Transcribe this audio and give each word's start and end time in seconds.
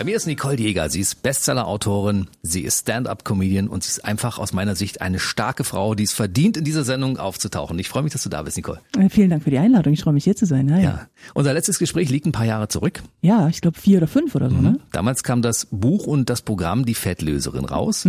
Bei 0.00 0.04
mir 0.04 0.16
ist 0.16 0.26
Nicole 0.26 0.56
Jäger. 0.56 0.88
Sie 0.88 1.00
ist 1.00 1.22
Bestseller-Autorin, 1.22 2.28
sie 2.40 2.62
ist 2.62 2.80
Stand-up-Comedian 2.80 3.68
und 3.68 3.84
sie 3.84 3.90
ist 3.90 4.02
einfach 4.02 4.38
aus 4.38 4.54
meiner 4.54 4.74
Sicht 4.74 5.02
eine 5.02 5.18
starke 5.18 5.62
Frau, 5.62 5.94
die 5.94 6.04
es 6.04 6.12
verdient, 6.12 6.56
in 6.56 6.64
dieser 6.64 6.84
Sendung 6.84 7.18
aufzutauchen. 7.18 7.78
Ich 7.78 7.90
freue 7.90 8.02
mich, 8.02 8.14
dass 8.14 8.22
du 8.22 8.30
da 8.30 8.40
bist, 8.40 8.56
Nicole. 8.56 8.80
Äh, 8.96 9.10
Vielen 9.10 9.28
Dank 9.28 9.42
für 9.42 9.50
die 9.50 9.58
Einladung. 9.58 9.92
Ich 9.92 10.00
freue 10.00 10.14
mich 10.14 10.24
hier 10.24 10.34
zu 10.34 10.46
sein. 10.46 10.72
Hi. 10.72 10.82
Ja. 10.82 11.06
Unser 11.34 11.52
letztes 11.52 11.78
Gespräch 11.78 12.08
liegt 12.08 12.24
ein 12.24 12.32
paar 12.32 12.46
Jahre 12.46 12.68
zurück. 12.68 13.02
Ja, 13.20 13.48
ich 13.48 13.60
glaube 13.60 13.78
vier 13.78 13.98
oder 13.98 14.06
fünf 14.06 14.34
oder 14.34 14.48
so, 14.48 14.56
ne? 14.56 14.80
Damals 14.90 15.22
kam 15.22 15.42
das 15.42 15.66
Buch 15.70 16.06
und 16.06 16.30
das 16.30 16.40
Programm 16.40 16.86
Die 16.86 16.94
Fettlöserin 16.94 17.66
raus. 17.66 18.08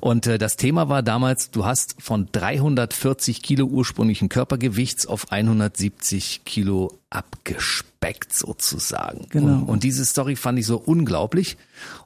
Und 0.00 0.26
äh, 0.26 0.38
das 0.38 0.56
Thema 0.56 0.88
war 0.88 1.02
damals, 1.02 1.50
du 1.50 1.66
hast 1.66 1.96
von 1.98 2.30
340 2.32 3.42
Kilo 3.42 3.66
ursprünglichen 3.66 4.30
Körpergewichts 4.30 5.06
auf 5.06 5.30
170 5.30 6.46
Kilo 6.46 6.98
abgespeckt 7.16 8.32
sozusagen. 8.32 9.26
Genau. 9.30 9.58
Und, 9.60 9.62
und 9.64 9.82
diese 9.84 10.04
Story 10.04 10.36
fand 10.36 10.58
ich 10.58 10.66
so 10.66 10.76
unglaublich. 10.76 11.56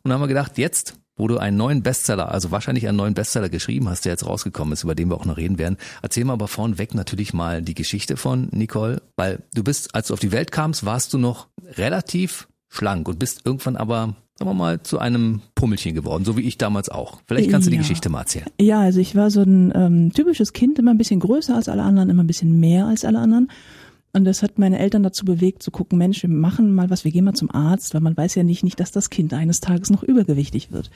Und 0.02 0.10
dann 0.10 0.14
haben 0.14 0.22
wir 0.22 0.28
gedacht, 0.28 0.56
jetzt, 0.58 0.94
wo 1.16 1.26
du 1.28 1.38
einen 1.38 1.56
neuen 1.56 1.82
Bestseller, 1.82 2.30
also 2.30 2.50
wahrscheinlich 2.50 2.86
einen 2.86 2.96
neuen 2.96 3.14
Bestseller 3.14 3.48
geschrieben 3.48 3.88
hast, 3.88 4.04
der 4.04 4.12
jetzt 4.12 4.26
rausgekommen 4.26 4.72
ist, 4.72 4.84
über 4.84 4.94
den 4.94 5.08
wir 5.10 5.16
auch 5.16 5.26
noch 5.26 5.36
reden 5.36 5.58
werden, 5.58 5.76
erzähl 6.02 6.24
mal 6.24 6.34
aber 6.34 6.48
vorneweg 6.48 6.94
natürlich 6.94 7.34
mal 7.34 7.60
die 7.60 7.74
Geschichte 7.74 8.16
von 8.16 8.48
Nicole, 8.52 9.02
weil 9.16 9.42
du 9.52 9.64
bist, 9.64 9.94
als 9.94 10.08
du 10.08 10.14
auf 10.14 10.20
die 10.20 10.32
Welt 10.32 10.52
kamst, 10.52 10.86
warst 10.86 11.12
du 11.12 11.18
noch 11.18 11.48
relativ 11.76 12.48
schlank 12.68 13.08
und 13.08 13.18
bist 13.18 13.42
irgendwann 13.44 13.76
aber, 13.76 14.14
sagen 14.38 14.50
wir 14.50 14.54
mal, 14.54 14.82
zu 14.82 15.00
einem 15.00 15.42
Pummelchen 15.56 15.94
geworden, 15.94 16.24
so 16.24 16.36
wie 16.36 16.42
ich 16.42 16.56
damals 16.56 16.88
auch. 16.88 17.20
Vielleicht 17.26 17.50
kannst 17.50 17.66
du 17.66 17.70
die 17.70 17.76
Ja. 17.76 17.82
Geschichte 17.82 18.08
mal 18.08 18.20
erzählen. 18.20 18.46
Ja, 18.60 18.80
also 18.80 19.00
ich 19.00 19.16
war 19.16 19.30
so 19.30 19.42
ein 19.42 19.72
ähm, 19.74 20.12
typisches 20.14 20.52
Kind, 20.52 20.78
immer 20.78 20.92
ein 20.92 20.98
bisschen 20.98 21.20
größer 21.20 21.56
als 21.56 21.68
alle 21.68 21.82
anderen, 21.82 22.08
immer 22.10 22.22
ein 22.22 22.28
bisschen 22.28 22.60
mehr 22.60 22.86
als 22.86 23.04
alle 23.04 23.18
anderen. 23.18 23.50
Und 24.12 24.24
das 24.24 24.42
hat 24.42 24.58
meine 24.58 24.78
Eltern 24.78 25.02
dazu 25.02 25.24
bewegt, 25.24 25.62
zu 25.62 25.70
gucken, 25.70 25.98
Mensch, 25.98 26.22
wir 26.22 26.30
machen 26.30 26.74
mal 26.74 26.90
was, 26.90 27.04
wir 27.04 27.12
gehen 27.12 27.24
mal 27.24 27.34
zum 27.34 27.50
Arzt, 27.50 27.94
weil 27.94 28.00
man 28.00 28.16
weiß 28.16 28.34
ja 28.34 28.42
nicht, 28.42 28.64
nicht, 28.64 28.80
dass 28.80 28.90
das 28.90 29.10
Kind 29.10 29.32
eines 29.32 29.60
Tages 29.60 29.90
noch 29.90 30.02
übergewichtig 30.02 30.72
wird. 30.72 30.90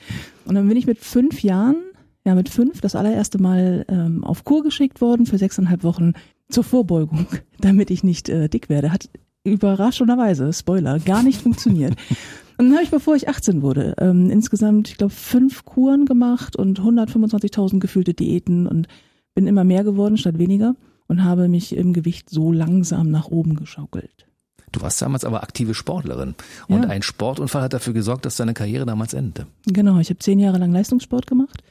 Und 0.47 0.57
dann 0.57 0.67
bin 0.67 0.77
ich 0.77 0.87
mit 0.87 0.99
fünf 0.99 1.43
Jahren, 1.43 1.77
ja 2.25 2.35
mit 2.35 2.49
fünf, 2.49 2.81
das 2.81 2.97
allererste 2.97 3.41
Mal 3.41 3.85
ähm, 3.89 4.25
auf 4.25 4.45
Kur 4.45 4.63
geschickt 4.63 5.01
worden 5.01 5.27
für 5.27 5.39
sechseinhalb 5.39 5.85
Wochen 5.85 6.15
zur 6.49 6.65
Vorbeugung, 6.65 7.27
damit 7.61 7.91
ich 7.91 8.03
nicht 8.03 8.29
äh, 8.29 8.49
dick 8.49 8.69
werde. 8.69 8.93
Hat 8.93 9.09
überraschenderweise, 9.45 10.53
Spoiler, 10.53 10.99
gar 10.99 11.23
nicht 11.23 11.41
funktioniert. 11.41 11.95
Und 12.57 12.67
dann 12.67 12.75
habe 12.75 12.85
ich, 12.85 12.91
bevor 12.91 13.17
ich 13.17 13.29
18 13.29 13.63
wurde, 13.63 13.95
ähm, 13.99 14.31
insgesamt, 14.31 14.89
ich 14.89 14.97
glaube, 14.97 15.13
fünf 15.13 15.65
Kuren 15.65 16.07
gemacht 16.07 16.55
und 16.55 16.79
125.000 16.79 17.81
gefühlte 17.81 18.15
Diäten 18.15 18.69
und 18.69 18.87
bin 19.35 19.49
immer 19.49 19.65
mehr 19.65 19.83
geworden 19.83 20.17
statt 20.17 20.39
weniger 20.39 20.77
und 21.09 21.25
habe 21.25 21.49
mich 21.49 21.77
im 21.77 21.93
Gewicht 21.93 22.31
so 22.31 22.53
langsam 22.53 23.11
nach 23.11 23.29
oben 23.29 23.57
geschaukelt. 23.57 24.27
Du 24.73 24.81
warst 24.83 25.01
damals 25.01 25.25
aber 25.25 25.43
aktive 25.45 25.73
Sportlerin 25.75 26.35
und 26.67 26.83
Ja. 26.83 26.89
ein 26.89 27.03
Sportunfall 27.03 27.63
hat 27.63 27.73
dafür 27.75 27.93
gesorgt, 27.93 28.25
dass 28.27 28.37
deine 28.37 28.55
Karriere 28.55 28.85
damals 28.87 29.15
endete. 29.15 29.47
Genau, 29.67 29.99
ich 29.99 30.09
habe 30.11 30.19
zehn 30.19 30.41
Jahre 30.41 30.59
lang 30.59 30.73
Leistungssport 30.73 31.27
gemacht, 31.29 31.63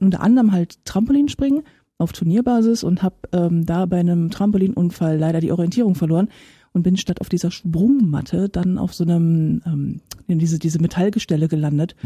unter 0.00 0.20
anderem 0.20 0.52
halt 0.52 0.82
Trampolinspringen 0.86 1.62
auf 1.98 2.12
Turnierbasis 2.12 2.84
und 2.84 3.02
habe 3.02 3.16
ähm, 3.32 3.66
da 3.66 3.84
bei 3.84 3.98
einem 4.00 4.30
Trampolinunfall 4.30 5.18
leider 5.18 5.40
die 5.40 5.52
Orientierung 5.52 5.94
verloren 5.94 6.28
und 6.72 6.82
bin 6.82 6.96
statt 6.96 7.20
auf 7.20 7.28
dieser 7.28 7.50
Sprungmatte 7.50 8.48
dann 8.48 8.78
auf 8.78 8.94
so 8.94 9.04
einem 9.04 9.62
ähm, 9.66 10.00
in 10.26 10.38
diese 10.38 10.58
diese 10.58 10.80
Metallgestelle 10.80 11.48
gelandet 11.48 11.96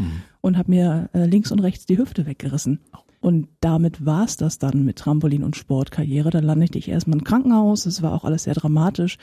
und 0.41 0.57
habe 0.57 0.71
mir 0.71 1.09
äh, 1.13 1.25
links 1.25 1.51
und 1.51 1.59
rechts 1.59 1.85
die 1.85 1.97
Hüfte 1.97 2.25
weggerissen. 2.25 2.79
Und 3.23 3.47
damit 3.61 4.05
war's 4.05 4.35
das 4.35 4.59
dann 4.59 4.83
mit 4.83 4.97
Trampolin 4.97 5.45
und 5.45 5.55
Sportkarriere. 5.55 6.29
Dann 6.29 6.43
landete 6.43 6.77
ich 6.77 6.89
erstmal 6.89 7.19
im 7.19 7.23
Krankenhaus. 7.23 7.85
Das 7.85 8.01
war 8.01 8.11
auch 8.11 8.25
alles 8.25 8.43
sehr 8.43 8.53
dramatisch. 8.53 9.17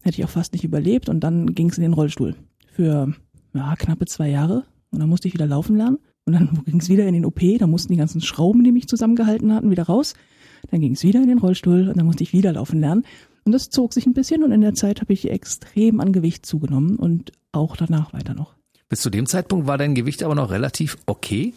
Hätte 0.00 0.18
ich 0.18 0.24
auch 0.24 0.30
fast 0.30 0.54
nicht 0.54 0.64
überlebt. 0.64 1.10
Und 1.10 1.20
dann 1.20 1.54
ging's 1.54 1.76
in 1.76 1.82
den 1.82 1.92
Rollstuhl 1.92 2.34
für 2.72 3.12
ja, 3.52 3.76
knappe 3.76 4.06
zwei 4.06 4.30
Jahre. 4.30 4.64
Und 4.90 5.00
dann 5.00 5.08
musste 5.10 5.28
ich 5.28 5.34
wieder 5.34 5.46
laufen 5.46 5.76
lernen. 5.76 5.98
Und 6.24 6.32
dann 6.32 6.62
ging's 6.66 6.88
wieder 6.88 7.06
in 7.06 7.12
den 7.12 7.26
OP. 7.26 7.40
Da 7.58 7.66
mussten 7.66 7.92
die 7.92 7.98
ganzen 7.98 8.22
Schrauben, 8.22 8.64
die 8.64 8.72
mich 8.72 8.88
zusammengehalten 8.88 9.52
hatten, 9.52 9.70
wieder 9.70 9.82
raus. 9.82 10.14
Dann 10.70 10.80
ging's 10.80 11.02
wieder 11.02 11.20
in 11.20 11.28
den 11.28 11.38
Rollstuhl 11.38 11.88
und 11.88 11.98
dann 11.98 12.06
musste 12.06 12.22
ich 12.22 12.32
wieder 12.32 12.54
laufen 12.54 12.80
lernen. 12.80 13.04
Und 13.44 13.52
das 13.52 13.70
zog 13.70 13.92
sich 13.92 14.06
ein 14.06 14.12
bisschen 14.12 14.42
und 14.44 14.52
in 14.52 14.60
der 14.60 14.74
Zeit 14.74 15.00
habe 15.00 15.12
ich 15.12 15.30
extrem 15.30 16.00
an 16.00 16.12
Gewicht 16.12 16.46
zugenommen 16.46 16.96
und 16.96 17.32
auch 17.50 17.76
danach 17.76 18.12
weiter 18.12 18.34
noch. 18.34 18.54
Bis 18.88 19.00
zu 19.00 19.10
dem 19.10 19.26
Zeitpunkt 19.26 19.66
war 19.66 19.78
dein 19.78 19.94
Gewicht 19.94 20.22
aber 20.22 20.34
noch 20.34 20.50
relativ 20.50 20.98
okay. 21.06 21.54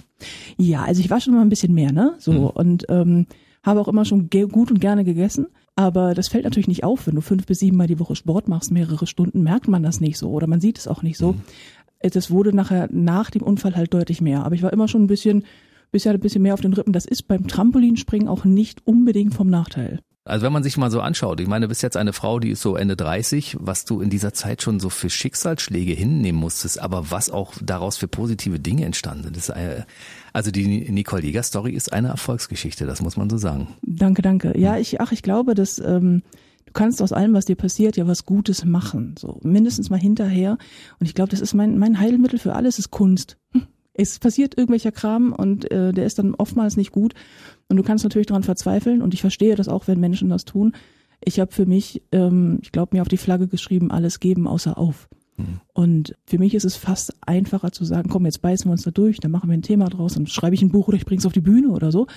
Ja, 0.58 0.84
also 0.84 1.02
ich 1.02 1.10
war 1.10 1.20
schon 1.20 1.34
mal 1.34 1.42
ein 1.42 1.50
bisschen 1.50 1.74
mehr, 1.74 1.92
ne? 1.92 2.16
So 2.18 2.50
und 2.52 2.86
ähm, 2.90 3.28
habe 3.62 3.82
auch 3.82 3.88
immer 3.88 4.06
schon 4.06 4.30
gut 4.30 4.72
und 4.72 4.80
gerne 4.80 5.04
gegessen. 5.04 5.48
Aber 5.76 6.14
das 6.14 6.30
fällt 6.30 6.46
natürlich 6.46 6.70
nicht 6.70 6.86
auf, 6.86 7.08
wenn 7.08 7.16
du 7.16 7.22
fünf 7.22 7.46
bis 7.46 7.60
sieben 7.60 7.76
Mal 7.76 7.88
die 7.88 8.00
Woche 8.00 8.16
Sport 8.16 8.48
machst, 8.48 8.72
mehrere 8.72 9.06
Stunden, 9.08 9.44
merkt 9.44 9.68
man 9.68 9.84
das 9.84 10.00
nicht 10.00 10.18
so 10.18 10.30
oder 10.30 10.48
man 10.48 10.62
sieht 10.62 10.78
es 10.78 10.88
auch 10.88 11.04
nicht 11.04 11.18
so. 11.18 11.36
Äh, 12.00 12.10
Das 12.10 12.32
wurde 12.32 12.56
nachher 12.56 12.88
nach 12.92 13.30
dem 13.32 13.42
Unfall 13.42 13.76
halt 13.76 13.94
deutlich 13.94 14.22
mehr. 14.22 14.46
Aber 14.46 14.56
ich 14.56 14.64
war 14.64 14.72
immer 14.72 14.88
schon 14.88 15.04
ein 15.04 15.08
bisschen, 15.08 15.44
bisher 15.92 16.14
ein 16.14 16.20
bisschen 16.22 16.42
mehr 16.42 16.54
auf 16.54 16.62
den 16.62 16.74
Rippen. 16.74 16.94
Das 16.94 17.06
ist 17.06 17.28
beim 17.28 17.48
Trampolinspringen 17.48 18.30
auch 18.30 18.46
nicht 18.46 18.88
unbedingt 18.88 19.34
vom 19.34 19.50
Nachteil. 19.50 20.00
Also 20.28 20.44
wenn 20.44 20.54
man 20.54 20.64
sich 20.64 20.76
mal 20.76 20.90
so 20.90 21.02
anschaut, 21.02 21.40
ich 21.40 21.48
meine, 21.48 21.66
du 21.66 21.70
bist 21.70 21.84
jetzt 21.84 21.98
eine 21.98 22.12
Frau, 22.12 22.40
die 22.40 22.50
ist 22.50 22.62
so 22.64 22.76
Ende 22.76 22.96
30, 22.96 23.58
was 23.60 23.86
du 23.86 24.02
in 24.02 24.10
dieser 24.10 24.34
Zeit 24.34 24.64
schon 24.64 24.80
so 24.80 24.90
für 24.90 25.12
Schicksalsschläge 25.12 25.94
hinnehmen 25.94 26.40
musstest, 26.40 26.82
aber 26.82 27.12
was 27.12 27.30
auch 27.30 27.54
daraus 27.62 27.98
für 27.98 28.08
positive 28.08 28.60
Dinge 28.60 28.86
entstanden 28.86 29.36
sind. 29.36 29.56
Eine, 29.56 29.86
also 30.34 30.50
die 30.50 30.92
Nicole 30.92 31.22
Jäger 31.22 31.44
Story 31.44 31.74
ist 31.74 31.94
eine 31.94 32.08
Erfolgsgeschichte, 32.08 32.88
das 32.88 33.04
muss 33.04 33.18
man 33.18 33.30
so 33.30 33.38
sagen. 33.38 33.68
Danke, 33.84 34.24
danke. 34.24 34.58
Ja, 34.58 34.80
ich, 34.80 35.00
ach, 35.00 35.12
ich 35.12 35.22
glaube, 35.22 35.54
dass 35.54 35.78
ähm, 35.78 36.24
du 36.66 36.74
kannst 36.74 37.04
aus 37.04 37.14
allem, 37.14 37.36
was 37.36 37.46
dir 37.46 37.56
passiert, 37.56 37.96
ja 37.96 38.08
was 38.08 38.26
Gutes 38.26 38.66
machen. 38.66 39.14
So 39.20 39.40
mindestens 39.44 39.92
mal 39.92 40.00
hinterher. 40.00 40.58
Und 41.00 41.06
ich 41.06 41.14
glaube, 41.14 41.30
das 41.30 41.40
ist 41.40 41.54
mein 41.54 41.78
mein 41.78 42.00
Heilmittel 42.00 42.40
für 42.40 42.56
alles 42.56 42.80
ist 42.80 42.90
Kunst. 42.90 43.38
Hm. 43.52 43.68
Es 43.98 44.20
passiert 44.20 44.58
irgendwelcher 44.58 44.92
Kram 44.92 45.32
und 45.32 45.72
äh, 45.72 45.94
der 45.94 46.06
ist 46.06 46.20
dann 46.20 46.36
oftmals 46.36 46.76
nicht 46.76 46.92
gut. 46.92 47.14
Und 47.68 47.78
du 47.78 47.84
kannst 47.84 48.04
natürlich 48.04 48.28
daran 48.28 48.44
verzweifeln. 48.44 49.02
Und 49.02 49.14
ich 49.14 49.22
verstehe 49.22 49.56
das 49.56 49.68
auch, 49.68 49.88
wenn 49.88 50.00
Menschen 50.00 50.30
das 50.30 50.46
tun. 50.46 50.74
Ich 51.24 51.40
habe 51.40 51.52
für 51.52 51.66
mich, 51.66 52.04
ähm, 52.12 52.60
ich 52.62 52.72
glaube, 52.72 52.96
mir 52.96 53.02
auf 53.02 53.08
die 53.08 53.18
Flagge 53.18 53.48
geschrieben, 53.48 53.92
alles 53.92 54.20
geben 54.20 54.48
außer 54.48 54.78
auf. 54.78 55.08
Und 55.74 56.16
für 56.26 56.40
mich 56.40 56.56
ist 56.56 56.64
es 56.64 56.78
fast 56.78 57.14
einfacher 57.26 57.72
zu 57.72 57.84
sagen, 57.84 58.10
komm, 58.10 58.26
jetzt 58.26 58.42
beißen 58.42 58.70
wir 58.70 58.72
uns 58.72 58.84
da 58.84 58.92
durch, 58.92 59.20
dann 59.20 59.32
machen 59.32 59.50
wir 59.50 59.58
ein 59.58 59.62
Thema 59.62 59.90
draus, 59.90 60.14
dann 60.14 60.28
schreibe 60.28 60.56
ich 60.56 60.62
ein 60.62 60.72
Buch 60.72 60.88
oder 60.88 60.98
ich 60.98 61.06
bring's 61.06 61.26
auf 61.26 61.34
die 61.34 61.42
Bühne 61.42 61.70
oder 61.70 61.92
so, 61.92 62.08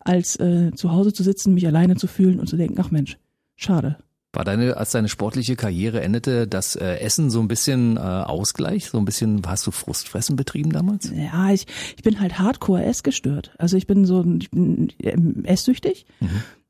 als 0.00 0.36
äh, 0.36 0.72
zu 0.74 0.92
Hause 0.92 1.12
zu 1.12 1.22
sitzen, 1.22 1.54
mich 1.54 1.66
alleine 1.66 1.96
zu 1.96 2.06
fühlen 2.06 2.38
und 2.38 2.48
zu 2.48 2.56
denken, 2.56 2.78
ach 2.78 2.90
Mensch, 2.90 3.18
schade. 3.56 3.96
War 4.36 4.44
deine, 4.44 4.76
als 4.76 4.90
deine 4.90 5.08
sportliche 5.08 5.56
Karriere 5.56 6.02
endete, 6.02 6.46
das 6.46 6.76
äh, 6.76 6.96
Essen 6.98 7.30
so 7.30 7.40
ein 7.40 7.48
bisschen 7.48 7.96
äh, 7.96 8.00
Ausgleich, 8.00 8.90
so 8.90 8.98
ein 8.98 9.06
bisschen, 9.06 9.40
hast 9.46 9.66
du 9.66 9.70
Frustfressen 9.70 10.36
betrieben 10.36 10.72
damals? 10.72 11.10
Ja, 11.10 11.50
ich, 11.50 11.66
ich 11.96 12.02
bin 12.02 12.20
halt 12.20 12.38
hardcore 12.38 12.84
essgestört. 12.84 13.54
Also 13.56 13.78
ich 13.78 13.86
bin 13.86 14.04
so, 14.04 14.22
ich 14.38 14.50
bin 14.50 14.92
ähm, 15.00 15.42
esssüchtig 15.46 16.04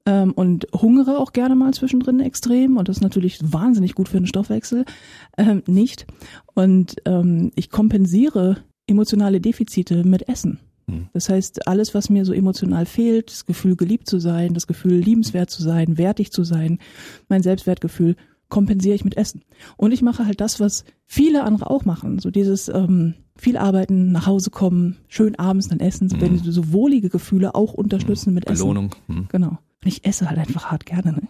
ähm, 0.06 0.31
und 0.31 0.69
hungere 0.72 1.19
auch 1.19 1.32
gerne 1.32 1.56
mal 1.56 1.75
zwischendrin 1.75 2.21
extrem 2.21 2.77
und 2.77 2.88
das 2.88 2.99
ist 2.99 3.03
natürlich 3.03 3.41
wahnsinnig 3.43 3.97
gut 3.97 4.09
für 4.09 4.19
den 4.19 4.28
Stoffwechsel. 4.28 4.84
Ähm, 5.37 5.65
nicht. 5.66 6.06
Und 6.54 6.94
ähm, 7.04 7.50
ich 7.56 7.71
kompensiere 7.71 8.59
emotionale 8.87 9.41
Defizite 9.41 10.04
mit 10.04 10.28
Essen. 10.28 10.60
Das 11.12 11.28
heißt, 11.28 11.66
alles, 11.66 11.94
was 11.94 12.10
mir 12.10 12.24
so 12.24 12.32
emotional 12.32 12.86
fehlt, 12.86 13.30
das 13.30 13.44
Gefühl, 13.44 13.74
geliebt 13.74 14.08
zu 14.08 14.20
sein, 14.20 14.54
das 14.54 14.66
Gefühl, 14.66 14.94
liebenswert 14.94 15.50
zu 15.50 15.62
sein, 15.62 15.98
wertig 15.98 16.30
zu 16.30 16.44
sein, 16.44 16.78
mein 17.28 17.42
Selbstwertgefühl, 17.42 18.14
kompensiere 18.48 18.94
ich 18.94 19.04
mit 19.04 19.16
Essen. 19.16 19.42
Und 19.76 19.92
ich 19.92 20.02
mache 20.02 20.26
halt 20.26 20.41
das, 20.41 20.60
was 20.60 20.84
viele 21.06 21.42
andere 21.42 21.70
auch 21.70 21.84
machen. 21.84 22.20
So 22.20 22.30
dieses 22.30 22.69
ähm, 22.69 23.14
viel 23.36 23.56
arbeiten, 23.56 24.12
nach 24.12 24.26
Hause 24.26 24.50
kommen, 24.50 24.98
schön 25.08 25.36
abends 25.36 25.69
dann 25.69 25.80
essen, 25.80 26.08
so, 26.08 26.20
wenn 26.20 26.38
so 26.38 26.72
wohlige 26.72 27.10
Gefühle 27.10 27.54
auch 27.54 27.74
unterstützen 27.74 28.32
mit 28.32 28.47
Essen. 28.47 28.62
Belohnung. 28.62 28.94
Genau. 29.28 29.58
Und 29.82 29.88
ich 29.88 30.04
esse 30.04 30.28
halt 30.28 30.38
einfach 30.38 30.66
hart 30.66 30.86
gerne. 30.86 31.12
Ne? 31.12 31.22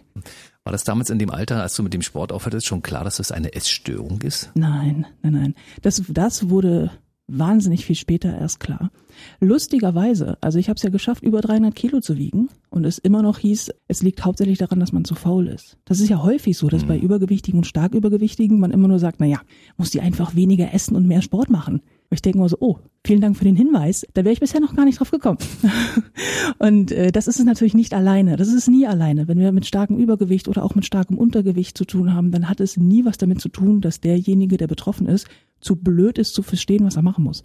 War 0.63 0.71
das 0.71 0.83
damals 0.83 1.09
in 1.09 1.19
dem 1.19 1.31
Alter, 1.31 1.61
als 1.61 1.75
du 1.75 1.83
mit 1.83 1.93
dem 1.93 2.01
Sport 2.01 2.31
aufhörtest, 2.31 2.65
schon 2.65 2.81
klar, 2.81 3.03
dass 3.03 3.17
das 3.17 3.31
eine 3.31 3.53
Essstörung 3.53 4.21
ist? 4.21 4.51
Nein, 4.55 5.05
nein, 5.21 5.33
nein. 5.33 5.55
Das, 5.81 6.01
das 6.07 6.49
wurde 6.49 6.91
wahnsinnig 7.27 7.85
viel 7.85 7.95
später 7.95 8.35
erst 8.37 8.59
klar. 8.59 8.91
Lustigerweise, 9.39 10.37
also 10.41 10.59
ich 10.59 10.69
habe 10.69 10.77
es 10.77 10.83
ja 10.83 10.89
geschafft, 10.89 11.23
über 11.23 11.41
300 11.41 11.75
Kilo 11.75 11.99
zu 11.99 12.17
wiegen 12.17 12.49
und 12.69 12.85
es 12.85 12.97
immer 12.97 13.21
noch 13.21 13.39
hieß, 13.39 13.71
es 13.87 14.01
liegt 14.01 14.23
hauptsächlich 14.23 14.57
daran, 14.57 14.79
dass 14.79 14.93
man 14.93 15.05
zu 15.05 15.15
faul 15.15 15.47
ist. 15.47 15.77
Das 15.85 15.99
ist 15.99 16.09
ja 16.09 16.23
häufig 16.23 16.57
so, 16.57 16.69
dass 16.69 16.85
bei 16.85 16.97
Übergewichtigen 16.97 17.59
und 17.59 17.65
stark 17.65 17.93
Übergewichtigen 17.93 18.59
man 18.59 18.71
immer 18.71 18.87
nur 18.87 18.99
sagt, 18.99 19.19
na 19.19 19.25
ja, 19.25 19.41
muss 19.75 19.91
die 19.91 20.01
einfach 20.01 20.35
weniger 20.35 20.73
essen 20.73 20.95
und 20.95 21.07
mehr 21.07 21.21
Sport 21.21 21.49
machen. 21.49 21.81
Und 22.09 22.15
ich 22.15 22.21
denke 22.21 22.39
mal 22.39 22.47
so, 22.47 22.57
oh, 22.59 22.77
vielen 23.05 23.19
Dank 23.19 23.35
für 23.35 23.43
den 23.43 23.55
Hinweis. 23.55 24.05
Da 24.13 24.23
wäre 24.23 24.31
ich 24.31 24.39
bisher 24.39 24.61
noch 24.61 24.75
gar 24.75 24.85
nicht 24.85 24.99
drauf 24.99 25.11
gekommen. 25.11 25.39
und 26.57 26.91
äh, 26.91 27.11
das 27.11 27.27
ist 27.27 27.39
es 27.39 27.45
natürlich 27.45 27.73
nicht 27.73 27.93
alleine. 27.93 28.37
Das 28.37 28.47
ist 28.47 28.53
es 28.53 28.67
nie 28.67 28.87
alleine. 28.87 29.27
Wenn 29.27 29.39
wir 29.39 29.51
mit 29.51 29.65
starkem 29.65 29.97
Übergewicht 29.97 30.47
oder 30.47 30.63
auch 30.63 30.73
mit 30.73 30.85
starkem 30.85 31.17
Untergewicht 31.17 31.77
zu 31.77 31.83
tun 31.83 32.13
haben, 32.13 32.31
dann 32.31 32.47
hat 32.47 32.61
es 32.61 32.77
nie 32.77 33.03
was 33.03 33.17
damit 33.17 33.41
zu 33.41 33.49
tun, 33.49 33.81
dass 33.81 33.99
derjenige, 33.99 34.55
der 34.55 34.67
betroffen 34.67 35.07
ist, 35.07 35.27
zu 35.59 35.75
blöd 35.75 36.17
ist 36.17 36.33
zu 36.33 36.43
verstehen, 36.43 36.85
was 36.85 36.95
er 36.95 37.01
machen 37.01 37.25
muss. 37.25 37.43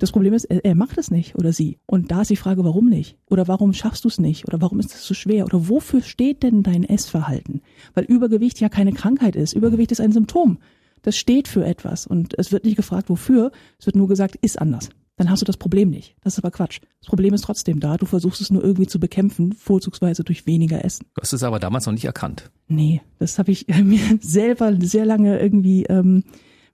Das 0.00 0.12
Problem 0.12 0.32
ist, 0.32 0.44
er, 0.44 0.64
er 0.64 0.74
macht 0.74 0.96
es 0.96 1.10
nicht 1.10 1.34
oder 1.34 1.52
sie. 1.52 1.78
Und 1.86 2.10
da 2.10 2.22
ist 2.22 2.30
die 2.30 2.36
Frage, 2.36 2.64
warum 2.64 2.88
nicht? 2.88 3.18
Oder 3.28 3.48
warum 3.48 3.72
schaffst 3.74 4.04
du 4.04 4.08
es 4.08 4.18
nicht? 4.18 4.48
Oder 4.48 4.60
warum 4.60 4.80
ist 4.80 4.94
es 4.94 5.06
so 5.06 5.14
schwer? 5.14 5.44
Oder 5.44 5.68
wofür 5.68 6.00
steht 6.00 6.42
denn 6.42 6.62
dein 6.62 6.84
Essverhalten? 6.84 7.60
Weil 7.94 8.04
Übergewicht 8.04 8.60
ja 8.60 8.68
keine 8.68 8.92
Krankheit 8.92 9.36
ist. 9.36 9.52
Übergewicht 9.52 9.92
ist 9.92 10.00
ein 10.00 10.12
Symptom. 10.12 10.58
Das 11.02 11.16
steht 11.16 11.48
für 11.48 11.64
etwas. 11.64 12.06
Und 12.06 12.38
es 12.38 12.52
wird 12.52 12.64
nicht 12.64 12.76
gefragt, 12.76 13.08
wofür. 13.08 13.52
Es 13.78 13.86
wird 13.86 13.96
nur 13.96 14.08
gesagt, 14.08 14.36
ist 14.36 14.60
anders. 14.60 14.90
Dann 15.16 15.28
hast 15.28 15.42
du 15.42 15.44
das 15.44 15.58
Problem 15.58 15.90
nicht. 15.90 16.16
Das 16.22 16.32
ist 16.34 16.38
aber 16.38 16.50
Quatsch. 16.50 16.80
Das 17.00 17.08
Problem 17.08 17.34
ist 17.34 17.42
trotzdem 17.42 17.78
da. 17.78 17.98
Du 17.98 18.06
versuchst 18.06 18.40
es 18.40 18.50
nur 18.50 18.64
irgendwie 18.64 18.86
zu 18.86 18.98
bekämpfen, 18.98 19.52
vorzugsweise 19.52 20.24
durch 20.24 20.46
weniger 20.46 20.82
Essen. 20.82 21.06
Du 21.14 21.20
hast 21.20 21.34
es 21.34 21.42
aber 21.42 21.58
damals 21.58 21.84
noch 21.84 21.92
nicht 21.92 22.06
erkannt. 22.06 22.50
Nee, 22.68 23.02
das 23.18 23.38
habe 23.38 23.52
ich 23.52 23.66
mir 23.82 24.00
selber 24.20 24.74
sehr 24.80 25.04
lange 25.04 25.38
irgendwie 25.38 25.84
ähm, 25.84 26.24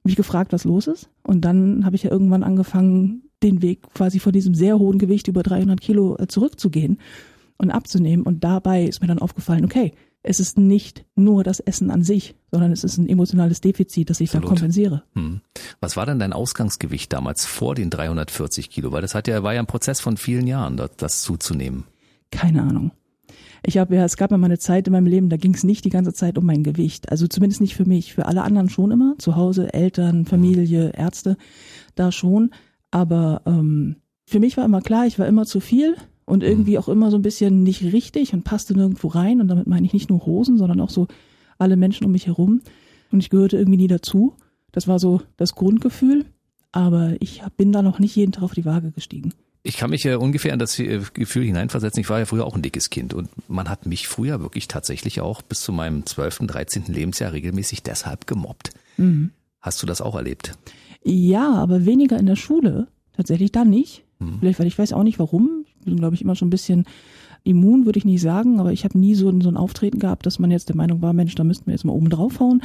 mich 0.04 0.14
gefragt, 0.14 0.52
was 0.52 0.62
los 0.62 0.86
ist. 0.86 1.10
Und 1.24 1.44
dann 1.44 1.84
habe 1.84 1.96
ich 1.96 2.04
ja 2.04 2.10
irgendwann 2.12 2.44
angefangen, 2.44 3.22
den 3.42 3.62
Weg 3.62 3.82
quasi 3.94 4.20
von 4.20 4.32
diesem 4.32 4.54
sehr 4.54 4.78
hohen 4.78 4.98
Gewicht 4.98 5.26
über 5.28 5.42
300 5.42 5.80
Kilo 5.80 6.16
äh, 6.16 6.28
zurückzugehen 6.28 6.98
und 7.58 7.70
abzunehmen. 7.70 8.24
Und 8.24 8.44
dabei 8.44 8.84
ist 8.84 9.00
mir 9.00 9.08
dann 9.08 9.18
aufgefallen, 9.18 9.64
okay, 9.64 9.92
es 10.26 10.40
ist 10.40 10.58
nicht 10.58 11.04
nur 11.14 11.44
das 11.44 11.60
Essen 11.60 11.90
an 11.90 12.02
sich, 12.02 12.34
sondern 12.50 12.72
es 12.72 12.84
ist 12.84 12.98
ein 12.98 13.08
emotionales 13.08 13.60
Defizit, 13.60 14.10
das 14.10 14.20
ich 14.20 14.30
Absolut. 14.30 14.44
dann 14.44 14.48
kompensiere. 14.48 15.02
Hm. 15.14 15.40
Was 15.80 15.96
war 15.96 16.04
denn 16.04 16.18
dein 16.18 16.32
Ausgangsgewicht 16.32 17.12
damals 17.12 17.46
vor 17.46 17.74
den 17.74 17.90
340 17.90 18.68
Kilo? 18.68 18.92
Weil 18.92 19.02
das 19.02 19.14
hat 19.14 19.28
ja, 19.28 19.42
war 19.42 19.54
ja 19.54 19.60
ein 19.60 19.66
Prozess 19.66 20.00
von 20.00 20.16
vielen 20.16 20.46
Jahren, 20.46 20.76
das, 20.76 20.90
das 20.96 21.22
zuzunehmen. 21.22 21.84
Keine 22.30 22.62
Ahnung. 22.62 22.90
Ich 23.64 23.78
habe 23.78 23.94
ja, 23.94 24.04
es 24.04 24.16
gab 24.16 24.32
ja 24.32 24.36
mal 24.36 24.46
eine 24.46 24.58
Zeit 24.58 24.86
in 24.88 24.92
meinem 24.92 25.06
Leben, 25.06 25.28
da 25.28 25.36
ging 25.36 25.54
es 25.54 25.64
nicht 25.64 25.84
die 25.84 25.90
ganze 25.90 26.12
Zeit 26.12 26.38
um 26.38 26.44
mein 26.44 26.64
Gewicht. 26.64 27.10
Also 27.10 27.26
zumindest 27.28 27.60
nicht 27.60 27.76
für 27.76 27.84
mich. 27.84 28.14
Für 28.14 28.26
alle 28.26 28.42
anderen 28.42 28.68
schon 28.68 28.90
immer. 28.90 29.14
Zu 29.18 29.36
Hause, 29.36 29.72
Eltern, 29.72 30.26
Familie, 30.26 30.90
Ärzte, 30.90 31.36
da 31.94 32.10
schon. 32.10 32.50
Aber 32.90 33.42
ähm, 33.46 33.96
für 34.24 34.40
mich 34.40 34.56
war 34.56 34.64
immer 34.64 34.82
klar, 34.82 35.06
ich 35.06 35.18
war 35.18 35.26
immer 35.26 35.46
zu 35.46 35.60
viel 35.60 35.96
und 36.26 36.42
irgendwie 36.42 36.76
auch 36.76 36.88
immer 36.88 37.10
so 37.10 37.16
ein 37.16 37.22
bisschen 37.22 37.62
nicht 37.62 37.82
richtig 37.82 38.34
und 38.34 38.44
passte 38.44 38.74
nirgendwo 38.74 39.08
rein. 39.08 39.40
Und 39.40 39.48
damit 39.48 39.66
meine 39.66 39.86
ich 39.86 39.92
nicht 39.92 40.10
nur 40.10 40.26
Hosen, 40.26 40.58
sondern 40.58 40.80
auch 40.80 40.90
so 40.90 41.06
alle 41.56 41.76
Menschen 41.76 42.04
um 42.04 42.12
mich 42.12 42.26
herum. 42.26 42.60
Und 43.10 43.20
ich 43.20 43.30
gehörte 43.30 43.56
irgendwie 43.56 43.78
nie 43.78 43.86
dazu. 43.86 44.34
Das 44.72 44.88
war 44.88 44.98
so 44.98 45.22
das 45.36 45.54
Grundgefühl. 45.54 46.26
Aber 46.72 47.14
ich 47.20 47.42
bin 47.56 47.72
da 47.72 47.80
noch 47.80 48.00
nicht 48.00 48.14
jeden 48.14 48.32
Tag 48.32 48.42
auf 48.42 48.52
die 48.52 48.66
Waage 48.66 48.90
gestiegen. 48.90 49.32
Ich 49.62 49.78
kann 49.78 49.90
mich 49.90 50.04
ja 50.04 50.16
ungefähr 50.16 50.52
in 50.52 50.58
das 50.58 50.78
äh, 50.78 51.00
Gefühl 51.14 51.44
hineinversetzen. 51.44 52.00
Ich 52.00 52.10
war 52.10 52.18
ja 52.18 52.26
früher 52.26 52.44
auch 52.44 52.54
ein 52.54 52.62
dickes 52.62 52.90
Kind 52.90 53.14
und 53.14 53.28
man 53.48 53.68
hat 53.68 53.86
mich 53.86 54.06
früher 54.06 54.40
wirklich 54.40 54.68
tatsächlich 54.68 55.20
auch 55.20 55.42
bis 55.42 55.60
zu 55.60 55.72
meinem 55.72 56.06
12., 56.06 56.40
13. 56.46 56.84
Lebensjahr 56.88 57.32
regelmäßig 57.32 57.82
deshalb 57.82 58.26
gemobbt. 58.26 58.70
Hast 59.60 59.82
du 59.82 59.86
das 59.86 60.00
auch 60.00 60.14
erlebt? 60.14 60.56
Ja, 61.02 61.52
aber 61.54 61.84
weniger 61.84 62.18
in 62.18 62.26
der 62.26 62.36
Schule. 62.36 62.88
Tatsächlich 63.16 63.52
dann 63.52 63.70
nicht. 63.70 64.04
Vielleicht, 64.40 64.58
weil 64.58 64.66
ich 64.66 64.78
weiß 64.78 64.92
auch 64.92 65.02
nicht 65.02 65.18
warum. 65.18 65.65
Bin, 65.86 65.96
glaube 65.96 66.14
ich, 66.14 66.22
immer 66.22 66.34
schon 66.34 66.48
ein 66.48 66.50
bisschen 66.50 66.84
immun, 67.46 67.86
würde 67.86 67.98
ich 67.98 68.04
nicht 68.04 68.20
sagen, 68.20 68.58
aber 68.58 68.72
ich 68.72 68.84
habe 68.84 68.98
nie 68.98 69.14
so 69.14 69.26
so 69.40 69.48
ein 69.48 69.56
Auftreten 69.56 69.98
gehabt, 69.98 70.26
dass 70.26 70.38
man 70.38 70.50
jetzt 70.50 70.68
der 70.68 70.76
Meinung 70.76 71.00
war, 71.00 71.12
Mensch, 71.12 71.34
da 71.36 71.44
müssten 71.44 71.66
wir 71.66 71.74
jetzt 71.74 71.84
mal 71.84 71.92
oben 71.92 72.10
draufhauen. 72.10 72.60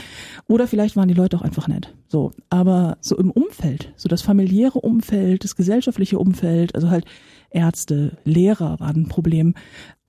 Oder 0.48 0.68
vielleicht 0.68 0.96
waren 0.96 1.08
die 1.08 1.14
Leute 1.14 1.38
auch 1.38 1.44
einfach 1.44 1.68
nett. 1.68 1.94
So, 2.08 2.32
aber 2.50 2.98
so 3.00 3.18
im 3.18 3.32
Umfeld, 3.32 3.94
so 3.96 4.10
das 4.10 4.24
familiäre 4.24 4.80
Umfeld, 4.80 5.44
das 5.44 5.56
gesellschaftliche 5.56 6.18
Umfeld, 6.18 6.74
also 6.76 6.90
halt 6.90 7.06
Ärzte, 7.52 8.18
Lehrer 8.24 8.80
waren 8.80 9.04
ein 9.04 9.08
Problem, 9.08 9.54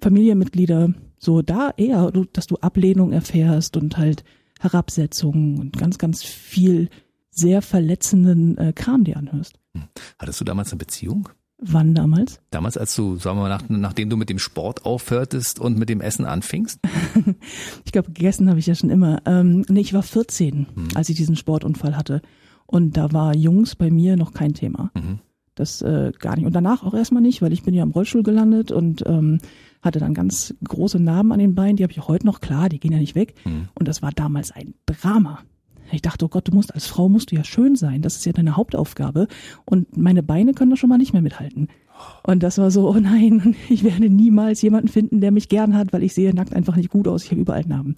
Familienmitglieder, 0.01 0.95
so 1.19 1.43
da 1.43 1.73
eher, 1.77 2.11
dass 2.33 2.47
du 2.47 2.57
Ablehnung 2.57 3.13
erfährst 3.13 3.77
und 3.77 3.99
halt 3.99 4.25
Herabsetzungen 4.59 5.59
und 5.59 5.79
ganz, 5.79 5.99
ganz 5.99 6.23
viel 6.23 6.89
sehr 7.31 7.63
verletzenden 7.63 8.57
äh, 8.59 8.73
Kram 8.73 9.05
dir 9.05 9.17
anhörst. 9.17 9.59
Hattest 10.19 10.41
du 10.41 10.45
damals 10.45 10.71
eine 10.71 10.79
Beziehung? 10.79 11.29
Wann 11.65 11.95
damals? 11.95 12.41
Damals, 12.51 12.77
als 12.77 12.95
du, 12.97 13.17
sagen 13.17 13.39
wir 13.39 13.43
mal, 13.43 13.49
nach, 13.49 13.63
nachdem 13.69 14.11
du 14.11 14.17
mit 14.17 14.29
dem 14.29 14.39
Sport 14.41 14.85
aufhörtest 14.85 15.61
und 15.61 15.79
mit 15.79 15.89
dem 15.89 16.01
Essen 16.01 16.25
anfingst? 16.25 16.81
Ich 17.85 17.93
glaube, 17.93 18.13
gegessen 18.13 18.49
habe 18.49 18.59
ich 18.59 18.67
ja 18.67 18.75
schon 18.75 18.89
immer. 18.91 19.21
Ähm, 19.27 19.65
nee, 19.69 19.81
ich 19.81 19.93
war 19.93 20.03
14, 20.03 20.67
als 20.95 21.09
ich 21.11 21.17
diesen 21.17 21.37
Sportunfall 21.37 21.95
hatte. 21.97 22.23
Und 22.67 22.97
da 22.97 23.13
war 23.13 23.35
Jungs 23.37 23.77
bei 23.77 23.91
mir 23.91 24.17
noch 24.17 24.33
kein 24.33 24.55
Thema. 24.55 24.91
Das 25.55 25.83
äh, 25.83 26.13
gar 26.19 26.37
nicht. 26.37 26.47
Und 26.47 26.55
danach 26.55 26.85
auch 26.85 26.95
erstmal 26.95 27.23
nicht, 27.23 27.43
weil 27.43 27.53
ich 27.53 27.63
bin 27.63 27.75
ja 27.75 27.83
im 27.83 27.91
Rollstuhl 27.91 28.23
gelandet 28.23 28.73
und 28.73 29.05
ähm, 29.07 29.39
hatte 29.83 29.99
dann 29.99 30.15
ganz 30.15 30.55
große 30.67 30.99
Narben 30.99 31.33
an 31.33 31.39
den 31.39 31.55
Beinen. 31.55 31.77
Die 31.77 31.83
habe 31.83 31.93
ich 31.93 32.09
heute 32.09 32.25
noch, 32.25 32.41
klar, 32.41 32.71
die 32.71 32.81
gehen 32.81 32.93
ja 32.93 32.99
nicht 32.99 33.15
weg. 33.15 33.35
Und 33.75 33.89
das 33.89 34.01
war 34.01 34.11
damals 34.13 34.53
ein 34.53 34.73
Drama. 34.87 35.41
Ich 35.93 36.03
dachte, 36.03 36.25
oh 36.25 36.29
Gott, 36.29 36.49
du 36.49 36.53
musst 36.53 36.75
als 36.75 36.87
Frau 36.87 37.09
musst 37.09 37.31
du 37.31 37.37
ja 37.37 37.45
schön 37.45 37.77
sein. 37.77 38.03
Das 38.03 38.17
ist 38.17 38.25
ja 38.25 38.33
deine 38.33 38.57
Hauptaufgabe. 38.57 39.29
Und 39.65 39.97
meine 39.97 40.23
Beine 40.23 40.55
können 40.55 40.71
da 40.71 40.77
schon 40.77 40.89
mal 40.89 40.99
nicht 40.99 41.13
mehr 41.13 41.23
mithalten. 41.23 41.69
Und 42.27 42.43
das 42.43 42.59
war 42.59 42.71
so, 42.71 42.89
oh 42.89 42.99
nein, 42.99 43.55
ich 43.69 43.85
werde 43.85 44.09
niemals 44.09 44.63
jemanden 44.63 44.89
finden, 44.89 45.21
der 45.21 45.31
mich 45.31 45.49
gern 45.49 45.77
hat, 45.77 45.93
weil 45.93 46.03
ich 46.03 46.15
sehe 46.15 46.35
nackt 46.35 46.55
einfach 46.55 46.77
nicht 46.77 46.91
gut 46.91 47.07
aus. 47.07 47.25
Ich 47.25 47.31
habe 47.31 47.41
überall 47.41 47.65
Narben. 47.67 47.97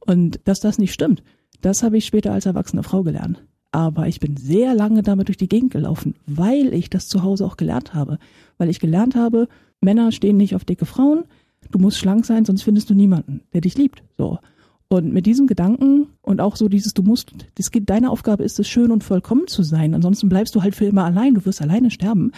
Und 0.00 0.40
dass 0.44 0.60
das 0.60 0.78
nicht 0.78 0.92
stimmt, 0.92 1.22
das 1.60 1.82
habe 1.82 1.96
ich 1.96 2.06
später 2.06 2.32
als 2.32 2.46
erwachsene 2.46 2.82
Frau 2.82 3.02
gelernt. 3.02 3.44
Aber 3.70 4.08
ich 4.08 4.18
bin 4.18 4.36
sehr 4.36 4.74
lange 4.74 5.02
damit 5.02 5.28
durch 5.28 5.36
die 5.36 5.48
Gegend 5.48 5.72
gelaufen, 5.72 6.14
weil 6.26 6.72
ich 6.72 6.88
das 6.88 7.08
zu 7.08 7.22
Hause 7.22 7.44
auch 7.44 7.56
gelernt 7.56 7.94
habe. 7.94 8.18
Weil 8.56 8.70
ich 8.70 8.80
gelernt 8.80 9.14
habe, 9.14 9.48
Männer 9.80 10.10
stehen 10.10 10.36
nicht 10.36 10.54
auf 10.54 10.64
dicke 10.64 10.86
Frauen, 10.86 11.24
du 11.70 11.78
musst 11.78 11.98
schlank 11.98 12.24
sein, 12.24 12.44
sonst 12.44 12.62
findest 12.62 12.88
du 12.90 12.94
niemanden, 12.94 13.42
der 13.52 13.60
dich 13.60 13.76
liebt. 13.76 14.02
So. 14.16 14.38
Und 14.90 15.12
mit 15.12 15.26
diesem 15.26 15.46
Gedanken 15.46 16.06
und 16.22 16.40
auch 16.40 16.56
so 16.56 16.68
dieses, 16.68 16.94
du 16.94 17.02
musst, 17.02 17.32
das 17.56 17.70
geht, 17.70 17.90
deine 17.90 18.10
Aufgabe 18.10 18.42
ist 18.42 18.58
es, 18.58 18.68
schön 18.68 18.90
und 18.90 19.04
vollkommen 19.04 19.46
zu 19.46 19.62
sein. 19.62 19.94
Ansonsten 19.94 20.30
bleibst 20.30 20.54
du 20.54 20.62
halt 20.62 20.74
für 20.74 20.86
immer 20.86 21.04
allein, 21.04 21.34
du 21.34 21.44
wirst 21.44 21.60
alleine 21.60 21.90
sterben. 21.90 22.32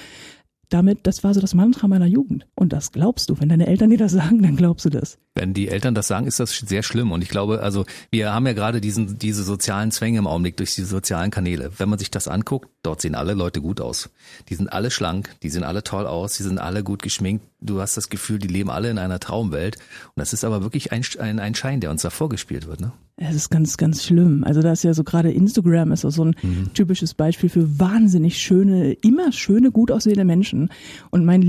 Damit, 0.68 1.00
das 1.02 1.24
war 1.24 1.34
so 1.34 1.40
das 1.40 1.54
Mantra 1.54 1.88
meiner 1.88 2.06
Jugend. 2.06 2.46
Und 2.54 2.72
das 2.72 2.92
glaubst 2.92 3.28
du. 3.28 3.40
Wenn 3.40 3.48
deine 3.48 3.66
Eltern 3.66 3.90
dir 3.90 3.98
das 3.98 4.12
sagen, 4.12 4.42
dann 4.42 4.56
glaubst 4.56 4.84
du 4.84 4.90
das. 4.90 5.18
Wenn 5.34 5.52
die 5.52 5.68
Eltern 5.68 5.94
das 5.94 6.08
sagen, 6.08 6.26
ist 6.26 6.38
das 6.38 6.56
sehr 6.56 6.82
schlimm. 6.84 7.10
Und 7.12 7.22
ich 7.22 7.28
glaube, 7.28 7.60
also 7.60 7.86
wir 8.10 8.32
haben 8.32 8.46
ja 8.46 8.52
gerade 8.52 8.80
diesen, 8.80 9.18
diese 9.18 9.42
sozialen 9.42 9.90
Zwänge 9.90 10.18
im 10.18 10.28
Augenblick 10.28 10.56
durch 10.56 10.74
die 10.74 10.82
sozialen 10.82 11.32
Kanäle. 11.32 11.72
Wenn 11.78 11.88
man 11.88 11.98
sich 11.98 12.10
das 12.10 12.28
anguckt, 12.28 12.68
dort 12.82 13.00
sehen 13.00 13.14
alle 13.14 13.34
Leute 13.34 13.60
gut 13.60 13.80
aus. 13.80 14.10
Die 14.48 14.54
sind 14.54 14.72
alle 14.72 14.90
schlank, 14.90 15.34
die 15.42 15.50
sehen 15.50 15.64
alle 15.64 15.82
toll 15.82 16.06
aus, 16.06 16.36
die 16.36 16.42
sind 16.42 16.58
alle 16.58 16.82
gut 16.82 17.02
geschminkt. 17.02 17.44
Du 17.60 17.80
hast 17.80 17.96
das 17.96 18.08
Gefühl, 18.08 18.38
die 18.38 18.48
leben 18.48 18.70
alle 18.70 18.90
in 18.90 18.98
einer 18.98 19.20
Traumwelt. 19.20 19.76
Und 19.76 20.16
das 20.16 20.32
ist 20.32 20.44
aber 20.44 20.62
wirklich 20.62 20.92
ein, 20.92 21.02
ein, 21.18 21.38
ein 21.38 21.54
Schein, 21.54 21.80
der 21.80 21.90
uns 21.90 22.02
da 22.02 22.10
vorgespielt 22.10 22.66
wird. 22.66 22.80
Ne? 22.80 22.92
Es 23.16 23.34
ist 23.34 23.50
ganz, 23.50 23.76
ganz 23.76 24.04
schlimm. 24.04 24.44
Also 24.44 24.62
da 24.62 24.72
ist 24.72 24.82
ja 24.82 24.94
so 24.94 25.04
gerade 25.04 25.30
Instagram 25.30 25.92
ist 25.92 26.00
so 26.00 26.24
ein 26.24 26.34
typisches 26.72 27.12
Beispiel 27.12 27.50
für 27.50 27.78
wahnsinnig 27.78 28.38
schöne, 28.38 28.92
immer 28.92 29.30
schöne, 29.32 29.70
gut 29.70 29.90
aussehende 29.90 30.24
Menschen. 30.24 30.70
Und 31.10 31.26
mein 31.26 31.42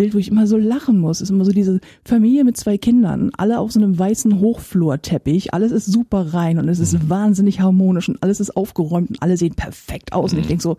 Lieblingsbild, 0.00 0.14
wo 0.14 0.18
ich 0.18 0.30
immer 0.30 0.46
so 0.46 0.56
lachen 0.56 0.98
muss, 0.98 1.20
ist 1.20 1.30
immer 1.30 1.44
so 1.44 1.52
diese 1.52 1.80
Familie 2.04 2.44
mit 2.44 2.56
zwei 2.56 2.78
Kindern, 2.78 3.30
alle 3.36 3.58
auf 3.58 3.72
so 3.72 3.80
einem 3.80 3.98
weißen 3.98 4.40
Hochflorteppich. 4.40 5.52
Alles 5.54 5.72
ist 5.72 5.86
super 5.86 6.32
rein 6.32 6.58
und 6.58 6.68
es 6.68 6.78
ist 6.78 7.08
wahnsinnig 7.08 7.60
harmonisch 7.60 8.08
und 8.08 8.22
alles 8.22 8.40
ist 8.40 8.56
aufgeräumt 8.56 9.10
und 9.10 9.22
alle 9.22 9.36
sehen 9.36 9.54
perfekt 9.54 10.12
aus. 10.12 10.32
Und 10.32 10.40
ich 10.40 10.46
denk 10.46 10.62
so, 10.62 10.76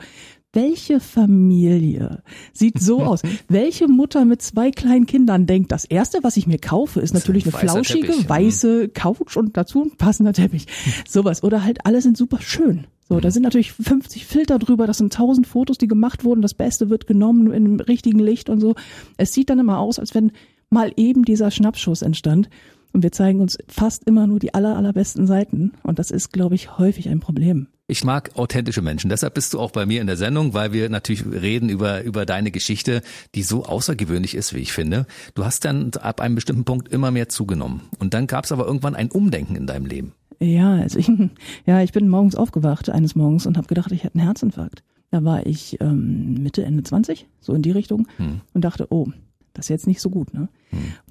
welche 0.53 0.99
Familie 0.99 2.23
sieht 2.53 2.79
so 2.79 3.01
aus? 3.03 3.21
Welche 3.47 3.87
Mutter 3.87 4.25
mit 4.25 4.41
zwei 4.41 4.71
kleinen 4.71 5.05
Kindern 5.05 5.45
denkt, 5.45 5.71
das 5.71 5.85
erste, 5.85 6.19
was 6.23 6.37
ich 6.37 6.47
mir 6.47 6.57
kaufe, 6.57 6.99
ist 6.99 7.13
natürlich 7.13 7.45
eine 7.45 7.53
weißer 7.53 7.67
flauschige, 7.67 8.07
Teppich. 8.07 8.29
weiße 8.29 8.89
Couch 8.89 9.37
und 9.37 9.55
dazu 9.55 9.83
ein 9.83 9.97
passender 9.97 10.33
Teppich. 10.33 10.67
Sowas. 11.07 11.43
Oder 11.43 11.63
halt 11.63 11.85
alle 11.85 12.01
sind 12.01 12.17
super 12.17 12.41
schön. 12.41 12.85
So, 13.11 13.19
da 13.19 13.29
sind 13.29 13.43
natürlich 13.43 13.73
50 13.73 14.25
Filter 14.25 14.57
drüber, 14.57 14.87
das 14.87 14.99
sind 14.99 15.13
1000 15.13 15.45
Fotos, 15.45 15.77
die 15.77 15.89
gemacht 15.89 16.23
wurden, 16.23 16.41
das 16.41 16.53
Beste 16.53 16.89
wird 16.89 17.07
genommen 17.07 17.51
dem 17.51 17.81
richtigen 17.81 18.19
Licht 18.19 18.49
und 18.49 18.61
so. 18.61 18.75
Es 19.17 19.33
sieht 19.33 19.49
dann 19.49 19.59
immer 19.59 19.79
aus, 19.79 19.99
als 19.99 20.15
wenn 20.15 20.31
mal 20.69 20.93
eben 20.95 21.25
dieser 21.25 21.51
Schnappschuss 21.51 22.03
entstand. 22.03 22.49
Und 22.93 23.03
wir 23.03 23.11
zeigen 23.11 23.41
uns 23.41 23.57
fast 23.67 24.05
immer 24.05 24.27
nur 24.27 24.39
die 24.39 24.53
aller, 24.53 24.77
allerbesten 24.77 25.27
Seiten. 25.27 25.73
Und 25.83 25.99
das 25.99 26.09
ist, 26.09 26.31
glaube 26.31 26.55
ich, 26.55 26.77
häufig 26.77 27.09
ein 27.09 27.19
Problem. 27.19 27.67
Ich 27.87 28.05
mag 28.05 28.31
authentische 28.37 28.81
Menschen. 28.81 29.09
Deshalb 29.09 29.33
bist 29.33 29.53
du 29.53 29.59
auch 29.59 29.71
bei 29.71 29.85
mir 29.85 29.99
in 29.99 30.07
der 30.07 30.15
Sendung, 30.15 30.53
weil 30.53 30.71
wir 30.71 30.87
natürlich 30.87 31.25
reden 31.25 31.67
über, 31.67 32.03
über 32.03 32.25
deine 32.25 32.51
Geschichte, 32.51 33.01
die 33.35 33.43
so 33.43 33.65
außergewöhnlich 33.65 34.35
ist, 34.35 34.53
wie 34.53 34.59
ich 34.59 34.71
finde. 34.71 35.05
Du 35.35 35.43
hast 35.43 35.65
dann 35.65 35.91
ab 35.99 36.21
einem 36.21 36.35
bestimmten 36.35 36.63
Punkt 36.63 36.87
immer 36.87 37.11
mehr 37.11 37.27
zugenommen. 37.27 37.81
Und 37.99 38.13
dann 38.13 38.25
gab 38.25 38.45
es 38.45 38.53
aber 38.53 38.65
irgendwann 38.65 38.95
ein 38.95 39.11
Umdenken 39.11 39.57
in 39.57 39.67
deinem 39.67 39.85
Leben. 39.85 40.13
Ja, 40.41 40.73
also 40.73 40.99
ich, 40.99 41.09
ja, 41.65 41.81
ich 41.81 41.91
bin 41.91 42.09
morgens 42.09 42.35
aufgewacht, 42.35 42.89
eines 42.89 43.15
Morgens, 43.15 43.45
und 43.45 43.57
habe 43.57 43.67
gedacht, 43.67 43.91
ich 43.91 44.03
hätte 44.03 44.15
einen 44.15 44.25
Herzinfarkt. 44.25 44.83
Da 45.11 45.23
war 45.23 45.45
ich 45.45 45.77
ähm, 45.81 46.35
Mitte, 46.35 46.63
Ende 46.63 46.83
20, 46.83 47.27
so 47.39 47.53
in 47.53 47.61
die 47.61 47.71
Richtung, 47.71 48.07
und 48.53 48.63
dachte, 48.63 48.87
oh, 48.89 49.07
das 49.53 49.65
ist 49.65 49.69
jetzt 49.69 49.87
nicht 49.87 50.01
so 50.01 50.09
gut. 50.09 50.33
Ne? 50.33 50.47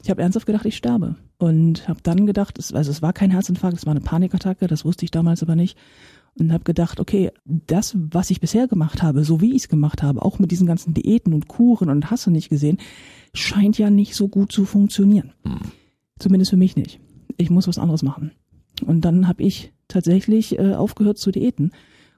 Ich 0.03 0.11
habe 0.11 0.23
ernsthaft 0.23 0.47
gedacht, 0.47 0.65
ich 0.65 0.77
sterbe. 0.77 1.17
Und 1.39 1.87
habe 1.87 2.01
dann 2.03 2.27
gedacht, 2.27 2.59
es, 2.59 2.73
also 2.73 2.91
es 2.91 3.03
war 3.03 3.13
kein 3.13 3.31
Herzinfarkt, 3.31 3.77
es 3.77 3.87
war 3.87 3.91
eine 3.91 4.01
Panikattacke, 4.01 4.67
das 4.67 4.85
wusste 4.85 5.05
ich 5.05 5.11
damals 5.11 5.43
aber 5.43 5.57
nicht. 5.57 5.77
Und 6.39 6.53
habe 6.53 6.65
gedacht, 6.65 7.01
okay, 7.01 7.31
das, 7.45 7.97
was 7.97 8.31
ich 8.31 8.41
bisher 8.41 8.69
gemacht 8.69 9.03
habe, 9.03 9.25
so 9.25 9.41
wie 9.41 9.51
ich 9.51 9.65
es 9.65 9.69
gemacht 9.69 10.03
habe, 10.03 10.23
auch 10.23 10.39
mit 10.39 10.51
diesen 10.51 10.67
ganzen 10.67 10.95
Diäten 10.95 11.35
und 11.35 11.49
Kuren 11.49 11.91
und 11.91 12.11
hast 12.11 12.27
du 12.27 12.31
nicht 12.31 12.49
gesehen, 12.49 12.79
scheint 13.35 13.77
ja 13.79 13.91
nicht 13.91 14.15
so 14.15 14.29
gut 14.29 14.53
zu 14.53 14.65
funktionieren. 14.65 15.33
Zumindest 16.19 16.51
für 16.51 16.57
mich 16.57 16.77
nicht. 16.77 17.01
Ich 17.37 17.51
muss 17.51 17.69
was 17.69 17.79
anderes 17.79 18.03
machen. 18.03 18.33
Und 18.83 19.03
dann 19.05 19.29
habe 19.29 19.43
ich 19.43 19.73
tatsächlich 19.89 20.59
äh, 20.59 20.75
aufgehört 20.75 21.19
zu 21.19 21.31
diäten 21.31 21.73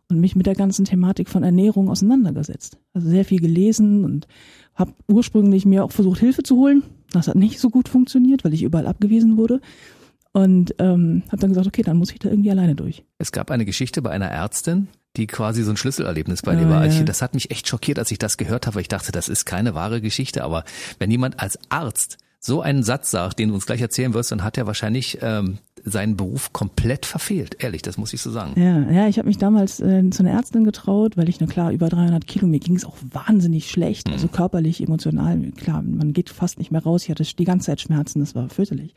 und 0.08 0.20
mich 0.20 0.36
mit 0.36 0.46
der 0.46 0.54
ganzen 0.54 0.84
Thematik 0.84 1.28
von 1.28 1.42
Ernährung 1.42 1.88
auseinandergesetzt. 1.88 2.78
Also 2.92 3.08
sehr 3.08 3.24
viel 3.24 3.40
gelesen 3.40 4.04
und 4.04 4.26
habe 4.74 4.92
ursprünglich 5.08 5.64
mir 5.64 5.84
auch 5.84 5.92
versucht, 5.92 6.20
Hilfe 6.20 6.42
zu 6.42 6.56
holen. 6.56 6.82
Das 7.12 7.28
hat 7.28 7.36
nicht 7.36 7.60
so 7.60 7.70
gut 7.70 7.88
funktioniert, 7.88 8.44
weil 8.44 8.54
ich 8.54 8.62
überall 8.62 8.86
abgewiesen 8.86 9.36
wurde. 9.36 9.60
Und 10.34 10.74
ähm, 10.78 11.22
habe 11.28 11.38
dann 11.38 11.50
gesagt, 11.50 11.66
okay, 11.66 11.82
dann 11.82 11.98
muss 11.98 12.10
ich 12.10 12.18
da 12.18 12.30
irgendwie 12.30 12.50
alleine 12.50 12.74
durch. 12.74 13.04
Es 13.18 13.32
gab 13.32 13.50
eine 13.50 13.66
Geschichte 13.66 14.00
bei 14.00 14.10
einer 14.10 14.28
Ärztin, 14.30 14.88
die 15.18 15.26
quasi 15.26 15.62
so 15.62 15.70
ein 15.70 15.76
Schlüsselerlebnis 15.76 16.40
bei 16.40 16.52
Ah, 16.52 16.56
dir 16.56 16.68
war. 16.70 16.86
ja. 16.86 16.90
Ich, 16.92 17.04
das 17.04 17.20
hat 17.20 17.34
mich 17.34 17.50
echt 17.50 17.68
schockiert, 17.68 17.98
als 17.98 18.10
ich 18.10 18.18
das 18.18 18.38
gehört 18.38 18.66
habe. 18.66 18.80
Ich 18.80 18.88
dachte, 18.88 19.12
das 19.12 19.28
ist 19.28 19.44
keine 19.44 19.74
wahre 19.74 20.00
Geschichte. 20.00 20.42
Aber 20.42 20.64
wenn 20.98 21.10
jemand 21.10 21.38
als 21.38 21.58
Arzt 21.68 22.16
so 22.40 22.62
einen 22.62 22.82
Satz 22.82 23.10
sagt, 23.10 23.38
den 23.38 23.50
du 23.50 23.54
uns 23.54 23.66
gleich 23.66 23.82
erzählen 23.82 24.14
wirst, 24.14 24.32
dann 24.32 24.42
hat 24.42 24.56
er 24.56 24.66
wahrscheinlich 24.66 25.18
ähm, 25.20 25.58
seinen 25.84 26.16
Beruf 26.16 26.52
komplett 26.52 27.06
verfehlt. 27.06 27.56
Ehrlich, 27.62 27.82
das 27.82 27.98
muss 27.98 28.12
ich 28.12 28.20
so 28.20 28.30
sagen. 28.30 28.60
Ja, 28.60 28.90
ja, 28.90 29.08
ich 29.08 29.18
habe 29.18 29.28
mich 29.28 29.38
damals 29.38 29.80
äh, 29.80 30.08
zu 30.10 30.22
einer 30.22 30.32
Ärztin 30.32 30.64
getraut, 30.64 31.16
weil 31.16 31.28
ich, 31.28 31.40
na 31.40 31.46
klar, 31.46 31.72
über 31.72 31.88
300 31.88 32.26
Kilo, 32.26 32.46
mir 32.46 32.60
ging 32.60 32.76
es 32.76 32.84
auch 32.84 32.96
wahnsinnig 33.10 33.70
schlecht, 33.70 34.08
also 34.10 34.28
körperlich, 34.28 34.82
emotional, 34.82 35.38
klar, 35.52 35.82
man 35.82 36.12
geht 36.12 36.30
fast 36.30 36.58
nicht 36.58 36.70
mehr 36.70 36.82
raus, 36.82 37.04
ich 37.04 37.10
hatte 37.10 37.24
die 37.24 37.44
ganze 37.44 37.66
Zeit 37.66 37.80
Schmerzen, 37.80 38.20
das 38.20 38.34
war 38.34 38.48
fürchterlich. 38.48 38.94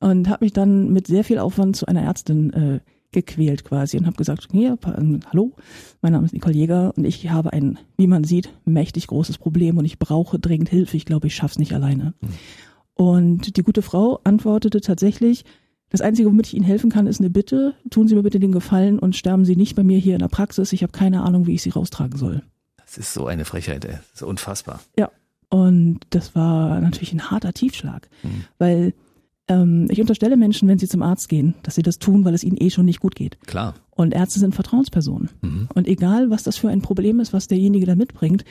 Und 0.00 0.28
habe 0.28 0.44
mich 0.44 0.52
dann 0.52 0.92
mit 0.92 1.06
sehr 1.06 1.24
viel 1.24 1.38
Aufwand 1.38 1.76
zu 1.76 1.86
einer 1.86 2.02
Ärztin 2.02 2.52
äh, 2.52 2.80
gequält 3.12 3.64
quasi 3.64 3.98
und 3.98 4.06
habe 4.06 4.16
gesagt, 4.16 4.48
hier, 4.50 4.78
ähm, 4.96 5.20
hallo, 5.30 5.52
mein 6.00 6.12
Name 6.12 6.24
ist 6.24 6.32
Nicole 6.32 6.54
Jäger 6.54 6.92
und 6.96 7.04
ich 7.04 7.30
habe 7.30 7.52
ein, 7.52 7.78
wie 7.96 8.06
man 8.06 8.24
sieht, 8.24 8.52
mächtig 8.64 9.06
großes 9.06 9.38
Problem 9.38 9.78
und 9.78 9.84
ich 9.84 9.98
brauche 9.98 10.38
dringend 10.38 10.70
Hilfe, 10.70 10.96
ich 10.96 11.04
glaube, 11.04 11.26
ich 11.26 11.34
schaff's 11.34 11.58
nicht 11.58 11.74
alleine. 11.74 12.14
Und 12.94 13.56
die 13.56 13.62
gute 13.62 13.82
Frau 13.82 14.20
antwortete 14.24 14.80
tatsächlich, 14.80 15.44
das 15.92 16.00
Einzige, 16.00 16.28
womit 16.28 16.46
ich 16.46 16.54
Ihnen 16.54 16.64
helfen 16.64 16.90
kann, 16.90 17.06
ist 17.06 17.20
eine 17.20 17.30
Bitte. 17.30 17.74
Tun 17.90 18.08
Sie 18.08 18.14
mir 18.14 18.22
bitte 18.22 18.40
den 18.40 18.50
Gefallen 18.50 18.98
und 18.98 19.14
sterben 19.14 19.44
Sie 19.44 19.56
nicht 19.56 19.76
bei 19.76 19.84
mir 19.84 19.98
hier 19.98 20.14
in 20.14 20.20
der 20.20 20.28
Praxis. 20.28 20.72
Ich 20.72 20.82
habe 20.82 20.92
keine 20.92 21.22
Ahnung, 21.22 21.46
wie 21.46 21.54
ich 21.54 21.62
Sie 21.62 21.70
raustragen 21.70 22.18
soll. 22.18 22.42
Das 22.78 22.96
ist 22.96 23.12
so 23.12 23.26
eine 23.26 23.44
Frechheit, 23.44 23.84
ey. 23.84 23.92
Das 23.92 24.14
ist 24.14 24.22
unfassbar. 24.22 24.80
Ja. 24.98 25.10
Und 25.50 26.00
das 26.08 26.34
war 26.34 26.80
natürlich 26.80 27.12
ein 27.12 27.30
harter 27.30 27.52
Tiefschlag, 27.52 28.08
weil 28.56 28.94
ähm, 29.48 29.86
ich 29.90 30.00
unterstelle 30.00 30.38
Menschen, 30.38 30.66
wenn 30.66 30.78
sie 30.78 30.88
zum 30.88 31.02
Arzt 31.02 31.28
gehen, 31.28 31.54
dass 31.62 31.74
sie 31.74 31.82
das 31.82 31.98
tun, 31.98 32.24
weil 32.24 32.32
es 32.32 32.42
ihnen 32.42 32.56
eh 32.56 32.70
schon 32.70 32.86
nicht 32.86 33.00
gut 33.00 33.14
geht. 33.14 33.38
Klar. 33.46 33.74
Und 33.90 34.14
Ärzte 34.14 34.38
sind 34.38 34.54
Vertrauenspersonen. 34.54 35.28
Und 35.74 35.88
egal, 35.88 36.30
was 36.30 36.42
das 36.42 36.56
für 36.56 36.70
ein 36.70 36.80
Problem 36.80 37.20
ist, 37.20 37.34
was 37.34 37.48
derjenige 37.48 37.84
da 37.84 37.94
mitbringt, 37.94 38.46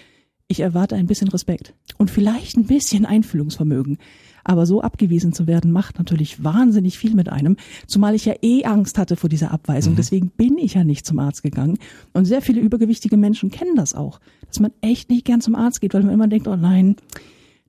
ich 0.48 0.60
erwarte 0.60 0.96
ein 0.96 1.08
bisschen 1.08 1.30
Respekt 1.30 1.74
und 1.98 2.12
vielleicht 2.12 2.58
ein 2.58 2.66
bisschen 2.66 3.06
Einfühlungsvermögen. 3.06 3.98
Aber 4.44 4.66
so 4.66 4.82
abgewiesen 4.82 5.34
zu 5.34 5.48
werden, 5.48 5.72
macht 5.72 5.98
natürlich 5.98 6.44
wahnsinnig 6.44 6.98
viel 6.98 7.14
mit 7.14 7.30
einem, 7.30 7.58
zumal 7.88 8.16
ich 8.16 8.26
ja 8.26 8.34
eh 8.42 8.66
Angst 8.66 8.98
hatte 8.98 9.16
vor 9.16 9.30
dieser 9.30 9.52
Abweisung. 9.52 9.96
Deswegen 9.96 10.30
bin 10.30 10.58
ich 10.58 10.74
ja 10.76 10.84
nicht 10.84 11.06
zum 11.06 11.20
Arzt 11.20 11.44
gegangen. 11.44 11.78
Und 12.14 12.26
sehr 12.26 12.42
viele 12.42 12.62
übergewichtige 12.62 13.18
Menschen 13.18 13.52
kennen 13.52 13.76
das 13.76 13.94
auch, 13.94 14.20
dass 14.48 14.60
man 14.60 14.72
echt 14.82 15.10
nicht 15.10 15.26
gern 15.26 15.42
zum 15.42 15.56
Arzt 15.56 15.82
geht, 15.82 15.94
weil 15.94 16.04
man 16.04 16.14
immer 16.14 16.28
denkt, 16.28 16.48
oh 16.48 16.56
nein, 16.56 16.96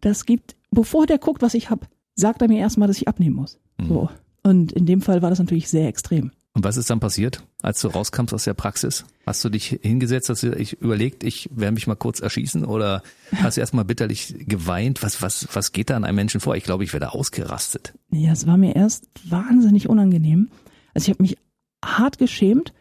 das 0.01 0.27
gibt, 0.27 0.57
bevor 0.71 1.07
der 1.07 1.19
guckt, 1.19 1.43
was 1.43 1.55
ich 1.55 1.71
hab, 1.71 1.89
sagt 2.15 2.43
er 2.43 2.49
mir 2.49 2.59
erstmal, 2.59 2.89
dass 2.89 2.97
ich 2.97 3.09
abnehmen 3.09 3.37
muss. 3.37 3.59
So. 3.89 4.11
Und 4.43 4.73
in 4.73 4.87
dem 4.87 5.01
Fall 5.01 5.23
war 5.23 5.31
das 5.31 5.39
natürlich 5.39 5.69
sehr 5.69 5.89
extrem. 5.89 6.33
Und 6.55 6.65
was 6.65 6.77
ist 6.77 6.91
dann 6.91 7.01
passiert, 7.01 7.43
als 7.63 7.81
du 7.81 7.89
rauskommst 7.89 8.35
aus 8.35 8.45
der 8.45 8.53
Praxis? 8.53 9.07
Hast 9.27 9.43
du 9.43 9.49
dich 9.49 9.79
hingesetzt, 9.83 10.29
hast 10.29 10.43
du 10.43 10.51
dich 10.51 10.75
überlegt, 10.75 11.25
ich 11.25 11.49
werde 11.51 11.73
mich 11.73 11.87
mal 11.87 11.95
kurz 11.95 12.21
erschießen 12.21 12.65
oder 12.67 13.03
hast 13.37 13.57
du 13.57 13.63
erstmal 13.63 13.87
bitterlich 13.87 14.35
geweint? 14.47 15.03
Was, 15.03 15.23
was, 15.23 15.49
was 15.55 15.73
geht 15.73 15.89
da 15.89 15.97
an 15.97 16.05
einem 16.05 16.17
Menschen 16.17 16.41
vor? 16.41 16.55
Ich 16.55 16.65
glaube, 16.65 16.85
ich 16.85 16.93
werde 16.93 17.15
ausgerastet. 17.15 17.95
Ja, 18.11 18.33
es 18.33 18.47
war 18.47 18.59
mir 18.59 18.77
erst 18.77 19.07
wahnsinnig 19.25 19.89
unangenehm. 19.89 20.51
Also 20.93 21.07
ich 21.07 21.11
habe 21.11 21.23
mich 21.23 21.39
hart 21.83 22.19
geschämt 22.19 22.75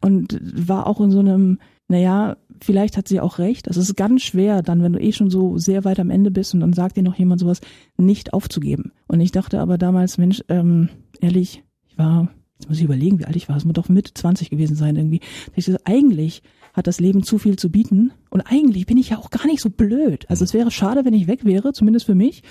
und 0.00 0.40
war 0.42 0.88
auch 0.88 1.00
in 1.00 1.12
so 1.12 1.20
einem, 1.20 1.60
naja, 1.86 2.36
vielleicht 2.60 2.96
hat 2.96 3.06
sie 3.06 3.20
auch 3.20 3.38
recht. 3.38 3.68
Es 3.68 3.76
ist 3.76 3.96
ganz 3.96 4.22
schwer, 4.22 4.62
dann, 4.62 4.82
wenn 4.82 4.94
du 4.94 5.00
eh 5.00 5.12
schon 5.12 5.30
so 5.30 5.58
sehr 5.58 5.84
weit 5.84 6.00
am 6.00 6.10
Ende 6.10 6.32
bist 6.32 6.54
und 6.54 6.60
dann 6.60 6.72
sagt 6.72 6.96
dir 6.96 7.02
noch 7.02 7.14
jemand 7.14 7.40
sowas, 7.40 7.60
nicht 7.96 8.32
aufzugeben. 8.32 8.92
Und 9.06 9.20
ich 9.20 9.30
dachte 9.30 9.60
aber 9.60 9.78
damals, 9.78 10.18
Mensch, 10.18 10.42
ähm, 10.48 10.88
ehrlich, 11.20 11.62
ich 11.86 11.98
war, 11.98 12.28
jetzt 12.62 12.68
muss 12.68 12.78
ich 12.78 12.84
überlegen, 12.84 13.18
wie 13.18 13.24
alt 13.24 13.34
ich 13.34 13.48
war, 13.48 13.56
es 13.56 13.64
muss 13.64 13.74
doch 13.74 13.88
Mitte 13.88 14.14
20 14.14 14.48
gewesen 14.48 14.76
sein 14.76 14.94
irgendwie. 14.94 15.20
Ich 15.56 15.64
so, 15.64 15.76
eigentlich 15.84 16.42
hat 16.72 16.86
das 16.86 17.00
Leben 17.00 17.24
zu 17.24 17.38
viel 17.38 17.56
zu 17.56 17.70
bieten 17.70 18.12
und 18.30 18.40
eigentlich 18.42 18.86
bin 18.86 18.96
ich 18.96 19.10
ja 19.10 19.18
auch 19.18 19.30
gar 19.30 19.46
nicht 19.46 19.60
so 19.60 19.68
blöd. 19.68 20.24
Also 20.28 20.44
es 20.44 20.54
wäre 20.54 20.70
schade, 20.70 21.04
wenn 21.04 21.12
ich 21.12 21.26
weg 21.26 21.44
wäre, 21.44 21.72
zumindest 21.72 22.06
für 22.06 22.14
mich. 22.14 22.42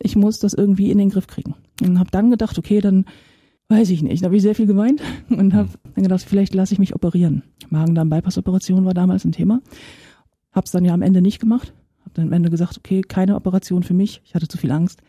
Ich 0.00 0.16
muss 0.16 0.40
das 0.40 0.52
irgendwie 0.52 0.90
in 0.90 0.98
den 0.98 1.10
Griff 1.10 1.28
kriegen. 1.28 1.54
Und 1.80 2.00
habe 2.00 2.10
dann 2.10 2.30
gedacht, 2.30 2.58
okay, 2.58 2.80
dann 2.80 3.04
weiß 3.68 3.90
ich 3.90 4.02
nicht. 4.02 4.22
Da 4.22 4.26
habe 4.26 4.36
ich 4.36 4.42
sehr 4.42 4.56
viel 4.56 4.66
geweint 4.66 5.00
und 5.30 5.54
habe 5.54 5.68
dann 5.94 6.02
gedacht, 6.02 6.24
vielleicht 6.26 6.54
lasse 6.54 6.74
ich 6.74 6.80
mich 6.80 6.94
operieren. 6.94 7.44
Magen-Darm-Bypass-Operation 7.70 8.84
war 8.84 8.94
damals 8.94 9.24
ein 9.24 9.32
Thema. 9.32 9.60
Hab's 10.52 10.72
dann 10.72 10.84
ja 10.84 10.92
am 10.92 11.02
Ende 11.02 11.22
nicht 11.22 11.38
gemacht. 11.38 11.72
Hab 12.04 12.14
dann 12.14 12.26
am 12.26 12.32
Ende 12.32 12.50
gesagt, 12.50 12.78
okay, 12.78 13.02
keine 13.02 13.36
Operation 13.36 13.82
für 13.82 13.94
mich. 13.94 14.20
Ich 14.24 14.34
hatte 14.34 14.48
zu 14.48 14.58
viel 14.58 14.70
Angst. 14.70 15.02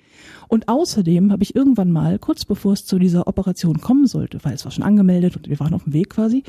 Und 0.47 0.67
außerdem 0.67 1.31
habe 1.31 1.43
ich 1.43 1.55
irgendwann 1.55 1.91
mal, 1.91 2.19
kurz 2.19 2.45
bevor 2.45 2.73
es 2.73 2.85
zu 2.85 2.99
dieser 2.99 3.27
Operation 3.27 3.81
kommen 3.81 4.07
sollte, 4.07 4.39
weil 4.43 4.53
es 4.53 4.65
war 4.65 4.71
schon 4.71 4.83
angemeldet 4.83 5.35
und 5.35 5.49
wir 5.49 5.59
waren 5.59 5.73
auf 5.73 5.83
dem 5.83 5.93
Weg 5.93 6.11
quasi, 6.11 6.43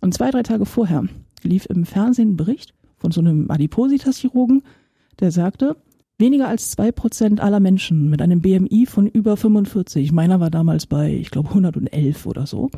und 0.00 0.14
zwei, 0.14 0.30
drei 0.30 0.42
Tage 0.42 0.64
vorher 0.64 1.04
lief 1.42 1.66
im 1.66 1.84
Fernsehen 1.84 2.30
ein 2.30 2.36
Bericht 2.36 2.74
von 2.96 3.10
so 3.10 3.20
einem 3.20 3.50
Adipositas-Chirurgen, 3.50 4.62
der 5.20 5.32
sagte, 5.32 5.76
weniger 6.18 6.48
als 6.48 6.70
zwei 6.70 6.92
Prozent 6.92 7.40
aller 7.40 7.60
Menschen 7.60 8.10
mit 8.10 8.22
einem 8.22 8.40
BMI 8.40 8.86
von 8.86 9.06
über 9.06 9.36
45, 9.36 10.12
meiner 10.12 10.40
war 10.40 10.50
damals 10.50 10.86
bei, 10.86 11.12
ich 11.12 11.30
glaube, 11.30 11.48
111 11.48 12.26
oder 12.26 12.46
so, 12.46 12.70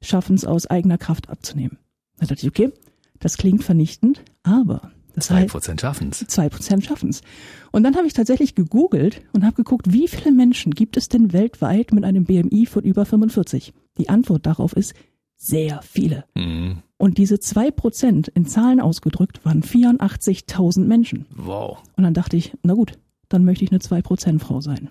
schaffen 0.00 0.34
es 0.36 0.44
aus 0.44 0.66
eigener 0.66 0.98
Kraft 0.98 1.28
abzunehmen. 1.28 1.78
Da 2.18 2.26
dachte 2.26 2.42
ich, 2.42 2.48
okay, 2.48 2.72
das 3.18 3.36
klingt 3.36 3.64
vernichtend, 3.64 4.22
aber 4.42 4.92
Zwei 5.18 5.44
Prozent 5.44 5.80
schaffen's. 5.80 6.24
zwei 6.26 6.48
Prozent 6.48 6.84
schaffen's. 6.84 7.22
Und 7.70 7.84
dann 7.84 7.96
habe 7.96 8.06
ich 8.06 8.12
tatsächlich 8.12 8.54
gegoogelt 8.54 9.22
und 9.32 9.44
habe 9.44 9.56
geguckt, 9.56 9.92
wie 9.92 10.08
viele 10.08 10.32
Menschen 10.32 10.72
gibt 10.72 10.96
es 10.96 11.08
denn 11.08 11.32
weltweit 11.32 11.92
mit 11.92 12.04
einem 12.04 12.24
BMI 12.24 12.66
von 12.66 12.82
über 12.82 13.04
45? 13.04 13.72
Die 13.98 14.08
Antwort 14.08 14.46
darauf 14.46 14.72
ist 14.74 14.94
sehr 15.36 15.80
viele. 15.82 16.24
Mhm. 16.34 16.78
Und 16.96 17.18
diese 17.18 17.38
zwei 17.38 17.70
Prozent 17.70 18.28
in 18.28 18.46
Zahlen 18.46 18.80
ausgedrückt 18.80 19.44
waren 19.44 19.62
84.000 19.62 20.84
Menschen. 20.84 21.26
Wow. 21.34 21.78
Und 21.96 22.04
dann 22.04 22.14
dachte 22.14 22.36
ich, 22.36 22.52
na 22.62 22.74
gut, 22.74 22.92
dann 23.28 23.44
möchte 23.44 23.64
ich 23.64 23.70
eine 23.70 23.80
zwei 23.80 24.00
Prozent 24.00 24.42
Frau 24.42 24.60
sein. 24.60 24.90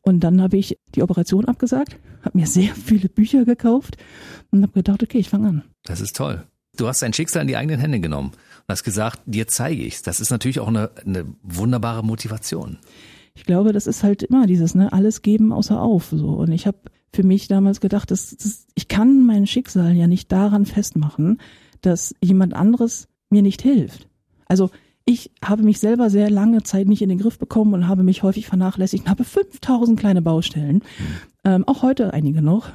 Und 0.00 0.20
dann 0.20 0.40
habe 0.42 0.56
ich 0.56 0.78
die 0.94 1.02
Operation 1.02 1.44
abgesagt, 1.46 1.98
habe 2.22 2.38
mir 2.38 2.46
sehr 2.46 2.74
viele 2.74 3.08
Bücher 3.08 3.44
gekauft 3.44 3.96
und 4.50 4.62
habe 4.62 4.72
gedacht, 4.72 5.02
okay, 5.02 5.18
ich 5.18 5.28
fange 5.28 5.48
an. 5.48 5.62
Das 5.84 6.00
ist 6.00 6.16
toll. 6.16 6.42
Du 6.76 6.88
hast 6.88 7.02
dein 7.02 7.12
Schicksal 7.12 7.42
in 7.42 7.48
die 7.48 7.56
eigenen 7.56 7.78
Hände 7.78 8.00
genommen 8.00 8.32
und 8.66 8.72
hast 8.72 8.84
gesagt, 8.84 9.20
dir 9.26 9.46
zeige 9.46 9.82
ich's. 9.82 10.02
Das 10.02 10.20
ist 10.20 10.30
natürlich 10.30 10.60
auch 10.60 10.68
eine, 10.68 10.90
eine 11.04 11.26
wunderbare 11.42 12.02
Motivation. 12.02 12.78
Ich 13.34 13.44
glaube, 13.44 13.72
das 13.72 13.86
ist 13.86 14.02
halt 14.02 14.22
immer 14.22 14.46
dieses, 14.46 14.74
ne, 14.74 14.92
alles 14.92 15.22
geben 15.22 15.52
außer 15.52 15.80
auf. 15.80 16.08
So. 16.10 16.28
Und 16.28 16.52
ich 16.52 16.66
habe 16.66 16.78
für 17.12 17.24
mich 17.24 17.48
damals 17.48 17.80
gedacht, 17.80 18.10
das, 18.10 18.36
das, 18.36 18.66
ich 18.74 18.88
kann 18.88 19.26
mein 19.26 19.46
Schicksal 19.46 19.94
ja 19.94 20.06
nicht 20.06 20.30
daran 20.32 20.66
festmachen, 20.66 21.40
dass 21.80 22.14
jemand 22.22 22.54
anderes 22.54 23.08
mir 23.30 23.42
nicht 23.42 23.62
hilft. 23.62 24.08
Also 24.46 24.70
ich 25.04 25.30
habe 25.44 25.62
mich 25.62 25.80
selber 25.80 26.08
sehr 26.08 26.30
lange 26.30 26.62
Zeit 26.62 26.88
nicht 26.88 27.02
in 27.02 27.10
den 27.10 27.18
Griff 27.18 27.38
bekommen 27.38 27.74
und 27.74 27.88
habe 27.88 28.02
mich 28.02 28.22
häufig 28.22 28.46
vernachlässigt 28.46 29.04
und 29.04 29.10
habe 29.10 29.24
5000 29.24 29.98
kleine 29.98 30.22
Baustellen. 30.22 30.82
Ähm, 31.44 31.64
auch 31.68 31.82
heute 31.82 32.14
einige 32.14 32.40
noch. 32.40 32.70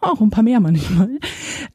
Auch 0.00 0.20
ein 0.20 0.30
paar 0.30 0.44
mehr 0.44 0.60
manchmal. 0.60 1.18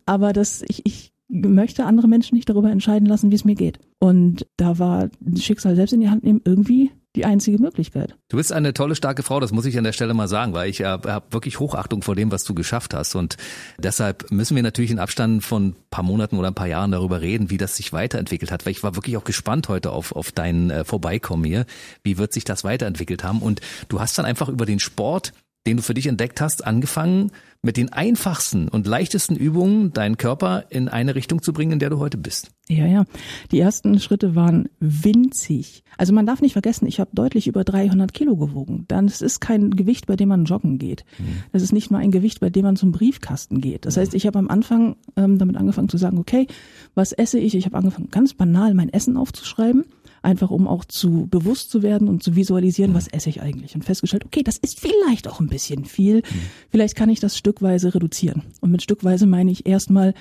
Aber 0.06 0.34
das, 0.34 0.64
ich, 0.68 0.86
ich 0.86 1.11
möchte 1.32 1.86
andere 1.86 2.08
Menschen 2.08 2.36
nicht 2.36 2.50
darüber 2.50 2.70
entscheiden 2.70 3.08
lassen, 3.08 3.32
wie 3.32 3.36
es 3.36 3.46
mir 3.46 3.56
geht. 3.56 3.80
Und 4.00 4.46
da 4.58 4.78
war 4.80 5.10
das 5.20 5.44
Schicksal 5.44 5.76
selbst 5.76 5.94
in 5.94 6.02
die 6.02 6.10
Hand 6.10 6.24
nehmen 6.24 6.42
irgendwie 6.44 6.92
die 7.16 7.26
einzige 7.26 7.60
Möglichkeit. 7.60 8.16
Du 8.30 8.38
bist 8.38 8.54
eine 8.54 8.74
tolle, 8.74 8.96
starke 8.96 9.22
Frau, 9.24 9.40
das 9.42 9.52
muss 9.52 9.66
ich 9.66 9.78
an 9.78 9.84
der 9.84 9.92
Stelle 9.92 10.14
mal 10.14 10.30
sagen, 10.30 10.54
weil 10.54 10.70
ich 10.70 10.80
äh, 10.80 10.86
habe 10.86 11.26
wirklich 11.32 11.60
Hochachtung 11.60 12.04
vor 12.04 12.16
dem, 12.16 12.32
was 12.32 12.46
du 12.46 12.54
geschafft 12.54 12.94
hast. 12.94 13.16
Und 13.16 13.36
deshalb 13.78 14.32
müssen 14.32 14.56
wir 14.56 14.64
natürlich 14.64 14.92
in 14.92 15.00
Abstand 15.00 15.44
von 15.44 15.70
ein 15.70 15.76
paar 15.90 16.04
Monaten 16.04 16.38
oder 16.38 16.48
ein 16.48 16.56
paar 16.56 16.68
Jahren 16.68 16.92
darüber 16.92 17.22
reden, 17.22 17.50
wie 17.50 17.58
das 17.58 17.76
sich 17.76 17.92
weiterentwickelt 17.92 18.52
hat. 18.52 18.66
Weil 18.66 18.72
ich 18.72 18.84
war 18.84 18.96
wirklich 18.96 19.18
auch 19.18 19.26
gespannt 19.26 19.68
heute 19.68 19.92
auf, 19.92 20.16
auf 20.16 20.32
dein 20.32 20.70
äh, 20.70 20.84
Vorbeikommen 20.86 21.44
hier. 21.44 21.66
Wie 22.04 22.18
wird 22.18 22.32
sich 22.32 22.46
das 22.46 22.64
weiterentwickelt 22.64 23.26
haben? 23.26 23.42
Und 23.42 23.60
du 23.90 24.00
hast 24.00 24.18
dann 24.18 24.26
einfach 24.26 24.48
über 24.48 24.66
den 24.66 24.80
Sport, 24.80 25.34
den 25.68 25.78
du 25.78 25.84
für 25.84 25.94
dich 25.94 26.08
entdeckt 26.08 26.42
hast, 26.42 26.66
angefangen, 26.66 27.32
mit 27.64 27.78
den 27.78 27.94
einfachsten 27.94 28.68
und 28.68 28.88
leichtesten 28.88 29.36
Übungen 29.36 29.94
deinen 29.94 30.18
Körper 30.18 30.66
in 30.70 30.88
eine 30.88 31.14
Richtung 31.14 31.44
zu 31.44 31.54
bringen, 31.54 31.74
in 31.74 31.80
der 31.80 31.92
du 31.92 32.00
heute 32.00 32.18
bist. 32.18 32.50
Ja, 32.68 32.88
ja. 32.88 33.06
Die 33.52 33.60
ersten 33.60 34.00
Schritte 34.00 34.34
waren 34.34 34.70
winzig. 34.80 35.84
Also 35.98 36.14
man 36.14 36.26
darf 36.26 36.42
nicht 36.42 36.54
vergessen, 36.54 36.88
ich 36.88 37.00
habe 37.00 37.12
deutlich 37.14 37.46
über 37.46 37.64
300 37.64 38.14
Kilo 38.14 38.36
gewogen. 38.36 38.86
Das 38.88 39.22
ist 39.22 39.42
kein 39.42 39.72
Gewicht, 39.72 40.08
bei 40.08 40.16
dem 40.16 40.30
man 40.30 40.46
joggen 40.46 40.80
geht. 40.80 41.06
Das 41.52 41.62
ist 41.62 41.74
nicht 41.74 41.92
mal 41.92 42.00
ein 42.00 42.12
Gewicht, 42.12 42.40
bei 42.40 42.50
dem 42.50 42.64
man 42.64 42.78
zum 42.78 42.92
Briefkasten 42.92 43.62
geht. 43.62 43.86
Das 43.86 43.98
heißt, 43.98 44.16
ich 44.16 44.26
habe 44.26 44.40
am 44.40 44.48
Anfang 44.48 44.96
ähm, 45.16 45.38
damit 45.38 45.58
angefangen 45.58 45.90
zu 45.90 45.98
sagen, 45.98 46.18
okay, 46.18 46.48
was 46.96 47.12
esse 47.12 47.38
ich? 47.38 47.54
Ich 47.54 47.66
habe 47.66 47.78
angefangen, 47.78 48.10
ganz 48.10 48.34
banal 48.34 48.74
mein 48.74 48.90
Essen 48.90 49.18
aufzuschreiben. 49.18 49.86
Einfach 50.24 50.52
um 50.52 50.68
auch 50.68 50.86
zu 50.86 51.28
bewusst 51.30 51.72
zu 51.72 51.82
werden 51.82 52.08
und 52.08 52.22
zu 52.22 52.36
visualisieren, 52.36 52.94
was 52.94 53.08
esse 53.08 53.30
ich 53.30 53.42
eigentlich. 53.42 53.74
Und 53.76 53.84
festgestellt, 53.84 54.26
okay, 54.26 54.44
das 54.44 54.58
ist 54.58 54.80
vielleicht 54.80 55.28
auch 55.28 55.40
ein 55.40 55.48
bisschen 55.48 55.86
viel. 55.86 56.22
Vielleicht 56.70 56.96
kann 56.96 57.10
ich 57.10 57.20
das 57.20 57.38
stückweise 57.38 57.96
reduzieren. 57.96 58.44
Und 58.62 58.72
mit 58.72 58.84
stückweise 58.84 59.26
meine 59.26 59.52
ich 59.52 59.66
erstmal 59.66 60.14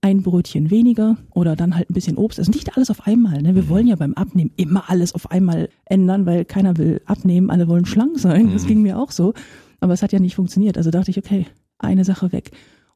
ein 0.00 0.22
Brötchen 0.22 0.70
weniger 0.70 1.16
oder 1.30 1.54
dann 1.54 1.76
halt 1.76 1.88
ein 1.88 1.94
bisschen 1.94 2.16
Obst. 2.16 2.38
Also 2.38 2.50
nicht 2.50 2.76
alles 2.76 2.90
auf 2.90 3.06
einmal. 3.06 3.40
Ne? 3.40 3.54
Wir 3.54 3.68
wollen 3.68 3.86
ja 3.86 3.96
beim 3.96 4.14
Abnehmen 4.14 4.50
immer 4.56 4.90
alles 4.90 5.14
auf 5.14 5.30
einmal 5.30 5.68
ändern, 5.84 6.26
weil 6.26 6.44
keiner 6.44 6.76
will 6.76 7.00
abnehmen, 7.06 7.50
alle 7.50 7.68
wollen 7.68 7.86
schlank 7.86 8.18
sein. 8.18 8.52
Das 8.52 8.66
ging 8.66 8.82
mir 8.82 8.98
auch 8.98 9.12
so. 9.12 9.32
Aber 9.80 9.92
es 9.92 10.02
hat 10.02 10.12
ja 10.12 10.18
nicht 10.18 10.34
funktioniert. 10.34 10.76
Also 10.76 10.90
dachte 10.90 11.10
ich, 11.10 11.18
okay, 11.18 11.46
eine 11.78 12.04
Sache 12.04 12.32
weg. 12.32 12.50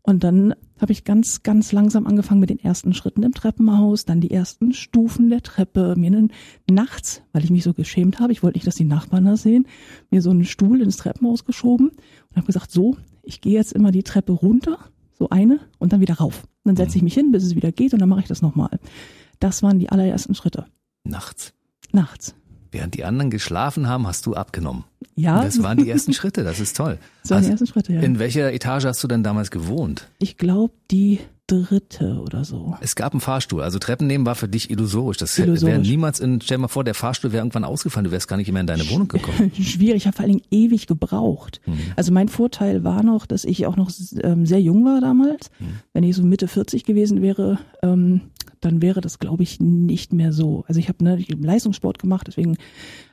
Und 0.07 0.23
dann 0.23 0.55
habe 0.81 0.93
ich 0.93 1.03
ganz, 1.03 1.43
ganz 1.43 1.73
langsam 1.73 2.07
angefangen 2.07 2.39
mit 2.39 2.49
den 2.49 2.61
ersten 2.61 2.95
Schritten 2.95 3.25
im 3.25 3.35
Treppenhaus, 3.35 4.05
dann 4.05 4.21
die 4.21 4.31
ersten 4.31 4.73
Stufen 4.73 5.31
der 5.31 5.43
Treppe, 5.43 5.95
mir 5.97 6.07
einen, 6.07 6.33
nachts, 6.71 7.23
weil 7.33 7.43
ich 7.43 7.51
mich 7.51 7.65
so 7.65 7.75
geschämt 7.75 8.21
habe, 8.21 8.33
ich 8.33 8.45
wollte 8.45 8.57
nicht, 8.57 8.69
dass 8.69 8.77
die 8.77 8.85
Nachbarn 8.85 9.25
das 9.25 9.43
sehen, 9.43 9.67
mir 10.11 10.23
so 10.23 10.31
einen 10.31 10.45
Stuhl 10.45 10.81
ins 10.81 10.97
Treppenhaus 10.97 11.45
geschoben 11.45 11.89
und 11.89 12.37
habe 12.37 12.47
gesagt, 12.47 12.71
so, 12.71 12.97
ich 13.25 13.41
gehe 13.41 13.55
jetzt 13.55 13.73
immer 13.73 13.91
die 13.91 14.05
Treppe 14.05 14.31
runter, 14.31 14.79
so 15.13 15.29
eine, 15.31 15.59
und 15.79 15.93
dann 15.93 16.01
wieder 16.01 16.15
rauf. 16.15 16.45
Und 16.63 16.69
dann 16.69 16.77
setze 16.77 16.99
ich 16.99 17.03
mich 17.03 17.15
hin, 17.15 17.33
bis 17.33 17.43
es 17.43 17.57
wieder 17.57 17.73
geht 17.73 17.93
und 17.93 17.99
dann 17.99 18.09
mache 18.09 18.21
ich 18.21 18.29
das 18.29 18.43
nochmal. 18.43 18.79
Das 19.41 19.65
waren 19.65 19.81
die 19.81 19.89
allerersten 19.89 20.37
Schritte. 20.37 20.67
Nachts. 21.03 21.53
Nachts. 21.91 22.37
Während 22.77 22.95
die 22.95 23.05
anderen 23.05 23.31
geschlafen 23.31 23.89
haben, 23.89 24.07
hast 24.07 24.27
du 24.27 24.35
abgenommen. 24.35 24.85
Ja. 25.15 25.43
Das 25.43 25.63
waren 25.63 25.79
die 25.79 25.89
ersten 25.89 26.13
Schritte, 26.13 26.45
das 26.45 26.61
ist 26.61 26.77
toll. 26.77 26.99
Das 27.23 27.31
waren 27.31 27.43
die 27.43 27.51
ersten 27.51 27.67
Schritte, 27.67 27.95
ja. 27.95 28.03
In 28.03 28.19
welcher 28.19 28.53
Etage 28.53 28.85
hast 28.85 29.03
du 29.03 29.09
denn 29.09 29.23
damals 29.23 29.51
gewohnt? 29.51 30.09
Ich 30.19 30.37
glaube, 30.37 30.75
die 30.91 31.21
dritte 31.47 32.21
oder 32.21 32.45
so. 32.45 32.77
Es 32.83 32.95
gab 32.95 33.15
einen 33.15 33.23
Fahrstuhl, 33.23 33.63
also 33.63 33.79
Treppen 33.79 34.07
nehmen 34.07 34.27
war 34.27 34.35
für 34.35 34.47
dich 34.47 34.71
illusorisch. 34.71 35.17
Das 35.17 35.39
wäre 35.39 35.79
niemals 35.79 36.21
in, 36.21 36.43
stell 36.43 36.59
mal 36.59 36.69
vor, 36.69 36.85
der 36.85 36.93
Fahrstuhl 36.93 37.33
wäre 37.33 37.41
irgendwann 37.41 37.65
ausgefallen, 37.65 38.05
du 38.05 38.11
wärst 38.11 38.29
gar 38.29 38.37
nicht 38.37 38.53
mehr 38.53 38.61
in 38.61 38.67
deine 38.67 38.91
Wohnung 38.91 39.09
gekommen. 39.09 39.53
Schwierig, 39.59 40.03
ich 40.03 40.07
habe 40.07 40.17
vor 40.17 40.25
allen 40.25 40.33
Dingen 40.33 40.45
ewig 40.51 40.87
gebraucht. 40.87 41.63
Also 41.97 42.13
mein 42.13 42.29
Vorteil 42.29 42.85
war 42.85 43.03
noch, 43.03 43.25
dass 43.25 43.45
ich 43.47 43.65
auch 43.65 43.77
noch 43.77 43.91
ähm, 44.23 44.45
sehr 44.45 44.61
jung 44.61 44.85
war 44.85 45.01
damals. 45.01 45.51
Wenn 45.95 46.05
ich 46.05 46.15
so 46.15 46.25
Mitte 46.25 46.47
40 46.47 46.85
gewesen 46.85 47.23
wäre, 47.23 47.59
ähm, 47.83 48.21
dann 48.67 48.83
wäre 48.83 49.01
das, 49.01 49.19
glaube 49.19 49.43
ich, 49.43 49.61
nicht 49.61 50.13
mehr 50.13 50.33
so. 50.33 50.65
Also 50.67 50.81
ich 50.81 50.89
habe 50.89 51.03
ne, 51.03 51.19
ich 51.19 51.31
hab 51.31 51.43
Leistungssport 51.43 51.99
gemacht, 51.99 52.27
deswegen 52.27 52.57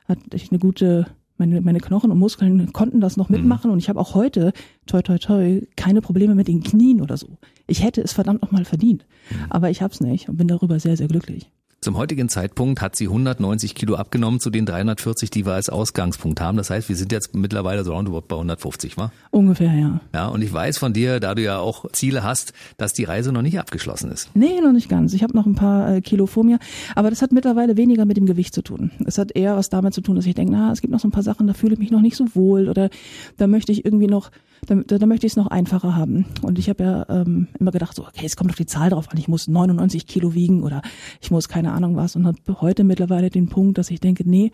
hatte 0.06 0.20
ich 0.34 0.50
eine 0.50 0.58
gute, 0.58 1.06
meine, 1.38 1.60
meine 1.60 1.80
Knochen 1.80 2.10
und 2.10 2.18
Muskeln 2.18 2.72
konnten 2.72 3.00
das 3.00 3.16
noch 3.16 3.28
mitmachen 3.28 3.70
und 3.70 3.78
ich 3.78 3.88
habe 3.88 4.00
auch 4.00 4.14
heute, 4.14 4.52
toi 4.86 5.02
toi 5.02 5.18
toi, 5.18 5.62
keine 5.76 6.00
Probleme 6.00 6.34
mit 6.34 6.48
den 6.48 6.62
Knien 6.62 7.00
oder 7.00 7.16
so. 7.16 7.38
Ich 7.66 7.82
hätte 7.82 8.02
es 8.02 8.12
verdammt 8.12 8.42
noch 8.42 8.50
mal 8.50 8.64
verdient, 8.64 9.06
aber 9.48 9.70
ich 9.70 9.80
habe 9.80 9.92
es 9.92 10.00
nicht 10.00 10.28
und 10.28 10.36
bin 10.36 10.48
darüber 10.48 10.78
sehr, 10.80 10.96
sehr 10.96 11.08
glücklich. 11.08 11.50
Zum 11.84 11.98
heutigen 11.98 12.30
Zeitpunkt 12.30 12.80
hat 12.80 12.96
sie 12.96 13.08
190 13.08 13.74
Kilo 13.74 13.96
abgenommen 13.96 14.40
zu 14.40 14.48
den 14.48 14.64
340, 14.64 15.28
die 15.28 15.44
wir 15.44 15.52
als 15.52 15.68
Ausgangspunkt 15.68 16.40
haben. 16.40 16.56
Das 16.56 16.70
heißt, 16.70 16.88
wir 16.88 16.96
sind 16.96 17.12
jetzt 17.12 17.36
mittlerweile 17.36 17.84
so 17.84 17.92
roundabout 17.92 18.22
bei 18.26 18.36
150, 18.36 18.96
wa? 18.96 19.12
Ungefähr, 19.30 19.74
ja. 19.74 20.00
Ja, 20.14 20.28
und 20.28 20.40
ich 20.40 20.50
weiß 20.50 20.78
von 20.78 20.94
dir, 20.94 21.20
da 21.20 21.34
du 21.34 21.42
ja 21.42 21.58
auch 21.58 21.84
Ziele 21.92 22.22
hast, 22.22 22.54
dass 22.78 22.94
die 22.94 23.04
Reise 23.04 23.32
noch 23.32 23.42
nicht 23.42 23.58
abgeschlossen 23.58 24.10
ist. 24.10 24.30
Nee, 24.32 24.62
noch 24.62 24.72
nicht 24.72 24.88
ganz. 24.88 25.12
Ich 25.12 25.22
habe 25.22 25.36
noch 25.36 25.44
ein 25.44 25.56
paar 25.56 25.96
äh, 25.96 26.00
Kilo 26.00 26.24
vor 26.24 26.42
mir. 26.42 26.58
Aber 26.94 27.10
das 27.10 27.20
hat 27.20 27.32
mittlerweile 27.32 27.76
weniger 27.76 28.06
mit 28.06 28.16
dem 28.16 28.24
Gewicht 28.24 28.54
zu 28.54 28.62
tun. 28.62 28.90
Es 29.04 29.18
hat 29.18 29.36
eher 29.36 29.54
was 29.54 29.68
damit 29.68 29.92
zu 29.92 30.00
tun, 30.00 30.16
dass 30.16 30.24
ich 30.24 30.34
denke, 30.34 30.54
na, 30.54 30.72
es 30.72 30.80
gibt 30.80 30.90
noch 30.90 31.00
so 31.00 31.08
ein 31.08 31.10
paar 31.10 31.22
Sachen, 31.22 31.46
da 31.46 31.52
fühle 31.52 31.74
ich 31.74 31.80
mich 31.80 31.90
noch 31.90 32.00
nicht 32.00 32.16
so 32.16 32.34
wohl 32.34 32.70
oder 32.70 32.88
da 33.36 33.46
möchte 33.46 33.72
ich 33.72 33.84
irgendwie 33.84 34.06
noch, 34.06 34.30
da, 34.66 34.76
da, 34.76 34.96
da 34.96 35.04
möchte 35.04 35.26
ich 35.26 35.34
es 35.34 35.36
noch 35.36 35.48
einfacher 35.48 35.94
haben. 35.94 36.24
Und 36.40 36.58
ich 36.58 36.70
habe 36.70 36.82
ja 36.82 37.06
ähm, 37.10 37.48
immer 37.60 37.72
gedacht, 37.72 37.94
so, 37.94 38.06
okay, 38.06 38.24
es 38.24 38.36
kommt 38.36 38.48
auf 38.48 38.56
die 38.56 38.64
Zahl 38.64 38.88
drauf 38.88 39.10
an, 39.10 39.18
ich 39.18 39.28
muss 39.28 39.48
99 39.48 40.06
Kilo 40.06 40.32
wiegen 40.32 40.62
oder 40.62 40.80
ich 41.20 41.30
muss 41.30 41.50
keine 41.50 41.73
Ahnung 41.74 41.96
was. 41.96 42.16
Und 42.16 42.26
habe 42.26 42.38
heute 42.60 42.84
mittlerweile 42.84 43.30
den 43.30 43.48
Punkt, 43.48 43.78
dass 43.78 43.90
ich 43.90 44.00
denke, 44.00 44.24
nee, 44.28 44.50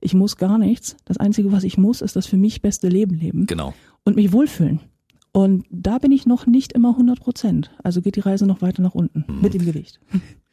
ich 0.00 0.14
muss 0.14 0.36
gar 0.36 0.58
nichts. 0.58 0.96
Das 1.04 1.16
Einzige, 1.18 1.52
was 1.52 1.62
ich 1.64 1.78
muss, 1.78 2.00
ist 2.00 2.16
das 2.16 2.26
für 2.26 2.36
mich 2.36 2.60
beste 2.62 2.88
Leben 2.88 3.14
leben 3.14 3.46
Genau. 3.46 3.72
und 4.04 4.16
mich 4.16 4.32
wohlfühlen. 4.32 4.80
Und 5.32 5.64
da 5.70 5.98
bin 5.98 6.12
ich 6.12 6.26
noch 6.26 6.46
nicht 6.46 6.72
immer 6.72 6.90
100 6.90 7.20
Prozent. 7.20 7.70
Also 7.82 8.02
geht 8.02 8.16
die 8.16 8.20
Reise 8.20 8.46
noch 8.46 8.60
weiter 8.60 8.82
nach 8.82 8.94
unten 8.94 9.24
mit 9.40 9.54
dem 9.54 9.64
Gewicht. 9.64 9.98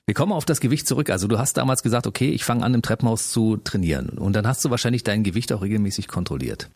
Wir 0.06 0.14
kommen 0.16 0.32
auf 0.32 0.46
das 0.46 0.60
Gewicht 0.62 0.88
zurück. 0.88 1.10
Also 1.10 1.28
du 1.28 1.38
hast 1.38 1.58
damals 1.58 1.84
gesagt, 1.84 2.08
okay, 2.08 2.30
ich 2.32 2.44
fange 2.44 2.64
an 2.64 2.74
im 2.74 2.82
Treppenhaus 2.82 3.30
zu 3.32 3.58
trainieren. 3.58 4.10
Und 4.10 4.34
dann 4.36 4.48
hast 4.48 4.64
du 4.64 4.70
wahrscheinlich 4.70 5.04
dein 5.04 5.24
Gewicht 5.24 5.52
auch 5.52 5.62
regelmäßig 5.62 6.08
kontrolliert. 6.08 6.70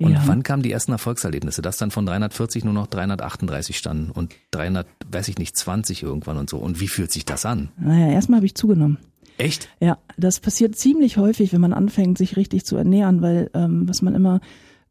Und 0.00 0.12
Ja. 0.12 0.22
wann 0.26 0.42
kamen 0.42 0.62
die 0.62 0.72
ersten 0.72 0.92
Erfolgserlebnisse, 0.92 1.62
dass 1.62 1.76
dann 1.76 1.90
von 1.90 2.06
340 2.06 2.64
nur 2.64 2.72
noch 2.72 2.86
338 2.86 3.76
standen 3.76 4.10
und 4.10 4.34
300, 4.50 4.86
weiß 5.10 5.28
ich 5.28 5.38
nicht, 5.38 5.56
20 5.56 6.02
irgendwann 6.02 6.38
und 6.38 6.48
so. 6.50 6.56
Und 6.58 6.80
wie 6.80 6.88
fühlt 6.88 7.12
sich 7.12 7.24
das 7.24 7.44
an? 7.46 7.68
Naja, 7.78 8.08
erstmal 8.10 8.38
habe 8.38 8.46
ich 8.46 8.54
zugenommen. 8.54 8.98
Echt? 9.38 9.68
Ja, 9.80 9.98
das 10.16 10.40
passiert 10.40 10.76
ziemlich 10.76 11.16
häufig, 11.16 11.52
wenn 11.52 11.60
man 11.60 11.72
anfängt, 11.72 12.18
sich 12.18 12.36
richtig 12.36 12.64
zu 12.64 12.76
ernähren, 12.76 13.22
weil 13.22 13.50
ähm, 13.54 13.88
was 13.88 14.02
man 14.02 14.14
immer 14.14 14.40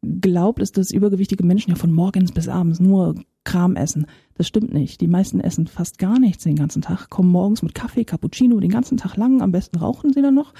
glaubt, 0.02 0.60
ist, 0.60 0.78
dass 0.78 0.90
übergewichtige 0.92 1.44
Menschen 1.44 1.70
ja 1.70 1.76
von 1.76 1.92
morgens 1.92 2.32
bis 2.32 2.48
abends 2.48 2.80
nur 2.80 3.16
Kram 3.44 3.76
essen. 3.76 4.06
Das 4.34 4.46
stimmt 4.46 4.72
nicht. 4.72 5.00
Die 5.00 5.08
meisten 5.08 5.40
essen 5.40 5.66
fast 5.66 5.98
gar 5.98 6.18
nichts 6.18 6.44
den 6.44 6.56
ganzen 6.56 6.82
Tag, 6.82 7.10
kommen 7.10 7.30
morgens 7.30 7.62
mit 7.62 7.74
Kaffee, 7.74 8.04
Cappuccino 8.04 8.58
den 8.60 8.70
ganzen 8.70 8.96
Tag 8.96 9.16
lang, 9.16 9.42
am 9.42 9.52
besten 9.52 9.78
rauchen 9.78 10.12
sie 10.12 10.22
dann 10.22 10.34
noch. 10.34 10.52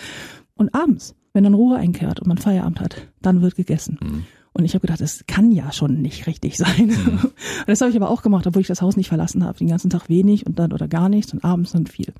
Und 0.55 0.75
abends, 0.75 1.15
wenn 1.33 1.45
dann 1.45 1.55
Ruhe 1.55 1.77
einkehrt 1.77 2.21
und 2.21 2.27
man 2.27 2.39
Feierabend 2.39 2.81
hat, 2.81 3.09
dann 3.23 3.41
wird 3.43 3.57
gegessen. 3.57 3.99
Und 4.53 4.65
ich 4.65 4.75
habe 4.75 4.83
gedacht, 4.83 5.01
das 5.01 5.25
kann 5.27 5.53
ja 5.53 5.73
schon 5.73 6.03
nicht 6.03 6.27
richtig 6.27 6.57
sein. 6.57 6.91
Und 6.91 7.33
das 7.67 7.81
habe 7.81 7.91
ich 7.91 7.97
aber 7.97 8.11
auch 8.11 8.23
gemacht, 8.23 8.47
obwohl 8.47 8.63
ich 8.63 8.69
das 8.69 8.83
Haus 8.83 8.97
nicht 8.97 9.09
verlassen 9.09 9.45
habe. 9.45 9.59
Den 9.59 9.69
ganzen 9.69 9.91
Tag 9.91 10.09
wenig 10.09 10.47
und 10.47 10.59
dann 10.59 10.73
oder 10.73 10.89
gar 10.89 11.09
nichts 11.09 11.33
und 11.33 11.45
abends 11.45 11.73
dann 11.73 11.87
viel 11.87 12.13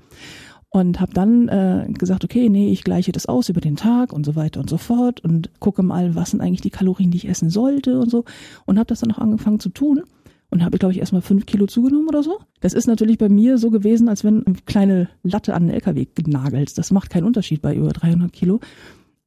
und 0.73 1.01
habe 1.01 1.13
dann 1.13 1.49
äh, 1.49 1.85
gesagt, 1.91 2.23
okay, 2.23 2.47
nee, 2.49 2.71
ich 2.71 2.83
gleiche 2.83 3.11
das 3.11 3.25
aus 3.25 3.49
über 3.49 3.59
den 3.59 3.75
Tag 3.75 4.13
und 4.13 4.25
so 4.25 4.35
weiter 4.35 4.61
und 4.61 4.69
so 4.69 4.77
fort 4.77 5.19
und 5.19 5.51
gucke 5.59 5.83
mal, 5.83 6.15
was 6.15 6.31
sind 6.31 6.39
eigentlich 6.39 6.61
die 6.61 6.69
Kalorien, 6.69 7.11
die 7.11 7.17
ich 7.17 7.27
essen 7.27 7.49
sollte 7.49 7.99
und 7.99 8.09
so 8.09 8.23
und 8.65 8.79
habe 8.79 8.87
das 8.87 9.01
dann 9.01 9.11
auch 9.11 9.17
angefangen 9.17 9.59
zu 9.59 9.67
tun 9.69 10.01
und 10.49 10.63
habe, 10.63 10.77
glaube 10.77 10.93
ich, 10.93 10.99
erstmal 10.99 11.21
fünf 11.21 11.45
Kilo 11.45 11.67
zugenommen 11.67 12.07
oder 12.07 12.23
so. 12.23 12.39
Das 12.61 12.73
ist 12.73 12.87
natürlich 12.87 13.17
bei 13.17 13.27
mir 13.27 13.57
so 13.57 13.69
gewesen, 13.69 14.07
als 14.07 14.23
wenn 14.23 14.45
eine 14.45 14.55
kleine 14.65 15.09
Latte 15.23 15.53
an 15.53 15.67
den 15.67 15.73
LKW 15.73 16.07
genagelt. 16.15 16.77
Das 16.77 16.91
macht 16.91 17.09
keinen 17.09 17.25
Unterschied 17.25 17.61
bei 17.61 17.75
über 17.75 17.89
300 17.89 18.31
Kilo, 18.31 18.61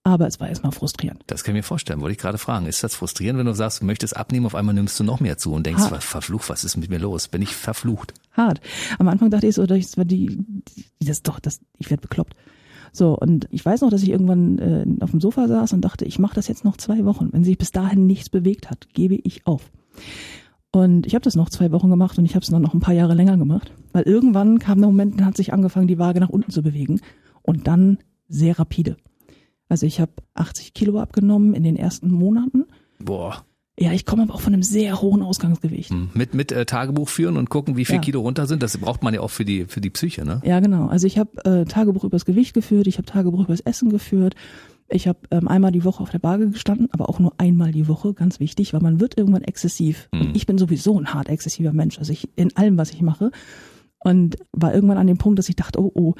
aber 0.04 0.26
es 0.26 0.38
war 0.38 0.48
erstmal 0.48 0.72
frustrierend. 0.72 1.22
Das 1.26 1.42
kann 1.42 1.54
ich 1.54 1.60
mir 1.60 1.62
vorstellen, 1.64 2.00
wollte 2.00 2.12
ich 2.12 2.18
gerade 2.18 2.38
fragen. 2.38 2.66
Ist 2.66 2.84
das 2.84 2.94
frustrierend, 2.94 3.38
wenn 3.38 3.46
du 3.46 3.54
sagst, 3.54 3.80
du 3.80 3.86
möchtest 3.86 4.16
abnehmen, 4.16 4.46
auf 4.46 4.54
einmal 4.54 4.74
nimmst 4.74 5.00
du 5.00 5.04
noch 5.04 5.18
mehr 5.18 5.38
zu 5.38 5.52
und 5.52 5.66
denkst, 5.66 5.90
Ha. 5.90 5.98
verflucht, 6.00 6.48
was 6.50 6.62
ist 6.62 6.76
mit 6.76 6.90
mir 6.90 6.98
los? 6.98 7.28
Bin 7.28 7.42
ich 7.42 7.56
verflucht? 7.56 8.14
hart. 8.36 8.60
Am 8.98 9.08
Anfang 9.08 9.30
dachte 9.30 9.46
ich 9.46 9.54
so, 9.54 9.64
das 9.66 9.96
war 9.96 10.04
die, 10.04 10.38
die 11.00 11.04
das 11.04 11.22
doch, 11.22 11.38
das, 11.40 11.60
ich 11.78 11.88
werde 11.90 12.02
bekloppt. 12.02 12.34
So, 12.92 13.16
und 13.18 13.48
ich 13.50 13.64
weiß 13.64 13.80
noch, 13.80 13.90
dass 13.90 14.02
ich 14.02 14.10
irgendwann 14.10 14.58
äh, 14.58 14.84
auf 15.00 15.10
dem 15.10 15.20
Sofa 15.20 15.48
saß 15.48 15.72
und 15.72 15.80
dachte, 15.80 16.04
ich 16.04 16.18
mache 16.18 16.34
das 16.34 16.48
jetzt 16.48 16.64
noch 16.64 16.76
zwei 16.76 17.04
Wochen. 17.04 17.28
Wenn 17.32 17.44
sich 17.44 17.58
bis 17.58 17.72
dahin 17.72 18.06
nichts 18.06 18.28
bewegt 18.28 18.70
hat, 18.70 18.88
gebe 18.92 19.14
ich 19.16 19.46
auf. 19.46 19.70
Und 20.70 21.06
ich 21.06 21.14
habe 21.14 21.22
das 21.22 21.36
noch 21.36 21.48
zwei 21.50 21.70
Wochen 21.72 21.88
gemacht 21.90 22.18
und 22.18 22.24
ich 22.24 22.34
habe 22.34 22.42
es 22.42 22.50
dann 22.50 22.62
noch 22.62 22.74
ein 22.74 22.80
paar 22.80 22.94
Jahre 22.94 23.14
länger 23.14 23.36
gemacht, 23.36 23.72
weil 23.92 24.02
irgendwann 24.04 24.58
kam 24.58 24.78
der 24.80 24.88
Moment, 24.88 25.18
dann 25.18 25.26
hat 25.26 25.36
sich 25.36 25.52
angefangen, 25.52 25.86
die 25.86 25.98
Waage 25.98 26.20
nach 26.20 26.28
unten 26.30 26.50
zu 26.50 26.62
bewegen 26.62 27.00
und 27.42 27.66
dann 27.68 27.98
sehr 28.28 28.58
rapide. 28.58 28.96
Also 29.68 29.86
ich 29.86 30.00
habe 30.00 30.12
80 30.34 30.74
Kilo 30.74 30.98
abgenommen 31.00 31.54
in 31.54 31.62
den 31.64 31.76
ersten 31.76 32.10
Monaten. 32.10 32.64
Boah. 32.98 33.44
Ja, 33.78 33.92
ich 33.92 34.06
komme 34.06 34.22
aber 34.22 34.34
auch 34.34 34.40
von 34.40 34.52
einem 34.52 34.62
sehr 34.62 35.00
hohen 35.02 35.20
Ausgangsgewicht. 35.22 35.90
Hm. 35.90 36.10
Mit, 36.14 36.32
mit 36.32 36.52
äh, 36.52 36.64
Tagebuch 36.64 37.08
führen 37.08 37.36
und 37.36 37.50
gucken, 37.50 37.76
wie 37.76 37.84
viel 37.84 37.96
Ja. 37.96 38.00
Kilo 38.00 38.20
runter 38.20 38.46
sind. 38.46 38.62
Das 38.62 38.78
braucht 38.78 39.02
man 39.02 39.14
ja 39.14 39.20
auch 39.20 39.30
für 39.30 39.44
die, 39.44 39.64
für 39.64 39.80
die 39.80 39.90
Psyche, 39.90 40.24
ne? 40.24 40.40
Ja, 40.44 40.60
genau. 40.60 40.86
Also 40.86 41.08
ich 41.08 41.18
habe 41.18 41.44
äh, 41.44 41.64
Tagebuch 41.64 42.04
übers 42.04 42.24
Gewicht 42.24 42.54
geführt, 42.54 42.86
ich 42.86 42.98
habe 42.98 43.06
Tagebuch 43.06 43.44
übers 43.44 43.60
Essen 43.60 43.90
geführt. 43.90 44.36
Ich 44.88 45.08
habe 45.08 45.18
ähm, 45.32 45.48
einmal 45.48 45.72
die 45.72 45.82
Woche 45.82 46.02
auf 46.02 46.10
der 46.10 46.22
Waage 46.22 46.50
gestanden, 46.50 46.88
aber 46.92 47.08
auch 47.08 47.18
nur 47.18 47.32
einmal 47.38 47.72
die 47.72 47.88
Woche, 47.88 48.14
ganz 48.14 48.38
wichtig, 48.38 48.74
weil 48.74 48.80
man 48.80 49.00
wird 49.00 49.16
irgendwann 49.18 49.42
exzessiv. 49.42 50.08
Und 50.12 50.36
ich 50.36 50.46
bin 50.46 50.58
sowieso 50.58 51.00
ein 51.00 51.12
hart 51.12 51.28
exzessiver 51.28 51.72
Mensch, 51.72 51.98
also 51.98 52.12
ich 52.12 52.28
in 52.36 52.54
allem, 52.56 52.76
was 52.78 52.92
ich 52.92 53.00
mache. 53.00 53.32
Und 53.98 54.36
war 54.52 54.74
irgendwann 54.74 54.98
an 54.98 55.06
dem 55.06 55.16
Punkt, 55.16 55.38
dass 55.38 55.48
ich 55.48 55.56
dachte, 55.56 55.82
oh, 55.82 55.90
oh, 55.94 56.14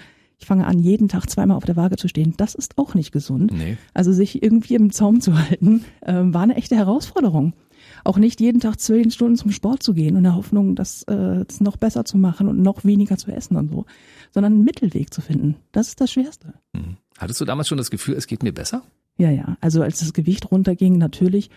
fange 0.44 0.66
an, 0.66 0.78
jeden 0.78 1.08
Tag 1.08 1.28
zweimal 1.28 1.56
auf 1.56 1.64
der 1.64 1.76
Waage 1.76 1.96
zu 1.96 2.08
stehen. 2.08 2.34
Das 2.36 2.54
ist 2.54 2.78
auch 2.78 2.94
nicht 2.94 3.12
gesund. 3.12 3.52
Nee. 3.52 3.76
Also 3.92 4.12
sich 4.12 4.42
irgendwie 4.42 4.74
im 4.74 4.92
Zaum 4.92 5.20
zu 5.20 5.38
halten, 5.38 5.84
ähm, 6.04 6.34
war 6.34 6.42
eine 6.42 6.56
echte 6.56 6.76
Herausforderung. 6.76 7.54
Auch 8.02 8.18
nicht 8.18 8.40
jeden 8.40 8.60
Tag 8.60 8.80
zwölf 8.80 9.12
Stunden 9.12 9.36
zum 9.36 9.50
Sport 9.50 9.82
zu 9.82 9.94
gehen 9.94 10.16
und 10.16 10.24
der 10.24 10.36
Hoffnung, 10.36 10.74
das, 10.74 11.02
äh, 11.04 11.44
das 11.44 11.60
noch 11.60 11.76
besser 11.76 12.04
zu 12.04 12.18
machen 12.18 12.48
und 12.48 12.60
noch 12.62 12.84
weniger 12.84 13.16
zu 13.16 13.30
essen 13.30 13.56
und 13.56 13.70
so, 13.70 13.86
sondern 14.32 14.54
einen 14.54 14.64
Mittelweg 14.64 15.12
zu 15.12 15.20
finden. 15.20 15.56
Das 15.72 15.88
ist 15.88 16.00
das 16.00 16.12
Schwerste. 16.12 16.54
Hm. 16.74 16.96
Hattest 17.18 17.40
du 17.40 17.44
damals 17.44 17.68
schon 17.68 17.78
das 17.78 17.90
Gefühl, 17.90 18.14
es 18.14 18.26
geht 18.26 18.42
mir 18.42 18.52
besser? 18.52 18.82
Ja, 19.16 19.30
ja. 19.30 19.56
Also 19.60 19.82
als 19.82 20.00
das 20.00 20.12
Gewicht 20.12 20.50
runterging, 20.50 20.98
natürlich, 20.98 21.50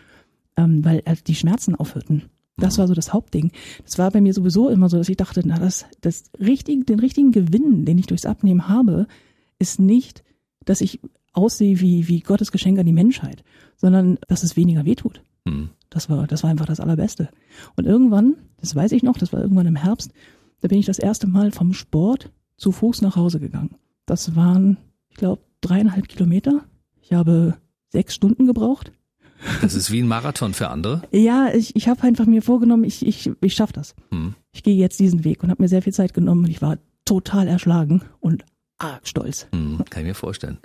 ähm, 0.56 0.84
weil 0.86 1.02
äh, 1.06 1.16
die 1.26 1.36
Schmerzen 1.36 1.76
aufhörten. 1.76 2.24
Das 2.60 2.78
war 2.78 2.88
so 2.88 2.96
das 2.96 3.14
Hauptding. 3.14 3.52
Das 3.84 4.00
war 4.00 4.10
bei 4.10 4.20
mir 4.20 4.34
sowieso 4.34 4.70
immer 4.70 4.90
so, 4.90 4.98
dass 4.98 5.10
ich 5.10 5.18
dachte, 5.18 5.42
na, 5.46 5.60
das, 5.60 5.86
das 6.02 6.32
richtige, 6.40 6.84
den 6.84 7.00
richtigen 7.00 7.32
Gewinn, 7.32 7.86
den 7.86 7.98
ich 7.98 8.08
durchs 8.08 8.26
Abnehmen 8.26 8.68
habe, 8.68 9.08
ist 9.60 9.80
nicht, 9.80 10.24
dass 10.66 10.82
ich 10.82 11.00
aussehe 11.34 11.80
wie, 11.80 12.08
wie 12.08 12.22
Gottes 12.22 12.52
Geschenk 12.52 12.80
an 12.80 12.86
die 12.86 12.94
Menschheit, 12.94 13.44
sondern 13.76 14.18
dass 14.28 14.44
es 14.44 14.56
weniger 14.58 14.86
wehtut. 14.86 15.22
Hm. 15.48 15.70
Das 15.90 16.10
war, 16.10 16.26
das 16.28 16.44
war 16.44 16.50
einfach 16.50 16.66
das 16.66 16.80
Allerbeste. 16.80 17.30
Und 17.76 17.86
irgendwann, 17.86 18.36
das 18.60 18.76
weiß 18.76 18.92
ich 18.92 19.04
noch, 19.04 19.18
das 19.18 19.32
war 19.32 19.42
irgendwann 19.42 19.68
im 19.68 19.76
Herbst, 19.76 20.12
da 20.62 20.68
bin 20.68 20.80
ich 20.80 20.88
das 20.88 21.00
erste 21.00 21.28
Mal 21.28 21.52
vom 21.52 21.74
Sport 21.74 22.32
zu 22.58 22.72
Fuß 22.72 23.02
nach 23.02 23.16
Hause 23.16 23.40
gegangen. 23.40 23.76
Das 24.06 24.36
waren, 24.36 24.78
ich 25.10 25.18
glaube, 25.18 25.44
dreieinhalb 25.62 26.08
Kilometer. 26.08 26.64
Ich 27.02 27.14
habe 27.14 27.56
sechs 27.90 28.16
Stunden 28.16 28.48
gebraucht. 28.48 28.92
Das 29.62 29.76
ist 29.76 29.92
wie 29.92 30.02
ein 30.02 30.08
Marathon 30.08 30.54
für 30.54 30.70
andere. 30.70 31.04
Ja, 31.12 31.50
ich, 31.54 31.76
ich 31.76 31.88
habe 31.88 32.04
einfach 32.04 32.26
mir 32.26 32.42
vorgenommen, 32.42 32.84
ich, 32.84 33.06
ich, 33.06 33.32
ich 33.42 33.54
schaffe 33.54 33.74
das. 33.74 33.96
Hm. 34.12 34.36
ich 34.52 34.64
gehe 34.64 34.76
jetzt 34.76 35.00
diesen 35.00 35.24
Weg 35.24 35.44
und 35.44 35.50
habe 35.50 35.62
mir 35.62 35.70
sehr 35.70 35.82
viel 35.82 35.94
Zeit 35.94 36.14
genommen 36.14 36.46
und 36.46 36.50
ich 36.50 36.62
war 36.62 36.78
total 37.06 37.48
erschlagen 37.48 38.02
und 38.20 38.44
arg 38.78 39.08
stolz. 39.08 39.48
Hm, 39.52 39.84
kann 39.90 40.02
ich 40.02 40.08
mir 40.08 40.16
vorstellen. 40.16 40.60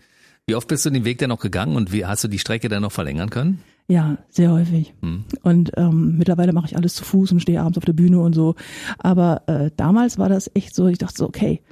Wie 0.46 0.56
oft 0.56 0.68
bist 0.68 0.84
du 0.84 0.90
den 0.90 1.04
Weg 1.04 1.18
dann 1.18 1.28
noch 1.28 1.40
gegangen 1.40 1.76
und 1.76 1.92
wie 1.92 2.04
hast 2.04 2.24
du 2.24 2.28
die 2.28 2.38
Strecke 2.38 2.68
dann 2.68 2.82
noch 2.82 2.92
verlängern 2.92 3.30
können? 3.30 3.60
Ja, 3.88 4.18
sehr 4.28 4.50
häufig. 4.50 4.94
Hm. 5.00 5.24
Und 5.42 5.72
ähm, 5.76 6.16
mittlerweile 6.18 6.52
mache 6.52 6.66
ich 6.66 6.76
alles 6.76 6.94
zu 6.94 7.04
Fuß 7.04 7.32
und 7.32 7.40
stehe 7.40 7.60
abends 7.60 7.78
auf 7.78 7.84
der 7.84 7.92
Bühne 7.92 8.20
und 8.20 8.32
so. 8.32 8.54
Aber 8.98 9.42
äh, 9.46 9.70
damals 9.76 10.18
war 10.18 10.28
das 10.28 10.50
echt 10.54 10.74
so, 10.74 10.88
ich 10.88 10.98
dachte 10.98 11.16
so, 11.18 11.26
okay, 11.26 11.62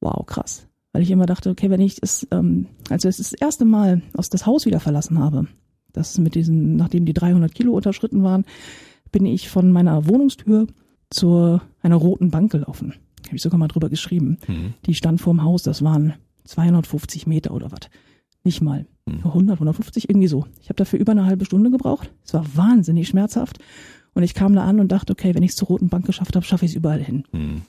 wow, 0.00 0.24
krass. 0.26 0.66
Weil 0.92 1.02
ich 1.02 1.10
immer 1.10 1.26
dachte, 1.26 1.50
okay, 1.50 1.70
wenn 1.70 1.80
ich 1.80 1.98
es, 2.02 2.26
ähm, 2.30 2.66
also 2.88 3.08
es 3.08 3.18
das 3.18 3.32
erste 3.32 3.64
Mal 3.64 4.02
aus 4.14 4.30
das 4.30 4.46
Haus 4.46 4.66
wieder 4.66 4.80
verlassen 4.80 5.18
habe, 5.18 5.46
das 5.96 6.18
mit 6.18 6.34
diesen, 6.34 6.76
nachdem 6.76 7.06
die 7.06 7.14
300 7.14 7.54
Kilo 7.54 7.72
unterschritten 7.72 8.22
waren, 8.22 8.44
bin 9.12 9.26
ich 9.26 9.48
von 9.48 9.72
meiner 9.72 10.06
Wohnungstür 10.06 10.66
zu 11.10 11.60
einer 11.82 11.96
roten 11.96 12.30
Bank 12.30 12.52
gelaufen. 12.52 12.94
Habe 13.26 13.36
ich 13.36 13.42
sogar 13.42 13.58
mal 13.58 13.68
drüber 13.68 13.88
geschrieben. 13.88 14.38
Mhm. 14.46 14.74
Die 14.84 14.94
stand 14.94 15.20
vorm 15.20 15.42
Haus, 15.42 15.62
das 15.62 15.82
waren 15.82 16.14
250 16.44 17.26
Meter 17.26 17.52
oder 17.52 17.72
was. 17.72 17.90
Nicht 18.44 18.60
mal. 18.60 18.86
Mhm. 19.06 19.24
100, 19.24 19.56
150, 19.56 20.08
irgendwie 20.08 20.28
so. 20.28 20.46
Ich 20.60 20.68
habe 20.68 20.76
dafür 20.76 20.98
über 20.98 21.12
eine 21.12 21.26
halbe 21.26 21.44
Stunde 21.44 21.70
gebraucht. 21.70 22.12
Es 22.24 22.34
war 22.34 22.44
wahnsinnig 22.54 23.08
schmerzhaft. 23.08 23.58
Und 24.14 24.22
ich 24.22 24.34
kam 24.34 24.54
da 24.54 24.64
an 24.64 24.80
und 24.80 24.92
dachte, 24.92 25.12
okay, 25.12 25.34
wenn 25.34 25.42
ich 25.42 25.50
es 25.50 25.56
zur 25.56 25.68
roten 25.68 25.88
Bank 25.88 26.06
geschafft 26.06 26.36
habe, 26.36 26.46
schaffe 26.46 26.64
ich 26.64 26.72
es 26.72 26.76
überall 26.76 27.02
hin. 27.02 27.24
Hm. 27.32 27.62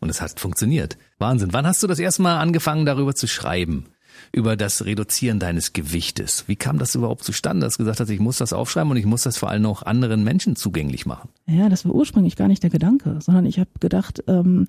Und 0.00 0.08
es 0.08 0.22
hat 0.22 0.40
funktioniert. 0.40 0.96
Wahnsinn. 1.18 1.52
Wann 1.52 1.66
hast 1.66 1.82
du 1.82 1.86
das 1.86 1.98
erste 1.98 2.22
Mal 2.22 2.38
angefangen, 2.38 2.86
darüber 2.86 3.14
zu 3.14 3.26
schreiben? 3.26 3.86
Über 4.32 4.56
das 4.56 4.84
Reduzieren 4.84 5.38
deines 5.38 5.72
Gewichtes. 5.72 6.44
Wie 6.46 6.56
kam 6.56 6.78
das 6.78 6.94
überhaupt 6.94 7.24
zustande, 7.24 7.66
dass 7.66 7.76
du 7.76 7.84
gesagt 7.84 8.00
hast, 8.00 8.10
ich 8.10 8.20
muss 8.20 8.38
das 8.38 8.52
aufschreiben 8.52 8.90
und 8.90 8.96
ich 8.96 9.06
muss 9.06 9.22
das 9.22 9.36
vor 9.36 9.50
allem 9.50 9.66
auch 9.66 9.82
anderen 9.82 10.24
Menschen 10.24 10.56
zugänglich 10.56 11.06
machen? 11.06 11.28
Ja, 11.46 11.68
das 11.68 11.84
war 11.84 11.94
ursprünglich 11.94 12.36
gar 12.36 12.48
nicht 12.48 12.62
der 12.62 12.70
Gedanke, 12.70 13.18
sondern 13.20 13.46
ich 13.46 13.58
habe 13.58 13.70
gedacht, 13.80 14.22
ähm, 14.26 14.68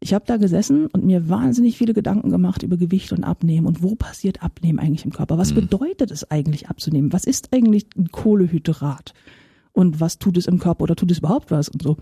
ich 0.00 0.14
habe 0.14 0.24
da 0.26 0.38
gesessen 0.38 0.86
und 0.86 1.04
mir 1.04 1.28
wahnsinnig 1.28 1.76
viele 1.76 1.92
Gedanken 1.92 2.30
gemacht 2.30 2.62
über 2.62 2.78
Gewicht 2.78 3.12
und 3.12 3.22
Abnehmen 3.22 3.66
und 3.66 3.82
wo 3.82 3.94
passiert 3.94 4.42
Abnehmen 4.42 4.78
eigentlich 4.78 5.04
im 5.04 5.12
Körper? 5.12 5.36
Was 5.36 5.52
bedeutet 5.52 6.10
es 6.10 6.30
eigentlich 6.30 6.68
abzunehmen? 6.70 7.12
Was 7.12 7.24
ist 7.24 7.52
eigentlich 7.52 7.86
ein 7.96 8.10
Kohlehydrat? 8.10 9.12
Und 9.72 10.00
was 10.00 10.18
tut 10.18 10.36
es 10.36 10.46
im 10.46 10.58
Körper 10.58 10.82
oder 10.82 10.96
tut 10.96 11.10
es 11.10 11.18
überhaupt 11.18 11.50
was 11.50 11.68
und 11.68 11.82
so? 11.82 11.98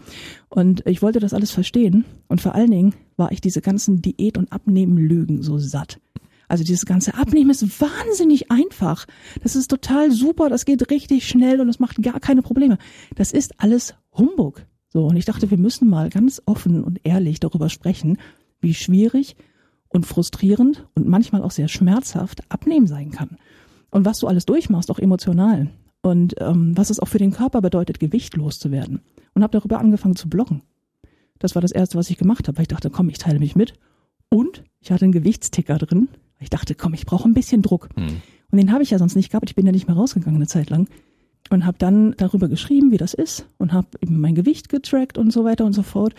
Und 0.49 0.87
ich 0.87 1.03
wollte 1.03 1.19
das 1.19 1.35
alles 1.35 1.51
verstehen 1.51 2.05
und 2.29 2.41
vor 2.41 2.55
allen 2.55 2.71
Dingen 2.71 2.95
war 3.17 3.33
ich 3.33 3.41
diese 3.41 3.61
ganzen 3.61 4.01
Diät- 4.01 4.39
und 4.39 4.53
Abnehmen-Lügen 4.53 5.43
so 5.43 5.59
satt. 5.59 6.01
Also 6.49 6.65
dieses 6.65 6.87
ganze 6.87 7.15
Abnehmen 7.15 7.51
ist 7.51 7.81
wahnsinnig 7.81 8.51
einfach. 8.51 9.07
Das 9.43 9.55
ist 9.55 9.69
total 9.69 10.11
super, 10.11 10.49
das 10.49 10.65
geht 10.65 10.91
richtig 10.91 11.29
schnell 11.29 11.61
und 11.61 11.69
es 11.69 11.79
macht 11.79 12.03
gar 12.03 12.21
keine 12.21 12.43
Probleme. 12.43 12.79
Das 13.15 13.33
ist 13.33 13.61
alles 13.61 13.95
Humbug. 14.13 14.65
So, 14.89 15.07
und 15.07 15.17
ich 15.17 15.27
dachte, 15.27 15.51
wir 15.51 15.59
müssen 15.59 15.89
mal 15.89 16.09
ganz 16.09 16.43
offen 16.47 16.83
und 16.83 17.01
ehrlich 17.05 17.41
darüber 17.41 17.69
sprechen, 17.69 18.17
wie 18.61 18.75
schwierig 18.75 19.37
und 19.89 20.07
frustrierend 20.07 20.87
und 20.95 21.07
manchmal 21.07 21.43
auch 21.43 21.51
sehr 21.51 21.69
schmerzhaft 21.69 22.41
Abnehmen 22.51 22.87
sein 22.87 23.11
kann. 23.11 23.37
Und 23.91 24.07
was 24.07 24.19
du 24.19 24.27
alles 24.27 24.47
durchmachst, 24.47 24.91
auch 24.91 24.99
emotional. 24.99 25.71
Und 26.01 26.35
ähm, 26.39 26.77
was 26.77 26.91
es 26.91 27.01
auch 27.01 27.09
für 27.09 27.19
den 27.19 27.33
Körper 27.33 27.61
bedeutet, 27.61 28.01
Gewicht 28.01 28.37
loszuwerden. 28.37 29.01
Und 29.35 29.43
habe 29.43 29.57
darüber 29.57 29.79
angefangen 29.79 30.17
zu 30.17 30.29
bloggen. 30.29 30.63
Das 31.39 31.55
war 31.55 31.63
das 31.63 31.73
Erste, 31.73 31.99
was 31.99 32.11
ich 32.11 32.17
gemacht 32.19 32.49
habe, 32.49 32.61
ich 32.61 32.69
dachte, 32.69 32.91
komm, 32.91 33.09
ich 33.09 33.19
teile 33.19 33.39
mich 33.39 33.57
mit. 33.57 33.75
Und 34.31 34.65
ich 34.81 34.91
hatte 34.91 35.05
einen 35.05 35.13
Gewichtsticker 35.13 35.79
drin. 35.79 36.09
Ich 36.41 36.51
dachte, 36.51 36.75
komm, 36.75 36.95
ich 36.95 37.07
brauche 37.07 37.29
ein 37.29 37.35
bisschen 37.35 37.63
Druck. 37.63 37.89
Hm. 37.97 38.23
Und 38.51 38.59
den 38.59 38.73
habe 38.73 38.83
ich 38.83 38.91
ja 38.91 38.99
sonst 38.99 39.17
nicht 39.17 39.31
gehabt. 39.31 39.51
Ich 39.51 39.57
bin 39.57 39.67
ja 39.67 39.73
nicht 39.73 39.89
mehr 39.89 39.97
rausgegangen 39.97 40.37
eine 40.37 40.47
Zeit 40.47 40.71
lang. 40.71 40.89
Und 41.51 41.65
habe 41.65 41.79
dann 41.79 42.15
darüber 42.17 42.49
geschrieben, 42.49 42.91
wie 42.91 42.97
das 42.97 43.15
ist. 43.15 43.47
Und 43.59 43.73
habe 43.73 43.89
eben 44.01 44.21
mein 44.21 44.35
Gewicht 44.35 44.69
getrackt 44.69 45.19
und 45.19 45.33
so 45.33 45.45
weiter 45.45 45.65
und 45.65 45.73
so 45.73 45.83
fort. 45.83 46.15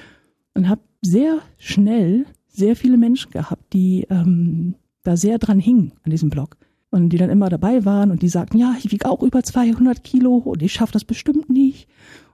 Und 0.53 0.69
habe 0.69 0.81
sehr 1.01 1.39
schnell 1.57 2.25
sehr 2.47 2.75
viele 2.75 2.97
Menschen 2.97 3.31
gehabt, 3.31 3.73
die 3.73 4.05
ähm, 4.09 4.75
da 5.03 5.15
sehr 5.15 5.37
dran 5.37 5.59
hingen 5.59 5.93
an 6.03 6.11
diesem 6.11 6.29
Blog. 6.29 6.57
Und 6.91 7.09
die 7.09 7.17
dann 7.17 7.29
immer 7.29 7.49
dabei 7.49 7.85
waren 7.85 8.09
und 8.09 8.23
die 8.23 8.29
sagten, 8.29 8.57
ja, 8.57 8.75
ich 8.79 8.91
wiege 8.91 9.07
auch 9.07 9.21
über 9.21 9.43
200 9.43 10.03
Kilo 10.03 10.37
und 10.37 10.63
ich 10.63 10.73
schaffe 10.73 10.93
das 10.93 11.05
bestimmt 11.05 11.49
nicht. 11.49 11.87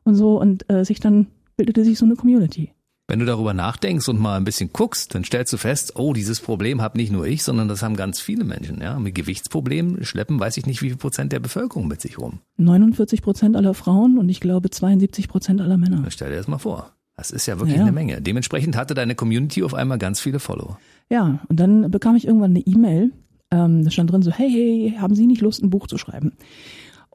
Und 0.04 0.16
so. 0.16 0.40
Und 0.40 0.70
äh, 0.70 0.86
sich 0.86 1.02
dann 1.02 1.28
bildete 1.58 1.84
sich 1.84 1.98
so 1.98 2.06
eine 2.06 2.16
Community. 2.16 2.72
Wenn 3.08 3.20
du 3.20 3.26
darüber 3.26 3.54
nachdenkst 3.54 4.10
und 4.10 4.20
mal 4.20 4.36
ein 4.36 4.46
bisschen 4.46 4.72
guckst, 4.74 5.14
dann 5.14 5.24
stellst 5.24 5.54
du 5.54 5.58
fest, 5.58 5.94
oh, 5.96 6.14
dieses 6.14 6.40
Problem 6.40 6.82
habe 6.82 6.98
nicht 6.98 7.12
nur 7.12 7.28
ich, 7.28 7.44
sondern 7.44 7.68
das 7.68 7.84
haben 7.84 7.96
ganz 7.96 8.20
viele 8.20 8.44
Menschen. 8.44 8.82
Ja, 8.82 8.98
mit 8.98 9.14
Gewichtsproblemen 9.14 10.04
schleppen, 10.06 10.40
weiß 10.40 10.58
ich 10.58 10.66
nicht, 10.66 10.82
wie 10.82 10.90
viel 10.90 10.98
Prozent 10.98 11.32
der 11.32 11.40
Bevölkerung 11.40 11.88
mit 11.88 12.02
sich 12.02 12.18
rum. 12.18 12.40
49 12.58 13.22
Prozent 13.22 13.56
aller 13.56 13.76
Frauen 13.76 14.18
und 14.18 14.28
ich 14.30 14.40
glaube 14.40 14.72
72 14.72 15.28
Prozent 15.28 15.62
aller 15.62 15.78
Männer. 15.78 16.02
Dann 16.02 16.10
stell 16.12 16.32
dir 16.32 16.38
das 16.38 16.48
mal 16.48 16.58
vor. 16.58 16.92
Das 17.16 17.30
ist 17.32 17.46
ja 17.46 17.60
wirklich 17.60 17.78
Ja. 17.78 17.84
eine 17.84 17.92
Menge. 17.92 18.22
Dementsprechend 18.22 18.76
hatte 18.76 18.94
deine 18.96 19.14
Community 19.16 19.62
auf 19.64 19.74
einmal 19.76 20.00
ganz 20.00 20.20
viele 20.20 20.40
Follower. 20.40 20.80
Ja, 21.10 21.40
und 21.48 21.60
dann 21.60 21.92
bekam 21.92 22.16
ich 22.16 22.26
irgendwann 22.26 22.52
eine 22.52 22.60
E-Mail, 22.62 23.12
ähm, 23.52 23.84
da 23.84 23.92
stand 23.92 24.12
drin 24.12 24.24
so, 24.24 24.32
hey, 24.32 24.50
hey, 24.90 24.98
haben 25.00 25.14
Sie 25.16 25.28
nicht 25.28 25.42
Lust, 25.42 25.62
ein 25.64 25.70
Buch 25.70 25.86
zu 25.88 25.98
schreiben? 26.00 26.34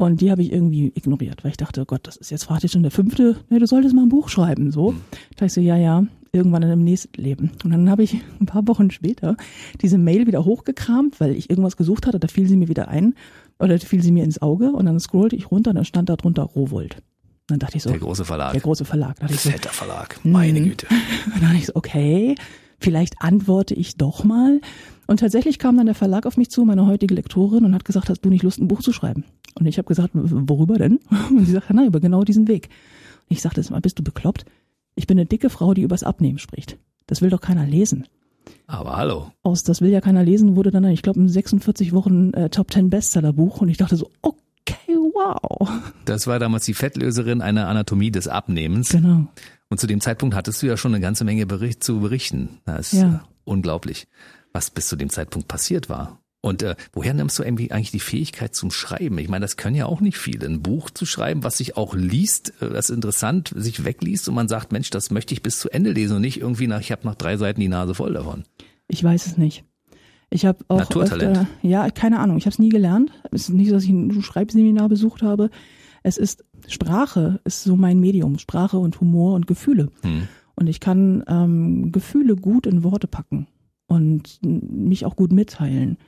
Und 0.01 0.23
die 0.23 0.31
habe 0.31 0.41
ich 0.41 0.51
irgendwie 0.51 0.93
ignoriert, 0.95 1.45
weil 1.45 1.51
ich 1.51 1.59
dachte, 1.59 1.83
oh 1.83 1.85
Gott, 1.85 2.07
das 2.07 2.17
ist 2.17 2.31
jetzt 2.31 2.49
jetzt 2.49 2.73
schon 2.73 2.81
der 2.83 2.91
fünfte, 2.91 3.37
nee, 3.51 3.59
du 3.59 3.67
solltest 3.67 3.95
mal 3.95 4.01
ein 4.03 4.09
Buch 4.09 4.31
schreiben, 4.31 4.71
so. 4.71 4.93
Da 4.93 4.97
dachte 5.33 5.45
ich 5.47 5.53
so, 5.53 5.61
ja, 5.61 5.77
ja, 5.77 6.05
irgendwann 6.33 6.63
in 6.63 6.71
einem 6.71 6.83
nächsten 6.85 7.21
Leben. 7.21 7.51
Und 7.65 7.71
dann 7.71 7.91
habe 7.91 8.03
ich 8.03 8.15
ein 8.41 8.47
paar 8.47 8.67
Wochen 8.67 8.91
später 8.91 9.37
diese 9.83 9.99
Mail 9.99 10.27
wieder 10.27 10.47
hochgekramt, 10.47 11.21
weil 11.21 11.33
ich 11.37 11.51
irgendwas 11.51 11.77
gesucht 11.77 12.07
hatte, 12.07 12.19
da 12.19 12.29
fiel 12.29 12.49
sie 12.49 12.57
mir 12.57 12.69
wieder 12.69 12.89
ein, 12.89 13.15
oder 13.59 13.79
fiel 13.79 14.03
sie 14.03 14.11
mir 14.11 14.25
ins 14.25 14.41
Auge 14.41 14.73
und 14.73 14.87
dann 14.87 14.99
scrollte 15.01 15.37
ich 15.37 15.51
runter 15.51 15.73
und 15.73 15.77
dann 15.77 15.85
stand 15.85 16.09
da 16.09 16.17
drunter 16.17 16.45
Rowold. 16.45 16.95
Und 16.95 17.03
dann 17.51 17.59
dachte 17.59 17.77
ich 17.77 17.83
so, 17.83 17.91
Der 17.91 17.99
große 17.99 18.25
Verlag. 18.25 18.53
der 18.53 18.63
große 18.63 18.87
Verlag. 18.87 19.17
Da 19.21 19.27
ich 19.27 19.39
so, 19.39 19.51
Fetter 19.51 19.69
Verlag. 19.69 20.19
Meine 20.25 20.61
Mhm. 20.61 20.65
Güte. 20.65 20.87
und 21.27 21.35
dann 21.35 21.41
dachte 21.43 21.57
ich 21.57 21.67
so, 21.67 21.73
okay, 21.75 22.37
vielleicht 22.79 23.17
antworte 23.21 23.75
ich 23.75 23.97
doch 23.99 24.25
mal. 24.25 24.63
Und 25.07 25.21
tatsächlich 25.21 25.59
kam 25.59 25.77
dann 25.77 25.87
der 25.87 25.95
Verlag 25.95 26.25
auf 26.25 26.39
mich 26.39 26.51
zu, 26.51 26.65
meine 26.65 26.87
heutige 26.87 27.15
Lektorin, 27.15 27.67
und 27.67 27.75
hat 27.75 27.85
gesagt, 27.85 28.09
hast 28.09 28.25
du 28.25 28.31
nicht 28.31 28.45
Lust, 28.45 28.61
ein 28.61 28.69
Buch 28.69 28.81
zu 28.81 28.93
schreiben? 28.95 29.25
Und 29.59 29.67
ich 29.67 29.79
habe 29.79 29.89
gesagt, 29.89 30.11
worüber 30.15 30.79
denn? 30.79 31.01
Und 31.31 31.47
sie 31.47 31.53
sagte, 31.53 31.75
na, 31.75 31.85
über 31.85 32.01
genau 32.01 32.23
diesen 32.25 32.49
Weg. 32.49 32.69
Und 33.29 33.37
ich 33.37 33.43
sagte, 33.43 33.63
mal, 33.71 33.81
bist 33.81 33.99
du 33.99 34.03
bekloppt? 34.03 34.45
Ich 34.95 35.07
bin 35.07 35.19
eine 35.19 35.27
dicke 35.27 35.51
Frau, 35.51 35.75
die 35.75 35.83
übers 35.83 36.03
Abnehmen 36.03 36.39
spricht. 36.39 36.79
Das 37.07 37.23
will 37.23 37.31
doch 37.31 37.41
keiner 37.41 37.67
lesen. 37.67 38.07
Aber 38.67 38.97
hallo. 38.97 39.33
Aus 39.43 39.63
Das 39.63 39.81
will 39.81 39.91
ja 39.91 40.01
keiner 40.01 40.23
lesen 40.25 40.57
wurde 40.57 40.71
dann, 40.71 40.85
ich 40.85 41.03
glaube, 41.03 41.21
ein 41.21 41.29
46 41.29 41.93
Wochen 41.93 42.33
äh, 42.35 42.49
Top 42.51 42.73
10 42.73 42.91
Bestseller-Buch. 42.91 43.61
Und 43.61 43.69
ich 43.69 43.77
dachte 43.77 43.97
so, 43.97 44.11
okay, 44.23 44.97
wow. 44.97 45.69
Das 46.05 46.27
war 46.27 46.39
damals 46.39 46.65
die 46.65 46.75
Fettlöserin 46.75 47.43
einer 47.43 47.69
Anatomie 47.69 48.11
des 48.11 48.29
Abnehmens. 48.29 48.91
Genau. 48.91 49.27
Und 49.69 49.79
zu 49.81 49.87
dem 49.87 50.01
Zeitpunkt 50.01 50.35
hattest 50.35 50.63
du 50.63 50.67
ja 50.67 50.77
schon 50.77 50.93
eine 50.95 51.01
ganze 51.03 51.25
Menge 51.25 51.47
Bericht 51.47 51.85
zu 51.85 52.01
berichten. 52.01 52.59
Das 52.65 52.93
ist 52.93 53.01
Ja. 53.03 53.25
unglaublich, 53.45 54.09
was 54.53 54.71
bis 54.71 54.89
zu 54.89 54.97
dem 54.97 55.11
Zeitpunkt 55.11 55.47
passiert 55.49 55.89
war. 55.89 56.20
Und 56.43 56.63
äh, 56.63 56.75
woher 56.93 57.13
nimmst 57.13 57.39
du 57.39 57.43
irgendwie 57.43 57.71
eigentlich 57.71 57.91
die 57.91 58.01
Fähigkeit 58.01 58.55
zum 58.55 58.71
Schreiben? 58.71 59.19
Ich 59.19 59.29
meine, 59.29 59.45
das 59.45 59.59
können 59.59 59.77
ja 59.77 59.87
auch 59.87 60.01
nicht 60.01 60.17
viele. 60.17 60.47
Ein 60.47 60.63
Buch 60.63 60.89
zu 60.89 61.05
schreiben, 61.05 61.45
was 61.45 61.59
sich 61.59 61.77
auch 61.77 61.95
liest, 61.95 62.55
äh, 62.63 62.71
das 62.71 62.89
interessant 62.89 63.53
sich 63.55 63.85
wegliest 63.85 64.29
und 64.29 64.35
man 64.35 64.49
sagt, 64.49 64.73
Mensch, 64.73 64.89
das 64.91 65.11
möchte 65.11 65.35
ich 65.35 65.43
bis 65.43 65.59
zu 65.59 65.69
Ende 65.69 65.93
lesen 65.93 66.17
und 66.17 66.23
nicht 66.23 66.41
irgendwie 66.41 66.67
nach, 66.67 66.81
ich 66.81 66.93
habe 66.93 67.07
nach 67.07 67.15
drei 67.15 67.37
Seiten 67.37 67.61
die 67.61 67.69
Nase 67.69 67.95
voll 67.95 68.15
davon. 68.15 68.45
Ich 68.89 69.05
weiß 69.05 69.27
es 69.27 69.37
nicht. 69.37 69.65
Ich 70.31 70.47
habe 70.47 70.65
auch 70.69 70.79
Naturtalent. 70.79 71.39
öfter, 71.39 71.49
ja, 71.63 71.91
keine 71.91 72.21
Ahnung. 72.21 72.39
Ich 72.39 72.47
habe 72.47 72.53
es 72.53 72.59
nie 72.59 72.69
gelernt. 72.69 73.11
Es 73.33 73.43
ist 73.43 73.51
nicht 73.51 73.69
so, 73.69 73.75
dass 73.75 73.85
ich 73.85 73.91
ein 73.91 74.23
Schreibseminar 74.23 74.89
besucht 74.89 75.23
habe. 75.23 75.51
Es 76.03 76.17
ist 76.17 76.45
Sprache 76.69 77.41
ist 77.45 77.65
so 77.65 77.77
mein 77.77 78.01
Medium. 78.01 78.39
Sprache 78.39 78.79
und 78.79 79.01
Humor 79.01 79.35
und 79.35 79.47
Gefühle. 79.47 79.91
Hm. 80.03 80.29
Und 80.55 80.67
ich 80.69 80.81
kann 80.81 81.25
ähm, 81.27 81.91
Gefühle 81.91 82.37
gut 82.37 82.67
in 82.67 82.85
Worte 82.85 83.09
packen 83.09 83.49
und 83.87 84.39
mich 84.43 85.05
auch 85.05 85.17
gut 85.17 85.33
mitteilen. 85.33 85.99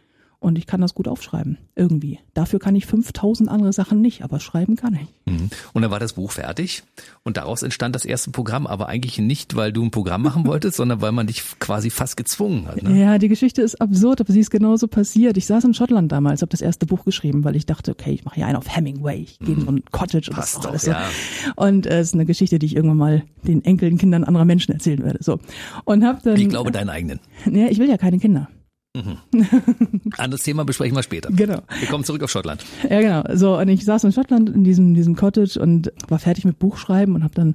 Und 0.43 0.59
ich 0.59 0.67
kann 0.67 0.81
das 0.81 0.95
gut 0.95 1.07
aufschreiben, 1.07 1.57
irgendwie. 1.77 2.19
Dafür 2.35 2.59
kann 2.59 2.75
ich 2.75 2.85
5000 2.85 3.49
andere 3.49 3.73
Sachen 3.73 4.01
nicht, 4.01 4.25
aber 4.25 4.41
schreiben 4.41 4.75
kann 4.75 4.95
ich. 5.01 5.33
Mhm. 5.33 5.51
Und 5.73 5.83
dann 5.83 5.93
war 5.93 6.01
das 6.01 6.15
Buch 6.15 6.33
fertig 6.33 6.83
und 7.23 7.37
daraus 7.37 7.63
entstand 7.63 7.95
das 7.95 8.05
erste 8.05 8.33
Programm, 8.33 8.67
aber 8.67 8.89
eigentlich 8.89 9.19
nicht, 9.19 9.55
weil 9.55 9.73
du 9.73 9.85
ein 9.85 9.93
Programm 9.93 10.23
machen 10.23 10.45
wolltest, 10.49 10.79
sondern 10.79 11.01
weil 11.01 11.13
man 11.13 11.29
dich 11.29 11.45
quasi 11.61 11.91
fast 11.91 12.17
gezwungen 12.17 12.67
hat. 12.67 12.83
Ne? 12.83 13.01
Ja, 13.01 13.19
die 13.19 13.29
Geschichte 13.29 13.63
ist 13.63 13.81
absurd, 13.81 14.21
aber 14.21 14.33
sie 14.33 14.41
ist 14.41 14.51
genauso 14.51 14.89
passiert. 14.89 15.37
Ich 15.37 15.47
saß 15.47 15.63
in 15.63 15.75
Schottland 15.75 16.11
damals, 16.11 16.43
habe 16.43 16.51
das 16.51 16.61
erste 16.61 16.87
Buch 16.87 17.05
geschrieben, 17.05 17.45
weil 17.45 17.55
ich 17.55 17.65
dachte, 17.65 17.93
okay, 17.93 18.11
ich 18.11 18.25
mache 18.25 18.35
hier 18.35 18.47
einen 18.49 18.57
auf 18.57 18.75
Hemingway, 18.75 19.19
ich 19.19 19.39
gehe 19.39 19.55
in 19.55 19.61
so 19.61 19.71
ein 19.71 19.85
Cottage 19.93 20.29
und 20.31 20.37
Passt 20.37 20.57
das 20.57 20.73
doch, 20.73 20.77
so. 20.77 20.91
ja. 20.91 21.09
Und 21.55 21.87
äh, 21.87 22.01
es 22.01 22.09
ist 22.09 22.15
eine 22.15 22.27
Geschichte, 22.27 22.59
die 22.59 22.67
ich 22.67 22.75
irgendwann 22.75 22.99
mal 22.99 23.23
den 23.47 23.65
Enkeln, 23.65 23.97
Kindern 23.97 24.25
anderer 24.25 24.45
Menschen 24.45 24.73
erzählen 24.73 25.05
werde. 25.05 25.23
So 25.23 25.39
und 25.85 26.05
habe 26.05 26.19
dann. 26.25 26.37
Ich 26.37 26.49
glaube 26.49 26.73
deinen 26.73 26.91
eigenen. 26.91 27.21
Ja, 27.53 27.67
ich 27.69 27.79
will 27.79 27.89
ja 27.89 27.97
keine 27.97 28.19
Kinder. 28.19 28.49
Anderes 30.19 30.43
Thema 30.43 30.65
besprechen 30.65 30.95
wir 30.95 31.03
später. 31.03 31.31
Genau. 31.31 31.63
Wir 31.79 31.89
kommen 31.89 32.05
zurück 32.05 32.23
auf 32.23 32.31
Schottland. 32.31 32.65
Ja, 32.89 33.01
genau. 33.01 33.37
So, 33.37 33.59
und 33.59 33.69
ich 33.69 33.85
saß 33.85 34.05
in 34.05 34.13
Schottland 34.13 34.51
in 34.51 34.65
diesem, 34.65 34.95
diesem 34.95 35.17
Cottage 35.17 35.59
und 35.59 35.93
war 36.09 36.19
fertig 36.19 36.45
mit 36.45 36.59
Buchschreiben 36.59 37.15
und 37.15 37.25
habe 37.25 37.35
dann 37.35 37.55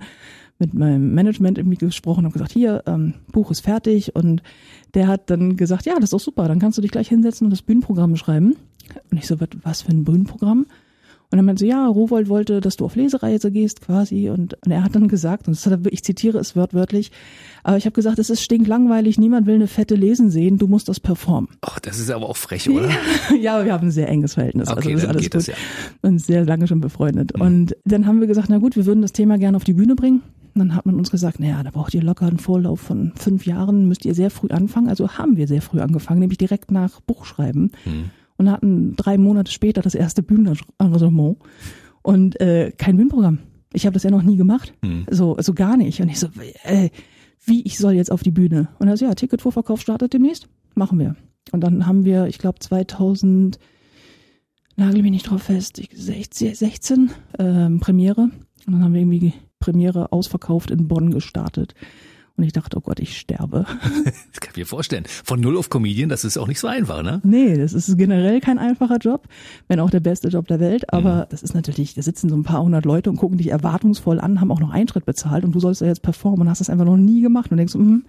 mit 0.60 0.74
meinem 0.74 1.14
Management 1.14 1.60
irgendwie 1.60 1.78
gesprochen 1.78 2.26
und 2.26 2.34
gesagt, 2.34 2.52
hier, 2.52 2.84
ähm, 2.88 3.14
Buch 3.32 3.52
ist 3.52 3.60
fertig. 3.60 4.16
Und 4.16 4.42
der 4.96 5.08
hat 5.08 5.30
dann 5.30 5.58
gesagt, 5.58 5.86
ja, 5.86 5.96
das 5.96 6.06
ist 6.06 6.14
doch 6.14 6.20
super, 6.20 6.48
dann 6.48 6.60
kannst 6.60 6.80
du 6.80 6.82
dich 6.82 6.92
gleich 6.92 7.10
hinsetzen 7.10 7.46
und 7.46 7.52
das 7.52 7.62
Bühnenprogramm 7.62 8.16
schreiben. 8.16 8.56
Und 9.12 9.18
ich 9.18 9.28
so, 9.28 9.40
was, 9.40 9.50
was 9.62 9.82
für 9.84 9.92
ein 9.92 10.04
Bühnenprogramm? 10.04 10.66
Und 11.30 11.38
dann 11.38 11.46
meinte 11.46 11.60
sie, 11.60 11.70
ja, 11.70 11.86
Rowold 11.86 12.30
wollte, 12.30 12.62
dass 12.62 12.78
du 12.78 12.86
auf 12.86 12.96
Lesereise 12.96 13.52
gehst 13.52 13.82
quasi. 13.82 14.30
Und, 14.30 14.54
und 14.66 14.72
er 14.72 14.82
hat 14.84 14.96
dann 14.96 15.10
gesagt, 15.10 15.50
und 15.50 15.68
er, 15.68 15.80
ich 15.92 16.02
zitiere 16.02 16.38
es 16.38 16.56
wörtlich, 16.56 17.12
aber 17.64 17.76
ich 17.76 17.86
habe 17.86 17.94
gesagt, 17.94 18.18
es 18.18 18.30
ist 18.30 18.42
stinklangweilig, 18.42 19.18
niemand 19.18 19.46
will 19.46 19.56
eine 19.56 19.68
fette 19.68 19.96
Lesen 19.96 20.30
sehen, 20.30 20.58
du 20.58 20.68
musst 20.68 20.88
das 20.88 21.02
performen. 21.02 21.50
Ach, 21.60 21.80
das 21.80 22.00
ist 22.00 22.10
aber 22.10 22.30
auch 22.30 22.38
frech, 22.38 22.70
oder? 22.70 22.90
ja, 23.42 23.56
aber 23.56 23.66
wir 23.66 23.74
haben 23.74 23.88
ein 23.88 23.92
sehr 23.92 24.08
enges 24.08 24.36
Verhältnis. 24.36 24.70
Okay, 24.70 24.94
also 24.94 24.94
das 24.94 25.04
ist 25.04 25.10
alles 25.10 25.22
geht 25.22 25.32
gut. 25.34 25.40
das 25.40 25.48
ja. 25.48 25.56
Und 26.02 26.20
sehr 26.20 26.46
lange 26.46 26.66
schon 26.66 26.80
befreundet. 26.80 27.34
Und 27.34 27.76
dann 27.84 28.08
haben 28.08 28.22
wir 28.22 28.28
gesagt, 28.28 28.48
na 28.50 28.60
gut, 28.60 28.78
wir 28.78 28.86
würden 28.86 29.02
das 29.02 29.12
Thema 29.12 29.38
gerne 29.38 29.58
auf 29.58 29.66
die 29.66 29.74
Bühne 29.74 29.96
bringen. 29.96 30.22
Und 30.56 30.60
dann 30.60 30.76
hat 30.76 30.86
man 30.86 30.96
uns 30.96 31.12
gesagt, 31.12 31.42
naja, 31.42 31.62
da 31.62 31.72
braucht 31.72 31.94
ihr 31.94 32.02
locker 32.02 32.26
einen 32.26 32.40
Vorlauf 32.40 32.80
von 32.80 33.12
fünf 33.16 33.46
Jahren, 33.46 33.88
müsst 33.88 34.06
ihr 34.06 34.16
sehr 34.16 34.32
früh 34.32 34.48
anfangen. 34.48 34.88
Also 34.88 35.10
haben 35.10 35.36
wir 35.36 35.48
sehr 35.48 35.62
früh 35.62 35.82
angefangen, 35.82 36.22
nämlich 36.22 36.38
direkt 36.38 36.72
nach 36.72 37.02
Buchschreiben. 37.02 37.72
Und 38.38 38.52
hatten 38.52 38.96
drei 38.96 39.18
Monate 39.18 39.52
später 39.52 39.82
das 39.82 39.96
erste 39.96 40.22
Bühnenarrangement 40.24 41.38
und 42.04 42.40
äh, 42.40 42.72
kein 42.78 42.96
Bühnenprogramm. 42.98 43.40
Ich 43.74 43.86
habe 43.86 43.94
das 43.96 44.04
ja 44.04 44.12
noch 44.12 44.22
nie 44.24 44.38
gemacht, 44.38 44.74
so 45.10 45.36
so 45.40 45.54
gar 45.54 45.76
nicht. 45.78 46.00
Und 46.02 46.10
ich 46.10 46.20
so, 46.20 46.28
äh, 46.64 46.90
wie 47.46 47.64
ich 47.64 47.78
soll 47.78 47.94
jetzt 47.94 48.12
auf 48.12 48.24
die 48.24 48.32
Bühne? 48.32 48.70
Und 48.80 48.88
er 48.88 48.96
so, 48.98 49.06
ja, 49.06 49.14
Ticketvorverkauf 49.16 49.82
startet 49.82 50.14
demnächst, 50.14 50.48
machen 50.76 51.00
wir. 51.00 51.16
Und 51.52 51.62
dann 51.62 51.86
haben 51.88 52.06
wir, 52.06 52.28
ich 52.28 52.38
glaube 52.40 52.60
2000, 52.60 53.58
nagel 54.76 55.02
mich 55.02 55.12
nicht 55.12 55.30
drauf 55.30 55.44
fest, 55.44 55.80
ich- 55.80 55.90
16, 55.94 56.56
16 56.56 57.12
ähm, 57.40 57.80
Premiere. 57.80 58.30
Und 58.66 58.74
dann 58.74 58.84
haben 58.84 58.94
wir 58.94 59.02
irgendwie 59.02 59.20
die 59.20 59.34
Premiere 59.60 60.12
ausverkauft 60.12 60.72
in 60.72 60.88
Bonn 60.88 61.10
gestartet. 61.12 61.74
Und 62.38 62.44
ich 62.44 62.54
dachte, 62.54 62.78
oh 62.78 62.82
Gott, 62.82 63.00
ich 63.00 63.18
sterbe. 63.18 63.66
Das 64.06 64.40
kann 64.40 64.52
ich 64.52 64.58
mir 64.58 64.66
vorstellen. 64.68 65.06
Von 65.08 65.42
Null 65.42 65.58
auf 65.58 65.70
Comedian, 65.70 66.10
das 66.10 66.24
ist 66.24 66.38
auch 66.38 66.48
nicht 66.48 66.60
so 66.60 66.68
einfach, 66.68 67.02
ne? 67.02 67.20
Nee, 67.24 67.58
das 67.58 67.74
ist 67.74 67.98
generell 67.98 68.40
kein 68.40 68.60
einfacher 68.60 68.98
Job, 68.98 69.28
wenn 69.68 69.80
auch 69.80 69.90
der 69.90 70.00
beste 70.00 70.28
Job 70.28 70.48
der 70.48 70.60
Welt. 70.60 70.94
Aber 70.94 71.28
das 71.32 71.42
ist 71.42 71.56
natürlich, 71.56 71.96
da 71.96 72.04
sitzen 72.04 72.30
so 72.30 72.36
ein 72.36 72.44
paar 72.44 72.62
hundert 72.62 72.86
Leute 72.86 73.10
und 73.10 73.16
gucken 73.18 73.40
dich 73.40 73.50
erwartungsvoll 73.50 74.20
an, 74.20 74.40
haben 74.40 74.52
auch 74.52 74.60
noch 74.60 74.70
Eintritt 74.70 75.06
bezahlt 75.06 75.44
und 75.44 75.54
du 75.54 75.60
sollst 75.60 75.82
da 75.82 75.88
jetzt 75.88 76.04
performen 76.04 76.42
und 76.42 76.50
hast 76.50 76.60
das 76.60 76.70
einfach 76.70 76.86
noch 76.86 76.98
nie 76.98 77.22
gemacht 77.22 77.50
und 77.50 77.58
denkst, 77.58 77.74
hm, 77.74 78.06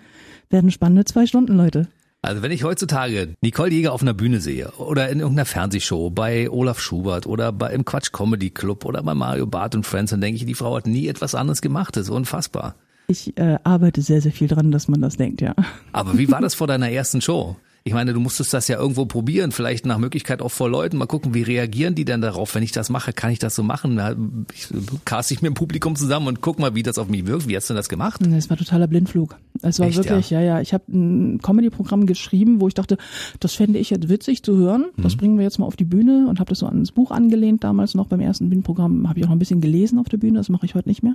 werden 0.50 0.70
spannende 0.70 1.04
zwei 1.06 1.26
Stunden, 1.26 1.56
Leute. 1.56 1.88
Also 2.20 2.42
wenn 2.42 2.50
ich 2.50 2.64
heutzutage 2.64 3.34
Nicole 3.40 3.70
Jäger 3.70 3.92
auf 3.92 4.02
einer 4.02 4.12
Bühne 4.12 4.40
sehe 4.40 4.72
oder 4.72 5.08
in 5.08 5.20
irgendeiner 5.20 5.46
Fernsehshow 5.46 6.10
bei 6.10 6.50
Olaf 6.50 6.80
Schubert 6.80 7.26
oder 7.26 7.52
bei 7.52 7.72
im 7.72 7.84
Quatsch 7.84 8.12
Comedy 8.12 8.50
Club 8.50 8.84
oder 8.84 9.02
bei 9.02 9.14
Mario 9.14 9.46
Barth 9.46 9.76
und 9.76 9.86
Friends, 9.86 10.10
dann 10.10 10.20
denke 10.20 10.36
ich, 10.36 10.44
die 10.44 10.54
Frau 10.54 10.76
hat 10.76 10.86
nie 10.86 11.06
etwas 11.06 11.34
anderes 11.34 11.62
gemacht. 11.62 11.96
Das 11.96 12.04
ist 12.04 12.10
unfassbar. 12.10 12.74
Ich 13.10 13.38
äh, 13.38 13.58
arbeite 13.64 14.02
sehr, 14.02 14.20
sehr 14.20 14.32
viel 14.32 14.48
dran, 14.48 14.70
dass 14.70 14.86
man 14.86 15.00
das 15.00 15.16
denkt, 15.16 15.40
ja. 15.40 15.54
Aber 15.92 16.18
wie 16.18 16.30
war 16.30 16.42
das 16.42 16.54
vor 16.54 16.66
deiner 16.66 16.90
ersten 16.90 17.22
Show? 17.22 17.56
Ich 17.84 17.94
meine, 17.94 18.12
du 18.12 18.20
musstest 18.20 18.52
das 18.52 18.68
ja 18.68 18.78
irgendwo 18.78 19.06
probieren, 19.06 19.50
vielleicht 19.50 19.86
nach 19.86 19.96
Möglichkeit 19.98 20.42
auch 20.42 20.50
vor 20.50 20.68
Leuten. 20.68 20.98
Mal 20.98 21.06
gucken, 21.06 21.32
wie 21.32 21.42
reagieren 21.42 21.94
die 21.94 22.04
denn 22.04 22.20
darauf, 22.20 22.54
wenn 22.54 22.62
ich 22.62 22.72
das 22.72 22.90
mache? 22.90 23.14
Kann 23.14 23.30
ich 23.30 23.38
das 23.38 23.54
so 23.54 23.62
machen? 23.62 24.46
Ich 24.52 24.68
cast 25.06 25.30
ich 25.30 25.40
mir 25.40 25.48
im 25.48 25.54
Publikum 25.54 25.96
zusammen 25.96 26.26
und 26.28 26.42
guck 26.42 26.58
mal, 26.58 26.74
wie 26.74 26.82
das 26.82 26.98
auf 26.98 27.08
mich 27.08 27.26
wirkt. 27.26 27.48
Wie 27.48 27.56
hast 27.56 27.70
du 27.70 27.74
das 27.74 27.88
gemacht? 27.88 28.20
Es 28.26 28.50
war 28.50 28.56
totaler 28.58 28.88
Blindflug. 28.88 29.36
Es 29.62 29.78
war 29.80 29.86
Echt, 29.86 29.96
wirklich, 29.96 30.28
ja, 30.30 30.40
ja. 30.40 30.60
Ich 30.60 30.74
habe 30.74 30.84
ein 30.92 31.38
Comedy-Programm 31.40 32.04
geschrieben, 32.04 32.60
wo 32.60 32.68
ich 32.68 32.74
dachte, 32.74 32.98
das 33.40 33.54
fände 33.54 33.78
ich 33.78 33.88
jetzt 33.90 34.08
witzig 34.10 34.42
zu 34.42 34.56
hören. 34.56 34.86
Das 34.98 35.14
Mhm. 35.14 35.18
bringen 35.18 35.36
wir 35.38 35.44
jetzt 35.44 35.58
mal 35.58 35.66
auf 35.66 35.76
die 35.76 35.84
Bühne 35.86 36.26
und 36.28 36.40
habe 36.40 36.50
das 36.50 36.58
so 36.58 36.66
ans 36.66 36.92
Buch 36.92 37.10
angelehnt. 37.10 37.64
Damals 37.64 37.94
noch 37.94 38.08
beim 38.08 38.20
ersten 38.20 38.50
Bühnenprogramm 38.50 39.08
habe 39.08 39.18
ich 39.18 39.24
auch 39.24 39.28
noch 39.30 39.36
ein 39.36 39.40
bisschen 39.40 39.60
gelesen 39.62 39.98
auf 39.98 40.08
der 40.10 40.18
Bühne. 40.18 40.38
Das 40.38 40.48
mache 40.50 40.66
ich 40.66 40.74
heute 40.74 40.88
nicht 40.88 41.02
mehr. 41.02 41.14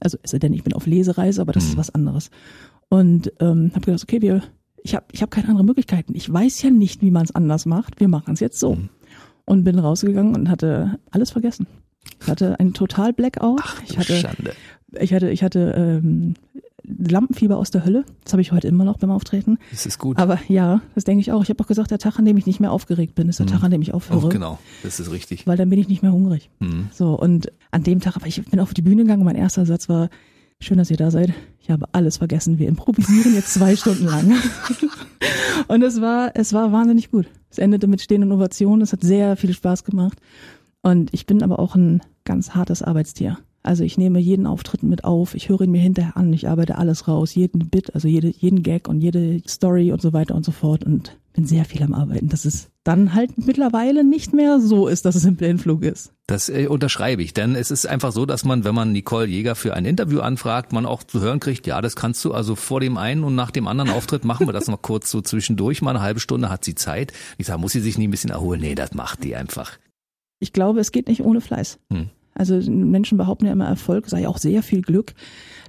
Also 0.00 0.18
es 0.22 0.32
sei 0.32 0.38
denn, 0.38 0.52
ich 0.52 0.64
bin 0.64 0.72
auf 0.72 0.86
Lesereise, 0.86 1.40
aber 1.42 1.52
das 1.52 1.64
Mhm. 1.64 1.70
ist 1.70 1.76
was 1.76 1.90
anderes. 1.94 2.30
Und 2.88 3.32
ähm, 3.40 3.70
habe 3.74 3.84
gedacht, 3.86 4.02
okay, 4.02 4.20
wir, 4.22 4.42
ich 4.82 4.94
habe 4.94 5.06
ich 5.12 5.22
hab 5.22 5.30
keine 5.30 5.48
andere 5.48 5.64
Möglichkeiten. 5.64 6.14
Ich 6.14 6.32
weiß 6.32 6.62
ja 6.62 6.70
nicht, 6.70 7.02
wie 7.02 7.10
man 7.10 7.24
es 7.24 7.34
anders 7.34 7.66
macht. 7.66 8.00
Wir 8.00 8.08
machen 8.08 8.34
es 8.34 8.40
jetzt 8.40 8.58
so. 8.58 8.76
Mhm. 8.76 8.88
Und 9.44 9.64
bin 9.64 9.78
rausgegangen 9.78 10.34
und 10.34 10.50
hatte 10.50 10.98
alles 11.10 11.30
vergessen. 11.30 11.66
Ich 12.20 12.28
hatte 12.28 12.58
einen 12.60 12.74
total 12.74 13.12
Blackout. 13.12 13.60
ich 13.84 13.92
Du 13.94 13.98
hatte 13.98 14.16
Schande. 14.16 14.52
ich 15.00 15.12
hatte, 15.14 15.30
ich 15.30 15.42
hatte 15.42 16.00
ähm, 16.02 16.34
Lampenfieber 16.84 17.56
aus 17.56 17.70
der 17.70 17.84
Hölle. 17.84 18.04
Das 18.24 18.32
habe 18.32 18.42
ich 18.42 18.52
heute 18.52 18.68
immer 18.68 18.84
noch 18.84 18.98
beim 18.98 19.10
Auftreten. 19.10 19.58
Das 19.70 19.86
ist 19.86 19.98
gut. 19.98 20.18
Aber 20.18 20.38
ja, 20.48 20.80
das 20.94 21.04
denke 21.04 21.20
ich 21.20 21.32
auch. 21.32 21.42
Ich 21.42 21.50
habe 21.50 21.62
auch 21.62 21.66
gesagt, 21.66 21.90
der 21.90 21.98
Tag, 21.98 22.18
an 22.18 22.24
dem 22.24 22.36
ich 22.36 22.46
nicht 22.46 22.60
mehr 22.60 22.72
aufgeregt 22.72 23.14
bin, 23.14 23.28
ist 23.28 23.38
der 23.40 23.46
Tag, 23.46 23.62
an 23.62 23.70
dem 23.70 23.82
ich 23.82 23.92
aufhöre. 23.94 24.26
Oh, 24.26 24.28
genau, 24.28 24.58
das 24.82 25.00
ist 25.00 25.10
richtig. 25.10 25.46
Weil 25.46 25.56
dann 25.56 25.68
bin 25.70 25.78
ich 25.78 25.88
nicht 25.88 26.02
mehr 26.02 26.12
hungrig. 26.12 26.50
Mhm. 26.60 26.88
So, 26.92 27.18
und 27.18 27.52
an 27.70 27.82
dem 27.82 28.00
Tag, 28.00 28.16
aber 28.16 28.26
ich 28.26 28.42
bin 28.44 28.60
auf 28.60 28.74
die 28.74 28.82
Bühne 28.82 29.02
gegangen 29.02 29.20
und 29.22 29.26
mein 29.26 29.36
erster 29.36 29.66
Satz 29.66 29.88
war, 29.88 30.08
schön, 30.60 30.78
dass 30.78 30.90
ihr 30.90 30.96
da 30.96 31.10
seid. 31.10 31.32
Ich 31.60 31.70
habe 31.70 31.86
alles 31.92 32.18
vergessen. 32.18 32.58
Wir 32.58 32.68
improvisieren 32.68 33.34
jetzt 33.34 33.54
zwei 33.54 33.76
Stunden 33.76 34.06
lang. 34.06 34.32
und 35.68 35.82
es 35.82 36.00
war, 36.00 36.32
es 36.34 36.52
war 36.52 36.72
wahnsinnig 36.72 37.10
gut. 37.10 37.26
Es 37.50 37.58
endete 37.58 37.86
mit 37.86 38.00
stehenden 38.00 38.32
Ovationen. 38.32 38.82
Es 38.82 38.92
hat 38.92 39.02
sehr 39.02 39.36
viel 39.36 39.52
Spaß 39.52 39.84
gemacht. 39.84 40.18
Und 40.82 41.12
ich 41.12 41.26
bin 41.26 41.42
aber 41.42 41.58
auch 41.58 41.74
ein 41.74 42.02
ganz 42.24 42.54
hartes 42.54 42.82
Arbeitstier. 42.82 43.38
Also 43.62 43.84
ich 43.84 43.98
nehme 43.98 44.18
jeden 44.18 44.46
Auftritt 44.46 44.82
mit 44.82 45.04
auf, 45.04 45.34
ich 45.34 45.48
höre 45.48 45.62
ihn 45.62 45.72
mir 45.72 45.80
hinterher 45.80 46.16
an, 46.16 46.32
ich 46.32 46.48
arbeite 46.48 46.78
alles 46.78 47.08
raus, 47.08 47.34
jeden 47.34 47.68
Bit, 47.68 47.94
also 47.94 48.06
jede, 48.06 48.28
jeden 48.28 48.62
Gag 48.62 48.88
und 48.88 49.00
jede 49.00 49.42
Story 49.46 49.92
und 49.92 50.00
so 50.00 50.12
weiter 50.12 50.34
und 50.36 50.44
so 50.44 50.52
fort 50.52 50.84
und 50.84 51.18
bin 51.38 51.46
sehr 51.46 51.64
viel 51.64 51.84
am 51.84 51.94
Arbeiten, 51.94 52.28
dass 52.28 52.44
es 52.44 52.68
dann 52.82 53.14
halt 53.14 53.38
mittlerweile 53.38 54.02
nicht 54.02 54.34
mehr 54.34 54.58
so 54.58 54.88
ist, 54.88 55.04
dass 55.04 55.14
es 55.14 55.24
im 55.24 55.36
Blindflug 55.36 55.84
ist. 55.84 56.12
Das 56.26 56.48
äh, 56.48 56.66
unterschreibe 56.66 57.22
ich, 57.22 57.32
denn 57.32 57.54
es 57.54 57.70
ist 57.70 57.86
einfach 57.86 58.10
so, 58.10 58.26
dass 58.26 58.44
man, 58.44 58.64
wenn 58.64 58.74
man 58.74 58.90
Nicole 58.90 59.28
Jäger 59.28 59.54
für 59.54 59.74
ein 59.74 59.84
Interview 59.84 60.18
anfragt, 60.18 60.72
man 60.72 60.84
auch 60.84 61.04
zu 61.04 61.20
hören 61.20 61.38
kriegt, 61.38 61.68
ja, 61.68 61.80
das 61.80 61.94
kannst 61.94 62.24
du 62.24 62.34
also 62.34 62.56
vor 62.56 62.80
dem 62.80 62.96
einen 62.96 63.22
und 63.22 63.36
nach 63.36 63.52
dem 63.52 63.68
anderen 63.68 63.90
Auftritt 63.90 64.24
machen 64.24 64.48
wir 64.48 64.52
das 64.52 64.66
noch 64.66 64.82
kurz 64.82 65.12
so 65.12 65.20
zwischendurch, 65.20 65.80
mal 65.80 65.90
eine 65.90 66.00
halbe 66.00 66.18
Stunde 66.18 66.50
hat 66.50 66.64
sie 66.64 66.74
Zeit. 66.74 67.12
Ich 67.36 67.46
sage, 67.46 67.60
muss 67.60 67.70
sie 67.70 67.80
sich 67.80 67.98
nie 67.98 68.08
ein 68.08 68.10
bisschen 68.10 68.30
erholen? 68.30 68.60
Nee, 68.60 68.74
das 68.74 68.92
macht 68.94 69.22
die 69.22 69.36
einfach. 69.36 69.78
Ich 70.40 70.52
glaube, 70.52 70.80
es 70.80 70.90
geht 70.90 71.06
nicht 71.06 71.22
ohne 71.22 71.40
Fleiß. 71.40 71.78
Hm. 71.92 72.10
Also 72.34 72.58
Menschen 72.68 73.16
behaupten 73.16 73.46
ja 73.46 73.52
immer, 73.52 73.66
Erfolg 73.66 74.08
sei 74.08 74.26
auch 74.26 74.38
sehr 74.38 74.64
viel 74.64 74.82
Glück. 74.82 75.14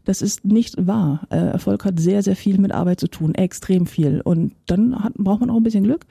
Das 0.06 0.22
ist 0.22 0.46
nicht 0.46 0.76
wahr. 0.88 1.28
Äh, 1.30 1.38
Erfolg 1.38 1.86
hat 1.86 2.00
sehr, 2.00 2.24
sehr 2.24 2.36
viel 2.36 2.60
mit 2.60 2.72
Arbeit 2.72 3.00
zu 3.00 3.08
tun, 3.08 3.36
extrem 3.36 3.86
viel. 3.86 4.22
Und 4.22 4.54
dann 4.66 5.04
hat, 5.04 5.14
braucht 5.16 5.42
man 5.42 5.50
auch 5.50 5.58
ein 5.58 5.64
bisschen 5.64 5.84
Glück 5.84 6.06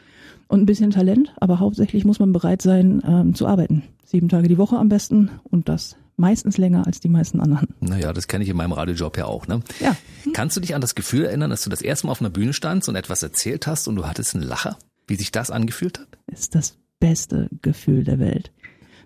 und 0.47 0.61
ein 0.61 0.67
bisschen 0.67 0.91
Talent, 0.91 1.35
aber 1.41 1.61
hauptsächlich 1.61 2.05
muss 2.05 2.19
man 2.19 2.33
bereit 2.33 2.63
sein 2.63 3.03
ähm, 3.07 3.35
zu 3.35 3.47
arbeiten. 3.47 3.83
Sieben 4.05 4.29
Tage 4.29 4.49
die 4.49 4.59
Woche 4.59 4.79
am 4.79 4.89
besten 4.89 5.31
und 5.45 5.69
das 5.69 5.97
meistens 6.17 6.59
länger 6.59 6.87
als 6.87 7.01
die 7.01 7.09
meisten 7.09 7.41
anderen. 7.41 7.69
Naja, 7.81 8.13
das 8.13 8.27
kenne 8.27 8.45
ich 8.45 8.51
in 8.51 8.57
meinem 8.57 8.73
Radiojob 8.73 9.17
ja 9.17 9.27
auch, 9.27 9.47
ne? 9.47 9.61
Ja. 9.81 9.97
Kannst 10.33 10.57
du 10.57 10.61
dich 10.61 10.75
an 10.75 10.81
das 10.81 10.95
Gefühl 10.95 11.25
erinnern, 11.25 11.51
dass 11.51 11.63
du 11.63 11.71
das 11.71 11.81
erste 11.81 12.07
Mal 12.07 12.13
auf 12.13 12.21
einer 12.21 12.31
Bühne 12.31 12.53
standst 12.53 12.89
und 12.89 12.97
etwas 12.97 13.23
erzählt 13.23 13.67
hast 13.67 13.87
und 13.87 13.97
du 13.97 14.07
hattest 14.07 14.35
einen 14.35 14.45
Lacher? 14.45 14.77
Wie 15.07 15.15
sich 15.15 15.31
das 15.31 15.51
angefühlt 15.51 16.01
hat? 16.01 16.09
ist 16.31 16.55
das 16.55 16.77
beste 17.01 17.49
Gefühl 17.63 18.05
der 18.05 18.19
Welt. 18.19 18.53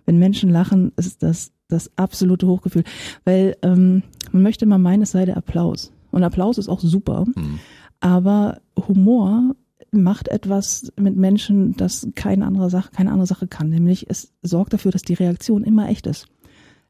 Wenn 0.05 0.19
Menschen 0.19 0.51
lachen, 0.51 0.93
ist 0.97 1.23
das 1.23 1.53
das 1.73 1.91
absolute 1.97 2.47
Hochgefühl. 2.47 2.85
Weil 3.25 3.57
ähm, 3.63 4.03
man 4.33 4.43
möchte 4.43 4.67
mal 4.67 4.79
meinen, 4.79 5.03
es 5.03 5.13
sei 5.13 5.25
der 5.25 5.37
Applaus. 5.37 5.93
Und 6.11 6.23
Applaus 6.25 6.59
ist 6.59 6.69
auch 6.69 6.81
super. 6.81 7.25
Aber 8.01 8.61
Humor 8.89 9.55
macht 9.93 10.29
etwas 10.29 10.93
mit 10.97 11.17
Menschen, 11.17 11.77
das 11.77 12.09
keine 12.15 12.47
andere 12.47 12.71
Sache, 12.71 12.91
keine 12.93 13.11
andere 13.11 13.27
Sache 13.27 13.47
kann. 13.47 13.69
Nämlich 13.69 14.07
es 14.09 14.33
sorgt 14.43 14.73
dafür, 14.73 14.91
dass 14.91 15.03
die 15.03 15.15
Reaktion 15.15 15.65
immer 15.65 15.89
echt 15.89 16.07
ist. 16.07 16.27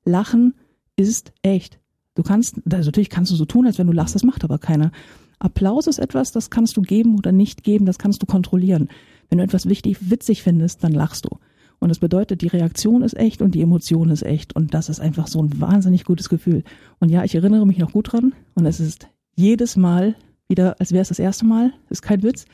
Lachen 0.05 0.55
ist 0.97 1.33
echt. 1.43 1.79
Du 2.15 2.23
kannst, 2.23 2.61
also 2.71 2.89
natürlich 2.89 3.11
kannst 3.11 3.31
du 3.31 3.37
so 3.37 3.45
tun, 3.45 3.67
als 3.67 3.79
wenn 3.79 3.87
du 3.87 3.93
lachst, 3.93 4.15
das 4.15 4.25
macht 4.25 4.45
aber 4.45 4.59
keiner. 4.59 4.93
Applaus 5.39 5.87
ist 5.87 5.99
etwas, 5.99 6.31
das 6.31 6.51
kannst 6.51 6.77
du 6.77 6.83
geben 6.83 7.17
oder 7.17 7.33
nicht 7.33 7.65
geben, 7.65 7.87
das 7.87 7.99
kannst 7.99 8.23
du 8.23 8.27
kontrollieren. 8.27 8.89
Wenn 9.29 9.39
du 9.39 9.45
etwas 9.45 9.67
wichtig, 9.67 10.11
witzig 10.11 10.43
findest, 10.43 10.85
dann 10.85 10.93
lachst 10.93 11.25
du. 11.25 11.39
Und 11.83 11.89
das 11.89 11.99
bedeutet, 11.99 12.43
die 12.43 12.47
Reaktion 12.47 13.03
ist 13.03 13.17
echt 13.17 13.43
und 13.43 13.57
die 13.57 13.61
Emotion 13.61 14.11
ist 14.11 14.23
echt. 14.23 14.55
Und 14.55 14.73
das 14.73 14.89
ist 14.89 15.01
einfach 15.01 15.27
so 15.27 15.43
ein 15.43 15.61
wahnsinnig 15.61 16.05
gutes 16.05 16.29
Gefühl. 16.29 16.63
Und 17.01 17.09
ja, 17.09 17.25
ich 17.25 17.35
erinnere 17.35 17.67
mich 17.67 17.79
noch 17.79 17.91
gut 17.91 18.13
dran. 18.13 18.35
Und 18.55 18.67
es 18.67 18.79
ist 18.79 19.09
jedes 19.35 19.75
Mal 19.75 20.15
wieder, 20.47 20.77
als 20.79 20.93
wäre 20.93 21.03
es 21.03 21.09
das 21.09 21.19
erste 21.19 21.45
Mal. 21.45 21.73
Ist 21.91 22.03
kein 22.03 22.23
Witz. 22.23 22.45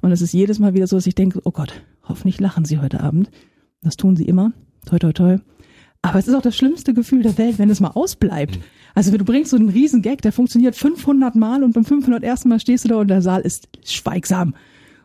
Und 0.00 0.12
es 0.12 0.22
ist 0.22 0.32
jedes 0.32 0.58
Mal 0.58 0.72
wieder 0.72 0.86
so, 0.86 0.96
dass 0.96 1.06
ich 1.06 1.14
denke, 1.14 1.42
oh 1.44 1.50
Gott, 1.50 1.82
hoffentlich 2.08 2.40
lachen 2.40 2.64
sie 2.64 2.78
heute 2.78 3.00
Abend. 3.00 3.30
Das 3.82 3.98
tun 3.98 4.16
sie 4.16 4.24
immer. 4.24 4.52
Toi, 4.86 4.98
toi, 4.98 5.12
toi. 5.12 5.36
Aber 6.00 6.18
es 6.18 6.26
ist 6.26 6.34
auch 6.34 6.40
das 6.40 6.56
schlimmste 6.56 6.94
Gefühl 6.94 7.22
der 7.22 7.36
Welt, 7.36 7.58
wenn 7.58 7.68
es 7.68 7.80
mal 7.80 7.88
ausbleibt. 7.88 8.58
Also 8.94 9.14
du 9.14 9.26
bringst 9.26 9.50
so 9.50 9.58
einen 9.58 9.68
riesen 9.68 10.00
Gag, 10.00 10.22
der 10.22 10.32
funktioniert 10.32 10.74
500 10.74 11.34
Mal 11.34 11.64
und 11.64 11.74
beim 11.74 11.84
501. 11.84 12.46
Mal 12.46 12.58
stehst 12.60 12.86
du 12.86 12.88
da 12.88 12.96
und 12.96 13.08
der 13.08 13.20
Saal 13.20 13.42
ist 13.42 13.68
schweigsam. 13.84 14.54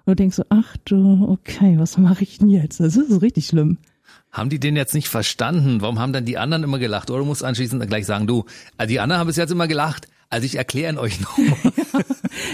Und 0.06 0.12
du 0.12 0.16
denkst 0.16 0.36
so, 0.36 0.46
ach 0.50 0.78
du, 0.86 1.28
okay, 1.30 1.78
was 1.80 1.98
mache 1.98 2.24
ich 2.24 2.38
denn 2.38 2.50
jetzt? 2.50 2.80
Das 2.80 2.96
ist 2.96 3.22
richtig 3.22 3.48
schlimm. 3.48 3.80
Haben 4.32 4.50
die 4.50 4.60
den 4.60 4.76
jetzt 4.76 4.94
nicht 4.94 5.08
verstanden? 5.08 5.82
Warum 5.82 6.00
haben 6.00 6.14
dann 6.14 6.26
die 6.26 6.38
anderen 6.38 6.64
immer 6.64 6.78
gelacht? 6.78 7.10
Oder 7.10 7.20
du 7.20 7.26
musst 7.26 7.44
anschließend 7.44 7.88
gleich 7.88 8.06
sagen, 8.06 8.28
du, 8.28 8.46
also 8.78 8.90
die 8.90 9.00
anderen 9.00 9.20
haben 9.20 9.28
bis 9.28 9.38
jetzt 9.38 9.52
immer 9.52 9.68
gelacht. 9.68 10.08
Also 10.30 10.46
ich 10.46 10.56
erkläre 10.56 11.00
euch 11.00 11.20
nochmal. 11.22 11.56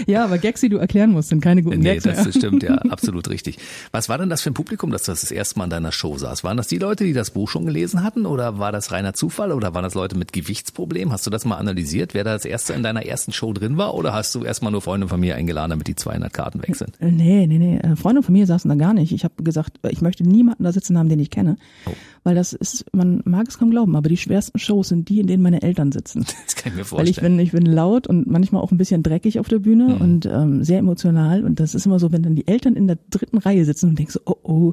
Ja, 0.06 0.24
aber 0.24 0.38
Gags, 0.38 0.60
die 0.60 0.68
du 0.68 0.76
erklären 0.76 1.10
musst, 1.10 1.30
sind 1.30 1.40
keine 1.40 1.62
guten 1.62 1.80
Nee, 1.80 1.94
Gags 1.98 2.04
das 2.04 2.24
mehr. 2.24 2.32
stimmt, 2.32 2.62
ja, 2.62 2.74
absolut 2.90 3.28
richtig. 3.28 3.58
Was 3.90 4.08
war 4.08 4.16
denn 4.18 4.30
das 4.30 4.40
für 4.42 4.50
ein 4.50 4.54
Publikum, 4.54 4.90
dass 4.90 5.02
du 5.04 5.12
das, 5.12 5.22
das 5.22 5.30
erste 5.32 5.58
Mal 5.58 5.64
in 5.64 5.70
deiner 5.70 5.90
Show 5.90 6.16
saß? 6.16 6.44
Waren 6.44 6.56
das 6.56 6.68
die 6.68 6.78
Leute, 6.78 7.02
die 7.04 7.12
das 7.12 7.32
Buch 7.32 7.48
schon 7.48 7.66
gelesen 7.66 8.02
hatten 8.04 8.24
oder 8.26 8.58
war 8.58 8.70
das 8.70 8.92
reiner 8.92 9.12
Zufall 9.14 9.50
oder 9.52 9.74
waren 9.74 9.82
das 9.82 9.94
Leute 9.94 10.16
mit 10.16 10.32
Gewichtsproblemen? 10.32 11.12
Hast 11.12 11.26
du 11.26 11.30
das 11.30 11.44
mal 11.44 11.56
analysiert, 11.56 12.14
wer 12.14 12.22
da 12.24 12.32
das 12.34 12.44
erste 12.44 12.72
in 12.74 12.82
deiner 12.84 13.04
ersten 13.06 13.32
Show 13.32 13.52
drin 13.52 13.76
war 13.76 13.94
oder 13.94 14.12
hast 14.12 14.34
du 14.36 14.44
erstmal 14.44 14.70
nur 14.70 14.82
Freunde 14.82 15.08
von 15.08 15.18
mir 15.18 15.34
eingeladen, 15.34 15.70
damit 15.70 15.88
die 15.88 15.96
200 15.96 16.32
Karten 16.32 16.62
weg 16.62 16.76
sind? 16.76 16.96
Nee, 17.00 17.46
nee, 17.48 17.58
nee. 17.58 17.78
Äh, 17.78 17.96
Freunde 17.96 18.22
von 18.22 18.32
mir 18.32 18.46
saßen 18.46 18.68
da 18.68 18.76
gar 18.76 18.94
nicht. 18.94 19.12
Ich 19.12 19.24
habe 19.24 19.42
gesagt, 19.42 19.78
ich 19.90 20.00
möchte 20.00 20.22
niemanden 20.22 20.62
da 20.64 20.72
sitzen 20.72 20.96
haben, 20.96 21.08
den 21.08 21.18
ich 21.18 21.30
kenne. 21.30 21.56
Oh. 21.86 21.92
Weil 22.24 22.34
das 22.34 22.52
ist, 22.52 22.84
man 22.94 23.20
mag 23.24 23.48
es 23.48 23.58
kaum 23.58 23.70
glauben, 23.70 23.96
aber 23.96 24.08
die 24.08 24.16
schwersten 24.16 24.58
Shows 24.58 24.88
sind 24.88 25.08
die, 25.08 25.20
in 25.20 25.26
denen 25.26 25.42
meine 25.42 25.62
Eltern 25.62 25.92
sitzen. 25.92 26.24
Das 26.46 26.56
kann 26.56 26.72
ich 26.72 26.78
mir 26.78 26.90
Weil 26.98 27.08
ich 27.08 27.16
vorstellen. 27.16 27.36
bin, 27.36 27.44
ich 27.46 27.52
bin 27.52 27.66
laut 27.66 28.06
und 28.06 28.26
manchmal 28.26 28.62
auch 28.62 28.70
ein 28.72 28.78
bisschen 28.78 29.02
dreckig 29.02 29.38
auf 29.40 29.48
der 29.48 29.58
Bühne 29.58 29.88
Mhm. 29.94 30.00
und 30.00 30.26
ähm, 30.26 30.62
sehr 30.64 30.78
emotional. 30.78 31.44
Und 31.44 31.58
das 31.60 31.74
ist 31.74 31.86
immer 31.86 31.98
so, 31.98 32.12
wenn 32.12 32.22
dann 32.22 32.36
die 32.36 32.46
Eltern 32.46 32.74
in 32.74 32.86
der 32.86 32.98
dritten 33.10 33.38
Reihe 33.38 33.64
sitzen 33.64 33.90
und 33.90 33.98
denkst 33.98 34.14
so, 34.14 34.20
oh 34.24 34.36
oh, 34.42 34.72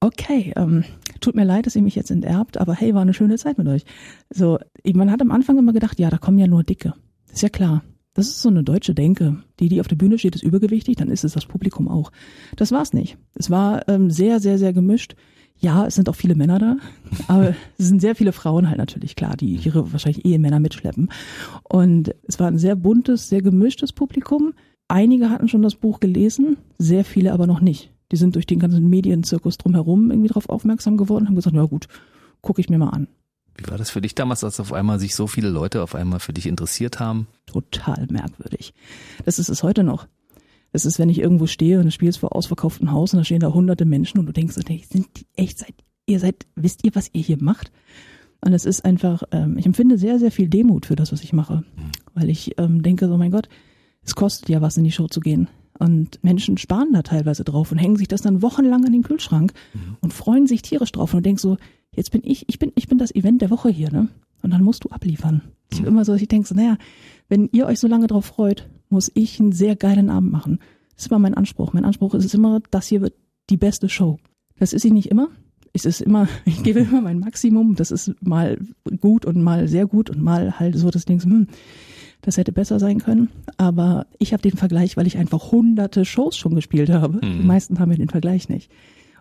okay, 0.00 0.52
ähm, 0.56 0.84
tut 1.20 1.34
mir 1.34 1.44
leid, 1.44 1.66
dass 1.66 1.76
ihr 1.76 1.82
mich 1.82 1.94
jetzt 1.94 2.10
enterbt, 2.10 2.58
aber 2.58 2.74
hey, 2.74 2.94
war 2.94 3.02
eine 3.02 3.14
schöne 3.14 3.36
Zeit 3.36 3.58
mit 3.58 3.66
euch. 3.68 3.84
So, 4.30 4.58
man 4.94 5.10
hat 5.10 5.20
am 5.20 5.30
Anfang 5.32 5.58
immer 5.58 5.72
gedacht, 5.72 5.98
ja, 5.98 6.10
da 6.10 6.18
kommen 6.18 6.38
ja 6.38 6.46
nur 6.46 6.62
Dicke. 6.64 6.94
Ist 7.32 7.42
ja 7.42 7.48
klar. 7.48 7.82
Das 8.14 8.26
ist 8.28 8.42
so 8.42 8.48
eine 8.48 8.64
deutsche 8.64 8.94
Denke. 8.94 9.36
Die, 9.60 9.68
die 9.68 9.80
auf 9.80 9.86
der 9.88 9.96
Bühne 9.96 10.18
steht, 10.18 10.34
ist 10.34 10.42
übergewichtig, 10.42 10.96
dann 10.96 11.08
ist 11.08 11.24
es 11.24 11.32
das 11.32 11.46
Publikum 11.46 11.88
auch. 11.88 12.10
Das 12.56 12.72
war's 12.72 12.92
nicht. 12.92 13.16
Es 13.34 13.48
war 13.50 13.86
ähm, 13.88 14.10
sehr, 14.10 14.40
sehr, 14.40 14.58
sehr 14.58 14.72
gemischt. 14.72 15.14
Ja, 15.60 15.86
es 15.86 15.96
sind 15.96 16.08
auch 16.08 16.14
viele 16.14 16.34
Männer 16.34 16.58
da, 16.58 16.76
aber 17.26 17.48
es 17.78 17.88
sind 17.88 18.00
sehr 18.00 18.14
viele 18.14 18.32
Frauen 18.32 18.68
halt 18.68 18.78
natürlich, 18.78 19.16
klar, 19.16 19.36
die 19.36 19.56
ihre 19.56 19.92
wahrscheinlich 19.92 20.24
Ehemänner 20.24 20.60
mitschleppen. 20.60 21.10
Und 21.64 22.14
es 22.26 22.38
war 22.38 22.46
ein 22.46 22.58
sehr 22.58 22.76
buntes, 22.76 23.28
sehr 23.28 23.42
gemischtes 23.42 23.92
Publikum. 23.92 24.54
Einige 24.86 25.30
hatten 25.30 25.48
schon 25.48 25.62
das 25.62 25.74
Buch 25.74 26.00
gelesen, 26.00 26.56
sehr 26.78 27.04
viele 27.04 27.32
aber 27.32 27.46
noch 27.46 27.60
nicht. 27.60 27.90
Die 28.12 28.16
sind 28.16 28.36
durch 28.36 28.46
den 28.46 28.58
ganzen 28.58 28.88
Medienzirkus 28.88 29.58
drumherum 29.58 30.10
irgendwie 30.10 30.28
darauf 30.28 30.48
aufmerksam 30.48 30.96
geworden 30.96 31.24
und 31.24 31.28
haben 31.28 31.36
gesagt, 31.36 31.56
ja 31.56 31.64
gut, 31.64 31.88
gucke 32.40 32.60
ich 32.60 32.70
mir 32.70 32.78
mal 32.78 32.90
an. 32.90 33.08
Wie 33.56 33.68
war 33.68 33.76
das 33.76 33.90
für 33.90 34.00
dich 34.00 34.14
damals, 34.14 34.44
als 34.44 34.60
auf 34.60 34.72
einmal 34.72 35.00
sich 35.00 35.16
so 35.16 35.26
viele 35.26 35.50
Leute 35.50 35.82
auf 35.82 35.96
einmal 35.96 36.20
für 36.20 36.32
dich 36.32 36.46
interessiert 36.46 37.00
haben? 37.00 37.26
Total 37.46 38.06
merkwürdig. 38.08 38.72
Das 39.24 39.40
ist 39.40 39.48
es 39.48 39.64
heute 39.64 39.82
noch. 39.82 40.06
Das 40.72 40.84
ist, 40.84 40.98
wenn 40.98 41.08
ich 41.08 41.18
irgendwo 41.18 41.46
stehe 41.46 41.78
und 41.78 41.86
du 41.86 41.90
spielst 41.90 42.18
vor 42.18 42.36
ausverkauftem 42.36 42.92
Haus 42.92 43.12
und 43.12 43.18
da 43.18 43.24
stehen 43.24 43.40
da 43.40 43.52
hunderte 43.52 43.84
Menschen 43.84 44.18
und 44.18 44.26
du 44.26 44.32
denkst, 44.32 44.56
hey, 44.66 44.84
sind 44.88 45.06
die 45.16 45.26
echt, 45.34 45.58
seid, 45.58 45.74
ihr 46.06 46.20
seid, 46.20 46.46
wisst 46.56 46.84
ihr, 46.84 46.94
was 46.94 47.10
ihr 47.12 47.22
hier 47.22 47.38
macht? 47.40 47.72
Und 48.40 48.52
es 48.52 48.64
ist 48.64 48.84
einfach, 48.84 49.22
ähm, 49.32 49.58
ich 49.58 49.66
empfinde 49.66 49.98
sehr, 49.98 50.18
sehr 50.18 50.30
viel 50.30 50.48
Demut 50.48 50.86
für 50.86 50.96
das, 50.96 51.12
was 51.12 51.24
ich 51.24 51.32
mache. 51.32 51.64
Weil 52.14 52.28
ich 52.28 52.58
ähm, 52.58 52.82
denke, 52.82 53.08
so 53.08 53.16
mein 53.16 53.32
Gott, 53.32 53.48
es 54.02 54.14
kostet 54.14 54.48
ja 54.48 54.60
was, 54.60 54.76
in 54.76 54.84
die 54.84 54.92
Show 54.92 55.08
zu 55.08 55.20
gehen. 55.20 55.48
Und 55.78 56.22
Menschen 56.22 56.58
sparen 56.58 56.92
da 56.92 57.02
teilweise 57.02 57.44
drauf 57.44 57.72
und 57.72 57.78
hängen 57.78 57.96
sich 57.96 58.08
das 58.08 58.22
dann 58.22 58.42
wochenlang 58.42 58.84
in 58.84 58.92
den 58.92 59.02
Kühlschrank 59.02 59.52
und 60.00 60.12
freuen 60.12 60.46
sich 60.46 60.62
tierisch 60.62 60.92
drauf. 60.92 61.14
Und 61.14 61.18
du 61.18 61.22
denkst 61.22 61.42
so, 61.42 61.56
jetzt 61.94 62.10
bin 62.10 62.22
ich, 62.24 62.48
ich 62.48 62.58
bin, 62.58 62.72
ich 62.74 62.88
bin 62.88 62.98
das 62.98 63.14
Event 63.14 63.42
der 63.42 63.50
Woche 63.50 63.68
hier, 63.68 63.90
ne? 63.92 64.08
Und 64.42 64.52
dann 64.52 64.62
musst 64.62 64.84
du 64.84 64.88
abliefern. 64.90 65.42
Ich 65.70 65.78
bin 65.78 65.86
immer 65.86 66.04
so, 66.04 66.12
dass 66.12 66.22
ich 66.22 66.28
denke 66.28 66.48
so, 66.48 66.54
naja, 66.54 66.78
wenn 67.28 67.48
ihr 67.52 67.66
euch 67.66 67.80
so 67.80 67.88
lange 67.88 68.06
drauf 68.06 68.24
freut, 68.24 68.68
muss 68.90 69.10
ich 69.14 69.40
einen 69.40 69.52
sehr 69.52 69.76
geilen 69.76 70.10
Abend 70.10 70.30
machen. 70.30 70.58
Das 70.94 71.04
ist 71.04 71.10
immer 71.10 71.18
mein 71.18 71.34
Anspruch. 71.34 71.72
Mein 71.72 71.84
Anspruch 71.84 72.14
ist 72.14 72.24
es 72.24 72.34
immer, 72.34 72.60
das 72.70 72.88
hier 72.88 73.00
wird 73.00 73.14
die 73.50 73.56
beste 73.56 73.88
Show. 73.88 74.18
Das 74.58 74.72
ist 74.72 74.82
sie 74.82 74.90
nicht 74.90 75.10
immer. 75.10 75.28
Es 75.72 75.84
ist 75.84 76.00
immer, 76.00 76.28
ich 76.44 76.62
gebe 76.62 76.80
immer 76.80 77.00
mein 77.00 77.20
Maximum. 77.20 77.76
Das 77.76 77.90
ist 77.90 78.14
mal 78.20 78.58
gut 79.00 79.24
und 79.24 79.42
mal 79.42 79.68
sehr 79.68 79.86
gut 79.86 80.10
und 80.10 80.22
mal 80.22 80.58
halt 80.58 80.76
so, 80.76 80.90
dass 80.90 81.04
du 81.04 81.10
denkst, 81.12 81.24
hm, 81.24 81.46
das 82.22 82.36
hätte 82.36 82.52
besser 82.52 82.80
sein 82.80 82.98
können. 82.98 83.30
Aber 83.56 84.06
ich 84.18 84.32
habe 84.32 84.42
den 84.42 84.56
Vergleich, 84.56 84.96
weil 84.96 85.06
ich 85.06 85.18
einfach 85.18 85.52
hunderte 85.52 86.04
Shows 86.04 86.36
schon 86.36 86.54
gespielt 86.54 86.90
habe. 86.90 87.20
Die 87.20 87.46
meisten 87.46 87.78
haben 87.78 87.92
ja 87.92 87.96
den 87.96 88.08
Vergleich 88.08 88.48
nicht. 88.48 88.70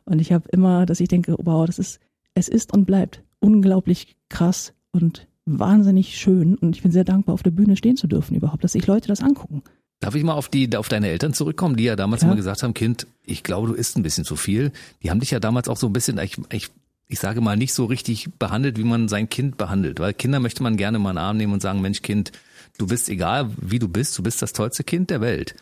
Und 0.05 0.19
ich 0.19 0.31
habe 0.31 0.49
immer, 0.51 0.85
dass 0.85 0.99
ich 0.99 1.09
denke, 1.09 1.35
wow, 1.37 1.65
das 1.65 1.79
ist, 1.79 1.99
es 2.33 2.47
ist 2.47 2.73
und 2.73 2.85
bleibt 2.85 3.23
unglaublich 3.39 4.15
krass 4.29 4.73
und 4.91 5.27
wahnsinnig 5.47 6.17
schön. 6.17 6.55
Und 6.55 6.75
ich 6.75 6.83
bin 6.83 6.91
sehr 6.91 7.03
dankbar, 7.03 7.33
auf 7.33 7.43
der 7.43 7.51
Bühne 7.51 7.75
stehen 7.75 7.97
zu 7.97 8.07
dürfen 8.07 8.35
überhaupt, 8.35 8.63
dass 8.63 8.73
sich 8.73 8.85
Leute 8.85 9.07
das 9.07 9.21
angucken. 9.21 9.63
Darf 9.99 10.13
ich 10.13 10.23
mal 10.23 10.33
auf 10.33 10.49
die, 10.49 10.75
auf 10.77 10.89
deine 10.89 11.07
Eltern 11.07 11.33
zurückkommen, 11.33 11.75
die 11.75 11.85
ja 11.85 11.95
damals 11.95 12.19
Klar. 12.19 12.31
immer 12.31 12.35
gesagt 12.35 12.61
haben, 12.61 12.75
Kind, 12.75 13.07
ich 13.25 13.41
glaube, 13.41 13.67
du 13.67 13.73
isst 13.73 13.97
ein 13.97 14.03
bisschen 14.03 14.25
zu 14.25 14.35
viel. 14.35 14.71
Die 15.01 15.09
haben 15.09 15.19
dich 15.19 15.31
ja 15.31 15.39
damals 15.39 15.69
auch 15.69 15.77
so 15.77 15.87
ein 15.87 15.93
bisschen, 15.93 16.19
ich, 16.19 16.37
ich, 16.51 16.69
ich 17.07 17.19
sage 17.19 17.41
mal, 17.41 17.57
nicht 17.57 17.73
so 17.73 17.85
richtig 17.85 18.29
behandelt, 18.37 18.77
wie 18.77 18.83
man 18.83 19.07
sein 19.07 19.29
Kind 19.29 19.57
behandelt. 19.57 19.99
Weil 19.99 20.13
Kinder 20.13 20.39
möchte 20.39 20.61
man 20.61 20.77
gerne 20.77 20.99
mal 20.99 21.11
in 21.11 21.15
den 21.15 21.23
Arm 21.23 21.37
nehmen 21.37 21.53
und 21.53 21.61
sagen, 21.63 21.81
Mensch, 21.81 22.03
Kind, 22.03 22.31
du 22.77 22.85
bist 22.85 23.09
egal, 23.09 23.49
wie 23.59 23.79
du 23.79 23.87
bist, 23.87 24.15
du 24.17 24.23
bist 24.23 24.41
das 24.41 24.53
tollste 24.53 24.83
Kind 24.83 25.09
der 25.09 25.21
Welt. 25.21 25.55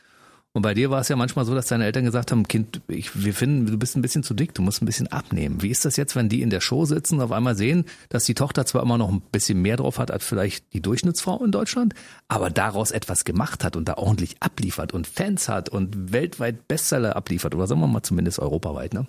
Und 0.56 0.62
bei 0.62 0.74
dir 0.74 0.89
war 0.89 1.02
es 1.02 1.10
ja 1.10 1.18
manchmal 1.18 1.44
so, 1.44 1.54
dass 1.54 1.68
deine 1.68 1.84
Eltern 1.84 2.06
gesagt 2.06 2.32
haben, 2.32 2.48
Kind, 2.48 2.80
ich, 2.88 3.26
wir 3.26 3.34
finden, 3.34 3.65
du 3.65 3.78
bist 3.78 3.98
ein 3.98 4.02
bisschen 4.02 4.24
zu 4.24 4.34
dick, 4.34 4.54
du 4.54 4.62
musst 4.62 4.82
ein 4.82 4.86
bisschen 4.86 5.08
abnehmen. 5.08 5.62
Wie 5.62 5.68
ist 5.68 5.84
das 5.84 5.98
jetzt, 5.98 6.15
wenn 6.15 6.30
die 6.30 6.41
in 6.41 6.50
der 6.50 6.62
Show 6.62 6.86
sitzen 6.86 7.15
und 7.15 7.24
auf 7.24 7.34
einmal 7.34 7.58
sehen, 7.58 7.84
dass 8.08 8.24
die 8.24 8.36
Tochter 8.36 8.65
zwar 8.65 8.82
immer 8.82 8.98
noch 8.98 9.12
ein 9.12 9.22
bisschen 9.34 9.62
mehr 9.62 9.76
drauf 9.76 10.00
hat 10.00 10.12
als 10.12 10.24
vielleicht 10.24 10.72
die 10.72 10.82
Durchschnittsfrau 10.82 11.44
in 11.44 11.52
Deutschland, 11.52 11.94
aber 12.30 12.50
daraus 12.52 12.91
etwas 12.91 13.26
gemacht 13.26 13.65
hat 13.65 13.76
und 13.76 13.89
da 13.89 13.96
ordentlich 13.96 14.38
abliefert 14.39 14.94
und 14.94 15.08
Fans 15.08 15.50
hat 15.50 15.68
und 15.68 16.13
weltweit 16.13 16.70
Bestseller 16.70 17.18
abliefert 17.18 17.54
oder 17.54 17.68
sagen 17.68 17.82
wir 17.82 17.88
mal 17.88 18.04
zumindest 18.04 18.39
europaweit, 18.39 18.94
ne? 18.94 19.08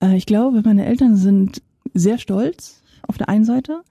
Äh, 0.00 0.16
ich 0.16 0.26
glaube, 0.26 0.62
meine 0.64 0.86
Eltern 0.86 1.16
sind 1.16 1.60
sehr 1.92 2.18
stolz 2.18 2.84
auf 3.02 3.18
der 3.18 3.28
einen 3.28 3.44
Seite 3.44 3.82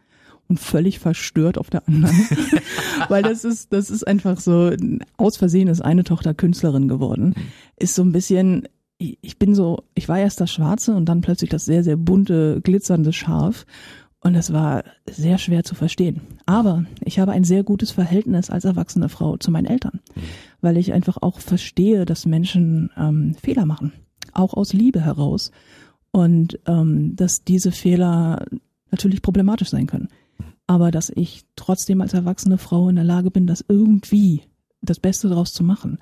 und 0.48 0.60
völlig 0.60 1.00
verstört 1.00 1.58
auf 1.58 1.70
der 1.70 1.88
anderen. 1.88 2.16
Weil 3.10 3.24
das 3.24 3.44
ist, 3.44 3.74
das 3.74 3.90
ist 3.90 4.08
einfach 4.08 4.40
so, 4.40 4.72
aus 5.18 5.38
Versehen 5.38 5.68
ist 5.68 5.82
eine 5.82 6.04
Tochter 6.04 6.34
Künstlerin 6.34 6.88
geworden. 6.88 7.36
Ist 7.78 7.96
so 7.96 8.04
ein 8.04 8.12
bisschen, 8.12 8.68
ich 8.98 9.38
bin 9.38 9.56
so, 9.56 9.84
ich 9.94 10.08
war 10.10 10.20
erst 10.20 10.42
das 10.42 10.52
Schwarze 10.52 10.96
und 10.96 11.06
dann 11.06 11.22
plötzlich 11.22 11.50
das 11.50 11.66
sehr, 11.66 11.84
sehr 11.84 11.98
bunte, 11.98 12.62
glitzernde 12.62 13.14
Schaf. 13.14 13.66
Und 14.20 14.36
es 14.36 14.52
war 14.52 14.84
sehr 15.10 15.38
schwer 15.38 15.64
zu 15.64 15.76
verstehen. 15.76 16.22
Aber 16.46 16.86
ich 17.04 17.20
habe 17.20 17.32
ein 17.34 17.44
sehr 17.44 17.64
gutes 17.64 17.92
Verhältnis 17.92 18.50
als 18.50 18.66
erwachsene 18.66 19.10
Frau 19.10 19.38
zu 19.38 19.52
meinen 19.52 19.68
Eltern, 19.68 20.00
weil 20.60 20.78
ich 20.78 20.92
einfach 20.92 21.18
auch 21.22 21.40
verstehe, 21.40 22.04
dass 22.06 22.26
Menschen 22.26 22.90
ähm, 22.98 23.36
Fehler 23.36 23.66
machen, 23.66 23.94
auch 24.34 24.54
aus 24.56 24.74
Liebe 24.74 25.02
heraus. 25.02 25.52
Und 26.12 26.60
ähm, 26.66 27.16
dass 27.16 27.44
diese 27.44 27.72
Fehler 27.72 28.46
natürlich 28.90 29.22
problematisch 29.22 29.70
sein 29.70 29.86
können. 29.86 30.10
Aber 30.68 30.92
dass 30.92 31.10
ich 31.16 31.44
trotzdem 31.56 32.02
als 32.02 32.14
erwachsene 32.14 32.58
Frau 32.58 32.90
in 32.90 32.96
der 32.96 33.06
Lage 33.06 33.32
bin, 33.32 33.48
das 33.48 33.64
irgendwie 33.68 34.42
das 34.82 35.00
Beste 35.00 35.30
daraus 35.30 35.54
zu 35.54 35.64
machen. 35.64 35.98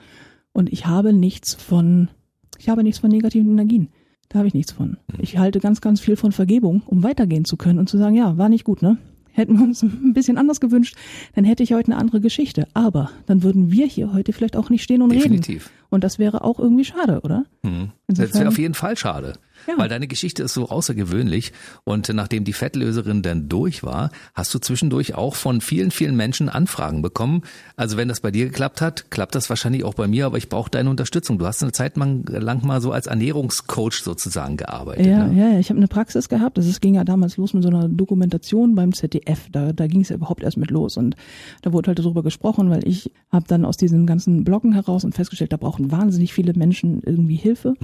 Und 0.54 0.71
ich 0.73 0.86
habe 0.88 1.13
nichts 1.13 1.54
von, 1.54 2.10
ich 2.58 2.67
habe 2.69 2.84
nichts 2.84 2.99
von 2.99 3.10
negativen 3.12 3.51
Energien. 3.51 3.89
Da 4.30 4.39
habe 4.39 4.47
ich 4.47 4.54
nichts 4.56 4.71
von. 4.71 4.97
Ich 5.19 5.38
halte 5.38 5.60
ganz, 5.60 5.82
ganz 5.82 6.01
viel 6.01 6.15
von 6.15 6.32
Vergebung, 6.32 6.82
um 6.88 7.04
weitergehen 7.04 7.45
zu 7.45 7.58
können 7.58 7.78
und 7.80 7.89
zu 7.89 7.97
sagen, 7.97 8.15
ja, 8.15 8.38
war 8.38 8.49
nicht 8.49 8.63
gut, 8.63 8.82
ne? 8.82 8.97
Hätten 9.32 9.58
wir 9.58 9.63
uns 9.65 9.84
ein 9.84 10.13
bisschen 10.13 10.38
anders 10.38 10.60
gewünscht, 10.62 10.95
dann 11.36 11.43
hätte 11.45 11.62
ich 11.62 11.73
heute 11.73 11.91
eine 11.91 12.01
andere 12.01 12.21
Geschichte. 12.21 12.67
Aber 12.73 13.12
dann 13.28 13.43
würden 13.43 13.69
wir 13.71 13.86
hier 13.86 14.13
heute 14.13 14.34
vielleicht 14.34 14.56
auch 14.56 14.69
nicht 14.71 14.82
stehen 14.82 15.01
und 15.04 15.12
Definitiv. 15.12 15.65
reden. 15.67 15.75
Und 15.89 16.04
das 16.04 16.17
wäre 16.19 16.43
auch 16.43 16.58
irgendwie 16.58 16.86
schade, 16.86 17.21
oder? 17.21 17.45
Mhm. 17.62 17.91
Das 18.08 18.17
Insofern- 18.19 18.39
wäre 18.39 18.47
auf 18.49 18.58
jeden 18.58 18.73
Fall 18.73 18.97
schade. 18.97 19.34
Ja. 19.67 19.78
Weil 19.78 19.89
deine 19.89 20.08
Geschichte 20.08 20.43
ist 20.43 20.54
so 20.54 20.69
außergewöhnlich. 20.69 21.54
Und 21.84 22.10
nachdem 22.13 22.43
die 22.43 22.54
Fettlöserin 22.54 23.21
dann 23.21 23.49
durch 23.49 23.84
war, 23.84 24.12
hast 24.34 24.54
du 24.54 24.60
zwischendurch 24.60 25.15
auch 25.15 25.36
von 25.36 25.62
vielen, 25.62 25.91
vielen 25.91 26.15
Menschen 26.15 26.49
Anfragen 26.49 27.01
bekommen. 27.01 27.41
Also 27.75 27.97
wenn 27.97 28.08
das 28.08 28.19
bei 28.19 28.32
dir 28.32 28.45
geklappt 28.45 28.82
hat, 28.82 29.12
klappt 29.12 29.36
das 29.36 29.49
wahrscheinlich 29.49 29.84
auch 29.84 29.93
bei 29.93 30.08
mir, 30.08 30.25
aber 30.25 30.38
ich 30.38 30.49
brauche 30.49 30.69
deine 30.69 30.89
Unterstützung. 30.89 31.38
Du 31.38 31.45
hast 31.45 31.62
eine 31.62 31.71
Zeit 31.71 31.97
lang, 31.97 32.65
mal 32.65 32.82
so 32.82 32.91
als 32.91 33.08
Ernährungscoach 33.08 34.01
sozusagen 34.04 34.58
gearbeitet. 34.58 35.06
Ja, 35.06 35.28
ne? 35.28 35.54
ja, 35.54 35.60
ich 35.60 35.69
habe 35.69 35.78
eine 35.78 35.88
Praxis 35.88 36.30
gehabt. 36.30 36.58
Das 36.58 36.82
ging 36.82 36.95
ja 36.95 37.04
damals 37.04 37.38
los 37.38 37.54
mit 37.54 37.63
so 37.63 37.69
einer 37.69 37.88
Dokumentation 37.89 38.75
beim 38.75 38.93
ZDF. 38.93 39.49
Da, 39.51 39.73
da 39.73 39.88
ging 39.88 40.01
es 40.01 40.10
ja 40.10 40.15
überhaupt 40.15 40.43
erst 40.43 40.58
mit 40.58 40.71
los. 40.71 40.97
Und 40.97 41.15
da 41.62 41.73
wurde 41.73 41.88
halt 41.89 41.99
darüber 41.99 42.23
gesprochen, 42.23 42.69
weil 42.69 42.88
ich 42.88 43.12
habe 43.32 43.45
dann 43.47 43.65
aus 43.65 43.78
diesen 43.78 44.06
ganzen 44.06 44.43
Bloggen 44.43 44.73
heraus 44.73 45.04
und 45.04 45.15
festgestellt, 45.15 45.54
da 45.54 45.58
brauchen 45.58 45.91
wahnsinnig 45.91 46.34
viele 46.34 46.54
Menschen 46.54 47.01
irgendwie 47.04 47.36
Hilfe. 47.36 47.75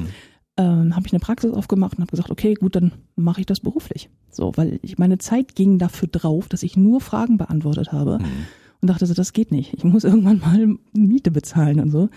Ähm, 0.58 0.96
habe 0.96 1.08
ich 1.08 1.14
eine 1.14 1.20
Praxis 1.20 1.54
aufgemacht 1.54 1.98
und 1.98 2.02
habe 2.02 2.12
gesagt, 2.12 2.30
okay, 2.30 2.56
gut, 2.56 2.76
dann 2.76 2.92
mache 3.16 3.40
ich 3.40 3.46
das 3.46 3.62
beruflich. 3.62 4.10
So, 4.30 4.52
weil 4.56 4.80
ich 4.82 4.98
meine 4.98 5.18
Zeit 5.18 5.56
ging 5.56 5.80
dafür 5.80 6.10
drauf, 6.10 6.50
dass 6.50 6.64
ich 6.64 6.76
nur 6.76 7.00
Fragen 7.00 7.38
beantwortet 7.38 7.92
habe 7.92 8.20
und 8.82 8.90
dachte 8.90 9.06
so, 9.06 9.14
das 9.14 9.34
geht 9.34 9.52
nicht. 9.52 9.74
Ich 9.74 9.84
muss 9.84 10.04
irgendwann 10.04 10.40
mal 10.40 10.76
Miete 10.94 11.32
bezahlen 11.32 11.80
und 11.80 11.92
so. 11.92 12.02
Und 12.02 12.12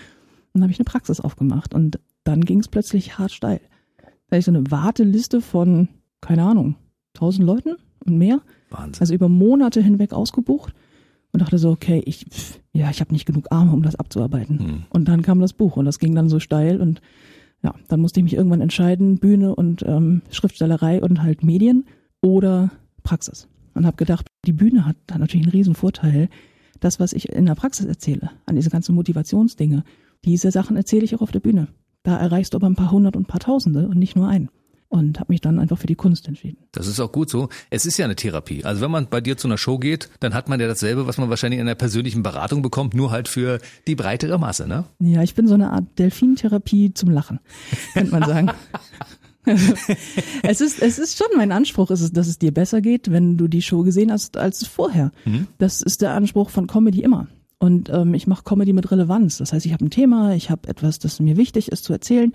dann 0.55 0.63
habe 0.63 0.73
ich 0.73 0.79
eine 0.79 0.85
Praxis 0.85 1.21
aufgemacht 1.21 1.75
und 1.75 2.01
dann 2.25 2.45
ging 2.45 2.61
es 2.61 2.69
plötzlich 2.69 3.19
hart 3.19 3.33
steil. 3.33 3.61
Da 3.99 4.07
hatte 4.37 4.39
ich 4.39 4.45
so 4.45 4.51
eine 4.51 4.71
Warteliste 4.71 5.41
von, 5.41 5.89
keine 6.21 6.43
Ahnung, 6.43 6.77
tausend 7.13 7.47
Leuten 7.47 7.77
und 8.05 8.19
mehr. 8.19 8.41
Wahnsinn. 8.71 9.01
Also 9.01 9.15
über 9.15 9.29
Monate 9.29 9.81
hinweg 9.81 10.13
ausgebucht 10.13 10.75
und 11.33 11.41
dachte 11.41 11.59
so, 11.59 11.71
okay, 11.71 12.03
ich, 12.07 12.27
ja, 12.73 12.91
ich 12.91 13.01
habe 13.01 13.13
nicht 13.13 13.27
genug 13.27 13.51
Arme, 13.51 13.73
um 13.73 13.83
das 13.83 13.97
abzuarbeiten. 13.97 14.59
Hm. 14.59 14.83
Und 14.89 15.09
dann 15.09 15.23
kam 15.23 15.41
das 15.41 15.53
Buch 15.53 15.77
und 15.77 15.85
das 15.85 15.99
ging 15.99 16.15
dann 16.15 16.29
so 16.29 16.41
steil 16.41 16.81
und 16.81 17.01
ja, 17.65 17.75
dann 17.89 18.01
musste 18.01 18.21
ich 18.21 18.25
mich 18.25 18.35
irgendwann 18.35 18.61
entscheiden, 18.61 19.19
Bühne 19.19 19.55
und 19.55 19.83
ähm, 19.87 20.21
Schriftstellerei 20.31 21.03
und 21.03 21.23
halt 21.23 21.43
Medien 21.43 21.87
oder 22.21 22.71
Praxis. 23.03 23.49
Und 23.73 23.87
habe 23.87 23.97
gedacht, 23.97 24.27
die 24.47 24.53
Bühne 24.53 24.87
hat 24.87 24.97
da 25.07 25.19
natürlich 25.19 25.47
einen 25.47 25.53
riesen 25.53 25.75
Vorteil. 25.75 26.29
Das, 26.79 27.01
was 27.01 27.15
ich 27.15 27.31
in 27.31 27.47
der 27.47 27.55
Praxis 27.55 27.87
erzähle, 27.87 28.31
an 28.45 28.55
diese 28.55 28.71
ganzen 28.71 28.95
Motivationsdinge, 28.95 29.83
diese 30.25 30.51
Sachen 30.51 30.77
erzähle 30.77 31.05
ich 31.05 31.15
auch 31.15 31.23
auf 31.23 31.33
der 31.33 31.41
Bühne. 31.41 31.69
Da 32.03 32.19
erreichst 32.19 32.53
du 32.53 32.59
aber 32.59 32.69
ein 32.69 32.77
paar 32.77 32.93
hundert 32.93 33.17
und 33.17 33.23
ein 33.23 33.27
paar 33.27 33.41
Tausende 33.41 33.89
und 33.89 33.99
nicht 33.99 34.15
nur 34.15 34.29
einen. 34.29 34.51
Und 34.95 35.19
habe 35.19 35.33
mich 35.33 35.41
dann 35.41 35.59
einfach 35.59 35.77
für 35.77 35.89
die 35.89 35.97
Kunst 35.97 36.29
entschieden. 36.29 36.57
Das 36.71 36.87
ist 36.87 37.01
auch 37.01 37.11
gut 37.11 37.29
so. 37.29 37.49
Es 37.69 37.85
ist 37.85 37.99
ja 37.99 38.05
eine 38.05 38.15
Therapie. 38.15 38.63
Also 38.63 38.81
wenn 38.81 38.93
man 38.93 39.09
bei 39.09 39.21
dir 39.21 39.37
zu 39.37 39.49
einer 39.49 39.59
Show 39.59 39.79
geht, 39.79 40.09
dann 40.21 40.35
hat 40.35 40.49
man 40.49 40.61
ja 40.61 40.69
dasselbe, 40.69 41.09
was 41.09 41.19
man 41.19 41.29
wahrscheinlich 41.31 41.59
in 41.59 41.67
einer 41.67 41.75
persönlichen 41.75 42.23
Beratung 42.23 42.63
bekommt, 42.63 42.95
nur 42.95 43.11
halt 43.11 43.27
für 43.27 43.59
die 43.89 43.97
breitere 43.97 44.39
Masse, 44.39 44.69
ne? 44.69 44.85
Ja, 45.01 45.25
ich 45.25 45.35
bin 45.35 45.49
so 45.49 45.55
eine 45.55 45.73
Art 45.73 45.99
Delfintherapie 45.99 46.95
zum 46.95 47.11
Lachen, 47.11 47.41
könnte 47.93 48.13
man 48.13 48.23
sagen. 48.23 48.53
es 50.45 50.61
ist, 50.61 50.81
es 50.81 51.01
ist 51.01 51.19
schon 51.19 51.27
mein 51.37 51.51
Anspruch, 51.51 51.91
ist 51.91 52.01
es, 52.01 52.13
dass 52.13 52.29
es 52.29 52.39
dir 52.39 52.55
besser 52.55 52.81
geht, 52.81 53.11
wenn 53.11 53.37
du 53.37 53.49
die 53.49 53.63
Show 53.63 53.83
gesehen 53.83 54.13
hast 54.13 54.37
als 54.37 54.65
vorher. 54.65 55.11
Mhm. 55.25 55.49
Das 55.59 55.83
ist 55.83 56.03
der 56.03 56.13
Anspruch 56.13 56.51
von 56.51 56.69
Comedy 56.69 57.03
immer. 57.03 57.27
Und 57.59 57.89
ähm, 57.91 58.15
ich 58.15 58.27
mache 58.27 58.45
Comedy 58.45 58.73
mit 58.73 58.91
Relevanz. 58.91 59.39
Das 59.39 59.53
heißt, 59.53 59.65
ich 59.67 59.73
habe 59.73 59.85
ein 59.85 59.91
Thema, 59.91 60.35
ich 60.35 60.51
habe 60.51 60.69
etwas, 60.69 60.99
das 60.99 61.21
mir 61.21 61.37
wichtig 61.37 61.71
ist 61.73 61.85
zu 61.85 61.93
erzählen. 61.93 62.33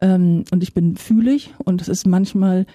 Ähm, 0.00 0.44
und 0.50 0.62
ich 0.62 0.74
bin 0.74 0.96
fühlig 0.96 1.54
und 1.64 1.80
es 1.80 1.88
ist 1.88 2.06
manchmal 2.06 2.66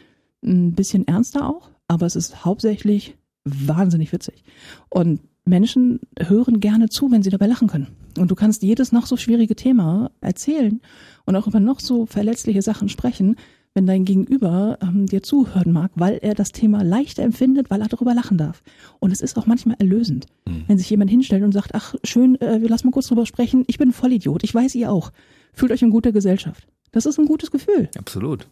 ein 0.44 0.74
bisschen 0.74 1.08
ernster 1.08 1.48
auch, 1.48 1.70
aber 1.88 2.06
es 2.06 2.16
ist 2.16 2.46
hauptsächlich 2.46 3.16
wahnsinnig 3.44 4.12
witzig. 4.12 4.44
Und 4.90 5.22
Menschen 5.46 6.00
hören 6.20 6.60
gerne 6.60 6.90
zu, 6.90 7.12
wenn 7.12 7.24
sie 7.24 7.30
dabei 7.30 7.48
lachen 7.48 7.68
können. 7.68 7.88
Und 8.18 8.30
du 8.30 8.36
kannst 8.36 8.62
jedes 8.64 8.92
noch 8.92 9.06
so 9.06 9.18
schwierige 9.18 9.56
Thema 9.56 10.12
erzählen 10.22 10.82
und 11.26 11.36
auch 11.36 11.48
über 11.48 11.60
noch 11.60 11.80
so 11.80 12.06
verletzliche 12.06 12.62
Sachen 12.62 12.90
sprechen, 12.90 13.36
wenn 13.74 13.86
dein 13.86 14.06
Gegenüber 14.06 14.78
ähm, 14.82 15.06
dir 15.06 15.24
zuhören 15.24 15.72
mag, 15.72 15.92
weil 15.96 16.20
er 16.22 16.34
das 16.34 16.52
Thema 16.52 16.84
leichter 16.84 17.24
empfindet, 17.24 17.70
weil 17.70 17.82
er 17.82 17.88
darüber 17.88 18.14
lachen 18.14 18.38
darf. 18.38 18.64
Und 19.00 19.12
es 19.12 19.22
ist 19.22 19.38
auch 19.38 19.46
manchmal 19.46 19.78
erlösend, 19.80 20.28
mhm. 20.48 20.66
wenn 20.68 20.78
sich 20.78 20.90
jemand 20.90 21.10
hinstellt 21.10 21.44
und 21.44 21.54
sagt, 21.54 21.74
ach 21.74 21.96
schön, 22.04 22.40
äh, 22.42 22.62
wir 22.62 22.70
lassen 22.70 22.88
mal 22.88 22.92
kurz 22.92 23.08
drüber 23.08 23.26
sprechen, 23.26 23.64
ich 23.68 23.78
bin 23.78 23.90
ein 23.90 23.94
Vollidiot, 23.94 24.44
ich 24.44 24.54
weiß 24.54 24.76
ihr 24.76 24.92
auch. 24.92 25.12
Fühlt 25.54 25.72
euch 25.72 25.82
in 25.82 25.90
guter 25.90 26.12
Gesellschaft. 26.12 26.68
Das 26.92 27.06
ist 27.06 27.18
ein 27.18 27.26
gutes 27.26 27.52
Gefühl. 27.52 27.90
Absolut. 27.98 28.48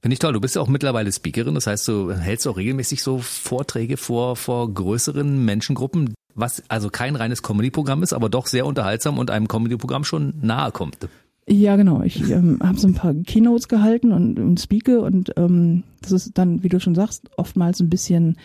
Finde 0.00 0.14
ich 0.14 0.18
toll. 0.18 0.32
Du 0.32 0.40
bist 0.40 0.54
ja 0.54 0.62
auch 0.62 0.68
mittlerweile 0.68 1.12
Speakerin, 1.12 1.54
das 1.54 1.66
heißt, 1.66 1.86
du 1.88 2.12
hältst 2.12 2.46
auch 2.48 2.56
regelmäßig 2.56 3.02
so 3.02 3.18
Vorträge 3.18 3.96
vor, 3.96 4.36
vor 4.36 4.72
größeren 4.72 5.44
Menschengruppen, 5.44 6.14
was 6.34 6.62
also 6.68 6.88
kein 6.88 7.16
reines 7.16 7.42
Comedy-Programm 7.42 8.02
ist, 8.02 8.12
aber 8.12 8.30
doch 8.30 8.46
sehr 8.46 8.64
unterhaltsam 8.64 9.18
und 9.18 9.30
einem 9.30 9.46
Comedy-Programm 9.48 10.04
schon 10.04 10.34
nahe 10.40 10.72
kommt. 10.72 10.96
Ja, 11.50 11.76
genau. 11.76 12.02
Ich 12.02 12.30
ähm, 12.30 12.58
habe 12.62 12.78
so 12.78 12.86
ein 12.86 12.94
paar 12.94 13.14
Keynotes 13.14 13.68
gehalten 13.68 14.12
und, 14.12 14.38
und 14.38 14.60
speake 14.60 15.00
und 15.00 15.32
ähm, 15.36 15.82
das 16.00 16.12
ist 16.12 16.38
dann, 16.38 16.62
wie 16.62 16.68
du 16.68 16.78
schon 16.78 16.94
sagst, 16.94 17.28
oftmals 17.36 17.80
ein 17.80 17.90
bisschen, 17.90 18.36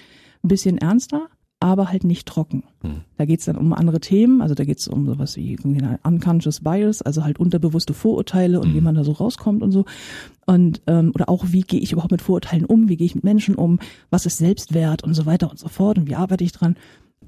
ein 0.44 0.48
bisschen 0.48 0.78
ernster 0.78 1.28
aber 1.60 1.90
halt 1.90 2.04
nicht 2.04 2.28
trocken. 2.28 2.64
Hm. 2.82 3.02
Da 3.18 3.26
geht's 3.26 3.46
dann 3.46 3.56
um 3.56 3.74
andere 3.74 4.00
Themen, 4.00 4.42
also 4.42 4.54
da 4.54 4.66
geht's 4.66 4.88
um 4.88 5.06
sowas 5.06 5.36
wie 5.38 5.58
unconscious 6.04 6.60
bias, 6.60 7.02
also 7.02 7.24
halt 7.24 7.40
unterbewusste 7.40 7.94
Vorurteile 7.94 8.60
und 8.60 8.68
hm. 8.68 8.76
wie 8.76 8.82
man 8.82 8.96
da 8.96 9.04
so 9.04 9.14
rauskommt 9.14 9.64
und 9.64 9.72
so. 9.72 9.86
Und 10.46 10.82
ähm, 10.88 11.12
oder 11.16 11.30
auch, 11.30 11.46
wie 11.50 11.62
gehe 11.62 11.80
ich 11.80 11.92
überhaupt 11.92 12.12
mit 12.12 12.22
Vorurteilen 12.22 12.66
um, 12.66 12.90
wie 12.90 12.98
gehe 12.98 13.06
ich 13.06 13.16
mit 13.16 13.24
Menschen 13.24 13.56
um, 13.56 13.80
was 14.10 14.26
ist 14.26 14.38
Selbstwert 14.38 15.04
und 15.04 15.14
so 15.14 15.26
weiter 15.26 15.50
und 15.50 15.58
so 15.58 15.68
fort 15.68 15.98
und 15.98 16.08
wie 16.08 16.16
arbeite 16.16 16.44
ich 16.44 16.52
dran. 16.52 16.76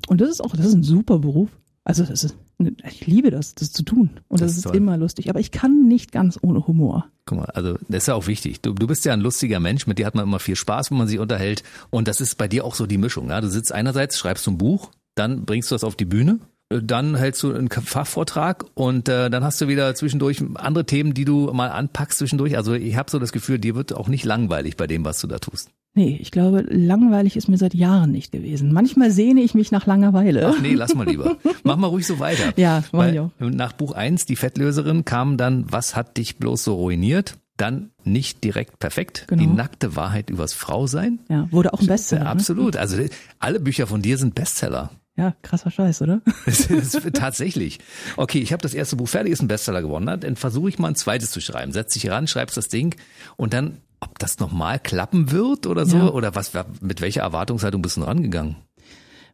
Und 0.07 0.21
das 0.21 0.29
ist 0.29 0.43
auch, 0.43 0.55
das 0.55 0.67
ist 0.67 0.75
ein 0.75 0.83
super 0.83 1.19
Beruf. 1.19 1.57
Also 1.83 2.03
das 2.03 2.23
ist, 2.23 2.37
ich 2.59 3.05
liebe 3.05 3.29
das, 3.29 3.55
das 3.55 3.71
zu 3.71 3.83
tun. 3.83 4.19
Und 4.27 4.41
das, 4.41 4.51
das 4.51 4.57
ist, 4.57 4.65
ist 4.65 4.75
immer 4.75 4.97
lustig. 4.97 5.29
Aber 5.29 5.39
ich 5.39 5.51
kann 5.51 5.87
nicht 5.87 6.11
ganz 6.11 6.39
ohne 6.41 6.65
Humor. 6.67 7.05
Guck 7.25 7.39
mal, 7.39 7.45
also 7.45 7.77
das 7.87 8.03
ist 8.03 8.07
ja 8.07 8.15
auch 8.15 8.27
wichtig. 8.27 8.61
Du, 8.61 8.73
du 8.73 8.87
bist 8.87 9.05
ja 9.05 9.13
ein 9.13 9.21
lustiger 9.21 9.59
Mensch, 9.59 9.85
mit 9.85 9.99
dir 9.99 10.05
hat 10.05 10.15
man 10.15 10.23
immer 10.23 10.39
viel 10.39 10.55
Spaß, 10.55 10.91
wenn 10.91 10.97
man 10.97 11.07
sich 11.07 11.19
unterhält. 11.19 11.63
Und 11.89 12.07
das 12.07 12.21
ist 12.21 12.35
bei 12.35 12.47
dir 12.47 12.65
auch 12.65 12.75
so 12.75 12.87
die 12.87 12.97
Mischung. 12.97 13.29
Ja? 13.29 13.41
Du 13.41 13.49
sitzt 13.49 13.71
einerseits, 13.71 14.17
schreibst 14.17 14.47
ein 14.47 14.57
Buch, 14.57 14.91
dann 15.15 15.45
bringst 15.45 15.69
du 15.69 15.75
das 15.75 15.83
auf 15.83 15.95
die 15.95 16.05
Bühne 16.05 16.39
dann 16.69 17.15
hältst 17.15 17.43
du 17.43 17.53
einen 17.53 17.69
Fachvortrag 17.69 18.65
und 18.73 19.07
äh, 19.07 19.29
dann 19.29 19.43
hast 19.43 19.61
du 19.61 19.67
wieder 19.69 19.95
zwischendurch 19.95 20.43
andere 20.55 20.85
Themen, 20.85 21.13
die 21.13 21.23
du 21.23 21.51
mal 21.53 21.69
anpackst 21.69 22.19
zwischendurch. 22.19 22.57
Also 22.57 22.73
ich 22.73 22.97
habe 22.97 23.09
so 23.09 23.19
das 23.19 23.31
Gefühl, 23.31 23.57
dir 23.57 23.75
wird 23.75 23.93
auch 23.93 24.09
nicht 24.09 24.25
langweilig 24.25 24.75
bei 24.75 24.85
dem, 24.85 25.05
was 25.05 25.21
du 25.21 25.27
da 25.27 25.39
tust. 25.39 25.69
Nee, 25.97 26.15
ich 26.21 26.29
glaube, 26.29 26.63
langweilig 26.69 27.35
ist 27.37 27.49
mir 27.49 27.57
seit 27.57 27.73
Jahren 27.73 28.11
nicht 28.11 28.31
gewesen. 28.31 28.71
Manchmal 28.71 29.09
sehne 29.09 29.41
ich 29.41 29.55
mich 29.55 29.71
nach 29.71 29.87
Langeweile. 29.87 30.45
Ach 30.45 30.61
nee, 30.61 30.75
lass 30.75 30.93
mal 30.93 31.07
lieber. 31.07 31.37
Mach 31.63 31.75
mal 31.75 31.87
ruhig 31.87 32.05
so 32.05 32.19
weiter. 32.19 32.53
Ja, 32.55 32.83
mach 32.91 33.07
ich 33.07 33.19
auch. 33.19 33.31
Nach 33.39 33.73
Buch 33.73 33.93
eins, 33.93 34.27
die 34.27 34.35
Fettlöserin, 34.35 35.05
kam 35.05 35.37
dann, 35.37 35.65
was 35.71 35.95
hat 35.95 36.17
dich 36.17 36.37
bloß 36.37 36.63
so 36.65 36.75
ruiniert? 36.75 37.39
Dann 37.57 37.89
nicht 38.03 38.43
direkt 38.43 38.77
perfekt. 38.77 39.25
Genau. 39.27 39.41
Die 39.41 39.47
nackte 39.47 39.95
Wahrheit 39.95 40.29
übers 40.29 40.53
Frausein. 40.53 41.17
Ja, 41.29 41.51
wurde 41.51 41.73
auch 41.73 41.81
ein 41.81 41.87
Bestseller. 41.87 42.25
Ja, 42.25 42.29
absolut. 42.29 42.75
Also 42.75 42.97
alle 43.39 43.59
Bücher 43.59 43.87
von 43.87 44.03
dir 44.03 44.19
sind 44.19 44.35
Bestseller. 44.35 44.91
Ja, 45.17 45.35
krasser 45.41 45.71
Scheiß, 45.71 46.03
oder? 46.03 46.21
tatsächlich. 47.13 47.79
Okay, 48.17 48.37
ich 48.37 48.53
habe 48.53 48.61
das 48.61 48.75
erste 48.75 48.97
Buch 48.97 49.09
fertig, 49.09 49.33
ist 49.33 49.41
ein 49.41 49.47
Bestseller 49.47 49.81
geworden. 49.81 50.05
Dann 50.05 50.35
versuche 50.35 50.69
ich 50.69 50.77
mal 50.77 50.89
ein 50.89 50.95
zweites 50.95 51.31
zu 51.31 51.41
schreiben. 51.41 51.71
Setz 51.71 51.93
dich 51.93 52.07
ran, 52.07 52.27
schreibst 52.27 52.55
das 52.55 52.67
Ding 52.67 52.95
und 53.35 53.53
dann, 53.53 53.79
ob 53.99 54.19
das 54.19 54.39
nochmal 54.39 54.79
klappen 54.79 55.31
wird 55.31 55.67
oder 55.67 55.85
so, 55.85 55.97
ja. 55.97 56.09
oder 56.09 56.35
was, 56.35 56.51
mit 56.81 57.01
welcher 57.01 57.21
Erwartungshaltung 57.21 57.81
bist 57.81 57.97
du 57.97 58.01
rangegangen? 58.01 58.57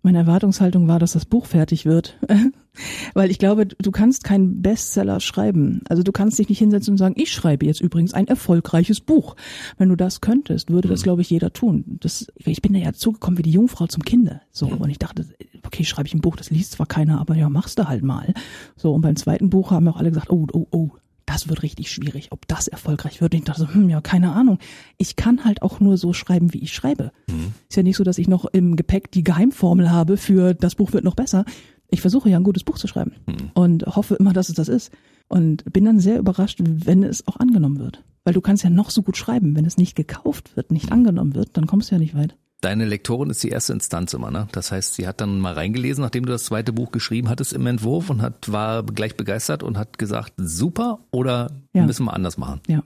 Meine 0.06 0.18
Erwartungshaltung 0.18 0.86
war, 0.90 1.00
dass 1.00 1.14
das 1.14 1.24
Buch 1.24 1.46
fertig 1.46 1.86
wird. 1.86 2.18
Weil 3.14 3.32
ich 3.32 3.40
glaube, 3.40 3.68
du 3.68 3.92
kannst 3.92 4.26
keinen 4.26 4.62
Bestseller 4.62 5.22
schreiben. 5.22 5.82
Also 5.88 6.04
du 6.04 6.12
kannst 6.12 6.40
dich 6.40 6.50
nicht 6.50 6.60
hinsetzen 6.60 6.92
und 6.94 6.98
sagen, 6.98 7.14
ich 7.18 7.32
schreibe 7.32 7.66
jetzt 7.66 7.80
übrigens 7.80 8.14
ein 8.14 8.28
erfolgreiches 8.28 9.00
Buch. 9.00 9.38
Wenn 9.78 9.88
du 9.88 9.96
das 9.96 10.20
könntest, 10.20 10.70
würde 10.72 10.90
das, 10.90 11.02
mhm. 11.02 11.04
glaube 11.04 11.22
ich, 11.22 11.30
jeder 11.30 11.54
tun. 11.54 12.00
Das, 12.02 12.28
ich 12.36 12.62
bin 12.62 12.74
da 12.74 12.80
ja 12.80 12.92
zugekommen 12.92 13.38
wie 13.38 13.44
die 13.44 13.52
Jungfrau 13.52 13.88
zum 13.88 14.04
Kinde. 14.04 14.42
So, 14.52 14.68
mhm. 14.68 14.78
und 14.78 14.90
ich 14.90 15.00
dachte, 15.00 15.26
okay, 15.66 15.86
schreibe 15.86 16.08
ich 16.08 16.14
ein 16.14 16.22
Buch, 16.22 16.36
das 16.36 16.50
liest 16.50 16.74
zwar 16.74 16.88
keiner, 16.88 17.22
aber 17.22 17.36
ja, 17.36 17.48
machst 17.48 17.80
du 17.80 17.88
halt 17.88 18.04
mal. 18.04 18.34
So, 18.76 18.94
und 18.94 19.02
beim 19.02 19.16
zweiten 19.16 19.50
Buch 19.50 19.72
haben 19.72 19.88
auch 19.88 19.98
alle 19.98 20.10
gesagt, 20.10 20.30
oh, 20.32 20.48
oh, 20.52 20.68
oh, 20.72 20.90
das 21.34 21.50
wird 21.50 21.64
richtig 21.64 21.92
schwierig, 21.92 22.32
ob 22.32 22.48
das 22.48 22.68
erfolgreich 22.68 23.20
wird. 23.20 23.34
Und 23.34 23.40
ich 23.40 23.46
dachte 23.46 23.62
so, 23.62 23.74
hm, 23.74 23.90
ja, 23.90 24.02
keine 24.02 24.34
Ahnung. 24.34 24.60
Ich 24.98 25.16
kann 25.16 25.44
halt 25.46 25.64
auch 25.64 25.80
nur 25.80 25.98
so 25.98 26.14
schreiben, 26.14 26.54
wie 26.54 26.60
ich 26.60 26.74
schreibe. 26.74 27.12
Mhm. 27.28 27.54
Ist 27.68 27.76
ja 27.76 27.82
nicht 27.82 27.98
so, 27.98 28.04
dass 28.04 28.20
ich 28.20 28.28
noch 28.28 28.46
im 28.46 28.76
Gepäck 28.76 29.12
die 29.12 29.24
Geheimformel 29.24 29.90
habe 29.90 30.18
für 30.18 30.54
das 30.54 30.76
Buch 30.76 30.94
wird 30.94 31.04
noch 31.04 31.16
besser. 31.16 31.46
Ich 31.90 32.02
versuche 32.02 32.30
ja 32.30 32.38
ein 32.38 32.44
gutes 32.44 32.64
Buch 32.64 32.78
zu 32.78 32.88
schreiben 32.88 33.14
mhm. 33.26 33.52
und 33.56 33.84
hoffe 33.88 34.16
immer, 34.16 34.32
dass 34.32 34.50
es 34.50 34.56
das 34.56 34.68
ist. 34.68 34.92
Und 35.28 35.64
bin 35.74 35.86
dann 35.86 36.00
sehr 36.00 36.20
überrascht, 36.20 36.60
wenn 36.62 37.02
es 37.02 37.28
auch 37.28 37.38
angenommen 37.38 37.80
wird. 37.80 38.04
Weil 38.26 38.36
du 38.36 38.42
kannst 38.42 38.64
ja 38.64 38.70
noch 38.70 38.92
so 38.92 39.02
gut 39.02 39.18
schreiben, 39.18 39.56
wenn 39.56 39.66
es 39.66 39.78
nicht 39.78 39.96
gekauft 39.96 40.56
wird, 40.56 40.72
nicht 40.72 40.92
angenommen 40.92 41.34
wird, 41.34 41.58
dann 41.58 41.66
kommst 41.66 41.90
du 41.90 41.96
ja 41.96 42.00
nicht 42.00 42.16
weit. 42.16 42.36
Deine 42.64 42.86
Lektorin 42.86 43.30
ist 43.30 43.44
die 43.44 43.50
erste 43.50 43.74
Instanz 43.74 44.14
immer, 44.14 44.32
ne? 44.32 44.48
Das 44.54 44.72
heißt, 44.72 44.94
sie 44.94 45.06
hat 45.06 45.20
dann 45.20 45.40
mal 45.40 45.54
reingelesen, 45.54 46.02
nachdem 46.02 46.26
du 46.26 46.32
das 46.32 46.46
zweite 46.46 46.72
Buch 46.72 46.94
geschrieben 46.94 47.28
hattest 47.28 47.52
im 47.52 47.68
Entwurf 47.68 48.10
und 48.10 48.22
hat, 48.22 48.50
war 48.54 48.84
gleich 48.84 49.18
begeistert 49.18 49.64
und 49.64 49.78
hat 49.78 49.98
gesagt, 49.98 50.32
super 50.38 51.00
oder 51.12 51.52
ja. 51.74 51.86
müssen 51.86 52.06
wir 52.06 52.14
anders 52.14 52.38
machen? 52.38 52.62
Ja. 52.70 52.82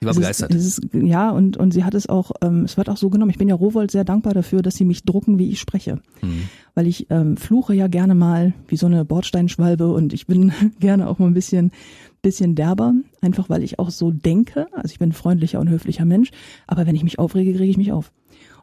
Sie 0.00 0.06
war 0.06 0.10
es 0.10 0.18
begeistert. 0.18 0.54
Ist, 0.54 0.84
ist, 0.84 0.94
ja, 0.94 1.30
und, 1.30 1.56
und 1.56 1.72
sie 1.72 1.82
hat 1.82 1.94
es 1.94 2.10
auch, 2.10 2.32
ähm, 2.42 2.64
es 2.64 2.76
wird 2.76 2.90
auch 2.90 2.98
so 2.98 3.08
genommen. 3.08 3.30
Ich 3.30 3.38
bin 3.38 3.48
ja 3.48 3.54
Rowold 3.54 3.90
sehr 3.90 4.04
dankbar 4.04 4.34
dafür, 4.34 4.60
dass 4.60 4.74
sie 4.74 4.84
mich 4.84 5.04
drucken, 5.04 5.38
wie 5.38 5.48
ich 5.48 5.60
spreche. 5.60 6.00
Mhm. 6.20 6.48
Weil 6.74 6.86
ich 6.86 7.06
ähm, 7.08 7.38
fluche 7.38 7.72
ja 7.72 7.86
gerne 7.86 8.14
mal 8.14 8.52
wie 8.68 8.76
so 8.76 8.84
eine 8.84 9.06
Bordsteinschwalbe 9.06 9.88
und 9.88 10.12
ich 10.12 10.26
bin 10.26 10.52
gerne 10.78 11.08
auch 11.08 11.18
mal 11.18 11.26
ein 11.26 11.34
bisschen, 11.34 11.72
bisschen 12.20 12.54
derber, 12.54 12.92
einfach 13.22 13.48
weil 13.48 13.62
ich 13.62 13.78
auch 13.78 13.88
so 13.88 14.10
denke. 14.10 14.66
Also 14.74 14.92
ich 14.92 14.98
bin 14.98 15.08
ein 15.08 15.14
freundlicher 15.14 15.58
und 15.58 15.70
höflicher 15.70 16.04
Mensch, 16.04 16.32
aber 16.66 16.86
wenn 16.86 16.96
ich 16.96 17.04
mich 17.04 17.18
aufrege, 17.18 17.58
rege 17.58 17.70
ich 17.70 17.78
mich 17.78 17.92
auf. 17.92 18.12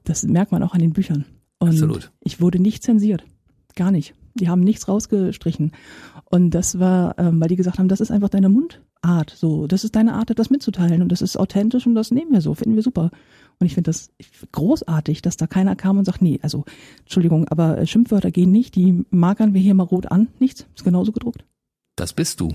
Das 0.08 0.24
merkt 0.24 0.54
man 0.54 0.64
auch 0.64 0.74
an 0.74 0.80
den 0.80 0.94
Büchern. 0.94 1.26
Und 1.60 1.70
Absolut. 1.70 2.12
ich 2.22 2.40
wurde 2.40 2.60
nicht 2.60 2.82
zensiert. 2.82 3.26
Gar 3.76 3.92
nicht. 3.92 4.14
Die 4.36 4.48
haben 4.48 4.62
nichts 4.62 4.88
rausgestrichen. 4.88 5.74
Und 6.24 6.52
das 6.52 6.80
war, 6.80 7.20
ähm, 7.20 7.42
weil 7.42 7.50
die 7.50 7.58
gesagt 7.58 7.78
haben, 7.78 7.90
das 7.90 8.00
ist 8.00 8.10
einfach 8.10 8.30
deine 8.30 8.48
Mundart. 8.48 9.32
So, 9.36 9.68
das 9.68 9.84
ist 9.84 9.98
deine 9.98 10.14
Art, 10.14 10.32
das 10.34 10.50
mitzuteilen. 10.50 11.02
Und 11.02 11.12
das 11.12 11.22
ist 11.22 11.36
authentisch 11.36 11.86
und 11.86 11.94
das 11.94 12.12
nehmen 12.12 12.32
wir 12.32 12.40
so, 12.40 12.54
finden 12.54 12.76
wir 12.76 12.84
super. 12.84 13.12
Und 13.60 13.66
ich 13.66 13.74
finde 13.74 13.90
das 13.90 14.12
großartig, 14.54 15.22
dass 15.22 15.36
da 15.36 15.46
keiner 15.46 15.76
kam 15.76 15.98
und 15.98 16.06
sagt, 16.06 16.22
nee, 16.22 16.40
also, 16.42 16.64
Entschuldigung, 17.00 17.50
aber 17.50 17.86
Schimpfwörter 17.86 18.32
gehen 18.32 18.52
nicht, 18.52 18.76
die 18.76 19.04
markern 19.10 19.54
wir 19.54 19.60
hier 19.60 19.74
mal 19.74 19.84
rot 19.84 20.10
an. 20.10 20.30
Nichts, 20.40 20.68
ist 20.74 20.86
genauso 20.86 21.12
gedruckt. 21.12 21.44
Das 21.98 22.14
bist 22.14 22.40
du. 22.40 22.54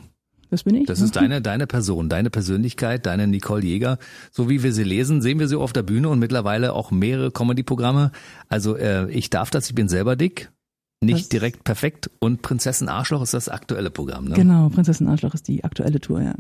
Das 0.53 0.65
bin 0.65 0.75
ich. 0.75 0.87
Das 0.87 1.01
ist 1.01 1.17
deine, 1.17 1.41
deine 1.41 1.67
Person, 1.67 2.11
deine 2.11 2.29
Persönlichkeit, 2.29 3.07
deine 3.07 3.27
Nicole 3.27 3.65
Jäger. 3.65 3.99
So 4.31 4.51
wie 4.51 4.63
wir 4.63 4.75
sie 4.75 4.85
lesen, 4.85 5.23
sehen 5.23 5.39
wir 5.39 5.49
sie 5.49 5.59
auf 5.59 5.73
der 5.73 5.83
Bühne 5.83 6.11
und 6.11 6.19
mittlerweile 6.19 6.75
auch 6.75 6.91
mehrere 6.91 7.31
Comedy-Programme. 7.31 8.13
Also 8.51 8.77
äh, 8.77 9.11
ich 9.11 9.31
darf 9.31 9.49
das, 9.49 9.71
ich 9.71 9.75
bin 9.75 9.89
selber 9.89 10.15
dick. 10.15 10.53
Nicht 11.01 11.21
das 11.21 11.29
direkt 11.31 11.65
perfekt. 11.65 12.11
Und 12.19 12.43
Prinzessin 12.43 12.91
Arschloch 12.91 13.23
ist 13.23 13.33
das 13.33 13.49
aktuelle 13.49 13.91
Programm, 13.91 14.27
ne? 14.27 14.35
Genau, 14.35 14.69
Prinzessin 14.69 15.09
Arschloch 15.09 15.33
ist 15.33 15.49
die 15.49 15.65
aktuelle 15.65 16.01
Tour, 16.01 16.21
ja 16.21 16.35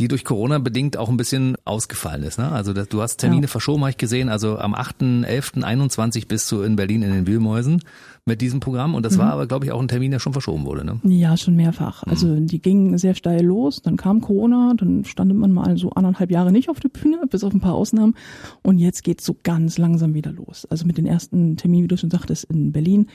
die 0.00 0.06
durch 0.06 0.24
Corona 0.24 0.58
bedingt 0.58 0.96
auch 0.96 1.08
ein 1.08 1.16
bisschen 1.16 1.56
ausgefallen 1.64 2.22
ist. 2.22 2.38
Ne? 2.38 2.50
Also 2.52 2.72
du 2.72 3.02
hast 3.02 3.16
Termine 3.16 3.42
ja. 3.42 3.48
verschoben, 3.48 3.80
habe 3.80 3.90
ich 3.90 3.96
gesehen. 3.96 4.28
Also 4.28 4.56
am 4.58 4.74
8.11.21 4.74 6.28
bist 6.28 6.50
du 6.52 6.62
in 6.62 6.76
Berlin 6.76 7.02
in 7.02 7.12
den 7.12 7.26
Wühlmäusen 7.26 7.82
mit 8.24 8.40
diesem 8.40 8.60
Programm. 8.60 8.94
Und 8.94 9.04
das 9.04 9.16
mhm. 9.16 9.20
war 9.20 9.32
aber, 9.32 9.48
glaube 9.48 9.64
ich, 9.64 9.72
auch 9.72 9.80
ein 9.80 9.88
Termin, 9.88 10.12
der 10.12 10.20
schon 10.20 10.32
verschoben 10.32 10.64
wurde. 10.66 10.84
Ne? 10.84 11.00
Ja, 11.02 11.36
schon 11.36 11.56
mehrfach. 11.56 12.06
Mhm. 12.06 12.12
Also 12.12 12.36
die 12.38 12.62
gingen 12.62 12.96
sehr 12.96 13.16
steil 13.16 13.44
los. 13.44 13.82
Dann 13.82 13.96
kam 13.96 14.20
Corona, 14.20 14.74
dann 14.76 15.04
stand 15.04 15.34
man 15.34 15.50
mal 15.50 15.76
so 15.76 15.90
anderthalb 15.90 16.30
Jahre 16.30 16.52
nicht 16.52 16.68
auf 16.68 16.78
der 16.78 16.90
Bühne, 16.90 17.22
bis 17.28 17.42
auf 17.42 17.52
ein 17.52 17.60
paar 17.60 17.74
Ausnahmen. 17.74 18.14
Und 18.62 18.78
jetzt 18.78 19.02
geht's 19.02 19.24
so 19.24 19.34
ganz 19.42 19.78
langsam 19.78 20.14
wieder 20.14 20.30
los. 20.30 20.64
Also 20.70 20.86
mit 20.86 20.96
den 20.96 21.06
ersten 21.06 21.56
Terminen, 21.56 21.84
wie 21.84 21.88
du 21.88 21.96
schon 21.96 22.10
sagtest, 22.10 22.44
in 22.44 22.70
Berlin 22.70 23.08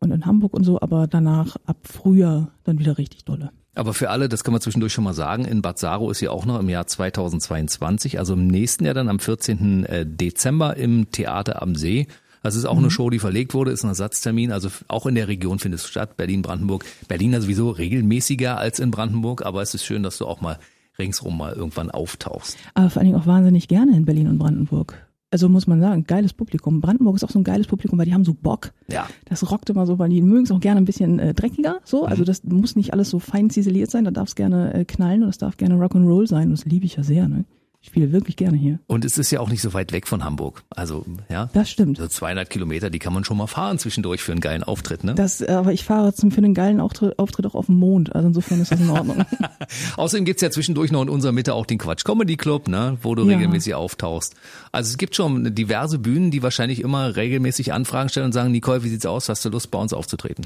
und 0.00 0.10
in 0.10 0.26
Hamburg 0.26 0.52
und 0.52 0.64
so, 0.64 0.82
aber 0.82 1.06
danach 1.06 1.56
ab 1.64 1.78
Frühjahr 1.84 2.50
dann 2.64 2.78
wieder 2.78 2.98
richtig 2.98 3.24
dolle. 3.24 3.52
Aber 3.76 3.92
für 3.92 4.10
alle, 4.10 4.28
das 4.28 4.42
kann 4.42 4.52
man 4.52 4.60
zwischendurch 4.60 4.92
schon 4.92 5.04
mal 5.04 5.12
sagen, 5.12 5.44
in 5.44 5.62
Bad 5.62 5.78
Saro 5.78 6.10
ist 6.10 6.20
ja 6.20 6.30
auch 6.30 6.46
noch 6.46 6.58
im 6.58 6.68
Jahr 6.68 6.86
2022, 6.86 8.18
also 8.18 8.32
im 8.32 8.46
nächsten 8.46 8.86
Jahr 8.86 8.94
dann 8.94 9.08
am 9.08 9.18
14. 9.18 9.84
Äh, 9.84 10.06
Dezember 10.06 10.76
im 10.76 11.10
Theater 11.10 11.60
am 11.62 11.74
See. 11.74 12.06
Das 12.42 12.54
ist 12.54 12.64
auch 12.64 12.74
mhm. 12.74 12.84
eine 12.84 12.90
Show, 12.90 13.10
die 13.10 13.18
verlegt 13.18 13.54
wurde, 13.54 13.72
ist 13.72 13.84
ein 13.84 13.88
Ersatztermin. 13.88 14.50
Also 14.50 14.70
auch 14.88 15.06
in 15.06 15.14
der 15.14 15.28
Region 15.28 15.58
findet 15.58 15.80
es 15.80 15.88
statt, 15.88 16.16
Berlin, 16.16 16.42
Brandenburg. 16.42 16.84
Berlin 17.06 17.32
ja 17.32 17.40
sowieso 17.40 17.70
regelmäßiger 17.70 18.56
als 18.56 18.78
in 18.78 18.90
Brandenburg, 18.90 19.44
aber 19.44 19.62
es 19.62 19.74
ist 19.74 19.84
schön, 19.84 20.02
dass 20.02 20.18
du 20.18 20.26
auch 20.26 20.40
mal 20.40 20.58
ringsrum 20.98 21.36
mal 21.36 21.52
irgendwann 21.52 21.90
auftauchst. 21.90 22.56
Aber 22.74 22.88
vor 22.88 23.00
allen 23.00 23.10
Dingen 23.10 23.20
auch 23.20 23.26
wahnsinnig 23.26 23.68
gerne 23.68 23.96
in 23.96 24.06
Berlin 24.06 24.28
und 24.28 24.38
Brandenburg. 24.38 25.05
Also 25.30 25.48
muss 25.48 25.66
man 25.66 25.80
sagen, 25.80 26.04
geiles 26.04 26.32
Publikum. 26.32 26.80
Brandenburg 26.80 27.16
ist 27.16 27.24
auch 27.24 27.30
so 27.30 27.40
ein 27.40 27.44
geiles 27.44 27.66
Publikum, 27.66 27.98
weil 27.98 28.06
die 28.06 28.14
haben 28.14 28.24
so 28.24 28.32
Bock. 28.32 28.72
Ja. 28.88 29.08
Das 29.24 29.50
rockt 29.50 29.68
immer 29.70 29.84
so, 29.84 29.98
weil 29.98 30.08
die 30.08 30.22
mögen 30.22 30.44
es 30.44 30.52
auch 30.52 30.60
gerne 30.60 30.80
ein 30.80 30.84
bisschen 30.84 31.18
äh, 31.18 31.34
dreckiger. 31.34 31.80
So, 31.84 32.04
also 32.04 32.22
das 32.22 32.44
muss 32.44 32.76
nicht 32.76 32.92
alles 32.92 33.10
so 33.10 33.18
fein 33.18 33.50
ziseliert 33.50 33.90
sein. 33.90 34.04
Da 34.04 34.12
darf 34.12 34.28
es 34.28 34.34
gerne 34.36 34.72
äh, 34.72 34.84
knallen 34.84 35.24
und 35.24 35.28
es 35.28 35.38
darf 35.38 35.56
gerne 35.56 35.74
Rock'n'Roll 35.74 36.28
sein. 36.28 36.48
Und 36.48 36.52
das 36.52 36.64
liebe 36.64 36.86
ich 36.86 36.96
ja 36.96 37.02
sehr. 37.02 37.26
Ne? 37.26 37.44
Ich 37.86 37.90
spiele 37.90 38.10
wirklich 38.10 38.34
gerne 38.34 38.56
hier. 38.56 38.80
Und 38.88 39.04
es 39.04 39.16
ist 39.16 39.30
ja 39.30 39.38
auch 39.38 39.48
nicht 39.48 39.62
so 39.62 39.72
weit 39.72 39.92
weg 39.92 40.08
von 40.08 40.24
Hamburg. 40.24 40.64
Also, 40.70 41.06
ja. 41.30 41.48
Das 41.54 41.70
stimmt. 41.70 41.98
So 41.98 42.08
200 42.08 42.50
Kilometer, 42.50 42.90
die 42.90 42.98
kann 42.98 43.12
man 43.12 43.22
schon 43.22 43.36
mal 43.36 43.46
fahren 43.46 43.78
zwischendurch 43.78 44.24
für 44.24 44.32
einen 44.32 44.40
geilen 44.40 44.64
Auftritt, 44.64 45.04
ne? 45.04 45.14
Das, 45.14 45.40
äh, 45.40 45.46
aber 45.52 45.72
ich 45.72 45.84
fahre 45.84 46.12
zum, 46.12 46.32
für 46.32 46.38
einen 46.38 46.52
geilen 46.52 46.80
Auftritt, 46.80 47.16
Auftritt 47.20 47.46
auch 47.46 47.54
auf 47.54 47.66
dem 47.66 47.76
Mond. 47.76 48.12
Also 48.12 48.26
insofern 48.26 48.60
ist 48.60 48.72
das 48.72 48.80
in 48.80 48.90
Ordnung. 48.90 49.24
Außerdem 49.96 50.24
gibt's 50.24 50.42
ja 50.42 50.50
zwischendurch 50.50 50.90
noch 50.90 51.00
in 51.02 51.08
unserer 51.08 51.30
Mitte 51.30 51.54
auch 51.54 51.64
den 51.64 51.78
Quatsch 51.78 52.04
Comedy 52.04 52.36
Club, 52.36 52.66
ne, 52.66 52.98
wo 53.02 53.14
du 53.14 53.24
Ja. 53.24 53.36
regelmäßig 53.36 53.74
auftauchst. 53.76 54.34
Also 54.72 54.90
es 54.90 54.98
gibt 54.98 55.14
schon 55.14 55.54
diverse 55.54 56.00
Bühnen, 56.00 56.32
die 56.32 56.42
wahrscheinlich 56.42 56.80
immer 56.80 57.14
regelmäßig 57.14 57.72
Anfragen 57.72 58.08
stellen 58.08 58.26
und 58.26 58.32
sagen, 58.32 58.50
Nicole, 58.50 58.82
wie 58.82 58.88
sieht's 58.88 59.06
aus? 59.06 59.28
Hast 59.28 59.44
du 59.44 59.48
Lust, 59.48 59.70
bei 59.70 59.78
uns 59.78 59.92
aufzutreten? 59.92 60.44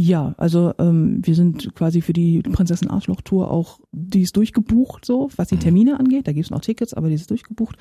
Ja, 0.00 0.34
also 0.38 0.72
ähm, 0.78 1.20
wir 1.22 1.34
sind 1.34 1.74
quasi 1.74 2.00
für 2.00 2.14
die 2.14 2.40
Prinzessin 2.40 2.88
Arschloch 2.88 3.20
Tour 3.20 3.50
auch, 3.50 3.80
die 3.92 4.22
ist 4.22 4.34
durchgebucht, 4.34 5.04
so 5.04 5.28
was 5.36 5.48
die 5.48 5.58
Termine 5.58 6.00
angeht. 6.00 6.26
Da 6.26 6.32
gibt's 6.32 6.48
noch 6.48 6.62
Tickets, 6.62 6.94
aber 6.94 7.08
die 7.08 7.16
ist 7.16 7.30
durchgebucht. 7.30 7.76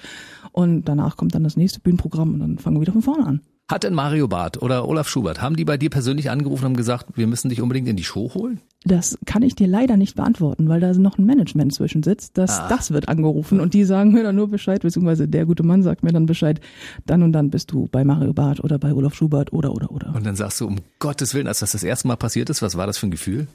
Und 0.52 0.84
danach 0.90 1.16
kommt 1.16 1.34
dann 1.34 1.46
das 1.46 1.56
nächste 1.56 1.80
Bühnenprogramm 1.80 2.34
und 2.34 2.40
dann 2.42 2.58
fangen 2.58 2.76
wir 2.76 2.82
wieder 2.82 2.92
von 2.92 3.02
vorne 3.02 3.26
an. 3.26 3.42
Hat 3.70 3.84
denn 3.84 3.94
Mario 3.94 4.28
Barth 4.28 4.60
oder 4.64 4.88
Olaf 4.88 5.08
Schubert, 5.08 5.44
haben 5.44 5.56
die 5.56 5.64
bei 5.64 5.78
dir 5.78 5.92
persönlich 5.92 6.32
angerufen 6.32 6.64
und 6.66 6.72
haben 6.72 6.76
gesagt, 6.76 7.06
wir 7.16 7.28
müssen 7.28 7.50
dich 7.50 7.62
unbedingt 7.62 7.88
in 7.88 7.96
die 7.96 8.04
Show 8.04 8.34
holen? 8.34 8.62
Das 8.84 9.16
kann 9.28 9.44
ich 9.44 9.54
dir 9.54 9.68
leider 9.68 9.96
nicht 9.96 10.16
beantworten, 10.16 10.68
weil 10.70 10.80
da 10.80 10.92
noch 10.94 11.20
ein 11.20 11.26
Management 11.26 11.76
zwischen 11.76 12.02
sitzt. 12.02 12.40
Das, 12.40 12.68
das 12.68 12.90
wird 12.90 13.08
angerufen 13.08 13.60
und 13.60 13.76
die 13.76 13.84
sagen 13.84 14.12
mir 14.12 14.24
dann 14.24 14.36
nur 14.36 14.48
Bescheid, 14.48 14.82
beziehungsweise 14.82 15.28
der 15.28 15.46
gute 15.46 15.62
Mann 15.62 15.84
sagt 15.84 16.02
mir 16.02 16.12
dann 16.12 16.26
Bescheid, 16.26 16.60
dann 17.06 17.22
und 17.22 17.32
dann 17.32 17.52
bist 17.52 17.72
du 17.72 17.88
bei 17.92 18.04
Mario 18.04 18.34
Barth 18.34 18.60
oder 18.60 18.80
bei 18.80 18.92
Olaf 18.92 19.14
Schubert 19.14 19.54
oder 19.54 19.72
oder 19.72 19.92
oder. 19.92 20.16
Und 20.16 20.26
dann 20.26 20.36
sagst 20.36 20.60
du, 20.62 20.66
um 20.66 20.78
Gottes 20.98 21.36
Willen, 21.36 21.46
als 21.46 21.60
das 21.60 21.74
das 21.74 21.84
erste 21.84 22.08
Mal 22.08 22.16
passiert 22.16 22.50
ist, 22.50 22.64
was 22.64 22.76
war 22.76 22.88
das 22.88 22.98
für 22.98 23.06
ein 23.06 23.12
Gefühl? 23.12 23.48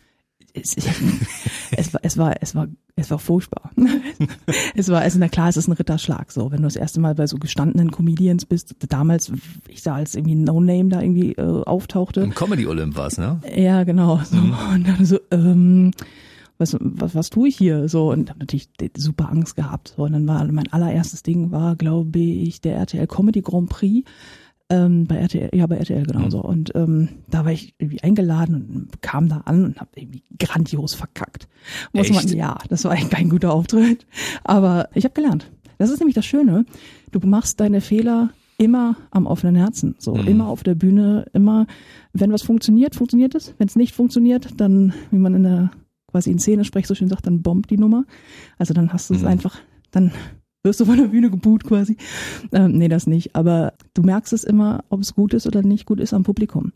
Es, 0.57 0.77
es, 1.77 1.93
war, 1.93 2.01
es 2.03 2.17
war, 2.17 2.35
es 2.41 2.55
war, 2.55 2.69
es 2.95 3.11
war 3.11 3.19
furchtbar. 3.19 3.73
es 4.77 4.89
war, 4.89 5.01
also 5.01 5.19
na 5.19 5.29
klar, 5.29 5.49
es 5.49 5.57
ist 5.57 5.69
ein 5.69 5.73
Ritterschlag, 5.73 6.31
so. 6.31 6.53
Wenn 6.53 6.59
du 6.59 6.65
das 6.65 6.77
erste 6.77 7.01
Mal 7.01 7.17
bei 7.17 7.27
so 7.27 7.39
gestandenen 7.39 7.91
Comedians 7.91 8.47
bist, 8.47 8.77
damals, 8.89 9.33
ich 9.69 9.83
da 9.83 9.97
als 9.97 10.15
irgendwie 10.15 10.37
No-Name 10.37 10.91
da 10.91 11.03
irgendwie 11.03 11.33
äh, 11.33 11.63
auftauchte. 11.65 12.21
Im 12.21 12.35
Comedy 12.35 12.67
Olymp 12.67 12.97
war's, 12.97 13.19
ne? 13.19 13.41
Ja, 13.55 13.83
genau. 13.83 14.21
So. 14.25 14.37
Und 14.37 14.87
dann 14.87 15.05
so, 15.05 15.19
ähm, 15.33 15.91
was, 16.57 16.77
was, 16.79 17.17
was 17.17 17.31
tue 17.31 17.49
ich 17.49 17.57
hier? 17.57 17.89
So, 17.89 18.13
und 18.13 18.31
hab 18.31 18.39
natürlich 18.39 18.69
super 18.97 19.31
Angst 19.31 19.57
gehabt. 19.57 19.95
So, 19.97 20.05
und 20.05 20.13
dann 20.13 20.27
war 20.29 20.45
mein 20.53 20.73
allererstes 20.73 21.25
Ding 21.25 21.51
war, 21.51 21.75
glaube 21.75 22.19
ich, 22.21 22.61
der 22.61 22.77
RTL 22.77 23.09
Comedy 23.09 23.43
Grand 23.43 23.71
Prix. 23.71 24.09
Ähm, 24.75 25.07
bei 25.07 25.17
RTL, 25.17 25.51
ja, 25.53 25.67
bei 25.67 25.77
RTL 25.77 26.05
genau 26.05 26.29
so. 26.31 26.41
Und 26.41 26.73
ähm, 26.75 27.09
da 27.31 27.45
war 27.45 27.53
ich 27.53 27.75
irgendwie 27.79 28.03
eingeladen 28.03 28.55
und 28.55 29.03
kam 29.03 29.29
da 29.29 29.43
an 29.45 29.65
und 29.65 29.81
habe 29.81 29.91
irgendwie 29.95 30.23
grandios 30.39 30.95
verkackt. 30.95 31.49
Muss 31.93 32.11
man, 32.11 32.25
Echt? 32.25 32.35
ja, 32.35 32.59
das 32.69 32.85
war 32.85 32.93
eigentlich 32.93 33.11
kein 33.11 33.29
guter 33.29 33.53
Auftritt. 33.53 34.07
Aber 34.43 34.89
ich 34.95 35.05
habe 35.05 35.15
gelernt. 35.15 35.51
Das 35.79 35.91
ist 35.91 36.01
nämlich 36.01 36.15
das 36.15 36.27
Schöne. 36.27 36.67
Du 37.13 37.21
machst 37.21 37.61
deine 37.61 37.81
Fehler 37.81 38.31
immer 38.59 38.97
am 39.11 39.27
offenen 39.27 39.57
Herzen. 39.57 39.95
So, 39.99 40.15
immer 40.15 40.49
auf 40.49 40.63
der 40.63 40.75
Bühne, 40.75 41.27
immer, 41.33 41.67
wenn 42.13 42.33
was 42.33 42.43
funktioniert, 42.43 42.95
funktioniert 42.95 43.35
es. 43.35 43.55
Wenn 43.59 43.69
es 43.69 43.77
nicht 43.77 43.95
funktioniert, 43.95 44.61
dann, 44.61 44.93
wie 45.11 45.19
man 45.19 45.35
in 45.35 45.43
der 45.43 45.71
quasi 46.11 46.31
in 46.31 46.39
Szene 46.39 46.65
spricht, 46.65 46.87
so 46.87 46.95
schön 46.95 47.09
sagt, 47.09 47.27
dann 47.27 47.43
bombt 47.43 47.71
die 47.71 47.77
Nummer. 47.77 48.05
Also 48.59 48.73
dann 48.73 48.93
hast 48.93 49.11
du 49.11 49.15
es 49.15 49.25
einfach, 49.25 49.59
dann 49.91 50.13
wirst 50.65 50.81
du 50.81 50.87
von 50.87 50.97
der 50.97 51.09
Bühne 51.09 51.31
geboot 51.31 51.65
quasi. 51.65 51.97
Ähm, 52.53 52.73
nee, 52.73 52.89
das 52.89 53.07
nicht. 53.07 53.37
Aber 53.37 53.75
du 53.95 54.03
merkst 54.03 54.33
es 54.33 54.45
immer, 54.45 54.85
ob 54.89 55.01
es 55.01 55.15
gut 55.15 55.35
ist 55.35 55.47
oder 55.47 55.63
nicht 55.63 55.87
gut 55.87 56.01
ist 56.01 56.15
am 56.15 56.25
Publikum. 56.25 56.73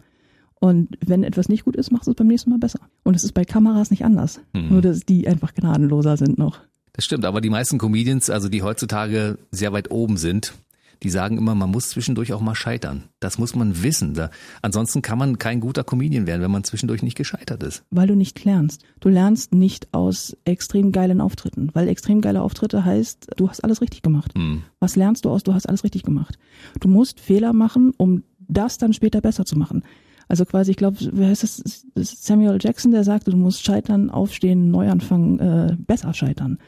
Und 0.60 0.98
wenn 1.04 1.22
etwas 1.22 1.48
nicht 1.48 1.64
gut 1.64 1.76
ist, 1.76 1.90
machst 1.90 2.06
du 2.06 2.10
es 2.10 2.16
beim 2.16 2.26
nächsten 2.26 2.50
Mal 2.50 2.58
besser. 2.58 2.80
Und 3.04 3.14
es 3.14 3.24
ist 3.24 3.32
bei 3.32 3.44
Kameras 3.44 3.90
nicht 3.90 4.04
anders. 4.04 4.40
Nur, 4.52 4.82
dass 4.82 5.00
die 5.00 5.28
einfach 5.28 5.54
gnadenloser 5.54 6.16
sind 6.16 6.36
noch. 6.36 6.60
Das 6.92 7.04
stimmt, 7.04 7.24
aber 7.24 7.40
die 7.40 7.50
meisten 7.50 7.78
Comedians, 7.78 8.28
also 8.28 8.48
die 8.48 8.62
heutzutage 8.62 9.38
sehr 9.52 9.72
weit 9.72 9.92
oben 9.92 10.16
sind, 10.16 10.54
die 11.02 11.10
sagen 11.10 11.38
immer, 11.38 11.54
man 11.54 11.70
muss 11.70 11.90
zwischendurch 11.90 12.32
auch 12.32 12.40
mal 12.40 12.54
scheitern. 12.54 13.04
Das 13.20 13.38
muss 13.38 13.54
man 13.54 13.82
wissen. 13.82 14.14
Da, 14.14 14.30
ansonsten 14.62 15.02
kann 15.02 15.18
man 15.18 15.38
kein 15.38 15.60
guter 15.60 15.84
Comedian 15.84 16.26
werden, 16.26 16.42
wenn 16.42 16.50
man 16.50 16.64
zwischendurch 16.64 17.02
nicht 17.02 17.16
gescheitert 17.16 17.62
ist. 17.62 17.84
weil 17.90 18.06
du 18.06 18.16
nicht 18.16 18.44
lernst. 18.44 18.82
Du 19.00 19.08
lernst 19.08 19.54
nicht 19.54 19.88
aus 19.92 20.36
extrem 20.44 20.92
geilen 20.92 21.20
Auftritten, 21.20 21.70
weil 21.74 21.88
extrem 21.88 22.20
geile 22.20 22.42
Auftritte 22.42 22.84
heißt, 22.84 23.28
du 23.36 23.48
hast 23.48 23.62
alles 23.64 23.80
richtig 23.80 24.02
gemacht. 24.02 24.34
Was 24.80 24.96
lernst 24.96 25.24
du 25.24 25.30
aus, 25.30 25.42
du 25.42 25.54
hast 25.54 25.68
alles 25.68 25.84
richtig 25.84 26.02
gemacht. 26.02 26.38
Du 26.80 26.88
musst 26.88 27.20
Fehler 27.20 27.52
machen, 27.52 27.92
um 27.96 28.24
das 28.48 28.78
dann 28.78 28.92
später 28.92 29.20
besser 29.20 29.44
zu 29.44 29.58
machen. 29.58 29.82
Also 30.26 30.44
quasi, 30.44 30.72
ich 30.72 30.76
glaube, 30.76 30.98
wer 31.12 31.28
heißt 31.28 31.42
das? 31.42 31.86
Samuel 31.94 32.58
Jackson, 32.60 32.90
der 32.92 33.04
sagte, 33.04 33.30
du 33.30 33.36
musst 33.36 33.64
scheitern, 33.64 34.10
aufstehen, 34.10 34.70
neu 34.70 34.90
anfangen, 34.90 35.38
äh, 35.38 35.76
besser 35.78 36.12
scheitern. 36.12 36.58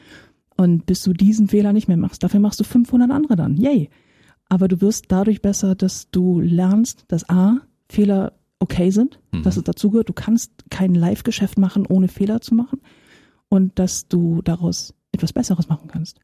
Und 0.57 0.85
bis 0.85 1.03
du 1.03 1.13
diesen 1.13 1.47
Fehler 1.47 1.73
nicht 1.73 1.87
mehr 1.87 1.97
machst, 1.97 2.23
dafür 2.23 2.39
machst 2.39 2.59
du 2.59 2.63
500 2.63 3.11
andere 3.11 3.35
dann. 3.35 3.57
Yay. 3.57 3.89
Aber 4.51 4.67
du 4.67 4.81
wirst 4.81 5.05
dadurch 5.07 5.41
besser, 5.41 5.75
dass 5.75 6.11
du 6.11 6.41
lernst, 6.41 7.05
dass 7.07 7.29
A, 7.29 7.61
Fehler 7.87 8.33
okay 8.59 8.91
sind, 8.91 9.17
dass 9.43 9.55
es 9.55 9.63
dazugehört. 9.63 10.09
Du 10.09 10.13
kannst 10.13 10.51
kein 10.69 10.93
Live-Geschäft 10.93 11.57
machen, 11.57 11.85
ohne 11.87 12.09
Fehler 12.09 12.41
zu 12.41 12.53
machen. 12.53 12.81
Und 13.47 13.79
dass 13.79 14.09
du 14.09 14.41
daraus 14.41 14.93
etwas 15.13 15.31
Besseres 15.31 15.69
machen 15.69 15.87
kannst. 15.87 16.19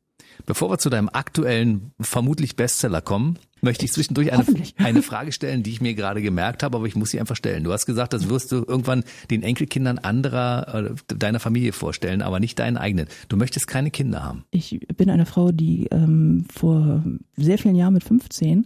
Bevor 0.46 0.70
wir 0.70 0.78
zu 0.78 0.90
deinem 0.90 1.10
aktuellen, 1.12 1.92
vermutlich 2.00 2.56
Bestseller 2.56 3.02
kommen, 3.02 3.38
möchte 3.62 3.86
ich 3.86 3.92
zwischendurch 3.92 4.32
eine, 4.32 4.46
eine 4.78 5.02
Frage 5.02 5.32
stellen, 5.32 5.64
die 5.64 5.72
ich 5.72 5.82
mir 5.82 5.94
gerade 5.94 6.22
gemerkt 6.22 6.64
habe, 6.64 6.78
aber 6.78 6.86
ich 6.86 6.96
muss 6.96 7.12
sie 7.12 7.20
einfach 7.20 7.36
stellen. 7.36 7.64
Du 7.64 7.72
hast 7.72 7.86
gesagt, 7.86 8.14
das 8.14 8.30
wirst 8.30 8.52
du 8.52 8.64
irgendwann 8.68 9.04
den 9.30 9.44
Enkelkindern 9.44 9.98
anderer, 9.98 10.92
äh, 10.92 11.16
deiner 11.16 11.40
Familie 11.40 11.74
vorstellen, 11.74 12.22
aber 12.22 12.40
nicht 12.40 12.60
deinen 12.60 12.78
eigenen. 12.78 13.08
Du 13.30 13.38
möchtest 13.38 13.68
keine 13.68 13.92
Kinder 13.92 14.24
haben. 14.24 14.44
Ich 14.52 14.80
bin 14.96 15.10
eine 15.10 15.26
Frau, 15.26 15.52
die 15.52 15.88
ähm, 15.92 16.46
vor 16.54 17.04
sehr 17.36 17.58
vielen 17.58 17.76
Jahren 17.76 17.94
mit 17.94 18.04
15 18.04 18.66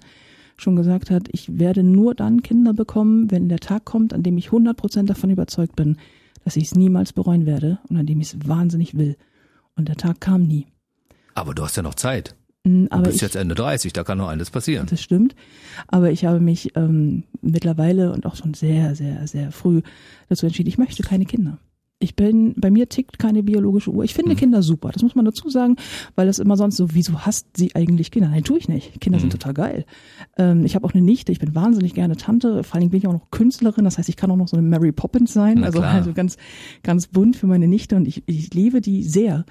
schon 0.58 0.76
gesagt 0.76 1.10
hat, 1.10 1.28
ich 1.32 1.58
werde 1.58 1.82
nur 1.82 2.14
dann 2.14 2.44
Kinder 2.44 2.74
bekommen, 2.74 3.32
wenn 3.32 3.50
der 3.50 3.60
Tag 3.60 3.84
kommt, 3.86 4.14
an 4.14 4.22
dem 4.22 4.38
ich 4.38 4.50
100% 4.50 5.06
davon 5.06 5.32
überzeugt 5.32 5.76
bin, 5.76 5.98
dass 6.44 6.56
ich 6.56 6.66
es 6.66 6.76
niemals 6.76 7.14
bereuen 7.14 7.46
werde 7.46 7.80
und 7.90 7.98
an 7.98 8.06
dem 8.06 8.22
ich 8.22 8.34
es 8.34 8.48
wahnsinnig 8.48 8.96
will. 8.98 9.18
Und 9.76 9.88
der 9.88 9.96
Tag 9.96 10.22
kam 10.22 10.44
nie. 10.44 10.68
Aber 11.34 11.54
du 11.54 11.64
hast 11.64 11.78
ja 11.78 11.84
noch 11.84 11.96
Zeit. 11.96 12.36
Du 12.64 12.88
Aber 12.92 13.04
bist 13.04 13.16
ich, 13.16 13.22
jetzt 13.22 13.36
Ende 13.36 13.56
30, 13.56 13.92
da 13.92 14.04
kann 14.04 14.20
noch 14.20 14.28
alles 14.28 14.52
passieren. 14.52 14.86
Das 14.88 15.02
stimmt. 15.02 15.36
Aber 15.88 16.12
ich 16.12 16.26
habe 16.26 16.40
mich 16.40 16.76
ähm, 16.76 17.24
mittlerweile 17.42 18.12
und 18.12 18.26
auch 18.26 18.36
schon 18.36 18.54
sehr, 18.54 18.94
sehr, 18.96 19.26
sehr 19.28 19.52
früh 19.52 19.82
dazu 20.30 20.46
entschieden, 20.46 20.70
ich 20.70 20.78
möchte 20.78 21.02
keine 21.02 21.26
Kinder. 21.26 21.58
Ich 21.98 22.16
bin, 22.16 22.56
bei 22.58 22.72
mir 22.72 22.90
tickt 22.90 23.20
keine 23.20 23.44
biologische 23.44 23.92
Uhr. 23.92 24.04
Ich 24.04 24.16
finde 24.16 24.36
Kinder 24.36 24.64
super, 24.64 24.90
das 24.92 25.04
muss 25.04 25.14
man 25.14 25.24
dazu 25.24 25.50
sagen, 25.50 25.76
weil 26.16 26.26
das 26.26 26.40
immer 26.40 26.58
sonst 26.58 26.78
so, 26.78 26.94
wieso 26.94 27.20
hasst 27.20 27.56
sie 27.56 27.76
eigentlich 27.76 28.10
Kinder? 28.10 28.30
Nein, 28.30 28.44
tue 28.44 28.58
ich 28.58 28.68
nicht. 28.68 29.00
Kinder 29.00 29.20
sind 29.20 29.32
total 29.32 29.54
geil. 29.54 29.86
Ähm, 30.38 30.66
ich 30.66 30.74
habe 30.76 30.86
auch 30.86 30.94
eine 30.94 31.04
Nichte, 31.04 31.32
ich 31.32 31.38
bin 31.40 31.54
wahnsinnig 31.54 31.94
gerne 31.94 32.16
Tante, 32.16 32.64
vor 32.64 32.76
allen 32.76 32.82
Dingen 32.82 32.92
bin 32.92 33.00
ich 33.00 33.08
auch 33.08 33.14
noch 33.14 33.30
Künstlerin, 33.30 33.86
das 33.86 34.00
heißt, 34.00 34.10
ich 34.10 34.18
kann 34.18 34.32
auch 34.32 34.36
noch 34.36 34.48
so 34.48 34.58
eine 34.58 34.68
Mary 34.68 34.92
Poppins 34.92 35.32
sein, 35.32 35.60
Na 35.60 35.68
also, 35.68 35.80
klar. 35.80 35.94
also 35.94 36.14
ganz, 36.14 36.38
ganz 36.82 37.08
bunt 37.08 37.36
für 37.36 37.48
meine 37.48 37.68
Nichte 37.68 37.96
und 37.96 38.08
ich, 38.08 38.24
ich 38.26 38.54
liebe 38.54 38.82
die 38.82 39.04
sehr. 39.04 39.46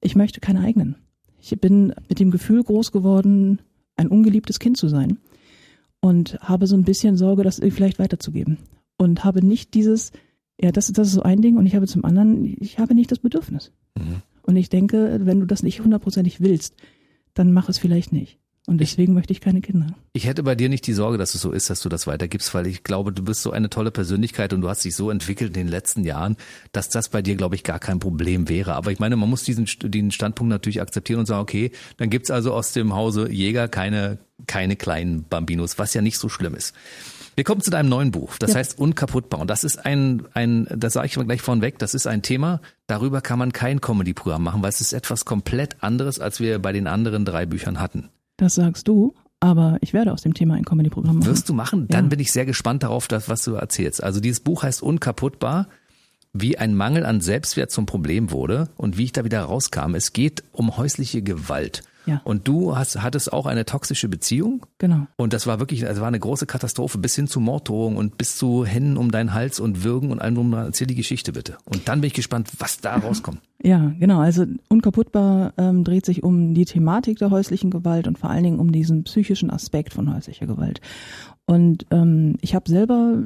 Ich 0.00 0.16
möchte 0.16 0.40
keine 0.40 0.60
eigenen. 0.60 0.96
Ich 1.40 1.58
bin 1.60 1.94
mit 2.08 2.20
dem 2.20 2.30
Gefühl 2.30 2.62
groß 2.62 2.92
geworden, 2.92 3.60
ein 3.96 4.08
ungeliebtes 4.08 4.58
Kind 4.58 4.76
zu 4.76 4.88
sein 4.88 5.18
und 6.00 6.38
habe 6.40 6.66
so 6.66 6.76
ein 6.76 6.84
bisschen 6.84 7.16
Sorge, 7.16 7.42
das 7.42 7.60
vielleicht 7.70 7.98
weiterzugeben 7.98 8.58
und 8.96 9.24
habe 9.24 9.44
nicht 9.44 9.74
dieses, 9.74 10.12
ja, 10.60 10.72
das, 10.72 10.92
das 10.92 11.08
ist 11.08 11.14
so 11.14 11.22
ein 11.22 11.42
Ding 11.42 11.56
und 11.56 11.66
ich 11.66 11.74
habe 11.74 11.86
zum 11.86 12.04
anderen, 12.04 12.56
ich 12.60 12.78
habe 12.78 12.94
nicht 12.94 13.10
das 13.10 13.18
Bedürfnis. 13.18 13.72
Und 14.42 14.56
ich 14.56 14.68
denke, 14.68 15.20
wenn 15.22 15.40
du 15.40 15.46
das 15.46 15.62
nicht 15.62 15.80
hundertprozentig 15.82 16.40
willst, 16.40 16.74
dann 17.34 17.52
mach 17.52 17.68
es 17.68 17.78
vielleicht 17.78 18.12
nicht. 18.12 18.38
Und 18.66 18.78
deswegen 18.78 19.14
möchte 19.14 19.32
ich 19.32 19.40
keine 19.40 19.62
Kinder. 19.62 19.94
Ich 20.12 20.26
hätte 20.26 20.42
bei 20.42 20.54
dir 20.54 20.68
nicht 20.68 20.86
die 20.86 20.92
Sorge, 20.92 21.16
dass 21.18 21.34
es 21.34 21.40
so 21.40 21.50
ist, 21.50 21.70
dass 21.70 21.80
du 21.80 21.88
das 21.88 22.06
weitergibst, 22.06 22.54
weil 22.54 22.66
ich 22.66 22.84
glaube, 22.84 23.10
du 23.12 23.24
bist 23.24 23.42
so 23.42 23.50
eine 23.52 23.70
tolle 23.70 23.90
Persönlichkeit 23.90 24.52
und 24.52 24.60
du 24.60 24.68
hast 24.68 24.84
dich 24.84 24.94
so 24.94 25.10
entwickelt 25.10 25.56
in 25.56 25.64
den 25.64 25.68
letzten 25.68 26.04
Jahren, 26.04 26.36
dass 26.72 26.88
das 26.90 27.08
bei 27.08 27.22
dir, 27.22 27.36
glaube 27.36 27.54
ich, 27.54 27.64
gar 27.64 27.78
kein 27.78 27.98
Problem 28.00 28.48
wäre. 28.48 28.74
Aber 28.74 28.92
ich 28.92 28.98
meine, 28.98 29.16
man 29.16 29.30
muss 29.30 29.44
diesen 29.44 29.66
den 29.82 30.10
Standpunkt 30.10 30.50
natürlich 30.50 30.80
akzeptieren 30.82 31.20
und 31.20 31.26
sagen, 31.26 31.40
okay, 31.40 31.72
dann 31.96 32.10
gibt's 32.10 32.30
also 32.30 32.52
aus 32.52 32.72
dem 32.72 32.94
Hause 32.94 33.30
Jäger 33.30 33.66
keine, 33.66 34.18
keine 34.46 34.76
kleinen 34.76 35.24
Bambinos, 35.24 35.78
was 35.78 35.94
ja 35.94 36.02
nicht 36.02 36.18
so 36.18 36.28
schlimm 36.28 36.54
ist. 36.54 36.74
Wir 37.36 37.44
kommen 37.44 37.62
zu 37.62 37.70
deinem 37.70 37.88
neuen 37.88 38.10
Buch. 38.10 38.36
Das 38.38 38.50
Ja. 38.50 38.58
heißt 38.58 38.78
Unkaputtbar. 38.78 39.40
Und 39.40 39.48
das 39.48 39.64
ist 39.64 39.86
ein, 39.86 40.24
ein, 40.34 40.66
das 40.76 40.92
sage 40.92 41.06
ich 41.06 41.16
mal 41.16 41.24
gleich 41.24 41.40
vorneweg, 41.40 41.78
das 41.78 41.94
ist 41.94 42.06
ein 42.06 42.20
Thema, 42.20 42.60
darüber 42.86 43.22
kann 43.22 43.38
man 43.38 43.52
kein 43.52 43.80
Comedy-Programm 43.80 44.42
machen, 44.42 44.62
weil 44.62 44.68
es 44.68 44.82
ist 44.82 44.92
etwas 44.92 45.24
komplett 45.24 45.82
anderes, 45.82 46.20
als 46.20 46.40
wir 46.40 46.58
bei 46.58 46.72
den 46.72 46.86
anderen 46.86 47.24
drei 47.24 47.46
Büchern 47.46 47.80
hatten. 47.80 48.10
Das 48.40 48.54
sagst 48.54 48.88
du, 48.88 49.14
aber 49.38 49.76
ich 49.82 49.92
werde 49.92 50.12
aus 50.12 50.22
dem 50.22 50.32
Thema 50.34 50.54
ein 50.54 50.64
Comedy-Programm 50.64 51.18
machen. 51.18 51.26
Wirst 51.30 51.48
du 51.48 51.54
machen? 51.54 51.86
Dann 51.88 52.06
Ja. 52.06 52.08
bin 52.08 52.20
ich 52.20 52.32
sehr 52.32 52.46
gespannt 52.46 52.82
darauf, 52.82 53.06
das, 53.06 53.28
was 53.28 53.44
du 53.44 53.52
erzählst. 53.54 54.02
Also 54.02 54.18
dieses 54.20 54.40
Buch 54.40 54.62
heißt 54.62 54.82
Unkaputtbar 54.82 55.68
wie 56.32 56.56
ein 56.56 56.74
Mangel 56.74 57.04
an 57.04 57.20
Selbstwert 57.20 57.70
zum 57.70 57.86
Problem 57.86 58.30
wurde 58.30 58.70
und 58.76 58.96
wie 58.96 59.04
ich 59.04 59.12
da 59.12 59.24
wieder 59.24 59.42
rauskam. 59.42 59.94
Es 59.94 60.12
geht 60.12 60.42
um 60.52 60.76
häusliche 60.76 61.22
Gewalt. 61.22 61.82
Ja. 62.10 62.20
Und 62.24 62.48
du 62.48 62.76
hast, 62.76 63.00
hattest 63.00 63.32
auch 63.32 63.46
eine 63.46 63.64
toxische 63.64 64.08
Beziehung. 64.08 64.66
Genau. 64.78 65.06
Und 65.16 65.32
das 65.32 65.46
war 65.46 65.60
wirklich, 65.60 65.86
also 65.86 66.00
war 66.00 66.08
eine 66.08 66.18
große 66.18 66.44
Katastrophe 66.44 66.98
bis 66.98 67.14
hin 67.14 67.28
zu 67.28 67.38
Morddrohung 67.38 67.96
und 67.96 68.18
bis 68.18 68.36
zu 68.36 68.64
Händen 68.64 68.96
um 68.96 69.12
deinen 69.12 69.32
Hals 69.32 69.60
und 69.60 69.84
Würgen 69.84 70.10
und 70.10 70.20
allem 70.20 70.34
drum. 70.34 70.52
Erzähl 70.52 70.88
die 70.88 70.96
Geschichte 70.96 71.32
bitte. 71.32 71.56
Und 71.64 71.88
dann 71.88 72.00
bin 72.00 72.08
ich 72.08 72.14
gespannt, 72.14 72.50
was 72.58 72.80
da 72.80 72.96
rauskommt. 72.96 73.38
Ja, 73.62 73.92
genau. 74.00 74.18
Also 74.18 74.44
unkaputtbar 74.68 75.52
ähm, 75.56 75.84
dreht 75.84 76.04
sich 76.04 76.24
um 76.24 76.52
die 76.52 76.64
Thematik 76.64 77.18
der 77.18 77.30
häuslichen 77.30 77.70
Gewalt 77.70 78.08
und 78.08 78.18
vor 78.18 78.30
allen 78.30 78.42
Dingen 78.42 78.58
um 78.58 78.72
diesen 78.72 79.04
psychischen 79.04 79.50
Aspekt 79.50 79.92
von 79.92 80.12
häuslicher 80.12 80.46
Gewalt. 80.46 80.80
Und 81.46 81.86
ähm, 81.92 82.36
ich 82.40 82.56
habe 82.56 82.68
selber, 82.68 83.24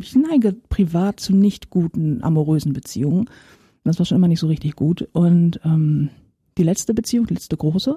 ich 0.00 0.14
neige 0.14 0.54
privat 0.68 1.20
zu 1.20 1.34
nicht 1.34 1.68
guten 1.68 2.22
amorösen 2.22 2.72
Beziehungen. 2.72 3.28
Das 3.84 3.98
war 3.98 4.06
schon 4.06 4.16
immer 4.16 4.28
nicht 4.28 4.40
so 4.40 4.46
richtig 4.46 4.76
gut. 4.76 5.08
Und 5.12 5.60
ähm, 5.64 6.08
die 6.58 6.62
letzte 6.62 6.94
Beziehung, 6.94 7.26
die 7.26 7.34
letzte 7.34 7.56
große, 7.56 7.96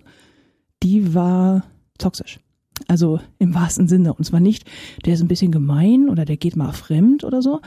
die 0.83 1.13
war 1.13 1.63
toxisch. 1.97 2.39
Also 2.87 3.19
im 3.39 3.55
wahrsten 3.55 3.87
Sinne. 3.87 4.13
Und 4.13 4.23
zwar 4.25 4.39
nicht, 4.39 4.65
der 5.05 5.15
ist 5.15 5.21
ein 5.21 5.27
bisschen 5.27 5.51
gemein 5.51 6.09
oder 6.09 6.25
der 6.25 6.37
geht 6.37 6.55
mal 6.55 6.71
fremd 6.73 7.23
oder 7.23 7.41
so, 7.41 7.61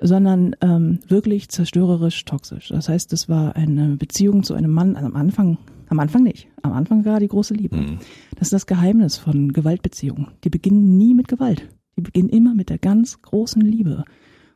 sondern 0.00 0.56
ähm, 0.60 0.98
wirklich 1.06 1.48
zerstörerisch 1.48 2.24
toxisch. 2.24 2.68
Das 2.68 2.88
heißt, 2.88 3.12
es 3.12 3.28
war 3.28 3.54
eine 3.54 3.96
Beziehung 3.96 4.42
zu 4.42 4.54
einem 4.54 4.72
Mann 4.72 4.96
also 4.96 5.06
am 5.06 5.16
Anfang, 5.16 5.58
am 5.88 6.00
Anfang 6.00 6.24
nicht. 6.24 6.48
Am 6.62 6.72
Anfang 6.72 7.04
war 7.04 7.20
die 7.20 7.28
große 7.28 7.54
Liebe. 7.54 7.76
Mhm. 7.76 7.98
Das 8.34 8.48
ist 8.48 8.52
das 8.52 8.66
Geheimnis 8.66 9.16
von 9.16 9.52
Gewaltbeziehungen. 9.52 10.28
Die 10.42 10.50
beginnen 10.50 10.98
nie 10.98 11.14
mit 11.14 11.28
Gewalt. 11.28 11.68
Die 11.96 12.02
beginnen 12.02 12.28
immer 12.28 12.54
mit 12.54 12.68
der 12.68 12.78
ganz 12.78 13.22
großen 13.22 13.62
Liebe. 13.62 14.04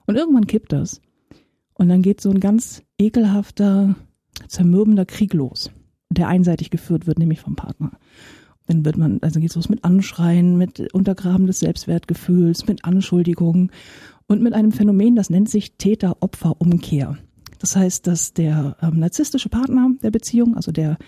Und 0.07 0.17
irgendwann 0.17 0.47
kippt 0.47 0.73
das. 0.73 1.01
Und 1.75 1.89
dann 1.89 2.03
geht 2.03 2.21
so 2.21 2.31
ein 2.31 2.41
ganz 2.41 2.83
ekelhafter, 2.99 3.95
zermürbender 4.49 5.07
Krieg 5.07 5.33
los, 5.33 5.71
der 6.11 6.29
einseitig 6.29 6.71
geführt 6.71 7.07
wird, 7.07 7.19
nämlich 7.19 7.41
vom 7.41 7.57
Partner. 7.57 7.93
Dann 8.67 8.85
wird 8.85 8.97
man, 8.97 9.19
also 9.23 9.41
geht's 9.41 9.57
los 9.57 9.69
mit 9.69 9.85
Anschreien, 9.85 10.57
mit 10.57 10.93
Untergraben 10.93 11.47
des 11.47 11.61
Selbstwertgefühls, 11.61 12.67
mit 12.67 12.85
Anschuldigungen 12.85 13.71
und 14.27 14.43
mit 14.43 14.53
einem 14.53 14.73
Phänomen, 14.73 15.17
das 15.17 15.31
nennt 15.31 15.49
sich 15.49 15.73
Täter-Opfer-Umkehr. 15.77 17.19
Das 17.59 17.77
heißt, 17.77 18.07
dass 18.07 18.33
der 18.33 18.77
ähm, 18.81 18.99
narzisstische 18.99 19.49
Partner 19.49 19.91
der 20.03 20.11
Beziehung, 20.11 20.57
also 20.57 20.73
der 20.73 20.99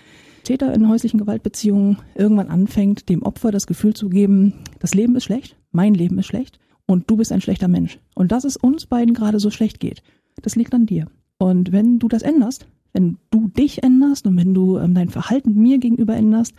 Täter 0.43 0.73
in 0.73 0.89
häuslichen 0.89 1.19
Gewaltbeziehungen, 1.19 1.97
irgendwann 2.15 2.49
anfängt, 2.49 3.09
dem 3.09 3.23
Opfer 3.23 3.51
das 3.51 3.65
Gefühl 3.65 3.93
zu 3.93 4.09
geben, 4.09 4.53
das 4.79 4.93
Leben 4.93 5.15
ist 5.15 5.23
schlecht, 5.23 5.55
mein 5.71 5.93
Leben 5.93 6.19
ist 6.19 6.27
schlecht 6.27 6.59
und 6.85 7.09
du 7.09 7.15
bist 7.17 7.31
ein 7.31 7.41
schlechter 7.41 7.67
Mensch. 7.67 7.99
Und 8.13 8.31
dass 8.31 8.43
es 8.43 8.57
uns 8.57 8.85
beiden 8.85 9.13
gerade 9.13 9.39
so 9.39 9.49
schlecht 9.49 9.79
geht, 9.79 10.03
das 10.41 10.55
liegt 10.55 10.73
an 10.73 10.85
dir. 10.85 11.07
Und 11.37 11.71
wenn 11.71 11.97
du 11.97 12.07
das 12.07 12.21
änderst, 12.21 12.67
wenn 12.93 13.17
du 13.31 13.47
dich 13.47 13.83
änderst 13.83 14.27
und 14.27 14.37
wenn 14.37 14.53
du 14.53 14.77
ähm, 14.77 14.93
dein 14.93 15.09
Verhalten 15.09 15.55
mir 15.55 15.79
gegenüber 15.79 16.15
änderst 16.15 16.53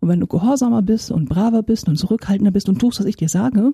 und 0.00 0.08
wenn 0.08 0.20
du 0.20 0.26
gehorsamer 0.26 0.82
bist 0.82 1.10
und 1.10 1.28
braver 1.28 1.62
bist 1.62 1.88
und 1.88 1.96
zurückhaltender 1.96 2.52
bist 2.52 2.68
und 2.68 2.78
tust, 2.78 3.00
was 3.00 3.06
ich 3.06 3.16
dir 3.16 3.28
sage, 3.28 3.72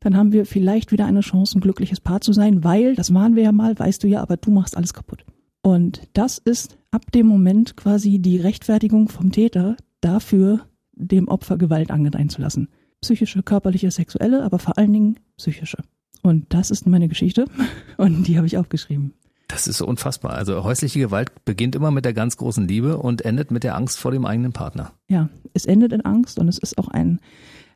dann 0.00 0.16
haben 0.16 0.32
wir 0.32 0.46
vielleicht 0.46 0.92
wieder 0.92 1.06
eine 1.06 1.20
Chance, 1.20 1.58
ein 1.58 1.60
glückliches 1.60 2.00
Paar 2.00 2.20
zu 2.20 2.32
sein, 2.32 2.64
weil, 2.64 2.94
das 2.94 3.12
waren 3.12 3.36
wir 3.36 3.42
ja 3.42 3.52
mal, 3.52 3.78
weißt 3.78 4.02
du 4.02 4.08
ja, 4.08 4.22
aber 4.22 4.36
du 4.36 4.50
machst 4.50 4.76
alles 4.76 4.94
kaputt. 4.94 5.24
Und 5.62 6.08
das 6.14 6.38
ist 6.38 6.78
ab 6.90 7.12
dem 7.12 7.26
Moment 7.26 7.76
quasi 7.76 8.18
die 8.18 8.38
Rechtfertigung 8.38 9.08
vom 9.08 9.30
Täter 9.30 9.76
dafür, 10.00 10.66
dem 10.92 11.28
Opfer 11.28 11.58
Gewalt 11.58 11.90
angedeihen 11.90 12.30
zu 12.30 12.40
lassen. 12.40 12.68
Psychische, 13.02 13.42
körperliche, 13.42 13.90
sexuelle, 13.90 14.42
aber 14.42 14.58
vor 14.58 14.78
allen 14.78 14.92
Dingen 14.92 15.20
psychische. 15.36 15.78
Und 16.22 16.46
das 16.52 16.70
ist 16.70 16.86
meine 16.86 17.08
Geschichte 17.08 17.46
und 17.98 18.26
die 18.26 18.36
habe 18.36 18.46
ich 18.46 18.56
aufgeschrieben. 18.56 19.12
Das 19.50 19.66
ist 19.66 19.78
so 19.78 19.86
unfassbar. 19.86 20.32
Also 20.32 20.62
häusliche 20.62 21.00
Gewalt 21.00 21.44
beginnt 21.44 21.74
immer 21.74 21.90
mit 21.90 22.04
der 22.04 22.12
ganz 22.12 22.36
großen 22.36 22.68
Liebe 22.68 22.98
und 22.98 23.24
endet 23.24 23.50
mit 23.50 23.64
der 23.64 23.74
Angst 23.74 23.98
vor 23.98 24.12
dem 24.12 24.24
eigenen 24.24 24.52
Partner. 24.52 24.92
Ja, 25.08 25.28
es 25.54 25.66
endet 25.66 25.92
in 25.92 26.02
Angst 26.02 26.38
und 26.38 26.48
es 26.48 26.58
ist 26.58 26.78
auch 26.78 26.88
ein, 26.88 27.20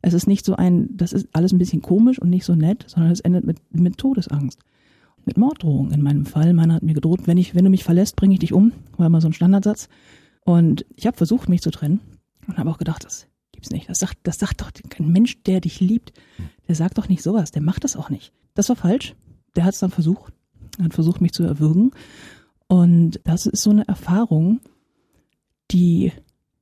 es 0.03 0.15
ist 0.15 0.27
nicht 0.27 0.45
so 0.45 0.55
ein, 0.55 0.89
das 0.97 1.13
ist 1.13 1.29
alles 1.33 1.53
ein 1.53 1.59
bisschen 1.59 1.83
komisch 1.83 2.19
und 2.19 2.31
nicht 2.31 2.45
so 2.45 2.55
nett, 2.55 2.85
sondern 2.87 3.11
es 3.11 3.21
endet 3.21 3.45
mit, 3.45 3.59
mit 3.73 3.99
Todesangst. 3.99 4.61
Mit 5.25 5.39
Morddrohung 5.39 5.91
in 5.91 6.03
meinem 6.03 6.27
Fall. 6.27 6.53
Meiner 6.53 6.75
hat 6.75 6.83
mir 6.83 6.95
gedroht, 6.95 7.21
wenn 7.27 7.39
ich, 7.39 7.55
wenn 7.55 7.65
du 7.65 7.71
mich 7.71 7.83
verlässt, 7.83 8.15
bringe 8.15 8.35
ich 8.35 8.41
dich 8.41 8.53
um. 8.53 8.73
War 8.99 9.07
immer 9.07 9.23
so 9.23 9.29
ein 9.29 9.33
Standardsatz. 9.33 9.89
Und 10.45 10.85
ich 10.95 11.07
habe 11.07 11.17
versucht, 11.17 11.49
mich 11.49 11.63
zu 11.63 11.71
trennen 11.71 12.01
und 12.47 12.59
habe 12.59 12.69
auch 12.69 12.77
gedacht, 12.77 13.05
das 13.05 13.27
gibt's 13.51 13.71
nicht. 13.71 13.89
Das 13.89 13.99
sagt, 13.99 14.19
das 14.25 14.39
sagt 14.39 14.61
doch 14.61 14.71
kein 14.91 15.11
Mensch, 15.11 15.43
der 15.45 15.63
dich 15.63 15.81
liebt. 15.81 16.13
Der 16.69 16.75
sagt 16.75 16.99
doch 16.99 17.09
nicht 17.09 17.23
sowas. 17.23 17.51
Der 17.53 17.63
macht 17.63 17.85
das 17.85 17.97
auch 17.97 18.11
nicht. 18.11 18.35
Das 18.53 18.69
war 18.69 18.77
falsch. 18.77 19.15
Der 19.57 19.65
hat 19.65 19.73
es 19.73 19.81
dann 19.81 19.91
versucht. 19.91 20.34
Hat 20.83 20.95
versucht, 20.95 21.21
mich 21.21 21.33
zu 21.33 21.45
erwürgen. 21.45 21.93
Und 22.67 23.21
das 23.25 23.47
ist 23.47 23.63
so 23.63 23.71
eine 23.71 23.87
Erfahrung, 23.87 24.61
die 25.71 26.13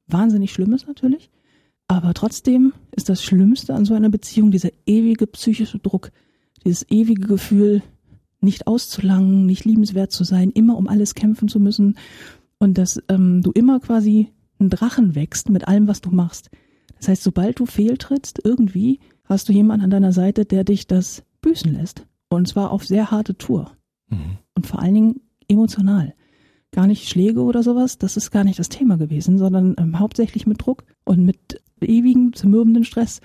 wahnsinnig 0.06 0.52
schlimm 0.52 0.72
ist 0.74 0.86
natürlich. 0.86 1.30
Aber 1.88 2.14
trotzdem 2.14 2.72
ist 2.92 3.08
das 3.08 3.22
Schlimmste 3.22 3.74
an 3.74 3.84
so 3.84 3.94
einer 3.94 4.08
Beziehung 4.08 4.50
dieser 4.50 4.70
ewige 4.86 5.26
psychische 5.26 5.78
Druck, 5.78 6.10
dieses 6.64 6.88
ewige 6.90 7.26
Gefühl, 7.26 7.82
nicht 8.40 8.66
auszulangen, 8.66 9.46
nicht 9.46 9.64
liebenswert 9.64 10.10
zu 10.10 10.24
sein, 10.24 10.50
immer 10.50 10.76
um 10.76 10.88
alles 10.88 11.14
kämpfen 11.14 11.48
zu 11.48 11.60
müssen 11.60 11.96
und 12.58 12.78
dass 12.78 13.00
ähm, 13.08 13.42
du 13.42 13.52
immer 13.52 13.80
quasi 13.80 14.28
ein 14.58 14.70
Drachen 14.70 15.14
wächst 15.14 15.50
mit 15.50 15.68
allem, 15.68 15.86
was 15.86 16.00
du 16.00 16.10
machst. 16.10 16.50
Das 16.98 17.08
heißt, 17.08 17.22
sobald 17.22 17.58
du 17.58 17.66
fehltrittst, 17.66 18.40
irgendwie 18.44 19.00
hast 19.24 19.48
du 19.48 19.52
jemanden 19.52 19.84
an 19.84 19.90
deiner 19.90 20.12
Seite, 20.12 20.44
der 20.44 20.64
dich 20.64 20.86
das 20.86 21.24
büßen 21.40 21.72
lässt. 21.72 22.06
Und 22.28 22.48
zwar 22.48 22.70
auf 22.70 22.84
sehr 22.84 23.10
harte 23.10 23.36
Tour. 23.36 23.76
Mhm. 24.12 24.38
Und 24.54 24.66
vor 24.66 24.80
allen 24.80 24.94
Dingen 24.94 25.20
emotional. 25.48 26.14
Gar 26.70 26.86
nicht 26.86 27.08
Schläge 27.08 27.42
oder 27.42 27.62
sowas, 27.62 27.98
das 27.98 28.16
ist 28.16 28.30
gar 28.30 28.44
nicht 28.44 28.58
das 28.58 28.68
Thema 28.68 28.96
gewesen, 28.96 29.38
sondern 29.38 29.74
ähm, 29.78 29.98
hauptsächlich 29.98 30.46
mit 30.46 30.64
Druck 30.64 30.84
und 31.04 31.24
mit 31.24 31.60
ewigem, 31.80 32.32
zermürbenden 32.32 32.84
Stress 32.84 33.20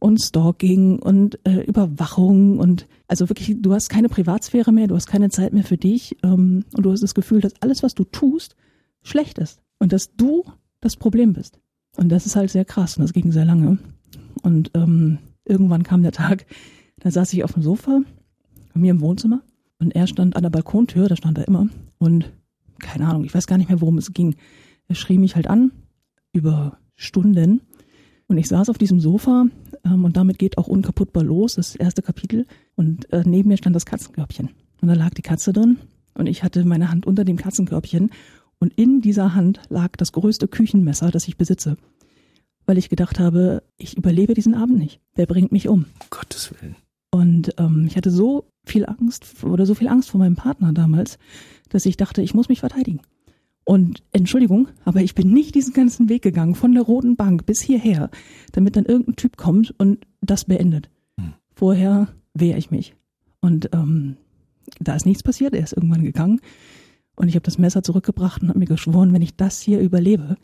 und 0.00 0.18
Stalking 0.20 0.98
und 0.98 1.38
äh, 1.46 1.62
Überwachung 1.62 2.58
und 2.58 2.86
also 3.06 3.28
wirklich, 3.28 3.56
du 3.60 3.72
hast 3.72 3.88
keine 3.88 4.08
Privatsphäre 4.08 4.72
mehr, 4.72 4.86
du 4.86 4.96
hast 4.96 5.06
keine 5.06 5.30
Zeit 5.30 5.52
mehr 5.52 5.64
für 5.64 5.76
dich 5.76 6.16
ähm, 6.22 6.64
und 6.74 6.84
du 6.84 6.90
hast 6.90 7.02
das 7.02 7.14
Gefühl, 7.14 7.40
dass 7.40 7.54
alles, 7.60 7.82
was 7.82 7.94
du 7.94 8.04
tust, 8.04 8.56
schlecht 9.02 9.38
ist 9.38 9.62
und 9.78 9.92
dass 9.92 10.14
du 10.16 10.44
das 10.80 10.96
Problem 10.96 11.32
bist. 11.32 11.58
Und 11.96 12.08
das 12.08 12.26
ist 12.26 12.36
halt 12.36 12.50
sehr 12.50 12.64
krass 12.64 12.96
und 12.96 13.02
das 13.02 13.12
ging 13.12 13.32
sehr 13.32 13.44
lange. 13.44 13.78
Und 14.42 14.70
ähm, 14.74 15.18
irgendwann 15.44 15.82
kam 15.82 16.02
der 16.02 16.12
Tag, 16.12 16.46
da 16.98 17.10
saß 17.10 17.32
ich 17.32 17.44
auf 17.44 17.52
dem 17.54 17.62
Sofa 17.62 18.00
bei 18.72 18.80
mir 18.80 18.92
im 18.92 19.00
Wohnzimmer 19.00 19.42
und 19.80 19.94
er 19.94 20.06
stand 20.06 20.36
an 20.36 20.42
der 20.42 20.50
Balkontür, 20.50 21.08
da 21.08 21.16
stand 21.16 21.38
er 21.38 21.48
immer 21.48 21.68
und 21.98 22.30
keine 22.78 23.06
Ahnung, 23.06 23.24
ich 23.24 23.34
weiß 23.34 23.46
gar 23.46 23.58
nicht 23.58 23.68
mehr, 23.68 23.80
worum 23.80 23.98
es 23.98 24.12
ging. 24.12 24.36
Er 24.88 24.94
schrie 24.94 25.18
mich 25.18 25.36
halt 25.36 25.48
an 25.48 25.72
über 26.32 26.78
Stunden 26.96 27.60
und 28.26 28.38
ich 28.38 28.48
saß 28.48 28.68
auf 28.68 28.78
diesem 28.78 29.00
Sofa 29.00 29.46
ähm, 29.84 30.04
und 30.04 30.16
damit 30.16 30.38
geht 30.38 30.58
auch 30.58 30.68
unkaputtbar 30.68 31.22
los, 31.22 31.54
das 31.54 31.74
erste 31.74 32.02
Kapitel. 32.02 32.46
Und 32.76 33.12
äh, 33.12 33.22
neben 33.26 33.48
mir 33.48 33.56
stand 33.56 33.76
das 33.76 33.86
Katzenkörbchen. 33.86 34.50
Und 34.80 34.88
da 34.88 34.94
lag 34.94 35.10
die 35.14 35.22
Katze 35.22 35.52
drin 35.52 35.78
und 36.14 36.26
ich 36.26 36.42
hatte 36.42 36.64
meine 36.64 36.90
Hand 36.90 37.06
unter 37.06 37.24
dem 37.24 37.36
Katzenkörbchen 37.36 38.10
und 38.58 38.72
in 38.74 39.00
dieser 39.00 39.34
Hand 39.34 39.60
lag 39.68 39.96
das 39.96 40.12
größte 40.12 40.48
Küchenmesser, 40.48 41.10
das 41.10 41.28
ich 41.28 41.36
besitze. 41.36 41.76
Weil 42.66 42.78
ich 42.78 42.88
gedacht 42.88 43.18
habe, 43.18 43.62
ich 43.78 43.96
überlebe 43.96 44.34
diesen 44.34 44.54
Abend 44.54 44.78
nicht. 44.78 45.00
Der 45.16 45.26
bringt 45.26 45.50
mich 45.50 45.68
um. 45.68 45.80
Um 45.80 45.86
Gottes 46.10 46.52
Willen. 46.52 46.76
Und 47.10 47.54
ähm, 47.58 47.86
ich 47.86 47.96
hatte 47.96 48.10
so 48.10 48.50
viel 48.64 48.86
Angst 48.86 49.42
oder 49.44 49.66
so 49.66 49.74
viel 49.74 49.88
Angst 49.88 50.10
vor 50.10 50.18
meinem 50.18 50.36
Partner 50.36 50.72
damals, 50.72 51.18
dass 51.68 51.86
ich 51.86 51.96
dachte, 51.96 52.22
ich 52.22 52.34
muss 52.34 52.48
mich 52.48 52.60
verteidigen. 52.60 53.00
Und 53.64 54.02
Entschuldigung, 54.12 54.68
aber 54.84 55.00
ich 55.00 55.14
bin 55.14 55.32
nicht 55.32 55.54
diesen 55.54 55.72
ganzen 55.72 56.08
Weg 56.08 56.22
gegangen, 56.22 56.54
von 56.54 56.72
der 56.72 56.82
Roten 56.82 57.16
Bank 57.16 57.46
bis 57.46 57.60
hierher, 57.60 58.10
damit 58.52 58.76
dann 58.76 58.84
irgendein 58.84 59.16
Typ 59.16 59.36
kommt 59.36 59.74
und 59.78 60.06
das 60.20 60.44
beendet. 60.44 60.90
Hm. 61.18 61.34
Vorher 61.54 62.08
wehre 62.34 62.58
ich 62.58 62.70
mich. 62.70 62.94
Und 63.40 63.70
ähm, 63.72 64.16
da 64.78 64.94
ist 64.94 65.06
nichts 65.06 65.22
passiert, 65.22 65.54
er 65.54 65.62
ist 65.62 65.72
irgendwann 65.72 66.02
gegangen. 66.04 66.40
Und 67.16 67.28
ich 67.28 67.34
habe 67.34 67.44
das 67.44 67.58
Messer 67.58 67.82
zurückgebracht 67.82 68.42
und 68.42 68.48
habe 68.48 68.58
mir 68.58 68.66
geschworen, 68.66 69.12
wenn 69.12 69.22
ich 69.22 69.36
das 69.36 69.60
hier 69.60 69.80
überlebe, 69.80 70.36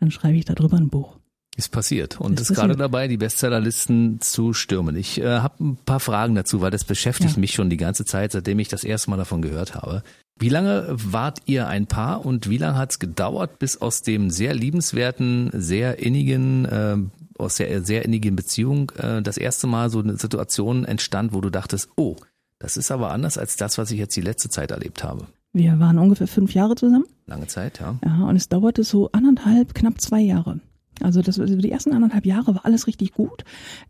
dann 0.00 0.10
schreibe 0.10 0.36
ich 0.36 0.44
darüber 0.44 0.76
ein 0.76 0.90
Buch. 0.90 1.18
Ist 1.56 1.70
passiert 1.70 2.20
und 2.20 2.40
Ist 2.40 2.50
ist 2.50 2.56
gerade 2.56 2.74
dabei, 2.74 3.06
die 3.06 3.16
Bestsellerlisten 3.16 4.20
zu 4.20 4.52
stürmen. 4.54 4.96
Ich 4.96 5.20
äh, 5.20 5.38
habe 5.38 5.62
ein 5.64 5.76
paar 5.76 6.00
Fragen 6.00 6.34
dazu, 6.34 6.60
weil 6.60 6.72
das 6.72 6.84
beschäftigt 6.84 7.34
Ja. 7.36 7.40
mich 7.40 7.52
schon 7.52 7.70
die 7.70 7.76
ganze 7.76 8.04
Zeit, 8.04 8.32
seitdem 8.32 8.58
ich 8.58 8.68
das 8.68 8.82
erste 8.82 9.10
Mal 9.10 9.16
davon 9.18 9.40
gehört 9.40 9.74
habe. 9.76 10.02
Wie 10.36 10.48
lange 10.48 10.86
wart 10.90 11.42
ihr 11.46 11.68
ein 11.68 11.86
Paar 11.86 12.26
und 12.26 12.50
wie 12.50 12.58
lange 12.58 12.76
hat 12.76 12.90
es 12.90 12.98
gedauert, 12.98 13.60
bis 13.60 13.76
aus 13.80 14.02
dem 14.02 14.30
sehr 14.30 14.52
liebenswerten, 14.52 15.50
sehr 15.52 16.00
innigen, 16.00 16.64
äh, 16.64 16.96
aus 17.38 17.56
der 17.56 17.84
sehr 17.84 18.04
innigen 18.04 18.34
Beziehung 18.34 18.90
äh, 18.98 19.22
das 19.22 19.36
erste 19.36 19.68
Mal 19.68 19.90
so 19.90 20.00
eine 20.00 20.16
Situation 20.16 20.84
entstand, 20.84 21.32
wo 21.34 21.40
du 21.40 21.50
dachtest, 21.50 21.88
oh, 21.96 22.16
das 22.58 22.76
ist 22.76 22.90
aber 22.90 23.12
anders 23.12 23.38
als 23.38 23.56
das, 23.56 23.78
was 23.78 23.92
ich 23.92 23.98
jetzt 23.98 24.16
die 24.16 24.22
letzte 24.22 24.48
Zeit 24.48 24.72
erlebt 24.72 25.04
habe. 25.04 25.26
Wir 25.52 25.78
waren 25.78 25.98
ungefähr 25.98 26.26
fünf 26.26 26.52
Jahre 26.52 26.74
zusammen. 26.74 27.04
Lange 27.26 27.46
Zeit, 27.46 27.78
ja. 27.78 27.96
Ja, 28.04 28.24
und 28.24 28.34
es 28.34 28.48
dauerte 28.48 28.82
so 28.82 29.12
anderthalb, 29.12 29.72
knapp 29.74 30.00
zwei 30.00 30.20
Jahre. 30.20 30.58
Also 31.00 31.22
das, 31.22 31.40
also 31.40 31.56
die 31.56 31.70
ersten 31.70 31.92
anderthalb 31.92 32.26
Jahre 32.26 32.54
war 32.54 32.64
alles 32.64 32.86
richtig 32.86 33.12
gut. 33.12 33.44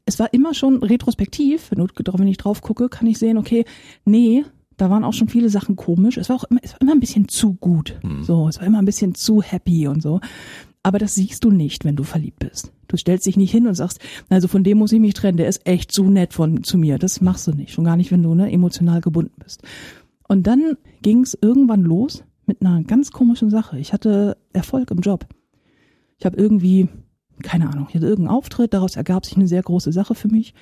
Es 0.07 0.19
war 0.19 0.33
immer 0.33 0.55
schon 0.55 0.83
retrospektiv, 0.83 1.71
wenn, 1.71 1.79
du, 1.79 1.89
wenn 2.15 2.29
ich 2.29 2.39
drauf 2.39 2.63
gucke, 2.63 2.89
kann 2.89 3.07
ich 3.07 3.19
sehen, 3.19 3.37
okay, 3.37 3.65
nee, 4.05 4.45
da 4.77 4.91
waren 4.91 5.05
auch 5.05 5.13
schon 5.13 5.29
viele 5.29 5.51
Sachen 5.51 5.77
komisch. 5.77 6.17
Es 6.17 6.29
war 6.29 6.37
auch 6.37 6.45
immer, 6.45 6.61
es 6.63 6.73
war 6.73 6.81
immer 6.81 6.93
ein 6.93 7.01
bisschen 7.01 7.29
zu 7.29 7.55
gut. 7.55 7.99
So, 8.23 8.49
es 8.49 8.59
war 8.59 8.67
immer 8.67 8.79
ein 8.79 8.87
bisschen 8.87 9.15
zu 9.15 9.43
happy 9.43 9.87
und 9.87 10.03
so. 10.03 10.21
Aber 10.83 10.99
das 10.99 11.15
siehst 11.15 11.45
du 11.45 11.51
nicht, 11.51 11.85
wenn 11.85 11.97
du 11.97 12.03
verliebt 12.03 12.41
bist. 12.41 12.73
Du 12.89 12.97
stellst 12.97 13.27
dich 13.27 13.37
nicht 13.37 13.51
hin 13.51 13.67
und 13.67 13.75
sagst, 13.75 14.01
also 14.29 14.49
von 14.49 14.65
dem 14.65 14.79
muss 14.79 14.93
ich 14.93 15.01
mich 15.01 15.15
trennen, 15.15 15.39
der 15.39 15.49
ist 15.49 15.67
echt 15.67 15.93
zu 15.93 16.05
nett 16.05 16.35
von 16.35 16.63
zu 16.63 16.77
mir. 16.77 16.99
Das 16.99 17.21
machst 17.21 17.47
du 17.47 17.53
nicht, 17.53 17.73
schon 17.73 17.85
gar 17.85 17.97
nicht, 17.97 18.13
wenn 18.13 18.23
du 18.23 18.35
ne, 18.35 18.53
emotional 18.53 19.01
gebunden 19.01 19.33
bist. 19.43 19.63
Und 20.29 20.47
dann 20.47 20.77
ging 21.03 21.21
es 21.21 21.39
irgendwann 21.41 21.83
los 21.83 22.25
mit 22.47 22.61
einer 22.61 22.83
ganz 22.83 23.13
komischen 23.13 23.51
Sache. 23.51 23.79
Ich 23.79 23.93
hatte 23.93 24.37
Erfolg 24.53 24.91
im 24.91 24.99
Job. 24.99 25.27
Ich 26.25 26.27
habe 26.27 26.39
irgendwie, 26.39 26.89
keine 27.43 27.69
Ahnung, 27.69 27.85
ich 27.91 27.95
hatte 27.95 28.07
irgendeinen 28.07 28.35
Auftritt, 28.35 28.73
daraus 28.73 28.97
ergab 28.97 29.27
sich 29.27 29.37
eine 29.37 29.47
sehr 29.47 29.63
große 29.63 29.93
Sache 29.93 30.15
für 30.15 30.29
mich. 30.29 30.55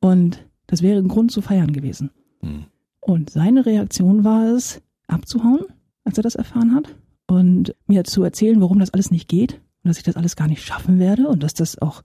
Und 0.00 0.44
das 0.66 0.82
wäre 0.82 0.98
ein 0.98 1.08
Grund 1.08 1.32
zu 1.32 1.40
feiern 1.40 1.72
gewesen. 1.72 2.10
Hm. 2.40 2.66
Und 3.00 3.30
seine 3.30 3.64
Reaktion 3.64 4.22
war 4.22 4.48
es, 4.48 4.82
abzuhauen, 5.06 5.64
als 6.04 6.18
er 6.18 6.24
das 6.24 6.34
erfahren 6.34 6.74
hat. 6.74 6.94
Und 7.26 7.74
mir 7.86 8.04
zu 8.04 8.22
erzählen, 8.22 8.60
warum 8.60 8.80
das 8.80 8.92
alles 8.92 9.10
nicht 9.10 9.30
geht 9.30 9.54
und 9.82 9.88
dass 9.88 9.96
ich 9.96 10.02
das 10.02 10.16
alles 10.16 10.36
gar 10.36 10.46
nicht 10.46 10.62
schaffen 10.62 10.98
werde 10.98 11.26
und 11.26 11.42
dass 11.42 11.54
das 11.54 11.80
auch 11.80 12.02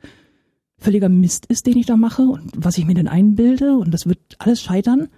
völliger 0.78 1.10
Mist 1.10 1.48
ist, 1.48 1.66
den 1.66 1.78
ich 1.78 1.86
da 1.86 1.98
mache 1.98 2.22
und 2.22 2.54
was 2.56 2.78
ich 2.78 2.86
mir 2.86 2.94
denn 2.94 3.10
einbilde 3.10 3.76
und 3.76 3.94
das 3.94 4.08
wird 4.08 4.20
alles 4.40 4.62
scheitern. 4.62 5.10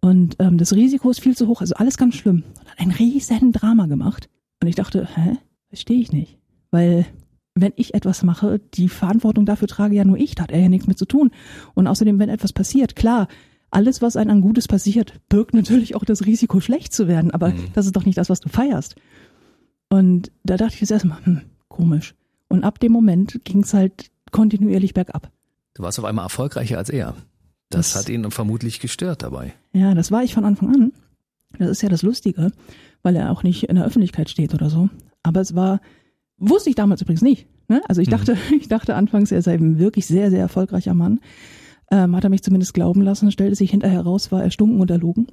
Und 0.00 0.36
ähm, 0.38 0.56
das 0.56 0.72
Risiko 0.72 1.10
ist 1.10 1.20
viel 1.20 1.36
zu 1.36 1.46
hoch, 1.46 1.60
also 1.60 1.74
alles 1.74 1.98
ganz 1.98 2.14
schlimm. 2.14 2.44
Und 2.58 2.70
hat 2.70 2.80
ein 2.80 2.90
riesen 2.90 3.52
Drama 3.52 3.84
gemacht. 3.84 4.30
Und 4.62 4.68
ich 4.68 4.76
dachte, 4.76 5.06
hä? 5.14 5.36
Verstehe 5.68 6.00
ich 6.00 6.10
nicht. 6.10 6.38
Weil 6.70 7.06
wenn 7.54 7.72
ich 7.76 7.94
etwas 7.94 8.22
mache, 8.22 8.60
die 8.74 8.88
Verantwortung 8.88 9.44
dafür 9.46 9.66
trage 9.68 9.94
ja 9.96 10.04
nur 10.04 10.16
ich, 10.18 10.34
da 10.34 10.44
hat 10.44 10.52
er 10.52 10.60
ja 10.60 10.68
nichts 10.68 10.86
mit 10.86 10.98
zu 10.98 11.06
tun. 11.06 11.30
Und 11.74 11.86
außerdem, 11.86 12.18
wenn 12.18 12.28
etwas 12.28 12.52
passiert, 12.52 12.94
klar, 12.94 13.26
alles, 13.70 14.00
was 14.00 14.16
einem 14.16 14.30
an 14.30 14.40
Gutes 14.40 14.68
passiert, 14.68 15.14
birgt 15.28 15.54
natürlich 15.54 15.94
auch 15.96 16.04
das 16.04 16.24
Risiko, 16.24 16.60
schlecht 16.60 16.92
zu 16.92 17.08
werden. 17.08 17.32
Aber 17.32 17.50
Mhm. 17.50 17.68
das 17.74 17.86
ist 17.86 17.96
doch 17.96 18.04
nicht 18.04 18.16
das, 18.18 18.30
was 18.30 18.40
du 18.40 18.48
feierst. 18.48 18.94
Und 19.88 20.30
da 20.44 20.56
dachte 20.56 20.74
ich 20.74 20.80
jetzt 20.80 20.90
erstmal, 20.90 21.24
hm, 21.24 21.40
komisch. 21.68 22.14
Und 22.48 22.64
ab 22.64 22.78
dem 22.80 22.92
Moment 22.92 23.40
ging 23.44 23.62
es 23.62 23.74
halt 23.74 24.10
kontinuierlich 24.30 24.94
bergab. 24.94 25.30
Du 25.74 25.82
warst 25.82 25.98
auf 25.98 26.04
einmal 26.04 26.24
erfolgreicher 26.26 26.78
als 26.78 26.90
er. 26.90 27.14
Das, 27.70 27.92
Das- 27.92 28.02
hat 28.02 28.08
ihn 28.08 28.30
vermutlich 28.30 28.80
gestört 28.80 29.22
dabei. 29.22 29.52
Ja, 29.72 29.94
das 29.94 30.10
war 30.10 30.22
ich 30.22 30.34
von 30.34 30.44
Anfang 30.44 30.74
an. 30.74 30.92
Das 31.58 31.70
ist 31.70 31.82
ja 31.82 31.88
das 31.88 32.02
Lustige, 32.02 32.52
weil 33.02 33.16
er 33.16 33.30
auch 33.30 33.42
nicht 33.42 33.64
in 33.64 33.76
der 33.76 33.84
Öffentlichkeit 33.86 34.28
steht 34.30 34.54
oder 34.54 34.70
so. 34.70 34.88
Aber 35.22 35.40
es 35.40 35.54
war, 35.54 35.80
wusste 36.38 36.70
ich 36.70 36.76
damals 36.76 37.02
übrigens 37.02 37.22
nicht. 37.22 37.46
Ne? 37.68 37.82
Also 37.88 38.00
ich 38.00 38.08
Mhm. 38.08 38.12
dachte, 38.12 38.36
ich 38.58 38.68
dachte 38.68 38.94
anfangs, 38.94 39.32
er 39.32 39.42
sei 39.42 39.54
ein 39.54 39.78
wirklich 39.78 40.06
sehr, 40.06 40.30
sehr 40.30 40.40
erfolgreicher 40.40 40.94
Mann. 40.94 41.20
Ähm, 41.90 42.14
hat 42.14 42.24
er 42.24 42.30
mich 42.30 42.42
zumindest 42.42 42.74
glauben 42.74 43.00
lassen, 43.02 43.30
stellte 43.32 43.54
sich 43.54 43.70
hinterher 43.70 44.02
raus, 44.02 44.30
war 44.30 44.42
erstunken 44.42 44.80
und 44.80 44.90
erlogen. 44.90 45.26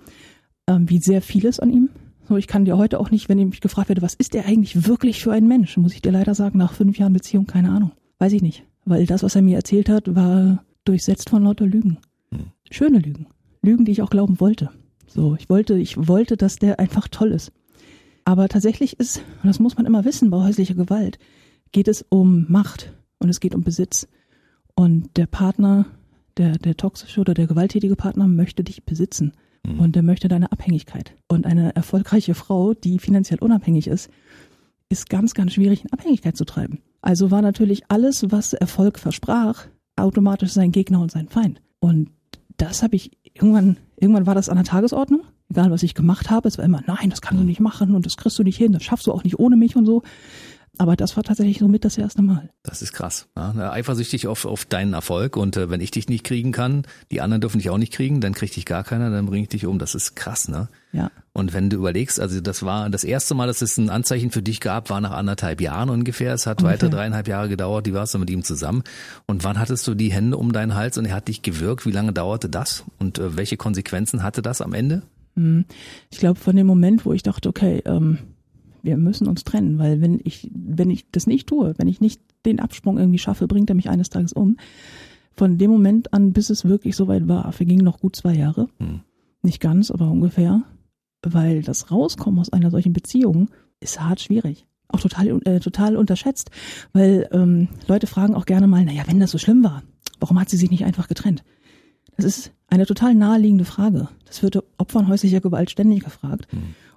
Ähm, 0.68 0.90
wie 0.90 1.00
sehr 1.00 1.22
vieles 1.22 1.60
an 1.60 1.70
ihm. 1.72 1.90
So, 2.28 2.38
ich 2.38 2.48
kann 2.48 2.66
dir 2.66 2.78
heute 2.78 3.00
auch 3.00 3.12
nicht, 3.12 3.30
wenn 3.30 3.38
ich 3.38 3.46
mich 3.46 3.62
gefragt 3.62 3.90
werde, 3.90 4.02
was 4.02 4.16
ist 4.16 4.34
er 4.34 4.46
eigentlich 4.46 4.88
wirklich 4.88 5.22
für 5.22 5.32
ein 5.32 5.48
Mensch, 5.48 5.78
muss 5.78 5.94
ich 5.94 6.02
dir 6.02 6.12
leider 6.12 6.34
sagen, 6.34 6.58
nach 6.58 6.74
fünf 6.74 6.98
Jahren 6.98 7.14
Beziehung, 7.14 7.46
keine 7.46 7.70
Ahnung. 7.70 7.92
Weiß 8.18 8.34
ich 8.34 8.42
nicht. 8.42 8.64
Weil 8.86 9.06
das, 9.06 9.22
was 9.22 9.36
er 9.36 9.42
mir 9.42 9.58
erzählt 9.58 9.90
hat, 9.90 10.16
war 10.16 10.64
durchsetzt 10.86 11.30
von 11.30 11.44
lauter 11.44 11.66
Lügen. 11.68 11.98
Hm. 12.32 12.40
Schöne 12.72 13.00
Lügen. 13.00 13.28
Lügen, 13.62 13.86
die 13.86 13.92
ich 13.92 14.02
auch 14.02 14.10
glauben 14.10 14.40
wollte. 14.40 14.70
So, 15.08 15.36
ich 15.38 15.50
wollte, 15.50 15.76
ich 15.78 16.08
wollte, 16.08 16.36
dass 16.38 16.56
der 16.56 16.80
einfach 16.80 17.08
toll 17.10 17.32
ist. 17.32 17.52
Aber 18.26 18.50
tatsächlich 18.50 19.00
ist, 19.00 19.20
und 19.42 19.48
das 19.48 19.60
muss 19.60 19.78
man 19.78 19.86
immer 19.86 20.04
wissen, 20.04 20.32
bei 20.32 20.38
häuslicher 20.38 20.74
Gewalt, 20.74 21.20
geht 21.72 21.88
es 21.88 22.04
um 22.10 22.46
Macht 22.50 22.92
und 23.20 23.30
es 23.30 23.40
geht 23.40 23.56
um 23.56 23.64
Besitz. 23.64 24.08
Und 24.76 25.16
der 25.16 25.28
Partner, 25.28 25.86
der, 26.38 26.58
der 26.58 26.76
toxische 26.76 27.22
oder 27.22 27.34
der 27.34 27.48
gewalttätige 27.48 27.96
Partner 27.96 28.28
möchte 28.28 28.64
dich 28.64 28.84
besitzen. 28.84 29.34
Mhm. 29.66 29.80
Und 29.80 29.96
der 29.96 30.04
möchte 30.04 30.28
deine 30.28 30.52
Abhängigkeit. 30.52 31.16
Und 31.28 31.46
eine 31.46 31.76
erfolgreiche 31.76 32.34
Frau, 32.34 32.74
die 32.74 33.00
finanziell 33.00 33.40
unabhängig 33.40 33.88
ist, 33.88 34.10
ist 34.90 35.10
ganz, 35.10 35.34
ganz 35.34 35.54
schwierig 35.54 35.84
in 35.84 35.94
Abhängigkeit 35.94 36.36
zu 36.36 36.46
treiben. 36.46 36.80
Also 37.02 37.32
war 37.32 37.42
natürlich 37.42 37.84
alles, 37.90 38.32
was 38.32 38.54
Erfolg 38.54 39.00
versprach, 39.00 39.68
automatisch 39.96 40.52
sein 40.52 40.72
Gegner 40.72 41.00
und 41.00 41.12
sein 41.12 41.28
Feind. 41.28 41.62
Und 41.80 42.10
das 42.58 42.84
habe 42.84 42.96
ich 42.96 43.12
irgendwann, 43.34 43.78
irgendwann 43.98 44.26
war 44.26 44.36
das 44.36 44.50
an 44.50 44.56
der 44.56 44.66
Tagesordnung, 44.66 45.22
egal 45.56 45.72
was 45.72 45.84
ich 45.84 45.96
gemacht 45.96 46.30
habe. 46.30 46.48
Es 46.48 46.58
war 46.58 46.66
immer, 46.66 46.82
nein, 46.86 47.10
das 47.10 47.22
kannst 47.22 47.42
du 47.42 47.46
nicht 47.46 47.60
machen 47.60 47.96
und 47.96 48.06
das 48.06 48.18
kriegst 48.18 48.38
du 48.38 48.44
nicht 48.44 48.58
hin, 48.58 48.74
das 48.74 48.84
schaffst 48.84 49.08
du 49.08 49.12
auch 49.12 49.24
nicht 49.24 49.40
ohne 49.40 49.56
mich 49.56 49.76
und 49.76 49.86
so. 49.86 50.04
Aber 50.78 50.98
das 50.98 51.16
war 51.16 51.24
tatsächlich 51.24 51.60
so 51.60 51.70
mit 51.70 51.86
das 51.86 51.98
erste 51.98 52.22
Mal. 52.22 52.50
Das 52.64 52.82
ist 52.82 52.92
krass. 52.92 53.28
Ja, 53.38 53.54
ne, 53.54 53.72
eifersüchtig 53.72 54.28
auf, 54.28 54.44
auf 54.44 54.66
deinen 54.66 54.94
Erfolg 54.94 55.38
und 55.38 55.56
äh, 55.56 55.70
wenn 55.70 55.80
ich 55.80 55.92
dich 55.92 56.10
nicht 56.10 56.26
kriegen 56.26 56.52
kann, 56.52 56.84
die 57.12 57.22
anderen 57.22 57.40
dürfen 57.40 57.60
dich 57.60 57.70
auch 57.70 57.78
nicht 57.78 57.94
kriegen, 57.94 58.20
dann 58.20 58.34
kriegt 58.34 58.56
dich 58.58 58.66
gar 58.66 58.84
keiner, 58.84 59.10
dann 59.10 59.26
bringe 59.26 59.44
ich 59.44 59.50
dich 59.50 59.66
um. 59.66 59.80
Das 59.80 59.96
ist 59.96 60.16
krass, 60.16 60.50
ne? 60.50 60.68
Ja. 60.92 61.12
Und 61.32 61.54
wenn 61.54 61.70
du 61.70 61.78
überlegst, 61.78 62.20
also 62.20 62.42
das 62.42 62.64
war 62.64 62.90
das 62.90 63.06
erste 63.06 63.36
Mal, 63.36 63.48
dass 63.48 63.62
es 63.62 63.78
ein 63.78 63.90
Anzeichen 63.90 64.32
für 64.32 64.42
dich 64.42 64.60
gab, 64.60 64.90
war 64.90 65.00
nach 65.00 65.12
anderthalb 65.12 65.62
Jahren 65.62 65.90
ungefähr. 65.90 66.34
Es 66.34 66.46
hat 66.46 66.60
Ungefähr. 66.60 66.74
weitere 66.74 66.90
dreieinhalb 66.90 67.28
Jahre 67.30 67.48
gedauert, 67.48 67.86
die 67.86 67.94
warst 67.94 68.14
du 68.14 68.20
mit 68.20 68.30
ihm 68.30 68.44
zusammen. 68.44 68.84
Und 69.28 69.46
wann 69.46 69.60
hattest 69.60 69.88
du 69.88 69.96
die 69.96 70.12
Hände 70.12 70.36
um 70.36 70.52
deinen 70.52 70.76
Hals 70.76 70.98
und 70.98 71.06
er 71.06 71.16
hat 71.16 71.30
dich 71.30 71.42
gewürgt? 71.42 71.86
Wie 71.86 71.92
lange 71.92 72.12
dauerte 72.12 72.50
das? 72.50 72.84
Und 73.00 73.18
äh, 73.18 73.38
welche 73.38 73.56
Konsequenzen 73.56 74.24
hatte 74.24 74.42
das 74.42 74.62
am 74.62 74.74
Ende? 74.74 75.04
Ich 75.36 76.20
glaube, 76.20 76.40
von 76.40 76.56
dem 76.56 76.68
Moment, 76.68 77.06
wo 77.06 77.14
ich 77.14 77.24
dachte, 77.24 77.50
okay, 77.50 77.82
ähm, 77.86 78.20
wir 78.84 78.98
müssen 78.98 79.28
uns 79.28 79.44
trennen, 79.44 79.80
weil 79.80 80.00
wenn 80.00 80.20
ich, 80.24 80.50
wenn 80.54 80.90
ich 80.90 81.10
das 81.12 81.28
nicht 81.28 81.48
tue, 81.48 81.74
wenn 81.78 81.88
ich 81.88 82.02
nicht 82.02 82.22
den 82.46 82.60
Absprung 82.60 82.98
irgendwie 82.98 83.18
schaffe, 83.18 83.48
bringt 83.48 83.70
er 83.70 83.76
mich 83.76 83.90
eines 83.90 84.10
Tages 84.10 84.32
um. 84.32 84.58
Von 85.34 85.58
dem 85.58 85.72
Moment 85.72 86.14
an, 86.14 86.32
bis 86.32 86.50
es 86.50 86.66
wirklich 86.66 86.96
soweit 86.96 87.28
war, 87.28 87.52
vergingen 87.52 87.84
noch 87.84 88.00
gut 88.00 88.16
zwei 88.16 88.34
Jahre. 88.34 88.70
Hm. 88.80 89.02
Nicht 89.42 89.60
ganz, 89.60 89.92
aber 89.92 90.10
ungefähr. 90.10 90.64
Weil 91.22 91.64
das 91.64 91.92
Rauskommen 91.92 92.40
aus 92.40 92.54
einer 92.54 92.72
solchen 92.72 92.94
Beziehung 92.94 93.50
ist 93.80 94.00
hart 94.00 94.22
schwierig. 94.22 94.68
Auch 94.88 95.02
total, 95.02 95.42
äh, 95.46 95.60
total 95.60 95.98
unterschätzt. 95.98 96.52
Weil 96.94 97.28
ähm, 97.32 97.68
Leute 97.88 98.08
fragen 98.08 98.36
auch 98.36 98.46
gerne 98.46 98.68
mal, 98.68 98.86
naja, 98.86 99.04
wenn 99.08 99.20
das 99.20 99.32
so 99.32 99.38
schlimm 99.38 99.64
war, 99.64 99.84
warum 100.20 100.40
hat 100.40 100.50
sie 100.50 100.58
sich 100.58 100.72
nicht 100.72 100.86
einfach 100.86 101.08
getrennt? 101.08 101.44
Das 102.16 102.26
ist 102.26 102.52
eine 102.68 102.86
total 102.86 103.16
naheliegende 103.16 103.66
Frage. 103.66 104.10
Das 104.26 104.44
wird 104.44 104.64
Opfern 104.78 105.08
häuslicher 105.08 105.42
Gewalt 105.42 105.72
ständig 105.72 106.04
gefragt. 106.04 106.48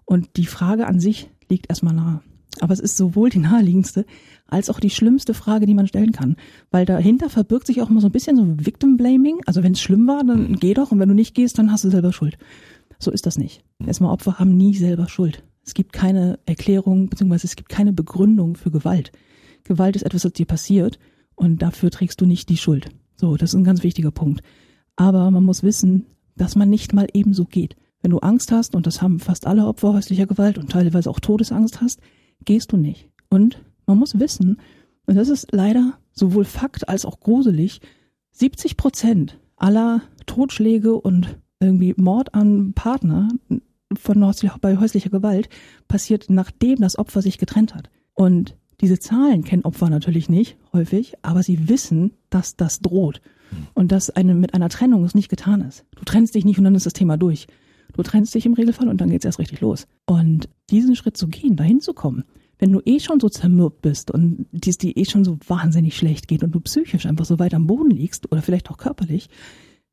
Und 0.05 0.37
die 0.37 0.47
Frage 0.47 0.87
an 0.87 1.01
sich 1.01 1.29
liegt 1.49 1.69
erstmal 1.69 1.95
nahe. 1.95 2.23
Aber 2.61 2.73
es 2.73 2.81
ist 2.81 2.97
sowohl 2.97 3.31
die 3.31 3.39
naheliegendste 3.39 4.05
als 4.47 4.71
auch 4.71 4.81
die 4.81 4.91
schlimmste 4.91 5.35
Frage, 5.35 5.67
die 5.67 5.75
man 5.75 5.87
stellen 5.87 6.13
kann. 6.13 6.37
Weil 6.71 6.87
dahinter 6.87 7.29
verbirgt 7.29 7.67
sich 7.67 7.83
auch 7.83 7.91
immer 7.91 8.01
so 8.01 8.09
ein 8.09 8.13
bisschen 8.13 8.37
so 8.37 8.67
Victim 8.67 8.97
Blaming. 8.97 9.41
Also 9.47 9.63
wenn 9.63 9.73
es 9.73 9.81
schlimm 9.81 10.07
war, 10.07 10.25
dann 10.25 10.55
geh 10.55 10.75
doch. 10.75 10.91
Und 10.91 10.99
wenn 10.99 11.09
du 11.09 11.15
nicht 11.15 11.35
gehst, 11.35 11.59
dann 11.59 11.71
hast 11.71 11.85
du 11.85 11.91
selber 11.91 12.13
Schuld. 12.13 12.39
So 12.99 13.11
ist 13.11 13.27
das 13.27 13.39
nicht. 13.39 13.63
Erstmal 13.85 14.13
Opfer 14.13 14.39
haben 14.39 14.57
nie 14.57 14.75
selber 14.75 15.09
Schuld. 15.09 15.45
Es 15.65 15.75
gibt 15.75 15.93
keine 15.93 16.39
Erklärung, 16.47 17.11
beziehungsweise 17.11 17.47
es 17.47 17.55
gibt 17.55 17.69
keine 17.69 17.93
Begründung 17.93 18.57
für 18.57 18.71
Gewalt. 18.71 19.13
Gewalt 19.65 19.97
ist 19.97 20.03
etwas, 20.03 20.25
was 20.25 20.33
dir 20.33 20.47
passiert 20.47 20.99
und 21.35 21.61
dafür 21.63 21.91
trägst 21.91 22.21
du 22.21 22.27
nicht 22.27 22.49
die 22.49 22.57
Schuld. 22.57 22.89
So, 23.17 23.37
das 23.37 23.51
ist 23.51 23.55
ein 23.55 23.65
ganz 23.65 23.83
wichtiger 23.83 24.11
Punkt. 24.11 24.43
Aber 24.99 25.31
man 25.31 25.45
muss 25.45 25.63
wissen, 25.63 26.07
dass 26.37 26.57
man 26.57 26.69
nicht 26.69 26.93
mal 26.93 27.07
ebenso 27.15 27.45
geht. 27.45 27.77
Wenn 28.03 28.11
du 28.11 28.19
Angst 28.19 28.51
hast, 28.51 28.75
und 28.75 28.87
das 28.87 29.01
haben 29.01 29.21
fast 29.21 29.47
alle 29.47 29.67
Opfer 29.67 29.93
häuslicher 29.93 30.27
Gewalt 30.27 30.59
und 30.59 30.71
teilweise 30.71 31.09
auch 31.09 31.21
Todesangst 31.21 31.81
hast, 31.81 32.01
gehst 32.45 32.73
du 32.73 32.77
nicht. 32.77 33.09
Und 33.31 33.63
man 33.87 33.97
muss 33.97 34.19
wissen, 34.19 34.59
und 35.07 35.15
das 35.15 35.29
ist 35.29 35.53
leider 35.53 35.95
sowohl 36.13 36.45
Fakt 36.45 36.89
als 36.89 37.05
auch 37.05 37.21
gruselig, 37.21 37.81
70 38.33 38.77
Prozent 38.77 39.39
aller 39.57 40.03
Totschläge 40.27 40.95
und 40.95 41.39
irgendwie 41.61 41.95
Mord 41.97 42.35
an 42.35 42.73
Partner 42.73 43.29
von 43.95 44.35
bei 44.61 44.77
häuslicher 44.79 45.11
Gewalt 45.11 45.49
passiert, 45.87 46.27
nachdem 46.29 46.81
das 46.81 46.99
Opfer 46.99 47.23
sich 47.23 47.39
getrennt 47.39 47.75
hat. 47.75 47.89
Und 48.15 48.57
diese 48.81 48.99
Zahlen 48.99 49.45
kennen 49.45 49.65
Opfer 49.65 49.91
natürlich 49.91 50.29
nicht, 50.29 50.57
häufig, 50.73 51.15
aber 51.23 51.45
sie 51.45 51.69
wissen, 51.69 52.15
dass 52.31 52.57
das 52.57 52.81
droht. 52.81 53.21
Und 53.75 53.93
dass 53.93 54.11
eine, 54.11 54.35
mit 54.35 54.55
einer 54.55 54.69
Trennung 54.69 55.05
es 55.05 55.15
nicht 55.15 55.29
getan 55.29 55.61
ist. 55.63 55.85
Du 55.97 56.05
trennst 56.05 56.35
dich 56.35 56.45
nicht 56.45 56.59
und 56.59 56.65
dann 56.65 56.75
ist 56.75 56.87
das 56.87 56.93
Thema 56.93 57.17
durch. 57.17 57.47
Du 57.95 58.03
trennst 58.03 58.35
dich 58.35 58.47
im 58.47 58.55
Regelfall 58.55 58.89
und 58.89 59.01
dann 59.01 59.11
geht's 59.11 59.25
erst 59.25 59.39
richtig 59.39 59.61
los. 59.61 59.87
Und 60.07 60.49
diesen 60.71 60.95
Schritt 60.95 61.17
zu 61.17 61.29
gehen, 61.29 61.57
dahin 61.57 61.81
zu 61.81 61.95
kommen, 61.95 62.25
wenn 62.59 62.73
du 62.73 62.81
eh 62.85 63.01
schon 63.01 63.21
so 63.21 63.29
zermürbt 63.29 63.83
bist 63.83 64.11
und 64.11 64.47
dies 64.53 64.79
dir 64.79 64.97
eh 64.97 65.05
schon 65.05 65.25
so 65.25 65.39
wahnsinnig 65.47 65.97
schlecht 65.97 66.29
geht 66.29 66.43
und 66.43 66.55
du 66.55 66.61
psychisch 66.61 67.07
einfach 67.07 67.25
so 67.25 67.39
weit 67.39 67.55
am 67.55 67.67
Boden 67.67 67.91
liegst 67.91 68.31
oder 68.31 68.43
vielleicht 68.43 68.71
auch 68.71 68.79
körperlich, 68.79 69.29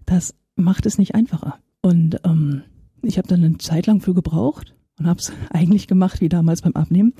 das 0.06 0.34
macht 0.56 0.86
es 0.86 0.98
nicht 0.98 1.16
einfacher. 1.16 1.60
Und 1.82 2.20
ähm, 2.26 2.64
ich 3.04 3.18
habe 3.18 3.28
dann 3.28 3.44
eine 3.44 3.58
Zeit 3.60 3.86
lang 3.86 4.02
für 4.02 4.14
gebraucht 4.14 4.76
und 5.00 5.08
habe 5.08 5.20
es 5.20 5.32
eigentlich 5.52 5.88
gemacht 5.88 6.22
wie 6.22 6.30
damals 6.30 6.62
beim 6.62 6.74
Abnehmen. 6.74 7.14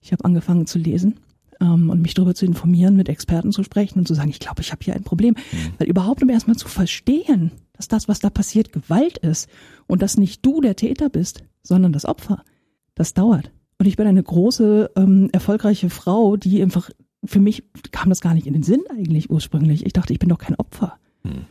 Ich 0.00 0.12
habe 0.12 0.24
angefangen 0.24 0.66
zu 0.66 0.78
lesen 0.78 1.20
ähm, 1.60 1.90
und 1.90 2.02
mich 2.02 2.14
darüber 2.14 2.34
zu 2.34 2.46
informieren, 2.46 2.96
mit 2.96 3.08
Experten 3.08 3.52
zu 3.52 3.62
sprechen 3.62 3.98
und 3.98 4.08
zu 4.08 4.14
sagen, 4.14 4.30
ich 4.30 4.40
glaube, 4.40 4.62
ich 4.62 4.72
habe 4.72 4.84
hier 4.84 4.94
ein 4.94 5.04
Problem. 5.04 5.34
Weil 5.78 5.88
überhaupt 5.88 6.22
um 6.22 6.28
erstmal 6.28 6.56
zu 6.56 6.68
verstehen, 6.68 7.52
dass 7.72 7.88
das, 7.88 8.08
was 8.08 8.20
da 8.20 8.30
passiert, 8.30 8.72
Gewalt 8.72 9.18
ist 9.18 9.48
und 9.86 10.02
dass 10.02 10.16
nicht 10.16 10.44
du 10.44 10.60
der 10.60 10.76
Täter 10.76 11.08
bist, 11.08 11.44
sondern 11.62 11.92
das 11.92 12.04
Opfer, 12.04 12.42
das 12.94 13.14
dauert. 13.14 13.50
Und 13.78 13.86
ich 13.86 13.96
bin 13.96 14.06
eine 14.06 14.22
große, 14.22 14.90
ähm, 14.96 15.28
erfolgreiche 15.32 15.90
Frau, 15.90 16.36
die 16.36 16.60
einfach, 16.62 16.90
für 17.24 17.40
mich 17.40 17.62
kam 17.92 18.08
das 18.08 18.20
gar 18.20 18.34
nicht 18.34 18.46
in 18.46 18.52
den 18.52 18.64
Sinn 18.64 18.82
eigentlich 18.90 19.30
ursprünglich. 19.30 19.86
Ich 19.86 19.92
dachte, 19.92 20.12
ich 20.12 20.18
bin 20.18 20.28
doch 20.28 20.38
kein 20.38 20.56
Opfer. 20.56 20.98
Hm. 21.22 21.44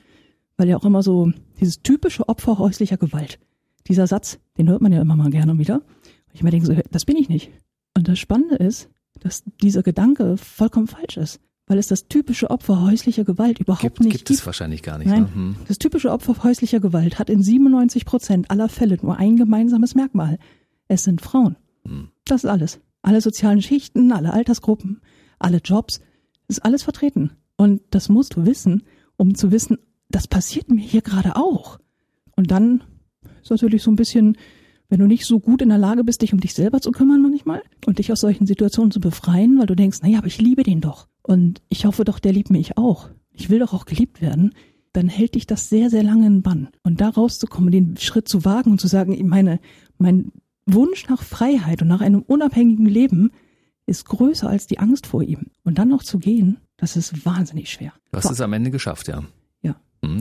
Weil 0.58 0.68
ja 0.68 0.78
auch 0.78 0.86
immer 0.86 1.04
so 1.04 1.32
dieses 1.60 1.82
typische 1.84 2.28
Opfer 2.28 2.58
häuslicher 2.58 2.98
Gewalt. 2.98 3.40
dieser 3.88 4.08
Satz, 4.08 4.40
den 4.58 4.68
hört 4.68 4.82
man 4.82 4.92
ja 4.92 5.02
immer 5.02 5.16
mal 5.16 5.30
gerne 5.30 5.58
wieder. 5.58 5.82
Ich 6.34 6.44
mir 6.44 6.52
denke 6.52 6.68
so, 6.68 6.76
das 6.92 7.06
bin 7.06 7.16
ich 7.16 7.30
nicht. 7.30 7.52
Und 7.96 8.10
das 8.10 8.20
Spannende 8.20 8.56
ist, 8.56 8.90
dass 9.20 9.44
dieser 9.62 9.84
Gedanke 9.84 10.38
vollkommen 10.38 10.88
falsch 10.88 11.18
ist, 11.18 11.40
weil 11.68 11.78
es 11.78 11.88
das 11.88 12.08
typische 12.08 12.50
Opfer 12.50 12.82
häuslicher 12.82 13.24
Gewalt 13.24 13.60
überhaupt 13.60 13.82
gibt, 13.82 14.00
nicht 14.00 14.12
gibt 14.12 14.26
gibt. 14.28 14.40
es 14.40 14.46
wahrscheinlich 14.46 14.84
gar 14.84 14.98
nicht. 14.98 15.08
Nein, 15.08 15.24
Ne? 15.24 15.34
Hm. 15.34 15.56
das 15.68 15.78
typische 15.78 16.12
Opfer 16.12 16.44
häuslicher 16.44 16.80
Gewalt 16.80 17.20
hat 17.20 17.30
in 17.30 17.42
97 17.44 18.06
Prozent 18.06 18.50
aller 18.52 18.70
Fälle 18.70 18.98
nur 19.02 19.18
ein 19.18 19.36
gemeinsames 19.36 19.96
Merkmal. 19.96 20.40
Es 20.88 21.04
sind 21.04 21.22
Frauen. 21.22 21.56
Hm. 21.86 22.10
Das 22.26 22.44
ist 22.44 22.50
alles. 22.50 22.80
Alle 23.02 23.22
sozialen 23.22 23.62
Schichten, 23.62 24.12
alle 24.12 24.34
Altersgruppen, 24.34 25.02
alle 25.40 25.58
Jobs, 25.64 26.02
ist 26.48 26.64
alles 26.64 26.84
vertreten. 26.84 27.32
Und 27.58 27.82
das 27.92 28.10
musst 28.10 28.36
du 28.36 28.46
wissen, 28.46 28.84
um 29.18 29.36
zu 29.36 29.52
wissen, 29.52 29.78
das 30.10 30.28
passiert 30.28 30.70
mir 30.70 30.82
hier 30.82 31.02
gerade 31.02 31.36
auch. 31.36 31.80
Und 32.36 32.52
dann 32.52 32.84
ist 33.42 33.50
natürlich 33.52 33.84
so 33.84 33.92
ein 33.92 33.96
bisschen, 33.96 34.38
wenn 34.90 35.00
du 35.00 35.08
nicht 35.08 35.26
so 35.26 35.40
gut 35.40 35.62
in 35.62 35.70
der 35.70 35.78
Lage 35.78 36.04
bist, 36.04 36.22
dich 36.22 36.34
um 36.34 36.40
dich 36.40 36.54
selber 36.54 36.82
zu 36.82 36.92
kümmern 36.92 37.22
manchmal 37.22 37.62
und 37.86 38.00
dich 38.00 38.12
aus 38.12 38.22
solchen 38.22 38.48
Situationen 38.48 38.92
zu 38.92 39.00
befreien, 39.00 39.60
weil 39.60 39.66
du 39.66 39.76
denkst, 39.76 40.02
naja, 40.02 40.20
aber 40.20 40.28
ich 40.28 40.40
liebe 40.40 40.64
den 40.64 40.82
doch. 40.82 41.08
Und 41.24 41.62
ich 41.70 41.86
hoffe 41.86 42.06
doch, 42.06 42.20
der 42.20 42.34
liebt 42.34 42.50
mich 42.50 42.78
auch. 42.78 43.10
Ich 43.32 43.50
will 43.50 43.60
doch 43.60 43.74
auch 43.74 43.86
geliebt 43.86 44.22
werden. 44.22 44.54
Dann 44.94 45.10
hält 45.10 45.36
dich 45.36 45.46
das 45.46 45.70
sehr, 45.70 45.90
sehr 45.90 46.04
lange 46.04 46.26
in 46.26 46.42
Bann. 46.42 46.70
Und 46.84 47.02
da 47.02 47.10
rauszukommen, 47.10 47.72
den 47.72 47.98
Schritt 47.98 48.28
zu 48.28 48.46
wagen 48.46 48.72
und 48.72 48.82
zu 48.82 48.88
sagen, 48.88 49.16
meine, 49.28 49.60
mein 49.98 50.32
Wunsch 50.66 51.08
nach 51.10 51.22
Freiheit 51.22 51.82
und 51.82 51.88
nach 51.88 52.02
einem 52.02 52.22
unabhängigen 52.22 52.86
Leben 52.86 53.32
ist 53.86 54.06
größer 54.06 54.50
als 54.50 54.68
die 54.68 54.80
Angst 54.80 55.08
vor 55.08 55.24
ihm. 55.24 55.48
Und 55.64 55.78
dann 55.78 55.90
noch 55.90 56.04
zu 56.04 56.20
gehen, 56.20 56.58
das 56.78 56.96
ist 56.96 57.26
wahnsinnig 57.26 57.72
schwer. 57.72 57.94
Du 58.12 58.18
hast 58.18 58.32
es 58.32 58.42
am 58.42 58.54
Ende 58.54 58.72
geschafft, 58.72 59.08
ja. 59.08 59.24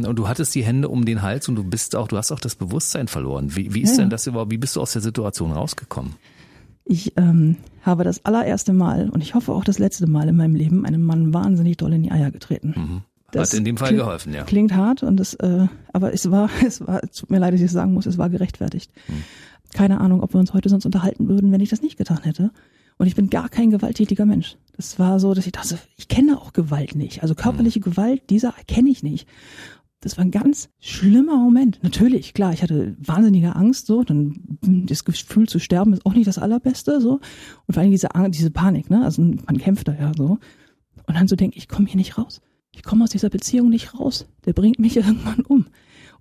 Und 0.06 0.16
du 0.16 0.28
hattest 0.28 0.54
die 0.54 0.64
Hände 0.64 0.88
um 0.88 1.04
den 1.04 1.22
Hals 1.22 1.48
und 1.48 1.56
du 1.56 1.64
bist 1.64 1.96
auch, 1.96 2.08
du 2.08 2.16
hast 2.16 2.32
auch 2.32 2.40
das 2.40 2.54
Bewusstsein 2.54 3.08
verloren. 3.08 3.54
Wie, 3.56 3.74
wie 3.74 3.82
ist 3.82 3.92
Ja, 3.92 4.02
denn 4.02 4.10
das 4.10 4.26
überhaupt, 4.26 4.50
wie 4.50 4.58
bist 4.58 4.76
du 4.76 4.80
aus 4.80 4.92
der 4.92 5.02
Situation 5.02 5.52
rausgekommen? 5.52 6.14
Ich 6.84 7.12
ähm, 7.16 7.56
habe 7.82 8.04
das 8.04 8.24
allererste 8.24 8.72
Mal 8.72 9.10
und 9.10 9.20
ich 9.20 9.34
hoffe 9.34 9.52
auch 9.52 9.64
das 9.64 9.78
letzte 9.78 10.06
Mal 10.06 10.28
in 10.28 10.36
meinem 10.36 10.54
Leben 10.54 10.86
einem 10.86 11.02
Mann 11.02 11.34
wahnsinnig 11.34 11.76
doll 11.76 11.92
in 11.92 12.02
die 12.02 12.12
Eier 12.12 12.30
getreten. 12.30 12.74
Mhm. 12.76 13.02
Das 13.32 13.52
Hat 13.52 13.58
in 13.58 13.64
dem 13.64 13.76
Fall 13.76 13.94
geholfen, 13.94 14.32
ja. 14.32 14.44
Klingt 14.44 14.74
hart 14.74 15.02
und 15.02 15.18
es, 15.18 15.34
äh, 15.34 15.66
aber 15.92 16.12
es 16.12 16.30
war, 16.30 16.48
es 16.66 16.86
war, 16.86 17.02
es 17.02 17.12
tut 17.12 17.30
mir 17.30 17.38
leid, 17.38 17.54
dass 17.54 17.60
ich 17.60 17.66
es 17.66 17.72
sagen 17.72 17.92
muss, 17.92 18.06
es 18.06 18.18
war 18.18 18.30
gerechtfertigt. 18.30 18.90
Hm. 19.06 19.24
Keine 19.74 20.00
Ahnung, 20.00 20.22
ob 20.22 20.32
wir 20.32 20.38
uns 20.38 20.54
heute 20.54 20.68
sonst 20.68 20.86
unterhalten 20.86 21.28
würden, 21.28 21.50
wenn 21.52 21.60
ich 21.60 21.68
das 21.68 21.82
nicht 21.82 21.98
getan 21.98 22.22
hätte. 22.22 22.50
Und 22.98 23.08
ich 23.08 23.14
bin 23.14 23.28
gar 23.28 23.48
kein 23.48 23.70
gewalttätiger 23.70 24.24
Mensch. 24.24 24.56
Das 24.76 24.98
war 24.98 25.20
so, 25.20 25.34
dass 25.34 25.44
ich 25.44 25.52
dachte, 25.52 25.78
ich 25.98 26.08
kenne 26.08 26.40
auch 26.40 26.52
Gewalt 26.54 26.94
nicht. 26.94 27.22
Also 27.22 27.34
körperliche 27.34 27.80
Gewalt, 27.80 28.30
dieser 28.30 28.54
kenne 28.66 28.88
ich 28.88 29.02
nicht. 29.02 29.28
Das 30.06 30.16
war 30.18 30.24
ein 30.24 30.30
ganz 30.30 30.68
schlimmer 30.78 31.36
Moment. 31.36 31.80
Natürlich, 31.82 32.32
klar, 32.32 32.52
ich 32.52 32.62
hatte 32.62 32.94
wahnsinnige 33.00 33.56
Angst, 33.56 33.86
so, 33.86 34.04
dann 34.04 34.38
das 34.62 35.04
Gefühl 35.04 35.48
zu 35.48 35.58
sterben 35.58 35.94
ist 35.94 36.06
auch 36.06 36.14
nicht 36.14 36.28
das 36.28 36.38
allerbeste, 36.38 37.00
so. 37.00 37.14
Und 37.66 37.74
vor 37.74 37.82
allem 37.82 37.90
diese 37.90 38.14
Angst, 38.14 38.38
diese 38.38 38.52
Panik, 38.52 38.88
ne? 38.88 39.04
Also 39.04 39.20
man 39.20 39.58
kämpft 39.58 39.88
da 39.88 39.94
ja 39.94 40.12
so. 40.16 40.38
Und 41.08 41.16
dann 41.16 41.26
so 41.26 41.34
denke 41.34 41.58
ich, 41.58 41.66
komme 41.66 41.88
hier 41.88 41.96
nicht 41.96 42.18
raus. 42.18 42.40
Ich 42.72 42.84
komme 42.84 43.02
aus 43.02 43.10
dieser 43.10 43.30
Beziehung 43.30 43.68
nicht 43.68 43.98
raus. 43.98 44.28
Der 44.44 44.52
bringt 44.52 44.78
mich 44.78 44.96
irgendwann 44.96 45.40
um. 45.40 45.66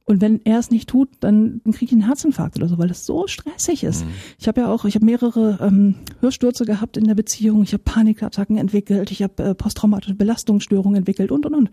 Und 0.08 0.22
wenn 0.22 0.40
er 0.46 0.60
es 0.60 0.70
nicht 0.70 0.88
tut, 0.88 1.10
dann, 1.20 1.62
kriege 1.66 1.86
ich 1.86 1.92
einen 1.92 2.06
Herzinfarkt 2.06 2.58
oder 2.58 2.68
so, 2.68 2.78
weil 2.78 2.88
das 2.88 3.08
so 3.08 3.26
stressig 3.26 3.84
ist. 3.84 4.06
Ich 4.40 4.48
habe 4.48 4.62
ja 4.62 4.72
auch, 4.72 4.86
ich 4.86 4.94
habe 4.94 5.06
mehrere 5.06 5.58
ähm, 5.62 5.96
Hörstürze 6.22 6.66
gehabt 6.66 6.96
in 6.98 7.06
der 7.06 7.16
Beziehung. 7.16 7.64
Ich 7.64 7.74
habe 7.74 7.84
Panikattacken 7.84 8.58
entwickelt. 8.58 9.10
Ich 9.10 9.24
habe 9.24 9.44
äh, 9.44 9.56
posttraumatische 9.56 10.14
Belastungsstörungen 10.14 10.98
entwickelt 10.98 11.32
und 11.32 11.48
und 11.48 11.56
und. 11.56 11.70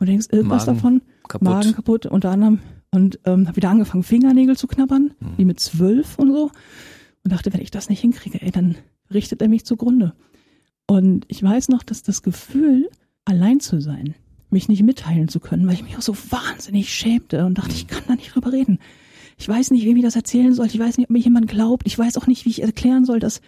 Und 0.00 0.08
denkst, 0.08 0.26
irgendwas 0.32 0.66
Magen 0.66 0.76
davon, 0.76 1.02
kaputt. 1.28 1.42
Magen 1.48 1.72
kaputt, 1.74 2.06
unter 2.06 2.30
anderem. 2.30 2.58
Und 2.90 3.20
ähm, 3.24 3.46
habe 3.46 3.56
wieder 3.56 3.70
angefangen, 3.70 4.02
Fingernägel 4.02 4.56
zu 4.56 4.66
knabbern, 4.66 5.12
Mhm. 5.20 5.26
wie 5.36 5.44
mit 5.44 5.60
zwölf 5.60 6.18
und 6.18 6.32
so. 6.32 6.50
Und 7.22 7.32
dachte, 7.32 7.52
wenn 7.52 7.60
ich 7.60 7.70
das 7.70 7.88
nicht 7.88 8.00
hinkriege, 8.00 8.40
ey, 8.42 8.50
dann 8.50 8.74
richtet 9.12 9.40
er 9.42 9.48
mich 9.48 9.64
zugrunde. 9.64 10.14
Und 10.88 11.24
ich 11.28 11.40
weiß 11.42 11.68
noch, 11.68 11.82
dass 11.84 12.02
das 12.02 12.22
Gefühl, 12.22 12.88
allein 13.24 13.60
zu 13.60 13.80
sein, 13.80 14.14
mich 14.50 14.68
nicht 14.68 14.82
mitteilen 14.82 15.28
zu 15.28 15.38
können, 15.38 15.66
weil 15.68 15.74
ich 15.74 15.84
mich 15.84 15.96
auch 15.96 16.02
so 16.02 16.16
wahnsinnig 16.30 16.92
schämte 16.92 17.44
und 17.46 17.58
dachte, 17.58 17.72
ich 17.72 17.86
kann 17.86 18.02
da 18.08 18.14
nicht 18.16 18.34
drüber 18.34 18.50
reden. 18.52 18.80
Ich 19.38 19.48
weiß 19.48 19.70
nicht, 19.70 19.84
wem 19.84 19.96
ich 19.96 20.02
das 20.02 20.16
erzählen 20.16 20.52
soll. 20.52 20.66
Ich 20.66 20.78
weiß 20.78 20.96
nicht, 20.96 21.06
ob 21.08 21.10
mir 21.10 21.20
jemand 21.20 21.46
glaubt. 21.46 21.86
Ich 21.86 21.96
weiß 21.98 22.16
auch 22.16 22.26
nicht, 22.26 22.44
wie 22.46 22.50
ich 22.50 22.62
erklären 22.62 23.04
soll, 23.04 23.20
dass 23.20 23.40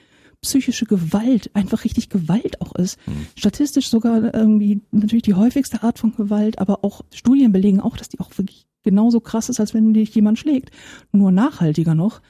psychische 0.42 0.86
Gewalt 0.86 1.50
einfach 1.54 1.84
richtig 1.84 2.08
Gewalt 2.08 2.60
auch 2.60 2.74
ist. 2.74 2.98
Statistisch 3.36 3.88
sogar 3.88 4.34
irgendwie 4.34 4.80
natürlich 4.90 5.22
die 5.22 5.34
häufigste 5.34 5.82
Art 5.82 5.98
von 5.98 6.14
Gewalt, 6.14 6.58
aber 6.58 6.84
auch 6.84 7.02
Studien 7.14 7.52
belegen 7.52 7.80
auch, 7.80 7.96
dass 7.96 8.08
die 8.08 8.20
auch 8.20 8.36
wirklich 8.36 8.66
genauso 8.82 9.20
krass 9.20 9.48
ist, 9.48 9.60
als 9.60 9.72
wenn 9.72 9.94
dich 9.94 10.14
jemand 10.14 10.38
schlägt. 10.38 10.70
Nur 11.12 11.30
nachhaltiger 11.30 11.94
noch. 11.94 12.20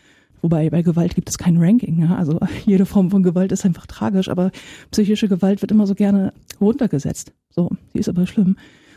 Wobei 0.43 0.69
bei 0.71 0.83
Gewalt 0.83 1.15
gibt 1.15 1.31
es 1.31 1.39
kein 1.39 1.57
Ranking. 1.57 2.01
Ja? 2.01 2.17
Also 2.17 2.39
jede 2.67 2.85
Form 2.85 3.11
von 3.11 3.23
Gewalt 3.23 3.53
ist 3.53 3.65
einfach 3.65 3.87
tragisch, 3.87 4.29
aber 4.29 4.51
psychische 4.91 5.29
Gewalt 5.29 5.63
wird 5.63 5.71
immer 5.71 5.87
so 5.87 5.95
gerne 5.95 6.35
runtergesetzt. 6.61 7.33
So, 7.49 7.71
die 7.95 7.99
ist 7.99 8.09
aber 8.09 8.27
schlimm. 8.27 8.57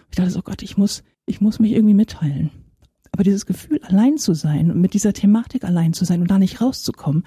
Ich 0.09 0.17
dachte 0.17 0.31
so, 0.31 0.39
oh 0.39 0.43
Gott, 0.43 0.61
ich 0.61 0.77
muss, 0.77 1.03
ich 1.25 1.39
muss 1.39 1.59
mich 1.59 1.71
irgendwie 1.71 1.93
mitteilen. 1.93 2.51
Aber 3.11 3.23
dieses 3.23 3.45
Gefühl, 3.45 3.79
allein 3.83 4.17
zu 4.17 4.33
sein 4.33 4.71
und 4.71 4.81
mit 4.81 4.93
dieser 4.93 5.13
Thematik 5.13 5.63
allein 5.63 5.93
zu 5.93 6.03
sein 6.03 6.21
und 6.21 6.29
da 6.29 6.37
nicht 6.37 6.59
rauszukommen, 6.59 7.23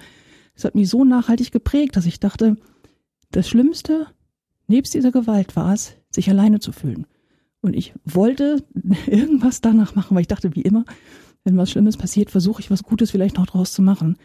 das 0.59 0.65
hat 0.65 0.75
mich 0.75 0.89
so 0.89 1.05
nachhaltig 1.05 1.53
geprägt, 1.53 1.95
dass 1.95 2.05
ich 2.05 2.19
dachte, 2.19 2.57
das 3.31 3.47
Schlimmste 3.47 4.07
nebst 4.67 4.93
dieser 4.93 5.13
Gewalt 5.13 5.55
war 5.55 5.73
es, 5.73 5.93
sich 6.11 6.29
alleine 6.29 6.59
zu 6.59 6.73
fühlen. 6.73 7.07
Und 7.61 7.77
ich 7.77 7.93
wollte 8.03 8.61
irgendwas 9.07 9.61
danach 9.61 9.95
machen, 9.95 10.15
weil 10.15 10.21
ich 10.21 10.27
dachte, 10.27 10.57
wie 10.57 10.61
immer, 10.61 10.83
wenn 11.45 11.55
was 11.55 11.71
Schlimmes 11.71 11.95
passiert, 11.95 12.29
versuche 12.29 12.61
ich 12.61 12.69
was 12.69 12.83
Gutes 12.83 13.11
vielleicht 13.11 13.37
noch 13.37 13.45
draus 13.45 13.71
zu 13.71 13.81
machen. 13.81 14.17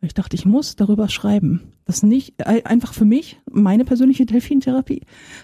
Und 0.00 0.06
ich 0.08 0.14
dachte, 0.14 0.34
ich 0.34 0.44
muss 0.44 0.74
darüber 0.74 1.08
schreiben. 1.08 1.72
Das 1.84 2.02
nicht 2.02 2.34
äh, 2.38 2.64
einfach 2.64 2.92
für 2.92 3.04
mich, 3.04 3.38
meine 3.48 3.84
persönliche 3.84 4.26
Delfintherapie, 4.26 5.02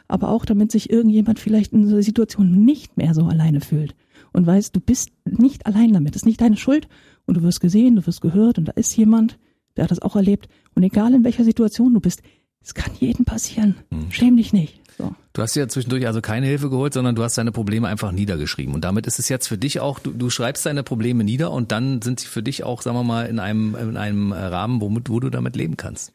aber 0.09 0.29
auch 0.29 0.45
damit 0.45 0.73
sich 0.73 0.91
irgendjemand 0.91 1.39
vielleicht 1.39 1.73
in 1.73 1.85
dieser 1.85 2.03
Situation 2.03 2.65
nicht 2.65 2.97
mehr 2.97 3.15
so 3.15 3.27
alleine 3.27 3.61
fühlt 3.61 3.95
und 4.33 4.45
weiß, 4.45 4.73
du 4.73 4.81
bist 4.81 5.11
nicht 5.25 5.67
allein 5.67 5.93
damit. 5.93 6.17
Das 6.17 6.23
ist 6.23 6.27
nicht 6.27 6.41
deine 6.41 6.57
Schuld 6.57 6.89
und 7.27 7.37
du 7.37 7.43
wirst 7.43 7.61
gesehen, 7.61 7.95
du 7.95 8.05
wirst 8.05 8.23
gehört 8.23 8.59
und 8.59 8.65
da 8.65 8.73
ist 8.73 8.97
jemand, 8.97 9.39
der 9.77 9.85
hat 9.85 9.91
das 9.91 10.03
auch 10.03 10.17
erlebt. 10.17 10.49
Und 10.75 10.83
egal 10.83 11.15
in 11.15 11.25
welcher 11.25 11.45
Situation 11.45 11.95
du 11.95 12.01
bist, 12.01 12.23
es 12.63 12.75
kann 12.75 12.93
jedem 12.99 13.25
passieren. 13.25 13.77
Schäm 14.11 14.37
dich 14.37 14.53
nicht. 14.53 14.81
So. 14.97 15.15
Du 15.33 15.43
hast 15.43 15.57
dir 15.57 15.61
ja 15.61 15.69
zwischendurch 15.69 16.07
also 16.07 16.21
keine 16.21 16.47
Hilfe 16.47 16.71
geholt, 16.71 16.93
sondern 16.93 17.15
du 17.15 17.23
hast 17.23 17.39
deine 17.39 17.53
Probleme 17.53 17.89
einfach 17.89 18.13
niedergeschrieben. 18.13 18.75
Und 18.75 18.85
damit 18.85 19.07
ist 19.07 19.19
es 19.19 19.29
jetzt 19.29 19.49
für 19.49 19.59
dich 19.59 19.81
auch, 19.81 19.99
du, 19.99 20.13
du 20.13 20.31
schreibst 20.31 20.67
deine 20.67 20.83
Probleme 20.83 21.25
nieder 21.25 21.51
und 21.51 21.73
dann 21.73 22.03
sind 22.03 22.21
sie 22.21 22.27
für 22.27 22.43
dich 22.43 22.65
auch, 22.65 22.83
sagen 22.83 22.97
wir 22.97 23.05
mal, 23.05 23.27
in 23.27 23.39
einem, 23.39 23.75
in 23.75 23.97
einem 23.97 24.33
Rahmen, 24.33 24.81
womit, 24.81 25.09
wo 25.11 25.21
du 25.21 25.31
damit 25.31 25.57
leben 25.57 25.77
kannst. 25.77 26.13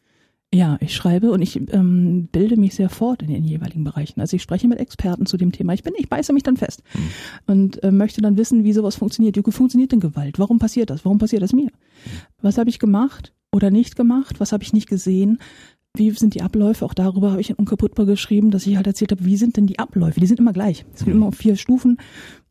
Ja, 0.54 0.78
ich 0.80 0.94
schreibe 0.94 1.30
und 1.30 1.42
ich 1.42 1.60
ähm, 1.74 2.28
bilde 2.32 2.56
mich 2.56 2.74
sehr 2.74 2.88
fort 2.88 3.20
in 3.20 3.28
den 3.28 3.44
jeweiligen 3.44 3.84
Bereichen. 3.84 4.18
Also 4.22 4.34
ich 4.34 4.42
spreche 4.42 4.66
mit 4.66 4.78
Experten 4.78 5.26
zu 5.26 5.36
dem 5.36 5.52
Thema. 5.52 5.74
Ich 5.74 5.82
bin, 5.82 5.92
ich 5.98 6.08
beiße 6.08 6.32
mich 6.32 6.42
dann 6.42 6.56
fest 6.56 6.82
und 7.46 7.82
äh, 7.82 7.90
möchte 7.90 8.22
dann 8.22 8.38
wissen, 8.38 8.64
wie 8.64 8.72
sowas 8.72 8.96
funktioniert. 8.96 9.36
Wie 9.36 9.52
funktioniert 9.52 9.92
denn 9.92 10.00
Gewalt? 10.00 10.38
Warum 10.38 10.58
passiert 10.58 10.88
das? 10.88 11.04
Warum 11.04 11.18
passiert 11.18 11.42
das 11.42 11.52
mir? 11.52 11.68
Was 12.40 12.56
habe 12.56 12.70
ich 12.70 12.78
gemacht 12.78 13.34
oder 13.58 13.70
nicht 13.70 13.96
gemacht? 13.96 14.38
Was 14.38 14.52
habe 14.52 14.62
ich 14.62 14.72
nicht 14.72 14.88
gesehen? 14.88 15.38
Wie 15.94 16.10
sind 16.12 16.34
die 16.34 16.42
Abläufe? 16.42 16.84
Auch 16.84 16.94
darüber 16.94 17.32
habe 17.32 17.40
ich 17.40 17.50
in 17.50 17.56
Unkaputtbar 17.56 18.06
geschrieben, 18.06 18.52
dass 18.52 18.66
ich 18.66 18.76
halt 18.76 18.86
erzählt 18.86 19.10
habe, 19.10 19.24
wie 19.24 19.36
sind 19.36 19.56
denn 19.56 19.66
die 19.66 19.80
Abläufe? 19.80 20.20
Die 20.20 20.26
sind 20.26 20.38
immer 20.38 20.52
gleich. 20.52 20.86
Es 20.94 21.04
geht 21.04 21.14
immer 21.14 21.26
auf 21.26 21.34
vier 21.34 21.56
Stufen 21.56 21.98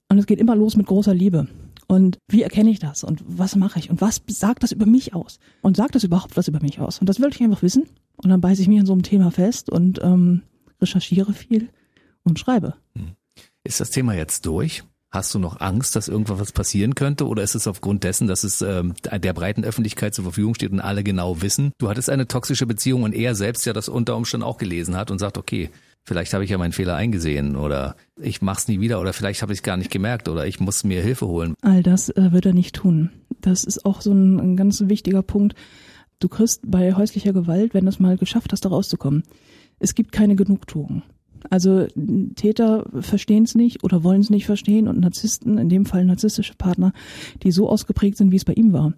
und 0.10 0.18
es 0.18 0.26
geht 0.26 0.40
immer 0.40 0.56
los 0.56 0.76
mit 0.76 0.86
großer 0.86 1.14
Liebe. 1.14 1.48
Und 1.88 2.20
wie 2.28 2.42
erkenne 2.42 2.70
ich 2.70 2.80
das? 2.80 3.06
Und 3.06 3.24
was 3.26 3.56
mache 3.56 3.80
ich? 3.80 3.90
Und 3.90 4.02
was 4.02 4.22
sagt 4.28 4.64
das 4.64 4.74
über 4.74 4.86
mich 4.86 5.14
aus? 5.14 5.40
Und 5.62 5.78
sagt 5.78 5.96
das 5.96 6.04
überhaupt 6.04 6.36
was 6.36 6.50
über 6.50 6.60
mich 6.60 6.82
aus? 6.82 7.00
Und 7.00 7.08
das 7.08 7.22
will 7.22 7.30
ich 7.32 7.42
einfach 7.42 7.64
wissen. 7.64 7.86
Und 8.18 8.30
dann 8.30 8.42
beiße 8.42 8.62
ich 8.62 8.68
mich 8.68 8.80
in 8.80 8.86
so 8.86 8.92
einem 8.92 9.04
Thema 9.04 9.32
fest 9.32 9.70
und 9.70 10.02
ähm, 10.04 10.42
recherchiere 10.82 11.32
viel 11.32 11.70
und 12.24 12.40
schreibe. 12.40 12.76
Ist 13.64 13.80
das 13.80 13.92
Thema 13.92 14.14
jetzt 14.14 14.46
durch? 14.46 14.84
Hast 15.10 15.34
du 15.34 15.40
noch 15.40 15.62
Angst, 15.62 15.96
dass 15.96 16.10
irgendwas 16.10 16.52
passieren 16.52 16.94
könnte? 16.94 17.28
Oder 17.28 17.42
ist 17.42 17.56
es 17.56 17.66
aufgrund 17.66 18.04
dessen, 18.04 18.28
dass 18.28 18.44
es 18.44 18.62
ähm, 18.62 18.94
der 19.10 19.34
breiten 19.34 19.64
Öffentlichkeit 19.64 20.14
zur 20.14 20.26
Verfügung 20.26 20.54
steht 20.54 20.72
und 20.72 20.82
alle 20.82 21.04
genau 21.04 21.42
wissen? 21.42 21.72
Du 21.78 21.90
hattest 21.90 22.10
eine 22.10 22.28
toxische 22.28 22.66
Beziehung 22.66 23.04
und 23.04 23.14
er 23.14 23.34
selbst 23.34 23.66
ja 23.66 23.72
das 23.72 23.88
unter 23.88 24.18
Umständen 24.18 24.46
auch 24.46 24.58
gelesen 24.58 24.98
hat 24.98 25.10
und 25.10 25.20
sagt, 25.20 25.38
okay, 25.38 25.70
vielleicht 26.04 26.34
habe 26.34 26.44
ich 26.44 26.50
ja 26.50 26.58
meinen 26.58 26.74
Fehler 26.74 26.96
eingesehen 26.96 27.56
oder 27.56 27.96
ich 28.20 28.42
mach's 28.42 28.68
nie 28.68 28.82
wieder 28.82 29.00
oder 29.00 29.14
vielleicht 29.14 29.42
habe 29.42 29.54
ich 29.54 29.60
es 29.60 29.64
gar 29.64 29.78
nicht 29.78 29.92
gemerkt 29.92 30.28
oder 30.28 30.46
ich 30.46 30.60
muss 30.60 30.84
mir 30.84 31.02
Hilfe 31.02 31.28
holen. 31.28 31.54
All 31.62 31.84
das 31.84 32.10
äh, 32.10 32.34
wird 32.34 32.46
er 32.46 32.54
nicht 32.54 32.76
tun. 32.76 33.12
Das 33.40 33.64
ist 33.64 33.86
auch 33.86 34.02
so 34.02 34.12
ein, 34.12 34.40
ein 34.40 34.58
ganz 34.58 34.84
wichtiger 34.88 35.22
Punkt. 35.22 35.56
Du 36.20 36.28
kriegst 36.28 36.70
bei 36.70 36.96
häuslicher 36.96 37.32
Gewalt, 37.32 37.74
wenn 37.74 37.86
du 37.86 37.90
es 37.90 38.00
mal 38.00 38.18
geschafft 38.18 38.52
hast, 38.52 38.66
da 38.66 38.70
rauszukommen, 38.70 39.24
es 39.80 39.96
gibt 39.96 40.12
keine 40.12 40.36
Genugtuung. 40.36 41.04
Also 41.50 41.88
Täter 42.36 42.90
verstehen 43.00 43.44
es 43.44 43.56
nicht 43.56 43.84
oder 43.84 44.04
wollen 44.04 44.22
es 44.22 44.30
nicht 44.30 44.46
verstehen 44.46 44.88
und 44.88 45.00
Narzissten, 45.00 45.58
in 45.58 45.70
dem 45.70 45.86
Fall 45.86 46.06
narzisstische 46.06 46.56
Partner, 46.56 46.94
die 47.44 47.52
so 47.52 47.70
ausgeprägt 47.70 48.18
sind, 48.18 48.32
wie 48.32 48.38
es 48.38 48.46
bei 48.46 48.54
ihm 48.54 48.74
war, 48.74 48.94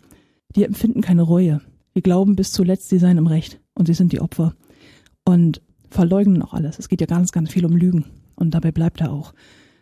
die 0.55 0.63
empfinden 0.63 1.01
keine 1.01 1.21
Reue. 1.21 1.61
Die 1.95 2.01
glauben 2.01 2.35
bis 2.35 2.51
zuletzt, 2.51 2.89
sie 2.89 2.99
seien 2.99 3.17
im 3.17 3.27
Recht 3.27 3.59
und 3.75 3.87
sie 3.87 3.93
sind 3.93 4.11
die 4.13 4.21
Opfer. 4.21 4.55
Und 5.25 5.61
verleugnen 5.89 6.41
auch 6.41 6.53
alles. 6.53 6.79
Es 6.79 6.87
geht 6.89 7.01
ja 7.01 7.07
ganz, 7.07 7.31
ganz 7.31 7.51
viel 7.51 7.65
um 7.65 7.75
Lügen 7.75 8.05
und 8.35 8.53
dabei 8.53 8.71
bleibt 8.71 9.01
er 9.01 9.11
auch. 9.11 9.33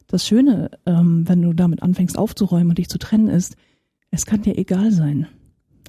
Das 0.07 0.25
Schöne, 0.25 0.71
ähm, 0.85 1.27
wenn 1.27 1.41
du 1.41 1.53
damit 1.53 1.83
anfängst 1.83 2.17
aufzuräumen 2.17 2.69
und 2.69 2.77
dich 2.77 2.87
zu 2.87 2.97
trennen, 2.97 3.27
ist, 3.27 3.55
es 4.09 4.25
kann 4.25 4.41
dir 4.41 4.57
egal 4.57 4.91
sein. 4.91 5.27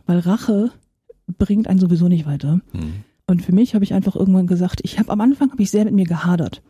weil 0.07 0.19
Rache 0.21 0.71
bringt 1.37 1.69
einen 1.69 1.79
sowieso 1.79 2.09
nicht 2.09 2.25
weiter. 2.27 2.61
Mhm. 2.73 3.05
Und 3.29 3.43
für 3.43 3.55
mich 3.55 3.75
habe 3.75 3.85
ich 3.85 3.93
einfach 3.93 4.17
irgendwann 4.17 4.47
gesagt, 4.47 4.81
ich 4.83 4.99
habe 4.99 5.13
am 5.13 5.21
Anfang 5.21 5.51
habe 5.53 5.63
ich 5.63 5.71
sehr 5.71 5.85
mit 5.85 5.93
mir 5.93 6.07
gehadert, 6.07 6.63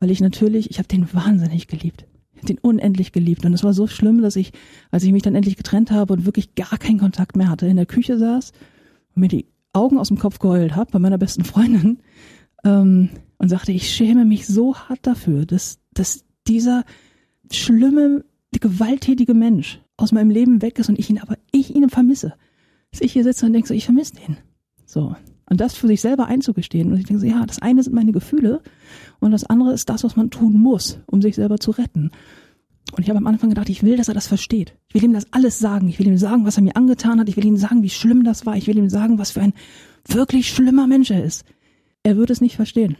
weil 0.00 0.10
ich 0.10 0.20
natürlich, 0.20 0.70
ich 0.70 0.78
habe 0.78 0.88
den 0.88 1.12
wahnsinnig 1.12 1.68
geliebt, 1.68 2.06
den 2.48 2.58
unendlich 2.58 3.12
geliebt 3.12 3.44
und 3.44 3.52
es 3.52 3.62
war 3.62 3.74
so 3.74 3.86
schlimm, 3.86 4.22
dass 4.22 4.34
ich, 4.34 4.52
als 4.90 5.04
ich 5.04 5.12
mich 5.12 5.22
dann 5.22 5.34
endlich 5.34 5.58
getrennt 5.58 5.90
habe 5.90 6.14
und 6.14 6.24
wirklich 6.24 6.54
gar 6.54 6.78
keinen 6.78 6.98
Kontakt 6.98 7.36
mehr 7.36 7.50
hatte, 7.50 7.66
in 7.66 7.76
der 7.76 7.84
Küche 7.84 8.16
saß 8.16 8.52
und 9.14 9.20
mir 9.20 9.28
die 9.28 9.44
Augen 9.74 9.98
aus 9.98 10.08
dem 10.08 10.18
Kopf 10.18 10.38
geheult 10.38 10.74
habe 10.74 10.90
bei 10.90 10.98
meiner 10.98 11.18
besten 11.18 11.44
Freundin 11.44 11.98
ähm, 12.64 13.10
und 13.36 13.50
sagte, 13.50 13.72
ich 13.72 13.90
schäme 13.90 14.24
mich 14.24 14.46
so 14.46 14.74
hart 14.74 15.00
dafür, 15.02 15.44
dass, 15.44 15.80
dass 15.92 16.24
dieser 16.48 16.84
schlimme, 17.52 18.24
gewalttätige 18.58 19.34
Mensch 19.34 19.80
aus 19.98 20.12
meinem 20.12 20.30
Leben 20.30 20.62
weg 20.62 20.78
ist 20.78 20.88
und 20.88 20.98
ich 20.98 21.10
ihn 21.10 21.18
aber, 21.18 21.36
ich 21.52 21.74
ihn 21.74 21.90
vermisse. 21.90 22.32
Dass 22.90 23.02
ich 23.02 23.12
hier 23.12 23.22
sitze 23.22 23.44
und 23.44 23.52
denke 23.52 23.68
so, 23.68 23.74
ich 23.74 23.84
vermisse 23.84 24.14
den. 24.16 24.38
So. 24.86 25.14
Und 25.50 25.60
das 25.60 25.74
für 25.74 25.88
sich 25.88 26.00
selber 26.00 26.26
einzugestehen. 26.26 26.90
Und 26.90 26.98
ich 26.98 27.06
denke 27.06 27.20
so, 27.20 27.26
ja, 27.26 27.44
das 27.44 27.60
eine 27.60 27.82
sind 27.82 27.92
meine 27.92 28.12
Gefühle 28.12 28.62
und 29.18 29.32
das 29.32 29.44
andere 29.44 29.74
ist 29.74 29.90
das, 29.90 30.04
was 30.04 30.16
man 30.16 30.30
tun 30.30 30.54
muss, 30.54 31.00
um 31.06 31.20
sich 31.20 31.34
selber 31.34 31.58
zu 31.58 31.72
retten. 31.72 32.12
Und 32.92 33.02
ich 33.02 33.10
habe 33.10 33.18
am 33.18 33.26
Anfang 33.26 33.50
gedacht, 33.50 33.68
ich 33.68 33.82
will, 33.82 33.96
dass 33.96 34.08
er 34.08 34.14
das 34.14 34.26
versteht. 34.26 34.76
Ich 34.88 34.94
will 34.94 35.04
ihm 35.04 35.12
das 35.12 35.32
alles 35.32 35.58
sagen. 35.58 35.88
Ich 35.88 35.98
will 35.98 36.06
ihm 36.06 36.16
sagen, 36.16 36.46
was 36.46 36.56
er 36.56 36.62
mir 36.62 36.76
angetan 36.76 37.20
hat. 37.20 37.28
Ich 37.28 37.36
will 37.36 37.44
ihm 37.44 37.56
sagen, 37.56 37.82
wie 37.82 37.90
schlimm 37.90 38.24
das 38.24 38.46
war. 38.46 38.56
Ich 38.56 38.66
will 38.66 38.78
ihm 38.78 38.88
sagen, 38.88 39.18
was 39.18 39.32
für 39.32 39.40
ein 39.40 39.52
wirklich 40.06 40.48
schlimmer 40.48 40.86
Mensch 40.86 41.10
er 41.10 41.22
ist. 41.22 41.44
Er 42.02 42.16
wird 42.16 42.30
es 42.30 42.40
nicht 42.40 42.56
verstehen. 42.56 42.96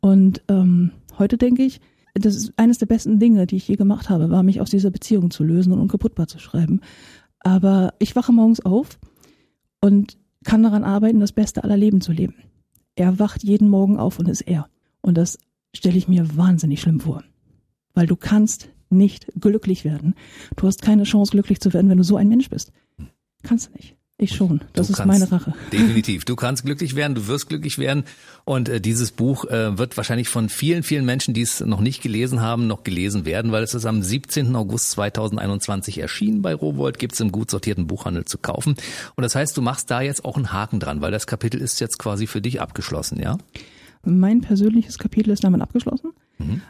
Und 0.00 0.42
ähm, 0.48 0.90
heute 1.18 1.38
denke 1.38 1.62
ich, 1.62 1.80
das 2.14 2.36
ist 2.36 2.52
eines 2.56 2.78
der 2.78 2.86
besten 2.86 3.18
Dinge, 3.18 3.46
die 3.46 3.56
ich 3.56 3.68
je 3.68 3.76
gemacht 3.76 4.10
habe, 4.10 4.30
war 4.30 4.42
mich 4.42 4.60
aus 4.60 4.70
dieser 4.70 4.90
Beziehung 4.90 5.30
zu 5.30 5.44
lösen 5.44 5.72
und 5.72 5.80
unkaputtbar 5.80 6.26
zu 6.26 6.38
schreiben. 6.38 6.80
Aber 7.40 7.94
ich 7.98 8.16
wache 8.16 8.32
morgens 8.32 8.60
auf 8.60 8.98
und 9.80 10.16
kann 10.48 10.62
daran 10.62 10.82
arbeiten, 10.82 11.20
das 11.20 11.32
Beste 11.32 11.62
aller 11.62 11.76
Leben 11.76 12.00
zu 12.00 12.10
leben. 12.10 12.36
Er 12.94 13.18
wacht 13.18 13.44
jeden 13.44 13.68
Morgen 13.68 13.98
auf 13.98 14.18
und 14.18 14.30
ist 14.30 14.40
er. 14.40 14.70
Und 15.02 15.18
das 15.18 15.38
stelle 15.76 15.98
ich 15.98 16.08
mir 16.08 16.38
wahnsinnig 16.38 16.80
schlimm 16.80 17.00
vor. 17.00 17.22
Weil 17.92 18.06
du 18.06 18.16
kannst 18.16 18.70
nicht 18.88 19.30
glücklich 19.38 19.84
werden. 19.84 20.14
Du 20.56 20.66
hast 20.66 20.80
keine 20.80 21.02
Chance, 21.02 21.32
glücklich 21.32 21.60
zu 21.60 21.74
werden, 21.74 21.90
wenn 21.90 21.98
du 21.98 22.02
so 22.02 22.16
ein 22.16 22.30
Mensch 22.30 22.48
bist. 22.48 22.72
Kannst 23.42 23.68
du 23.68 23.72
nicht. 23.74 23.97
Ich 24.20 24.34
schon. 24.34 24.62
Das 24.72 24.88
Du 24.88 24.92
ist 24.94 24.96
kannst- 24.98 25.06
meine 25.20 25.30
Rache. 25.30 25.54
Definitiv. 25.72 26.24
Du 26.24 26.34
kannst 26.34 26.64
glücklich 26.64 26.96
werden, 26.96 27.14
du 27.14 27.28
wirst 27.28 27.48
glücklich 27.48 27.78
werden. 27.78 28.02
Und 28.44 28.68
äh, 28.68 28.80
dieses 28.80 29.12
Buch 29.12 29.44
äh, 29.44 29.78
wird 29.78 29.96
wahrscheinlich 29.96 30.28
von 30.28 30.48
vielen, 30.48 30.82
vielen 30.82 31.04
Menschen, 31.04 31.34
die 31.34 31.42
es 31.42 31.60
noch 31.60 31.80
nicht 31.80 32.02
gelesen 32.02 32.40
haben, 32.40 32.66
noch 32.66 32.82
gelesen 32.82 33.24
werden, 33.24 33.52
weil 33.52 33.62
es 33.62 33.74
ist 33.74 33.86
am 33.86 34.02
17. 34.02 34.56
August 34.56 34.90
2021 34.92 35.98
erschienen 35.98 36.42
bei 36.42 36.52
Rowold, 36.52 36.98
gibt's 36.98 37.20
im 37.20 37.30
gut 37.30 37.48
sortierten 37.48 37.86
Buchhandel 37.86 38.24
zu 38.24 38.38
kaufen. 38.38 38.74
Und 39.14 39.22
das 39.22 39.36
heißt, 39.36 39.56
du 39.56 39.62
machst 39.62 39.88
da 39.90 40.00
jetzt 40.00 40.24
auch 40.24 40.36
einen 40.36 40.52
Haken 40.52 40.80
dran, 40.80 41.00
weil 41.00 41.12
das 41.12 41.28
Kapitel 41.28 41.60
ist 41.60 41.78
jetzt 41.78 41.98
quasi 42.00 42.26
für 42.26 42.40
dich 42.40 42.60
abgeschlossen, 42.60 43.20
ja? 43.20 43.38
Mein 44.04 44.40
persönliches 44.40 44.98
Kapitel 44.98 45.30
ist 45.30 45.44
damit 45.44 45.60
abgeschlossen. 45.60 46.10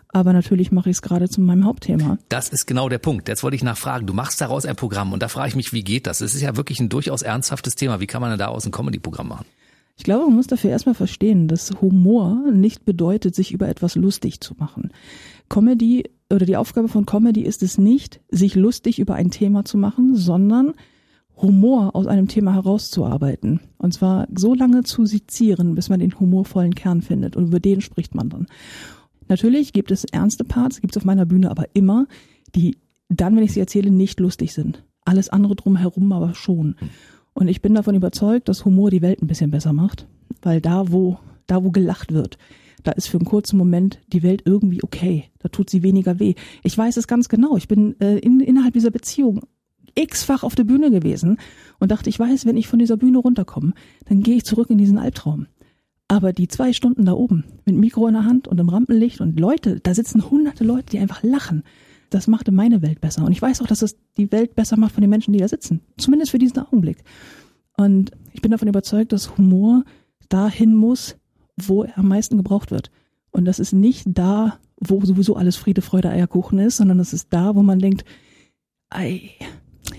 Aber 0.09 0.33
natürlich 0.33 0.73
mache 0.73 0.91
ich 0.91 0.97
es 0.97 1.03
gerade 1.03 1.29
zu 1.29 1.41
meinem 1.41 1.65
Hauptthema. 1.65 2.19
Das 2.29 2.49
ist 2.49 2.67
genau 2.67 2.89
der 2.89 2.99
Punkt. 2.99 3.29
Jetzt 3.29 3.43
wollte 3.43 3.57
ich 3.57 3.63
nachfragen. 3.63 4.07
Du 4.07 4.15
machst 4.15 4.41
daraus 4.41 4.65
ein 4.65 4.77
Programm 4.77 5.13
und 5.13 5.23
da 5.23 5.29
frage 5.29 5.49
ich 5.49 5.57
mich, 5.57 5.73
wie 5.73 5.85
geht 5.85 6.07
das? 6.07 6.21
Es 6.21 6.35
ist 6.35 6.41
ja 6.41 6.57
wirklich 6.57 6.81
ein 6.81 6.89
durchaus 6.89 7.23
ernsthaftes 7.23 7.75
Thema. 7.75 8.01
Wie 8.01 8.07
kann 8.07 8.21
man 8.21 8.31
denn 8.31 8.39
daraus 8.39 8.65
ein 8.65 8.73
Comedy-Programm 8.73 9.29
machen? 9.29 9.47
Ich 9.97 10.05
glaube, 10.05 10.27
man 10.27 10.37
muss 10.37 10.47
dafür 10.47 10.71
erstmal 10.71 10.95
verstehen, 10.95 11.49
dass 11.49 11.73
Humor 11.81 12.53
nicht 12.53 12.85
bedeutet, 12.85 13.35
sich 13.35 13.53
über 13.53 13.69
etwas 13.69 13.97
lustig 13.97 14.41
zu 14.41 14.55
machen. 14.57 14.93
Comedy 15.49 16.05
oder 16.33 16.47
die 16.47 16.57
Aufgabe 16.57 16.89
von 16.89 17.05
Comedy 17.05 17.43
ist 17.43 17.63
es 17.63 17.79
nicht, 17.79 18.21
sich 18.31 18.55
lustig 18.55 19.01
über 19.01 19.15
ein 19.15 19.31
Thema 19.31 19.65
zu 19.65 19.77
machen, 19.77 20.15
sondern 20.15 20.75
Humor 21.37 21.95
aus 21.97 22.07
einem 22.07 22.29
Thema 22.29 22.55
herauszuarbeiten. 22.55 23.61
Und 23.79 23.95
zwar 23.95 24.29
so 24.35 24.55
lange 24.55 24.83
zu 24.83 25.07
sezieren, 25.07 25.75
bis 25.75 25.89
man 25.89 26.01
den 26.01 26.19
humorvollen 26.19 26.75
Kern 26.75 27.03
findet. 27.03 27.37
Und 27.37 27.49
über 27.49 27.61
den 27.61 27.81
spricht 27.81 28.15
man 28.15 28.29
dann. 28.29 28.47
Natürlich 29.29 29.73
gibt 29.73 29.91
es 29.91 30.05
ernste 30.05 30.45
Parts, 30.45 30.81
gibt 30.81 30.95
es 30.95 30.97
auf 30.97 31.05
meiner 31.05 31.27
Bühne 31.27 31.51
aber 31.51 31.67
immer, 31.75 32.07
die 32.55 32.79
dann, 33.09 33.37
wenn 33.37 33.43
ich 33.43 33.53
sie 33.53 33.61
erzähle, 33.61 33.91
nicht 33.91 34.21
lustig 34.21 34.53
sind. 34.53 34.85
Alles 35.05 35.29
andere 35.29 35.57
drumherum 35.57 36.13
aber 36.13 36.35
schon. 36.35 36.77
Und 37.33 37.49
ich 37.49 37.63
bin 37.63 37.75
davon 37.75 37.95
überzeugt, 37.95 38.49
dass 38.49 38.65
Humor 38.65 38.91
die 38.91 39.03
Welt 39.03 39.23
ein 39.23 39.27
bisschen 39.27 39.51
besser 39.51 39.73
macht, 39.73 40.07
weil 40.43 40.61
da, 40.61 40.93
wo, 40.93 41.19
da, 41.47 41.65
wo 41.65 41.71
gelacht 41.71 42.13
wird, 42.13 42.37
da 42.83 42.93
ist 42.93 43.09
für 43.09 43.19
einen 43.19 43.27
kurzen 43.27 43.57
Moment 43.57 44.01
die 44.13 44.23
Welt 44.23 44.43
irgendwie 44.45 44.83
okay. 44.83 45.25
Da 45.39 45.49
tut 45.49 45.71
sie 45.71 45.83
weniger 45.83 46.21
weh. 46.21 46.35
Ich 46.63 46.77
weiß 46.77 46.97
es 46.97 47.07
ganz 47.07 47.29
genau. 47.29 47.57
Ich 47.57 47.69
bin 47.69 47.99
äh, 48.01 48.19
in, 48.19 48.41
innerhalb 48.41 48.75
dieser 48.75 48.91
Beziehung 48.91 49.43
x-fach 49.95 50.43
auf 50.43 50.55
der 50.55 50.65
Bühne 50.65 50.91
gewesen 50.91 51.39
und 51.81 51.91
dachte, 51.91 52.09
ich 52.09 52.19
weiß, 52.19 52.47
wenn 52.47 52.57
ich 52.57 52.69
von 52.69 52.79
dieser 52.79 52.97
Bühne 52.97 53.19
runterkomme, 53.19 53.73
dann 54.07 54.23
gehe 54.23 54.37
ich 54.37 54.45
zurück 54.45 54.71
in 54.71 54.79
diesen 54.79 54.99
Albtraum. 54.99 55.47
Aber 56.09 56.33
die 56.33 56.49
zwei 56.49 56.73
Stunden 56.73 57.05
da 57.05 57.13
oben 57.13 57.45
mit 57.67 57.77
Mikro 57.77 58.07
in 58.07 58.15
der 58.15 58.25
Hand 58.25 58.49
und 58.49 58.59
im 58.59 58.71
Rampenlicht 58.71 59.21
und 59.21 59.39
Leute, 59.39 59.79
da 59.81 59.93
sitzen 59.95 60.31
hunderte 60.31 60.65
Leute, 60.65 60.87
die 60.91 60.99
einfach 60.99 61.23
lachen. 61.23 61.63
Das 62.09 62.27
machte 62.27 62.51
meine 62.51 62.81
Welt 62.81 63.03
besser. 63.03 63.25
Und 63.25 63.33
ich 63.33 63.43
weiß 63.43 63.61
auch, 63.61 63.67
dass 63.67 63.83
es 63.83 63.99
die 64.17 64.33
Welt 64.33 64.55
besser 64.55 64.79
macht 64.79 64.93
von 64.93 65.03
den 65.03 65.11
Menschen, 65.11 65.35
die 65.35 65.39
da 65.39 65.49
sitzen. 65.49 65.83
Zumindest 65.99 66.31
für 66.31 66.39
diesen 66.39 66.59
Augenblick. 66.61 67.05
Und 67.77 68.13
ich 68.33 68.41
bin 68.41 68.51
davon 68.51 68.69
überzeugt, 68.69 69.13
dass 69.13 69.37
Humor 69.37 69.85
dahin 70.31 70.75
muss, 70.75 71.17
wo 71.57 71.85
er 71.85 71.99
am 71.99 72.09
meisten 72.09 72.39
gebraucht 72.39 72.71
wird. 72.71 72.91
Und 73.31 73.45
das 73.45 73.59
ist 73.59 73.75
nicht 73.75 74.07
da, 74.07 74.59
wo 74.81 75.05
sowieso 75.05 75.37
alles 75.37 75.57
Friede, 75.57 75.83
Freude, 75.83 76.09
Eierkuchen 76.09 76.59
ist, 76.59 76.79
sondern 76.79 77.01
es 77.01 77.13
ist 77.13 77.29
da, 77.31 77.55
wo 77.55 77.63
man 77.63 77.79
denkt, 77.79 78.05
ei, 78.89 79.31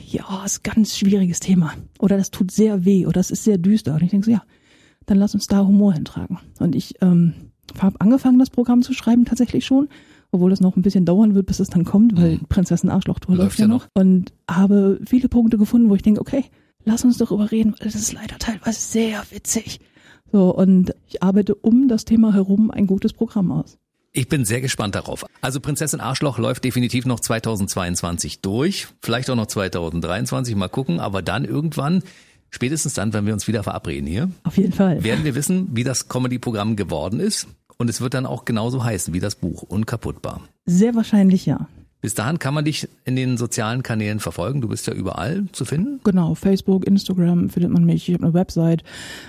ja, 0.08 0.44
ist 0.44 0.64
ganz 0.64 0.98
schwieriges 0.98 1.40
Thema. 1.40 1.74
Oder 2.00 2.18
das 2.18 2.32
tut 2.32 2.50
sehr 2.50 2.86
weh 2.86 3.06
oder 3.06 3.20
das 3.20 3.30
ist 3.30 3.44
sehr 3.44 3.60
düster. 3.60 3.94
Und 3.94 4.04
ich 4.04 4.10
denke 4.10 4.26
so, 4.26 4.32
ja, 4.32 4.44
dann 5.10 5.18
lass 5.18 5.34
uns 5.34 5.48
da 5.48 5.66
Humor 5.66 5.94
hintragen. 5.94 6.38
Und 6.60 6.76
ich 6.76 6.96
ähm, 7.02 7.34
habe 7.80 8.00
angefangen, 8.00 8.40
das 8.40 8.50
Programm 8.50 8.82
zu 8.82 8.94
schreiben 8.94 9.26
tatsächlich 9.26 9.66
schon, 9.66 9.90
obwohl 10.32 10.52
es 10.52 10.62
noch 10.62 10.76
ein 10.76 10.82
bisschen 10.82 11.06
dauern 11.06 11.34
wird, 11.36 11.48
bis 11.48 11.60
es 11.60 11.70
dann 11.70 11.86
kommt, 11.86 12.16
weil 12.16 12.34
Mhm. 12.34 12.46
Prinzessin 12.50 12.90
Arschlochtour 12.90 13.36
Läuft 13.36 13.60
ja 13.60 13.68
noch. 13.68 13.88
Und 13.94 14.32
habe 14.50 15.00
viele 15.06 15.30
Punkte 15.30 15.58
gefunden, 15.58 15.90
wo 15.90 15.96
ich 15.96 16.04
denke, 16.04 16.22
okay, 16.22 16.46
lass 16.86 17.04
uns 17.04 17.18
darüber 17.18 17.52
reden, 17.52 17.74
weil 17.74 17.86
das 17.86 17.96
ist 17.96 18.14
leider 18.14 18.38
teilweise 18.38 18.80
sehr 18.80 19.24
witzig. 19.32 19.80
So, 20.32 20.54
und 20.56 20.94
ich 21.08 21.24
arbeite 21.24 21.56
um 21.56 21.88
das 21.88 22.06
Thema 22.06 22.34
herum 22.34 22.70
ein 22.70 22.86
gutes 22.86 23.14
Programm 23.14 23.52
aus. 23.52 23.78
Ich 24.12 24.28
bin 24.28 24.44
sehr 24.44 24.62
gespannt 24.62 24.96
darauf. 24.96 25.26
Also 25.42 25.60
Prinzessin 25.60 26.00
Arschloch 26.00 26.40
läuft 26.40 26.64
definitiv 26.64 27.06
noch 27.06 27.20
2022 27.20 28.42
durch, 28.42 28.88
vielleicht 29.02 29.30
auch 29.30 29.36
noch 29.36 29.46
2023, 29.48 30.56
mal 30.56 30.68
gucken, 30.68 31.00
aber 31.00 31.22
dann 31.22 31.46
irgendwann, 31.46 32.04
spätestens 32.52 32.94
dann, 32.94 33.14
wenn 33.14 33.26
wir 33.26 33.34
uns 33.34 33.48
wieder 33.48 33.64
verabreden 33.64 34.08
hier, 34.08 34.30
Auf 34.44 34.58
jeden 34.58 34.74
Fall. 34.74 35.04
werden 35.04 35.24
wir 35.26 35.36
wissen, 35.36 35.70
wie 35.74 35.84
das 35.84 36.08
Comedy-Programm 36.10 36.76
geworden 36.76 37.20
ist. 37.20 37.48
Und 37.78 37.90
es 37.90 38.02
wird 38.02 38.14
dann 38.14 38.26
auch 38.26 38.44
genauso 38.46 38.84
heißen 38.84 39.14
wie 39.14 39.20
das 39.22 39.36
Buch, 39.36 39.64
Unkaputtbar. 39.64 40.42
Sehr 40.66 40.96
wahrscheinlich 40.96 41.46
ja. 41.46 41.68
Bis 42.02 42.14
dahin 42.14 42.40
kann 42.40 42.54
man 42.54 42.64
dich 42.64 42.88
in 43.04 43.18
den 43.18 43.36
sozialen 43.38 43.84
Kanälen 43.84 44.20
verfolgen. 44.22 44.62
Du 44.62 44.70
bist 44.70 44.88
ja 44.88 44.94
überall 44.94 45.46
zu 45.52 45.66
finden. 45.66 46.00
Genau, 46.06 46.34
Facebook, 46.34 46.86
Instagram 46.88 47.50
findet 47.50 47.72
man 47.72 47.84
mich. 47.84 48.08
Ich 48.08 48.16
habe 48.16 48.24
eine 48.26 48.34
Website. 48.34 48.84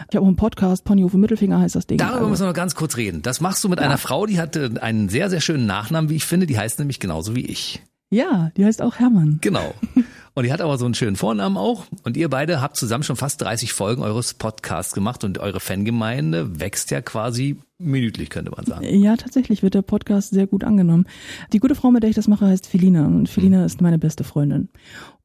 Ich 0.08 0.14
habe 0.16 0.22
auch 0.22 0.28
einen 0.28 0.36
Podcast, 0.36 0.84
Ponyhofe 0.84 1.16
Mittelfinger 1.18 1.58
heißt 1.58 1.74
das 1.74 1.88
Ding. 1.88 1.98
Darüber 1.98 2.18
Also- 2.18 2.28
müssen 2.30 2.42
wir 2.42 2.48
noch 2.48 2.54
ganz 2.54 2.76
kurz 2.76 2.96
reden. 2.96 3.22
Das 3.22 3.40
machst 3.40 3.62
du 3.64 3.68
mit 3.68 3.80
einer 3.80 3.98
Frau, 3.98 4.24
die 4.26 4.38
hat 4.40 4.54
äh, 4.54 4.70
einen 4.80 5.08
sehr, 5.08 5.30
sehr 5.30 5.40
schönen 5.40 5.66
Nachnamen, 5.66 6.10
wie 6.10 6.16
ich 6.16 6.24
finde. 6.24 6.46
Die 6.46 6.58
heißt 6.58 6.78
nämlich 6.78 7.00
genauso 7.00 7.34
wie 7.34 7.44
ich. 7.46 7.82
Ja, 8.10 8.50
die 8.56 8.64
heißt 8.64 8.82
auch 8.82 8.96
Hermann. 9.00 9.38
Genau. 9.40 9.74
Und 10.40 10.46
die 10.46 10.54
hat 10.54 10.62
aber 10.62 10.78
so 10.78 10.86
einen 10.86 10.94
schönen 10.94 11.16
Vornamen 11.16 11.58
auch. 11.58 11.84
Und 12.02 12.16
ihr 12.16 12.30
beide 12.30 12.62
habt 12.62 12.78
zusammen 12.78 13.04
schon 13.04 13.16
fast 13.16 13.42
30 13.42 13.74
Folgen 13.74 14.02
eures 14.02 14.32
Podcasts 14.32 14.94
gemacht 14.94 15.22
und 15.22 15.36
eure 15.36 15.60
Fangemeinde 15.60 16.58
wächst 16.58 16.90
ja 16.90 17.02
quasi 17.02 17.58
minütlich, 17.76 18.30
könnte 18.30 18.50
man 18.50 18.64
sagen. 18.64 18.86
Ja, 18.86 19.16
tatsächlich 19.16 19.62
wird 19.62 19.74
der 19.74 19.82
Podcast 19.82 20.30
sehr 20.30 20.46
gut 20.46 20.64
angenommen. 20.64 21.04
Die 21.52 21.58
gute 21.58 21.74
Frau, 21.74 21.90
mit 21.90 22.04
der 22.04 22.08
ich 22.08 22.16
das 22.16 22.26
mache, 22.26 22.46
heißt 22.46 22.66
Felina 22.66 23.04
und 23.04 23.28
Felina 23.28 23.66
ist 23.66 23.82
meine 23.82 23.98
beste 23.98 24.24
Freundin. 24.24 24.70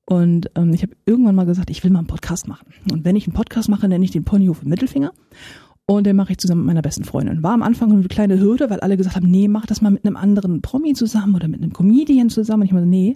Und 0.03 0.51
ähm, 0.55 0.74
ich 0.74 0.82
habe 0.82 0.97
irgendwann 1.05 1.36
mal 1.36 1.45
gesagt, 1.45 1.70
ich 1.70 1.82
will 1.86 1.91
mal 1.91 1.99
einen 1.99 2.07
Podcast 2.07 2.49
machen. 2.49 2.74
Und 2.91 3.05
wenn 3.05 3.16
ich 3.16 3.26
einen 3.26 3.36
Podcast 3.36 3.70
mache, 3.70 3.88
nenne 3.88 4.03
ich 4.03 4.11
den 4.11 4.26
Ponyhof 4.26 4.63
Mittelfinger. 4.63 5.13
Und 5.86 6.05
den 6.07 6.18
mache 6.18 6.34
ich 6.34 6.39
zusammen 6.39 6.63
mit 6.63 6.68
meiner 6.68 6.82
besten 6.82 7.05
Freundin. 7.05 7.41
War 7.41 7.53
am 7.53 7.63
Anfang 7.63 7.89
eine 7.89 8.03
kleine 8.09 8.38
Hürde, 8.38 8.70
weil 8.70 8.82
alle 8.82 8.97
gesagt 8.97 9.16
haben, 9.16 9.32
nee, 9.32 9.47
mach 9.47 9.66
das 9.66 9.82
mal 9.82 9.91
mit 9.91 10.03
einem 10.03 10.18
anderen 10.18 10.61
Promi 10.61 10.91
zusammen 10.91 11.36
oder 11.36 11.47
mit 11.47 11.61
einem 11.61 11.72
Comedian 11.72 12.30
zusammen. 12.30 12.63
Und 12.63 12.68
ich 12.68 12.74
meine, 12.74 12.86
nee, 12.86 13.13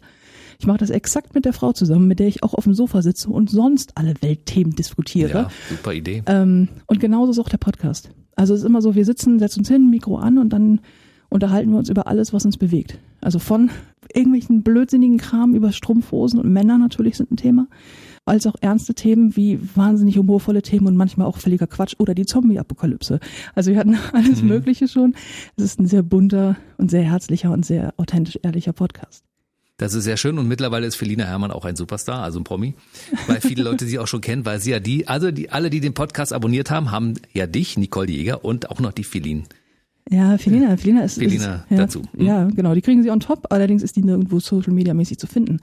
ich 0.60 0.68
mache 0.68 0.78
das 0.80 0.90
exakt 0.90 1.34
mit 1.36 1.46
der 1.46 1.54
Frau 1.54 1.72
zusammen, 1.72 2.08
mit 2.08 2.20
der 2.20 2.28
ich 2.28 2.44
auch 2.44 2.54
auf 2.54 2.66
dem 2.66 2.74
Sofa 2.74 3.02
sitze 3.02 3.30
und 3.30 3.50
sonst 3.50 3.98
alle 3.98 4.14
Weltthemen 4.20 4.76
diskutiere. 4.76 5.32
Ja, 5.32 5.50
super 5.70 5.94
Idee. 5.94 6.22
Ähm, 6.26 6.68
und 6.86 7.00
genauso 7.00 7.32
ist 7.32 7.40
auch 7.40 7.48
der 7.48 7.58
Podcast. 7.58 8.12
Also 8.36 8.54
es 8.54 8.62
ist 8.62 8.66
immer 8.66 8.82
so, 8.82 8.94
wir 8.94 9.06
sitzen, 9.06 9.40
setzen 9.40 9.60
uns 9.60 9.70
hin, 9.70 9.90
Mikro 9.90 10.18
an 10.18 10.38
und 10.38 10.50
dann 10.50 10.82
unterhalten 11.30 11.72
wir 11.72 11.78
uns 11.78 11.90
über 11.90 12.08
alles, 12.08 12.34
was 12.34 12.44
uns 12.44 12.58
bewegt. 12.58 13.00
Also 13.22 13.40
von 13.40 13.70
irgendwelchen 14.14 14.62
blödsinnigen 14.62 15.18
Kram 15.18 15.56
über 15.56 15.72
Strumpfhosen 15.72 16.40
und 16.40 16.52
Männer 16.52 16.78
natürlich 16.78 17.16
sind 17.16 17.32
ein 17.32 17.38
Thema, 17.38 17.68
als 18.26 18.46
auch 18.46 18.56
ernste 18.60 18.94
Themen 18.94 19.38
wie 19.38 19.60
wahnsinnig 19.76 20.18
humorvolle 20.18 20.62
Themen 20.62 20.88
und 20.88 20.98
manchmal 20.98 21.28
auch 21.28 21.38
völliger 21.38 21.68
Quatsch 21.68 21.96
oder 22.00 22.14
die 22.14 22.26
Zombie-Apokalypse. 22.26 23.22
Also 23.56 23.72
wir 23.72 23.78
hatten 23.78 23.98
alles 24.12 24.42
Mögliche 24.42 24.90
schon. 24.90 25.16
Es 25.56 25.64
ist 25.64 25.80
ein 25.80 25.88
sehr 25.88 26.04
bunter 26.04 26.58
und 26.78 26.92
sehr 26.92 27.04
herzlicher 27.04 27.52
und 27.52 27.66
sehr 27.66 27.94
authentisch 27.96 28.40
ehrlicher 28.44 28.74
Podcast. 28.74 29.24
Das 29.80 29.94
ist 29.94 30.04
sehr 30.04 30.18
schön 30.18 30.38
und 30.38 30.48
mittlerweile 30.50 30.86
ist 30.86 30.98
Felina 30.98 31.24
Herrmann 31.24 31.52
auch 31.52 31.64
ein 31.64 31.78
Superstar, 31.78 32.22
also 32.22 32.38
ein 32.38 32.44
Promi, 32.44 32.76
weil 33.28 33.40
viele 33.40 33.64
Leute 33.64 33.86
sie 33.86 33.98
auch 33.98 34.08
schon 34.08 34.20
kennen, 34.20 34.46
weil 34.46 34.60
sie 34.60 34.72
ja 34.72 34.82
die, 34.82 35.08
also 35.08 35.32
die, 35.32 35.52
alle, 35.52 35.70
die 35.70 35.80
den 35.80 35.94
Podcast 35.94 36.34
abonniert 36.34 36.70
haben, 36.70 36.92
haben 36.92 37.14
ja 37.32 37.48
dich, 37.48 37.78
Nicole 37.78 38.12
Jäger 38.12 38.44
und 38.44 38.70
auch 38.70 38.82
noch 38.82 38.92
die 38.92 39.06
Feline. 39.06 39.44
Ja, 40.10 40.38
Felina, 40.38 40.76
Felina 40.76 41.04
ist, 41.04 41.18
Felina 41.18 41.56
ist, 41.56 41.72
ja, 41.72 41.78
dazu. 41.78 42.02
Mhm. 42.12 42.26
Ja, 42.26 42.44
genau, 42.44 42.74
die 42.74 42.82
kriegen 42.82 43.04
sie 43.04 43.10
on 43.10 43.22
top, 43.22 43.54
allerdings 43.54 43.82
ist 43.82 43.96
die 43.96 44.04
nirgendwo 44.04 44.42
Social 44.42 44.74
Media 44.74 44.94
mäßig 44.94 45.18
zu 45.18 45.28
finden, 45.28 45.62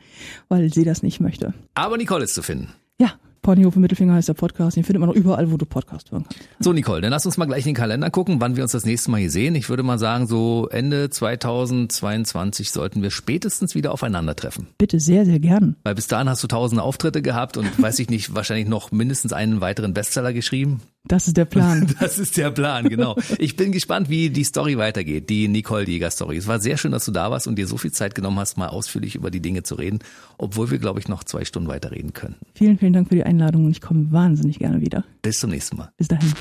weil 0.48 0.72
sie 0.72 0.84
das 0.84 1.02
nicht 1.02 1.20
möchte. 1.20 1.52
Aber 1.74 1.98
Nicole 1.98 2.24
ist 2.24 2.34
zu 2.34 2.42
finden. 2.42 2.72
Ja, 2.98 3.12
Ponyhof 3.46 3.76
im 3.76 3.82
Mittelfinger 3.82 4.14
heißt 4.14 4.28
der 4.28 4.34
Podcast. 4.34 4.76
Den 4.76 4.82
findet 4.82 5.00
man 5.00 5.08
auch 5.08 5.14
überall, 5.14 5.52
wo 5.52 5.56
du 5.56 5.64
Podcast 5.66 6.10
hören 6.10 6.24
kannst. 6.24 6.48
So, 6.58 6.72
Nicole, 6.72 7.00
dann 7.00 7.12
lass 7.12 7.26
uns 7.26 7.36
mal 7.36 7.44
gleich 7.44 7.64
in 7.64 7.70
den 7.70 7.76
Kalender 7.76 8.10
gucken, 8.10 8.40
wann 8.40 8.56
wir 8.56 8.64
uns 8.64 8.72
das 8.72 8.84
nächste 8.84 9.12
Mal 9.12 9.18
hier 9.20 9.30
sehen. 9.30 9.54
Ich 9.54 9.68
würde 9.68 9.84
mal 9.84 10.00
sagen, 10.00 10.26
so 10.26 10.66
Ende 10.68 11.10
2022 11.10 12.72
sollten 12.72 13.02
wir 13.02 13.12
spätestens 13.12 13.76
wieder 13.76 13.92
aufeinandertreffen. 13.92 14.66
Bitte 14.78 14.98
sehr, 14.98 15.24
sehr 15.24 15.38
gern. 15.38 15.76
Weil 15.84 15.94
bis 15.94 16.08
dahin 16.08 16.28
hast 16.28 16.42
du 16.42 16.48
tausende 16.48 16.82
Auftritte 16.82 17.22
gehabt 17.22 17.56
und 17.56 17.70
weiß 17.80 18.00
ich 18.00 18.10
nicht, 18.10 18.34
wahrscheinlich 18.34 18.66
noch 18.66 18.90
mindestens 18.90 19.32
einen 19.32 19.60
weiteren 19.60 19.94
Bestseller 19.94 20.32
geschrieben. 20.32 20.80
Das 21.08 21.28
ist 21.28 21.36
der 21.36 21.44
Plan. 21.44 21.86
Das 22.00 22.18
ist 22.18 22.36
der 22.36 22.50
Plan, 22.50 22.88
genau. 22.88 23.16
Ich 23.38 23.56
bin 23.56 23.72
gespannt, 23.72 24.08
wie 24.08 24.30
die 24.30 24.44
Story 24.44 24.76
weitergeht, 24.76 25.30
die 25.30 25.48
Nicole 25.48 25.84
Jäger 25.84 26.10
Story. 26.10 26.36
Es 26.36 26.46
war 26.46 26.60
sehr 26.60 26.76
schön, 26.76 26.92
dass 26.92 27.04
du 27.04 27.12
da 27.12 27.30
warst 27.30 27.46
und 27.46 27.56
dir 27.56 27.66
so 27.66 27.76
viel 27.76 27.92
Zeit 27.92 28.14
genommen 28.14 28.38
hast, 28.38 28.56
mal 28.56 28.68
ausführlich 28.68 29.14
über 29.14 29.30
die 29.30 29.40
Dinge 29.40 29.62
zu 29.62 29.76
reden, 29.76 30.00
obwohl 30.38 30.70
wir, 30.70 30.78
glaube 30.78 31.00
ich, 31.00 31.08
noch 31.08 31.24
zwei 31.24 31.44
Stunden 31.44 31.68
weiterreden 31.68 32.12
können. 32.12 32.36
Vielen, 32.54 32.78
vielen 32.78 32.92
Dank 32.92 33.08
für 33.08 33.14
die 33.14 33.24
Einladung 33.24 33.64
und 33.64 33.70
ich 33.70 33.80
komme 33.80 34.12
wahnsinnig 34.12 34.58
gerne 34.58 34.80
wieder. 34.80 35.04
Bis 35.22 35.40
zum 35.40 35.50
nächsten 35.50 35.76
Mal. 35.76 35.90
Bis 35.96 36.08
dahin. 36.08 36.32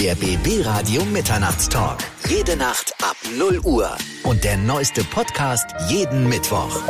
Der 0.00 0.14
BB 0.14 0.66
Radio 0.66 1.04
Mitternachtstalk. 1.04 1.98
Jede 2.28 2.56
Nacht 2.56 2.94
ab 3.02 3.16
0 3.38 3.60
Uhr. 3.64 3.90
Und 4.24 4.42
der 4.44 4.56
neueste 4.56 5.04
Podcast 5.04 5.66
jeden 5.88 6.28
Mittwoch. 6.28 6.82